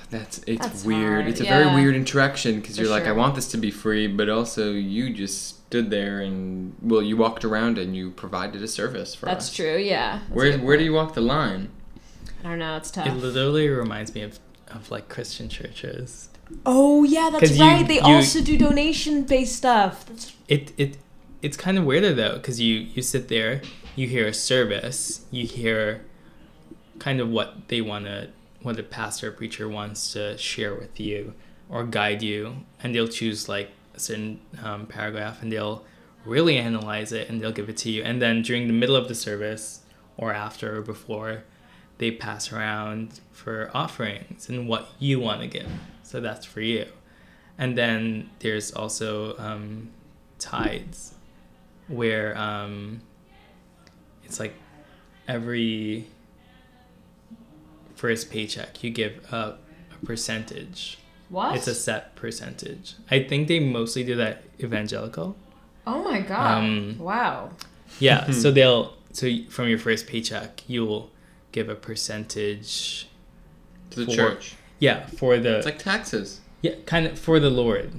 that's 0.09 0.39
it's 0.47 0.65
That's 0.65 0.83
weird. 0.83 1.21
hard, 1.21 1.27
It's 1.27 1.39
a 1.41 1.43
yeah. 1.43 1.63
very 1.63 1.75
weird 1.81 1.95
interaction 1.95 2.59
because 2.59 2.77
you're 2.79 2.89
like, 2.89 3.05
I 3.05 3.11
want 3.11 3.35
this 3.35 3.47
to 3.51 3.57
be 3.57 3.71
free, 3.71 4.07
but 4.07 4.27
also 4.29 4.71
you 4.71 5.11
just 5.13 5.47
stood 5.67 5.89
there 5.91 6.21
and 6.21 6.73
well, 6.81 7.01
you 7.01 7.15
walked 7.17 7.45
around 7.45 7.77
and 7.77 7.95
you 7.95 8.11
provided 8.11 8.61
a 8.63 8.67
service 8.67 9.13
for 9.15 9.27
That's 9.27 9.49
us. 9.49 9.55
true. 9.55 9.77
Yeah. 9.77 10.19
That's 10.19 10.31
a 10.31 10.33
Where 10.33 10.51
good 10.51 10.63
where 10.63 10.77
do 10.77 10.83
you 10.83 10.93
walk 10.93 11.13
the 11.13 11.21
line? 11.21 11.69
I 12.43 12.49
don't 12.49 12.59
know. 12.59 12.75
It's 12.77 12.89
tough. 12.91 13.05
It 13.07 13.13
literally 13.13 13.67
reminds 13.69 14.15
me 14.15 14.21
of, 14.21 14.39
of 14.69 14.89
like 14.89 15.09
Christian 15.09 15.47
churches. 15.49 16.29
oh 16.65 17.03
yeah, 17.03 17.29
that's 17.31 17.49
'Cause 17.49 17.57
you- 17.57 17.63
right. 17.65 17.87
they 17.87 17.95
you- 17.97 18.01
also 18.01 18.41
do 18.41 18.57
donation 18.57 19.23
based 19.23 19.55
stuff. 19.57 20.05
That's 20.07 20.33
It 20.47 20.71
it 20.77 20.97
it's 21.43 21.55
kind 21.55 21.77
of 21.77 21.85
weirder 21.85 22.13
though 22.13 22.33
because 22.37 22.59
you 22.59 22.73
you 22.95 23.01
sit 23.03 23.27
there, 23.27 23.61
you 23.95 24.07
hear 24.07 24.25
a 24.27 24.33
service, 24.33 25.21
you 25.29 25.45
hear 25.45 26.01
kind 26.97 27.19
of 27.21 27.29
what 27.29 27.67
they 27.67 27.81
want 27.81 28.05
to 28.05 28.29
what 28.61 28.79
a 28.79 28.83
pastor 28.83 29.29
or 29.29 29.31
preacher 29.31 29.67
wants 29.67 30.13
to 30.13 30.37
share 30.37 30.75
with 30.75 30.99
you 30.99 31.33
or 31.69 31.83
guide 31.85 32.21
you, 32.21 32.65
and 32.81 32.93
they'll 32.93 33.07
choose 33.07 33.47
like 33.47 33.71
a 33.93 33.99
certain 33.99 34.39
um, 34.63 34.85
paragraph 34.85 35.41
and 35.41 35.51
they'll 35.51 35.85
really 36.25 36.57
analyze 36.57 37.11
it 37.11 37.29
and 37.29 37.41
they'll 37.41 37.51
give 37.51 37.69
it 37.69 37.77
to 37.77 37.89
you, 37.89 38.03
and 38.03 38.21
then 38.21 38.41
during 38.41 38.67
the 38.67 38.73
middle 38.73 38.95
of 38.95 39.07
the 39.07 39.15
service 39.15 39.81
or 40.17 40.33
after 40.33 40.77
or 40.77 40.81
before, 40.81 41.43
they 41.97 42.11
pass 42.11 42.51
around 42.51 43.21
for 43.31 43.71
offerings 43.73 44.49
and 44.49 44.67
what 44.67 44.89
you 44.99 45.19
want 45.19 45.41
to 45.41 45.47
give. 45.47 45.69
So 46.03 46.19
that's 46.19 46.45
for 46.45 46.61
you. 46.61 46.85
And 47.57 47.77
then 47.77 48.29
there's 48.39 48.71
also 48.71 49.37
um, 49.37 49.89
tithes, 50.39 51.13
where 51.87 52.37
um, 52.37 53.01
it's 54.23 54.39
like 54.39 54.53
every 55.27 56.07
first 58.01 58.29
paycheck 58.31 58.71
you 58.83 58.89
give 59.01 59.13
a, 59.31 59.35
a 60.01 60.05
percentage. 60.05 60.97
what? 61.29 61.55
It's 61.57 61.67
a 61.67 61.75
set 61.75 62.15
percentage. 62.15 62.95
I 63.11 63.23
think 63.23 63.47
they 63.47 63.59
mostly 63.59 64.03
do 64.03 64.15
that 64.15 64.43
evangelical. 64.59 65.35
oh 65.85 66.03
my 66.03 66.19
god. 66.21 66.57
Um, 66.63 66.97
wow. 66.99 67.51
Yeah, 67.99 68.31
so 68.41 68.51
they'll 68.51 68.93
so 69.11 69.27
from 69.49 69.67
your 69.67 69.79
first 69.79 70.07
paycheck 70.07 70.63
you'll 70.67 71.09
give 71.51 71.67
a 71.69 71.75
percentage. 71.75 73.07
To 73.91 73.99
the 74.01 74.05
For- 74.05 74.15
church. 74.15 74.55
Yeah, 74.79 75.07
for 75.07 75.37
the 75.37 75.57
It's 75.57 75.65
like 75.65 75.79
taxes. 75.79 76.39
yeah 76.61 76.75
kind 76.85 77.05
of 77.07 77.19
for 77.19 77.39
the 77.39 77.49
Lord, 77.49 77.91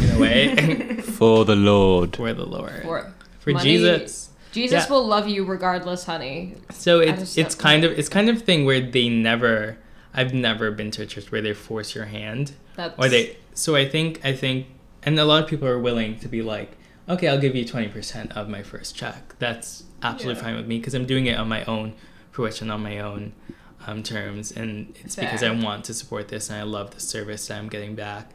in 0.00 0.10
a 0.16 0.18
way. 0.18 0.56
For 1.20 1.44
the 1.44 1.56
Lord. 1.56 2.16
for 2.16 2.32
the 2.32 2.46
Lord. 2.46 2.82
For, 2.82 3.12
For 3.40 3.50
money- 3.52 3.64
Jesus. 3.76 4.29
Jesus 4.52 4.84
Yeah. 4.84 4.90
will 4.92 5.06
love 5.06 5.28
you 5.28 5.44
regardless, 5.44 6.04
honey. 6.04 6.54
So 6.72 7.00
it's 7.00 7.36
it's 7.38 7.54
kind 7.54 7.84
of 7.84 7.92
it's 7.98 8.08
kind 8.08 8.28
of 8.28 8.42
thing 8.42 8.64
where 8.64 8.80
they 8.80 9.08
never 9.08 9.78
I've 10.12 10.34
never 10.34 10.70
been 10.70 10.90
to 10.92 11.02
a 11.02 11.06
church 11.06 11.30
where 11.30 11.40
they 11.42 11.54
force 11.54 11.94
your 11.94 12.06
hand 12.06 12.52
That's 12.76 12.94
or 12.98 13.08
they 13.08 13.36
so 13.54 13.76
I 13.76 13.88
think 13.88 14.20
I 14.24 14.32
think 14.34 14.66
and 15.02 15.18
a 15.18 15.24
lot 15.24 15.42
of 15.44 15.48
people 15.48 15.68
are 15.68 15.78
willing 15.78 16.18
to 16.18 16.28
be 16.28 16.42
like 16.42 16.76
okay 17.08 17.28
I'll 17.28 17.38
give 17.40 17.54
you 17.54 17.64
20% 17.64 18.32
of 18.36 18.48
my 18.48 18.62
first 18.62 18.94
check 18.96 19.34
that's 19.38 19.84
absolutely 20.02 20.40
Yeah. 20.40 20.46
fine 20.46 20.56
with 20.56 20.66
me 20.66 20.78
because 20.78 20.94
I'm 20.94 21.06
doing 21.06 21.26
it 21.26 21.38
on 21.38 21.48
my 21.48 21.64
own 21.64 21.94
fruition 22.32 22.70
on 22.70 22.82
my 22.82 22.98
own 22.98 23.32
um, 23.86 24.02
terms 24.02 24.50
and 24.52 24.94
it's 25.04 25.16
because 25.16 25.42
I 25.42 25.50
want 25.52 25.84
to 25.86 25.94
support 25.94 26.28
this 26.28 26.50
and 26.50 26.58
I 26.58 26.62
love 26.64 26.90
the 26.92 27.00
service 27.00 27.46
that 27.48 27.58
I'm 27.58 27.68
getting 27.68 27.94
back 27.94 28.30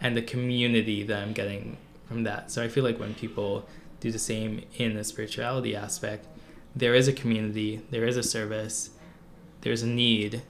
and 0.00 0.16
the 0.16 0.22
community 0.22 1.02
that 1.02 1.20
I'm 1.22 1.32
getting 1.32 1.76
from 2.06 2.22
that. 2.24 2.50
So 2.50 2.62
I 2.62 2.68
feel 2.68 2.84
like 2.84 2.98
when 2.98 3.14
people 3.14 3.68
do 4.00 4.10
the 4.10 4.18
same 4.18 4.64
in 4.76 4.94
the 4.94 5.04
spirituality 5.04 5.74
aspect, 5.74 6.26
there 6.74 6.94
is 6.94 7.08
a 7.08 7.12
community, 7.12 7.82
there 7.90 8.04
is 8.04 8.16
a 8.16 8.22
service, 8.22 8.90
there's 9.62 9.82
a 9.82 9.86
need. 9.86 10.42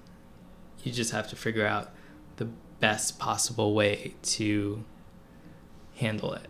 You 0.83 0.93
just 0.93 1.13
have 1.13 1.29
to 1.29 1.37
figure 1.37 1.67
out 1.67 1.91
the 2.37 2.47
best 2.81 3.19
possible 3.19 3.75
way 3.75 4.15
to 4.23 4.85
handle 5.97 6.33
it. 6.35 6.47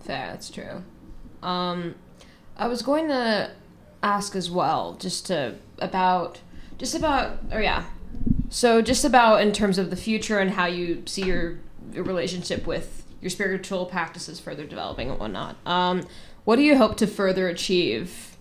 Fair, 0.00 0.28
that's 0.30 0.50
true. 0.50 0.82
Um, 1.42 1.94
I 2.56 2.66
was 2.68 2.82
going 2.82 3.08
to 3.08 3.50
ask 4.02 4.34
as 4.34 4.50
well, 4.50 4.96
just 4.98 5.26
to 5.26 5.56
about, 5.78 6.40
just 6.78 6.94
about, 6.94 7.38
or 7.52 7.62
yeah, 7.62 7.84
so 8.48 8.82
just 8.82 9.04
about 9.04 9.42
in 9.42 9.52
terms 9.52 9.78
of 9.78 9.90
the 9.90 9.96
future 9.96 10.38
and 10.38 10.50
how 10.50 10.66
you 10.66 11.02
see 11.06 11.22
your, 11.22 11.58
your 11.92 12.04
relationship 12.04 12.66
with 12.66 13.04
your 13.20 13.30
spiritual 13.30 13.86
practices 13.86 14.40
further 14.40 14.64
developing 14.64 15.10
and 15.10 15.18
whatnot. 15.18 15.56
Um, 15.66 16.06
what 16.44 16.56
do 16.56 16.62
you 16.62 16.76
hope 16.76 16.96
to 16.98 17.06
further 17.06 17.48
achieve 17.48 18.36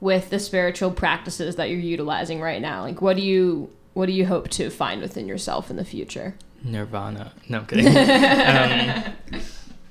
with 0.00 0.30
the 0.30 0.38
spiritual 0.38 0.90
practices 0.90 1.56
that 1.56 1.68
you're 1.70 1.78
utilizing 1.78 2.40
right 2.40 2.60
now? 2.62 2.82
Like, 2.82 3.00
what 3.02 3.16
do 3.16 3.22
you 3.22 3.70
what 3.92 4.06
do 4.06 4.12
you 4.12 4.26
hope 4.26 4.48
to 4.50 4.70
find 4.70 5.00
within 5.00 5.26
yourself 5.26 5.68
in 5.70 5.76
the 5.76 5.84
future? 5.84 6.34
Nirvana. 6.62 7.32
No, 7.48 7.58
I'm 7.58 7.66
kidding. 7.66 7.86
um, 9.34 9.40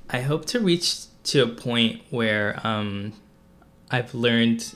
I 0.09 0.21
hope 0.21 0.45
to 0.45 0.59
reach 0.59 1.05
to 1.25 1.43
a 1.43 1.47
point 1.47 2.01
where 2.09 2.59
um, 2.65 3.13
I've 3.91 4.13
learned 4.13 4.73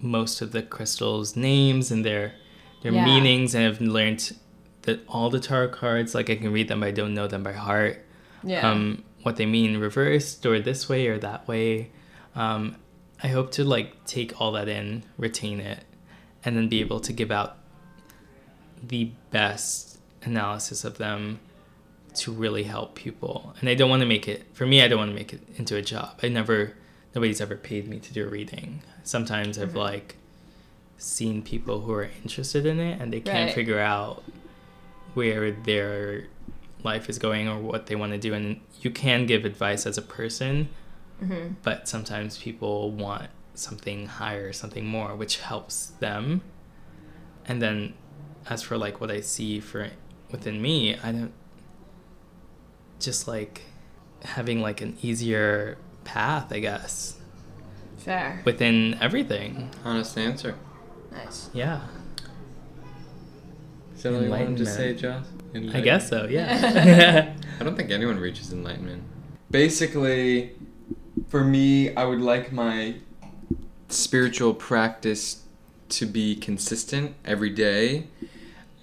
most 0.00 0.40
of 0.40 0.52
the 0.52 0.62
crystals' 0.62 1.36
names 1.36 1.90
and 1.90 2.04
their 2.04 2.34
their 2.82 2.92
Yeah. 2.92 3.04
meanings, 3.04 3.54
and 3.54 3.66
I've 3.66 3.80
learned 3.80 4.36
that 4.82 5.00
all 5.08 5.28
the 5.30 5.40
tarot 5.40 5.68
cards, 5.70 6.14
like 6.14 6.30
I 6.30 6.36
can 6.36 6.52
read 6.52 6.68
them, 6.68 6.80
but 6.80 6.86
I 6.86 6.90
don't 6.92 7.12
know 7.14 7.26
them 7.26 7.42
by 7.42 7.52
heart. 7.52 8.04
Yeah. 8.44 8.70
Um, 8.70 9.02
what 9.22 9.36
they 9.36 9.46
mean 9.46 9.78
reversed 9.78 10.44
or 10.46 10.60
this 10.60 10.88
way 10.88 11.06
or 11.08 11.18
that 11.18 11.46
way. 11.48 11.90
Um, 12.34 12.76
I 13.22 13.28
hope 13.28 13.50
to 13.52 13.64
like 13.64 14.04
take 14.04 14.40
all 14.40 14.52
that 14.52 14.68
in, 14.68 15.02
retain 15.16 15.60
it, 15.60 15.84
and 16.44 16.56
then 16.56 16.68
be 16.68 16.80
able 16.80 17.00
to 17.00 17.12
give 17.12 17.30
out 17.30 17.56
the 18.82 19.10
best 19.30 19.98
analysis 20.22 20.84
of 20.84 20.98
them 20.98 21.40
to 22.14 22.32
really 22.32 22.62
help 22.64 22.94
people. 22.94 23.54
And 23.60 23.68
I 23.68 23.74
don't 23.74 23.90
want 23.90 24.00
to 24.00 24.06
make 24.06 24.28
it 24.28 24.44
for 24.52 24.66
me. 24.66 24.82
I 24.82 24.88
don't 24.88 24.98
want 24.98 25.10
to 25.10 25.14
make 25.14 25.32
it 25.32 25.40
into 25.56 25.76
a 25.76 25.82
job. 25.82 26.18
I 26.22 26.28
never, 26.28 26.74
nobody's 27.14 27.40
ever 27.40 27.56
paid 27.56 27.88
me 27.88 27.98
to 27.98 28.12
do 28.12 28.24
a 28.24 28.28
reading. 28.28 28.82
Sometimes 29.04 29.58
I've 29.58 29.70
Mm-hmm. 29.70 29.78
like 29.78 30.16
seen 30.96 31.42
people 31.42 31.80
who 31.82 31.92
are 31.92 32.08
interested 32.22 32.66
in 32.66 32.80
it 32.80 33.00
and 33.00 33.12
they 33.12 33.20
can't 33.20 33.46
Right. 33.48 33.54
figure 33.54 33.78
out 33.78 34.24
where 35.14 35.52
their 35.52 36.26
life 36.82 37.08
is 37.08 37.18
going 37.18 37.48
or 37.48 37.58
what 37.58 37.86
they 37.86 37.94
want 37.96 38.12
to 38.12 38.18
do 38.18 38.34
and 38.34 38.60
you 38.80 38.90
can 38.90 39.26
give 39.26 39.44
advice 39.44 39.86
as 39.86 39.96
a 39.98 40.02
person 40.02 40.68
Mm-hmm. 41.22 41.54
but 41.64 41.88
sometimes 41.88 42.38
people 42.38 42.92
want 42.92 43.28
something 43.54 44.06
higher 44.06 44.52
something 44.52 44.86
more 44.86 45.16
which 45.16 45.38
helps 45.40 45.86
them 45.98 46.42
and 47.44 47.60
then 47.60 47.94
as 48.48 48.62
for 48.62 48.78
like 48.78 49.00
what 49.00 49.10
i 49.10 49.20
see 49.20 49.58
for 49.58 49.88
within 50.30 50.62
me 50.62 50.96
i 51.02 51.10
don't 51.10 51.32
just 53.00 53.26
like 53.26 53.62
having 54.22 54.60
like 54.60 54.80
an 54.80 54.96
easier 55.02 55.76
path 56.04 56.52
i 56.52 56.60
guess 56.60 57.16
Fair. 57.96 58.40
within 58.44 58.96
everything 59.00 59.70
Honest 59.84 60.16
answer. 60.16 60.54
Nice. 61.10 61.50
yeah 61.52 61.80
Is 63.96 64.04
that 64.04 64.14
all 64.14 64.22
you 64.22 64.30
wanted 64.30 64.56
to 64.58 64.66
say, 64.66 64.94
Josh? 64.94 65.24
I 65.54 65.80
guess 65.80 66.08
so 66.08 66.26
yeah 66.26 67.34
I 67.60 67.64
don't 67.64 67.76
think 67.76 67.90
anyone 67.90 68.18
reaches 68.18 68.52
enlightenment. 68.52 69.02
Basically, 69.50 70.52
for 71.28 71.42
me, 71.42 71.94
I 71.94 72.04
would 72.04 72.20
like 72.20 72.52
my 72.52 72.96
spiritual 73.88 74.54
practice 74.54 75.42
to 75.90 76.06
be 76.06 76.36
consistent 76.36 77.16
every 77.24 77.50
day, 77.50 78.06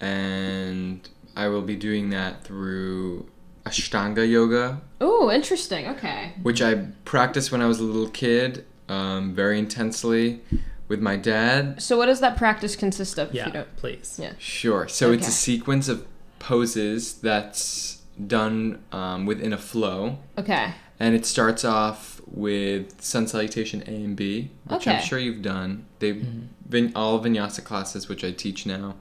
and 0.00 1.08
I 1.36 1.48
will 1.48 1.62
be 1.62 1.76
doing 1.76 2.10
that 2.10 2.44
through 2.44 3.28
Ashtanga 3.64 4.28
yoga, 4.28 4.82
Oh, 5.00 5.30
interesting. 5.30 5.86
Okay. 5.88 6.34
which 6.42 6.60
I 6.60 6.74
practiced 7.04 7.50
when 7.52 7.62
I 7.62 7.66
was 7.66 7.80
a 7.80 7.84
little 7.84 8.10
kid, 8.10 8.66
um, 8.88 9.34
very 9.34 9.58
intensely 9.58 10.42
with 10.88 11.00
my 11.00 11.16
dad. 11.16 11.80
So, 11.80 11.96
what 11.96 12.06
does 12.06 12.20
that 12.20 12.36
practice 12.36 12.76
consist 12.76 13.18
of? 13.18 13.28
If 13.28 13.34
you 13.34 13.40
yeah 13.40 13.50
don't... 13.50 13.76
please 13.76 14.18
Yeah. 14.20 14.32
Sure. 14.38 14.86
So 14.88 15.12
it's 15.12 15.28
a 15.28 15.32
sequence 15.32 15.88
of 15.88 16.06
poses 16.50 17.14
that's 17.14 18.02
done 18.24 18.78
um, 18.92 19.26
within 19.26 19.52
a 19.52 19.58
flow. 19.58 20.18
Okay. 20.38 20.72
And 21.00 21.14
it 21.16 21.26
starts 21.26 21.64
off 21.64 22.20
with 22.28 23.02
sun 23.02 23.26
salutation 23.26 23.82
A 23.86 23.90
and 24.06 24.14
B, 24.16 24.50
which 24.68 24.86
I'm 24.86 25.02
sure 25.02 25.18
you've 25.18 25.42
done. 25.42 25.86
They 25.98 26.12
Mm-hmm. 26.12 26.40
vin- 26.68 26.92
all 26.94 27.18
vinyasa 27.20 27.62
classes, 27.64 28.08
which 28.08 28.22
I 28.24 28.30
teach 28.30 28.64
now, 28.64 28.94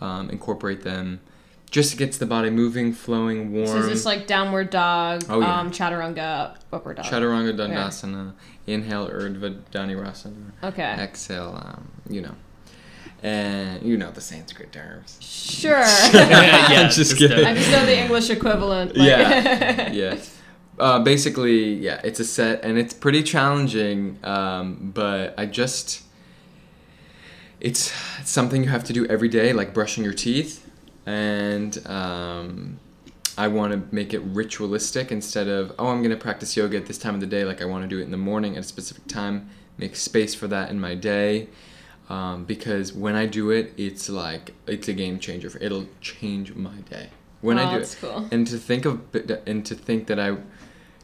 um, 0.00 0.30
incorporate 0.30 0.82
them. 0.84 1.20
Just 1.70 1.98
gets 1.98 2.16
the 2.16 2.26
body 2.26 2.48
moving, 2.48 2.92
flowing, 2.94 3.52
warm. 3.52 3.66
So, 3.66 3.76
is 3.78 3.86
this 3.88 4.04
like 4.06 4.26
downward 4.26 4.70
dog, 4.70 5.24
Oh, 5.28 5.40
yeah. 5.40 5.60
um, 5.60 5.70
chaturanga, 5.70 6.56
upward 6.72 6.96
dog? 6.96 7.04
Chaturanga 7.06 7.52
Dandasana, 7.60 8.32
inhale 8.66 9.08
Urdhva 9.10 9.48
Dhanurasana, 9.72 10.52
Okay. 10.64 10.94
exhale, 10.98 11.60
um, 11.62 11.88
you 12.08 12.22
know, 12.22 12.34
and 13.22 13.82
you 13.82 13.96
know 13.96 14.10
the 14.10 14.20
Sanskrit 14.20 14.72
terms. 14.72 15.18
Sure. 15.20 15.78
yeah 16.12 16.84
Just 16.84 16.96
just, 16.96 17.16
kidding. 17.16 17.44
I 17.44 17.54
just 17.54 17.70
know 17.70 17.84
the 17.86 17.98
English 17.98 18.30
equivalent. 18.30 18.96
like- 18.96 19.06
Yeah. 19.08 19.90
yeah. 19.92 20.18
Uh, 20.78 20.98
basically, 21.02 21.72
yeah, 21.74 22.00
it's 22.04 22.20
a 22.20 22.24
set 22.24 22.62
and 22.62 22.76
it's 22.78 22.92
pretty 22.92 23.22
challenging, 23.22 24.18
um, 24.24 24.92
but 24.94 25.34
I 25.38 25.46
just. 25.46 26.02
It's, 27.60 27.90
it's 28.20 28.30
something 28.30 28.62
you 28.62 28.68
have 28.68 28.84
to 28.84 28.92
do 28.92 29.06
every 29.06 29.28
day, 29.28 29.52
like 29.54 29.72
brushing 29.72 30.04
your 30.04 30.12
teeth. 30.12 30.62
And 31.06 31.84
um, 31.86 32.78
I 33.38 33.48
want 33.48 33.72
to 33.72 33.94
make 33.94 34.12
it 34.12 34.18
ritualistic 34.20 35.10
instead 35.10 35.48
of, 35.48 35.72
oh, 35.78 35.88
I'm 35.88 35.98
going 36.02 36.10
to 36.10 36.16
practice 36.22 36.54
yoga 36.56 36.76
at 36.76 36.86
this 36.86 36.98
time 36.98 37.14
of 37.14 37.20
the 37.20 37.26
day. 37.26 37.44
Like, 37.44 37.62
I 37.62 37.64
want 37.64 37.82
to 37.84 37.88
do 37.88 37.98
it 37.98 38.02
in 38.04 38.10
the 38.10 38.16
morning 38.18 38.56
at 38.56 38.60
a 38.60 38.62
specific 38.66 39.06
time, 39.06 39.48
make 39.78 39.96
space 39.96 40.34
for 40.34 40.46
that 40.48 40.70
in 40.70 40.78
my 40.78 40.94
day. 40.94 41.48
Um, 42.08 42.44
because 42.44 42.92
when 42.92 43.16
I 43.16 43.26
do 43.26 43.50
it, 43.50 43.72
it's 43.76 44.08
like, 44.08 44.54
it's 44.66 44.86
a 44.88 44.92
game 44.92 45.18
changer. 45.18 45.50
For, 45.50 45.58
it'll 45.58 45.86
change 46.00 46.54
my 46.54 46.76
day. 46.88 47.10
When 47.40 47.58
Oh, 47.58 47.66
I 47.66 47.72
do 47.72 47.78
that's 47.80 47.94
it 47.94 47.98
cool. 48.00 48.28
and 48.30 48.46
to 48.46 48.56
think 48.58 48.84
of 48.84 49.00
and 49.46 49.64
to 49.66 49.74
think 49.74 50.06
that 50.06 50.18
I 50.20 50.36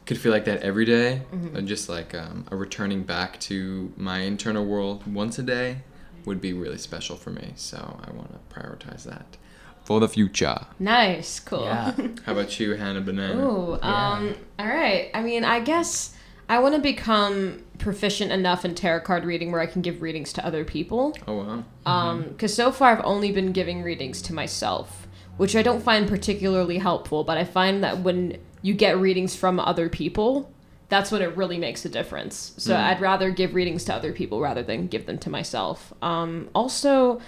could 0.05 0.17
feel 0.17 0.31
like 0.31 0.45
that 0.45 0.61
every 0.61 0.85
day, 0.85 1.21
Mm-hmm. 1.33 1.55
uh, 1.57 1.61
just 1.61 1.89
like 1.89 2.13
um, 2.15 2.45
a 2.51 2.55
returning 2.55 3.03
back 3.03 3.39
to 3.41 3.91
my 3.97 4.19
internal 4.19 4.65
world 4.65 5.05
once 5.05 5.37
a 5.39 5.43
day, 5.43 5.77
would 6.25 6.39
be 6.41 6.53
really 6.53 6.77
special 6.77 7.17
for 7.17 7.31
me. 7.31 7.51
So 7.55 7.77
I 8.07 8.11
want 8.11 8.31
to 8.31 8.39
prioritize 8.55 9.03
that 9.03 9.37
for 9.83 9.99
the 9.99 10.07
future. 10.07 10.57
Nice. 10.79 11.39
Cool. 11.41 11.63
Yeah. 11.65 11.91
How 12.25 12.31
about 12.31 12.57
you, 12.59 12.75
Hannah 12.75 13.01
Banana? 13.01 13.45
Ooh, 13.45 13.77
Yeah. 13.81 14.11
um, 14.13 14.35
all 14.57 14.67
right. 14.67 15.11
I 15.13 15.21
mean, 15.21 15.43
I 15.43 15.59
guess 15.59 16.15
I 16.49 16.59
want 16.59 16.75
to 16.75 16.81
become 16.81 17.63
proficient 17.79 18.31
enough 18.31 18.65
in 18.65 18.75
tarot 18.75 19.01
card 19.01 19.25
reading 19.25 19.51
where 19.51 19.61
I 19.61 19.65
can 19.65 19.81
give 19.81 20.01
readings 20.01 20.33
to 20.33 20.45
other 20.45 20.63
people. 20.65 21.15
Oh 21.27 21.37
wow. 21.37 21.63
Um, 21.85 22.23
because 22.23 22.53
so 22.53 22.71
far 22.71 22.91
I've 22.97 23.05
only 23.05 23.31
been 23.31 23.51
giving 23.51 23.81
readings 23.81 24.21
to 24.23 24.33
myself, 24.33 25.07
which 25.37 25.55
I 25.55 25.61
don't 25.61 25.81
find 25.81 26.07
particularly 26.07 26.77
helpful. 26.77 27.23
But 27.23 27.37
I 27.37 27.43
find 27.45 27.83
that 27.83 27.99
when 27.99 28.37
you 28.61 28.73
get 28.73 28.97
readings 28.99 29.35
from 29.35 29.59
other 29.59 29.89
people, 29.89 30.51
that's 30.89 31.11
when 31.11 31.21
it 31.21 31.35
really 31.35 31.57
makes 31.57 31.85
a 31.85 31.89
difference. 31.89 32.53
So 32.57 32.73
Mm. 32.75 32.79
I'd 32.83 33.01
rather 33.01 33.31
give 33.31 33.55
readings 33.55 33.83
to 33.85 33.93
other 33.95 34.11
people 34.13 34.39
rather 34.41 34.61
than 34.63 34.87
give 34.87 35.05
them 35.05 35.17
to 35.19 35.29
myself. 35.29 35.93
Um, 36.01 36.49
also, 36.53 37.19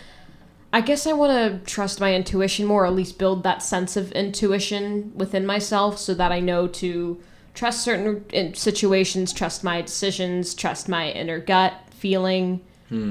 I 0.71 0.81
guess 0.81 1.07
I 1.07 1.13
want 1.13 1.31
to 1.65 1.71
trust 1.71 1.99
my 1.99 2.13
intuition 2.13 2.65
more, 2.65 2.83
or 2.83 2.85
at 2.85 2.93
least 2.93 3.17
build 3.17 3.43
that 3.43 3.63
sense 3.63 3.95
of 3.97 4.11
intuition 4.11 5.13
within 5.15 5.45
myself 5.45 5.97
so 5.97 6.13
that 6.13 6.31
I 6.31 6.41
know 6.41 6.67
to 6.67 7.19
trust 7.55 7.83
certain 7.83 8.53
situations, 8.53 9.33
trust 9.33 9.63
my 9.63 9.81
decisions, 9.81 10.53
trust 10.53 10.87
my 10.87 11.09
inner 11.09 11.39
gut 11.39 11.73
feeling. 11.91 12.61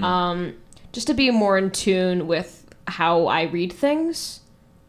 Um, 0.05 0.55
just 0.93 1.09
to 1.09 1.15
be 1.15 1.31
more 1.31 1.59
in 1.59 1.71
tune 1.73 2.29
with 2.29 2.65
how 2.87 3.27
I 3.27 3.43
read 3.43 3.73
things. 3.73 4.41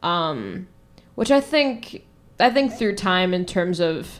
Um, 0.04 0.68
which 1.16 1.32
I 1.32 1.42
think 1.42 2.06
I 2.40 2.52
think 2.52 2.74
through 2.74 2.96
time 2.96 3.34
in 3.34 3.46
terms 3.46 3.80
of 3.80 4.20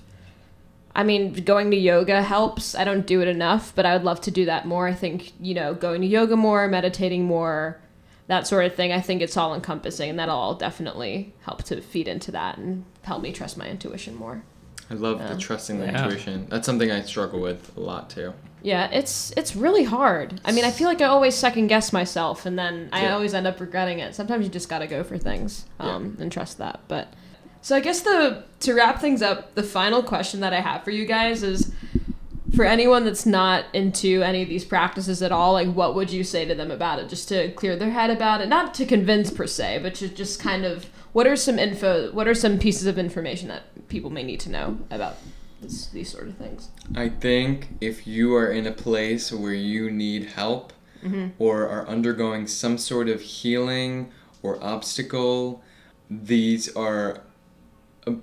I 0.96 1.04
mean, 1.04 1.34
going 1.34 1.72
to 1.72 1.78
yoga 1.78 2.22
helps. 2.22 2.74
I 2.74 2.86
don't 2.86 3.06
do 3.06 3.22
it 3.22 3.28
enough, 3.28 3.76
but 3.76 3.86
I 3.86 3.94
would 3.94 4.06
love 4.06 4.22
to 4.22 4.32
do 4.32 4.46
that 4.46 4.66
more. 4.66 4.88
I 4.88 4.94
think, 4.94 5.34
you 5.42 5.54
know, 5.54 5.74
going 5.74 6.00
to 6.02 6.08
yoga 6.08 6.38
more, 6.38 6.70
meditating 6.70 7.26
more, 7.26 7.82
that 8.28 8.48
sort 8.48 8.66
of 8.66 8.76
thing. 8.76 8.94
I 8.94 9.02
think 9.02 9.22
it's 9.22 9.36
all 9.36 9.54
encompassing, 9.54 10.10
and 10.10 10.18
that'll 10.18 10.38
all 10.38 10.56
definitely 10.56 11.34
help 11.42 11.64
to 11.64 11.82
feed 11.82 12.08
into 12.08 12.32
that 12.32 12.58
and 12.58 12.86
help 13.04 13.22
me 13.22 13.34
trust 13.34 13.58
my 13.58 13.68
intuition 13.68 14.16
more. 14.16 14.44
I 14.90 14.94
love 14.94 15.20
Yeah. 15.20 15.34
the 15.34 15.40
trusting 15.40 15.80
the 15.80 15.86
Yeah. 15.86 16.04
intuition. 16.06 16.48
That's 16.50 16.66
something 16.66 16.92
I 16.92 17.02
struggle 17.02 17.40
with 17.40 17.72
a 17.76 17.80
lot 17.80 18.10
too. 18.10 18.34
Yeah, 18.62 18.90
it's 18.92 19.32
it's 19.38 19.56
really 19.56 19.84
hard. 19.84 20.42
I 20.44 20.52
mean, 20.52 20.66
I 20.66 20.72
feel 20.72 20.88
like 20.88 21.02
I 21.02 21.06
always 21.06 21.36
second 21.36 21.68
guess 21.68 21.94
myself, 21.94 22.46
and 22.46 22.58
then 22.58 22.90
I 22.92 23.04
Yeah. 23.04 23.14
always 23.14 23.34
end 23.34 23.46
up 23.48 23.60
regretting 23.60 24.00
it. 24.00 24.16
Sometimes 24.16 24.44
you 24.46 24.52
just 24.52 24.70
gotta 24.70 24.88
go 24.88 25.04
for 25.04 25.18
things 25.18 25.66
Yeah. 25.80 25.96
um, 25.96 26.18
and 26.20 26.32
trust 26.32 26.58
that. 26.58 26.80
But 26.88 27.08
so 27.62 27.76
I 27.76 27.80
guess 27.80 28.02
the 28.02 28.44
to 28.62 28.74
wrap 28.74 29.00
things 29.02 29.22
up, 29.22 29.54
the 29.56 29.64
final 29.64 30.02
question 30.04 30.40
that 30.42 30.54
I 30.54 30.62
have 30.62 30.84
for 30.84 30.92
you 30.92 31.06
guys 31.06 31.44
is, 31.44 31.72
for 32.56 32.64
anyone 32.66 33.04
that's 33.06 33.26
not 33.26 33.66
into 33.74 34.22
any 34.24 34.42
of 34.42 34.50
these 34.50 34.64
practices 34.66 35.22
at 35.22 35.32
all, 35.32 35.54
like 35.54 35.68
what 35.74 35.94
would 35.94 36.12
you 36.12 36.24
say 36.24 36.46
to 36.46 36.56
them 36.56 36.72
about 36.72 37.00
it, 37.00 37.10
just 37.10 37.28
to 37.30 37.52
clear 37.52 37.76
their 37.76 37.92
head 37.92 38.10
about 38.10 38.40
it, 38.42 38.48
not 38.48 38.74
to 38.76 38.86
convince 38.86 39.30
per 39.30 39.46
se, 39.46 39.80
but 39.84 39.94
to 39.96 40.08
just 40.08 40.40
kind 40.40 40.64
of 40.66 40.86
what 41.12 41.28
are 41.28 41.36
some 41.36 41.60
info, 41.60 42.12
what 42.14 42.28
are 42.28 42.34
some 42.34 42.58
pieces 42.58 42.88
of 42.88 42.98
information 42.98 43.48
that 43.50 43.64
people 43.88 44.10
may 44.10 44.24
need 44.24 44.40
to 44.42 44.50
know 44.50 44.80
about 44.90 45.18
this, 45.62 45.88
these 45.88 46.12
sort 46.12 46.28
of 46.28 46.38
things. 46.38 46.70
I 46.96 47.10
think 47.10 47.70
if 47.82 48.06
you 48.08 48.36
are 48.36 48.52
in 48.52 48.66
a 48.66 48.72
place 48.72 49.32
where 49.32 49.54
you 49.54 49.90
need 49.90 50.26
help 50.28 50.74
or 51.38 51.68
are 51.68 51.88
undergoing 51.88 52.48
some 52.48 52.80
sort 52.80 53.10
of 53.10 53.22
healing 53.22 54.12
or 54.42 54.64
obstacle, 54.64 55.62
these 56.10 56.76
are 56.76 57.22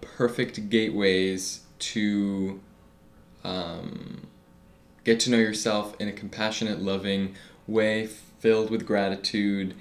perfect 0.00 0.68
gateways 0.68 1.60
to 1.78 2.60
um, 3.44 4.26
get 5.04 5.20
to 5.20 5.30
know 5.30 5.38
yourself 5.38 5.94
in 6.00 6.08
a 6.08 6.12
compassionate, 6.12 6.82
loving 6.82 7.36
way 7.66 8.06
filled 8.06 8.70
with 8.70 8.84
gratitude 8.84 9.74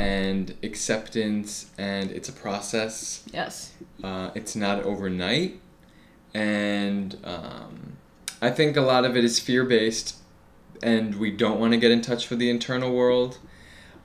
and 0.00 0.56
acceptance, 0.62 1.70
and 1.76 2.10
it's 2.10 2.28
a 2.28 2.32
process. 2.32 3.22
Yes. 3.32 3.74
Uh, 4.02 4.30
it's 4.34 4.56
not 4.56 4.82
overnight, 4.82 5.60
and 6.32 7.18
um, 7.22 7.98
I 8.40 8.48
think 8.50 8.78
a 8.78 8.80
lot 8.80 9.04
of 9.04 9.14
it 9.14 9.24
is 9.24 9.38
fear 9.38 9.62
based, 9.62 10.16
and 10.82 11.16
we 11.16 11.30
don't 11.30 11.60
want 11.60 11.74
to 11.74 11.76
get 11.76 11.90
in 11.90 12.00
touch 12.00 12.30
with 12.30 12.38
the 12.38 12.48
internal 12.48 12.94
world, 12.94 13.38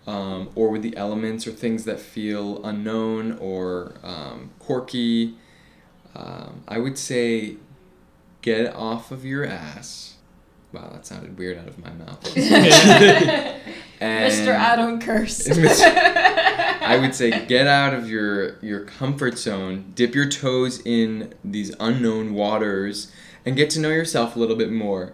um, 0.05 0.49
or 0.53 0.69
with 0.69 0.81
the 0.81 0.97
elements 0.97 1.47
or 1.47 1.51
things 1.51 1.85
that 1.85 2.01
feel 2.01 2.61
unknown 2.65 3.37
or 3.39 3.93
um, 4.03 4.51
quirky. 4.59 5.35
Um, 6.13 6.63
I 6.67 6.77
would 6.77 6.97
say, 6.97 7.55
get 8.41 8.75
off 8.75 9.11
of 9.11 9.23
your 9.23 9.45
ass. 9.45 10.15
Wow, 10.73 10.89
that 10.91 11.05
sounded 11.05 11.37
weird 11.37 11.57
out 11.57 11.67
of 11.67 11.77
my 11.79 11.91
mouth. 11.91 12.21
And- 13.99 14.31
Mr. 14.31 14.55
I 14.57 14.75
don't 14.75 15.01
curse. 15.01 15.47
I 15.49 16.97
would 16.99 17.15
say 17.15 17.45
get 17.47 17.67
out 17.67 17.93
of 17.93 18.09
your 18.09 18.57
your 18.59 18.81
comfort 18.85 19.37
zone, 19.37 19.91
dip 19.95 20.13
your 20.13 20.29
toes 20.29 20.81
in 20.85 21.33
these 21.43 21.73
unknown 21.79 22.33
waters, 22.33 23.11
and 23.45 23.55
get 23.55 23.69
to 23.71 23.79
know 23.79 23.89
yourself 23.89 24.35
a 24.35 24.39
little 24.39 24.55
bit 24.55 24.71
more. 24.71 25.13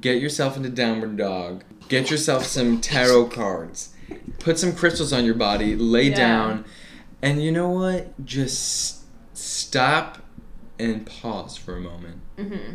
get 0.00 0.20
yourself 0.22 0.56
into 0.56 0.68
downward 0.68 1.16
dog. 1.16 1.64
Get 1.88 2.10
yourself 2.10 2.44
some 2.46 2.80
tarot 2.80 3.26
cards. 3.26 3.94
Put 4.38 4.58
some 4.58 4.72
crystals 4.74 5.12
on 5.12 5.24
your 5.24 5.34
body. 5.34 5.74
Lay 5.76 6.10
Yeah. 6.10 6.16
down, 6.16 6.64
and 7.20 7.42
you 7.42 7.50
know 7.52 7.68
what? 7.68 8.24
Just 8.24 9.00
stop 9.36 10.18
and 10.78 11.04
pause 11.04 11.56
for 11.56 11.76
a 11.76 11.80
moment. 11.80 12.20
Mm-hmm. 12.38 12.74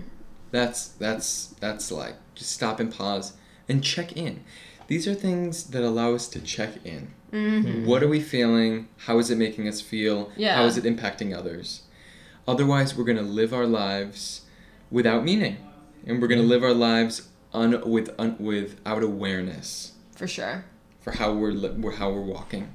That's 0.51 0.87
that's 0.89 1.47
that's 1.59 1.91
like 1.91 2.15
just 2.35 2.51
stop 2.51 2.79
and 2.79 2.93
pause 2.93 3.33
and 3.69 3.83
check 3.83 4.15
in. 4.17 4.43
These 4.87 5.07
are 5.07 5.15
things 5.15 5.65
that 5.65 5.83
allow 5.83 6.13
us 6.13 6.27
to 6.29 6.39
check 6.39 6.85
in. 6.85 7.13
Mm-hmm. 7.31 7.85
What 7.85 8.03
are 8.03 8.07
we 8.07 8.19
feeling? 8.21 8.87
How 8.97 9.17
is 9.19 9.29
it 9.31 9.37
making 9.37 9.67
us 9.67 9.81
feel? 9.81 10.31
Yeah. 10.37 10.55
How 10.57 10.65
is 10.65 10.77
it 10.77 10.83
impacting 10.83 11.35
others? 11.35 11.83
Otherwise, 12.47 12.95
we're 12.95 13.03
going 13.03 13.17
to 13.17 13.23
live 13.23 13.53
our 13.53 13.65
lives 13.65 14.41
without 14.91 15.23
meaning. 15.23 15.57
And 16.05 16.21
we're 16.21 16.27
going 16.27 16.41
to 16.41 16.47
live 16.47 16.63
our 16.63 16.73
lives 16.73 17.29
un- 17.53 17.81
with 17.89 18.13
un- 18.19 18.37
without 18.39 19.01
awareness 19.01 19.93
For 20.15 20.27
sure. 20.27 20.65
for 21.01 21.11
how 21.13 21.33
we're, 21.33 21.51
li- 21.51 21.95
how 21.95 22.11
we're 22.11 22.21
walking. 22.21 22.69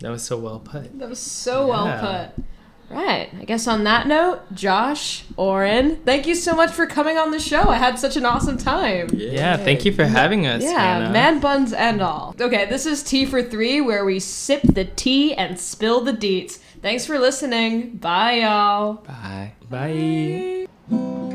That 0.00 0.10
was 0.10 0.24
so 0.24 0.36
well 0.38 0.58
put. 0.58 0.98
That 0.98 1.08
was 1.08 1.20
so 1.20 1.68
well 1.68 1.86
put. 2.34 2.44
Right. 2.88 3.28
I 3.38 3.44
guess 3.44 3.66
on 3.66 3.84
that 3.84 4.06
note, 4.06 4.40
Josh, 4.54 5.24
Oren, 5.36 5.96
thank 6.04 6.26
you 6.26 6.34
so 6.34 6.54
much 6.54 6.70
for 6.70 6.86
coming 6.86 7.18
on 7.18 7.30
the 7.30 7.40
show. 7.40 7.62
I 7.68 7.76
had 7.76 7.98
such 7.98 8.16
an 8.16 8.24
awesome 8.24 8.58
time. 8.58 9.08
Yeah, 9.12 9.56
thank 9.56 9.84
you 9.84 9.92
for 9.92 10.04
having 10.04 10.46
us. 10.46 10.62
Yeah, 10.62 10.78
Hannah. 10.78 11.10
man 11.10 11.40
buns 11.40 11.72
and 11.72 12.00
all. 12.00 12.34
Okay, 12.40 12.66
this 12.66 12.86
is 12.86 13.02
Tea 13.02 13.26
for 13.26 13.42
Three, 13.42 13.80
where 13.80 14.04
we 14.04 14.20
sip 14.20 14.62
the 14.62 14.84
tea 14.84 15.34
and 15.34 15.58
spill 15.58 16.00
the 16.00 16.12
deets. 16.12 16.58
Thanks 16.80 17.04
for 17.06 17.18
listening. 17.18 17.96
Bye, 17.96 18.40
y'all. 18.40 18.94
Bye. 18.94 19.52
Bye. 19.68 21.25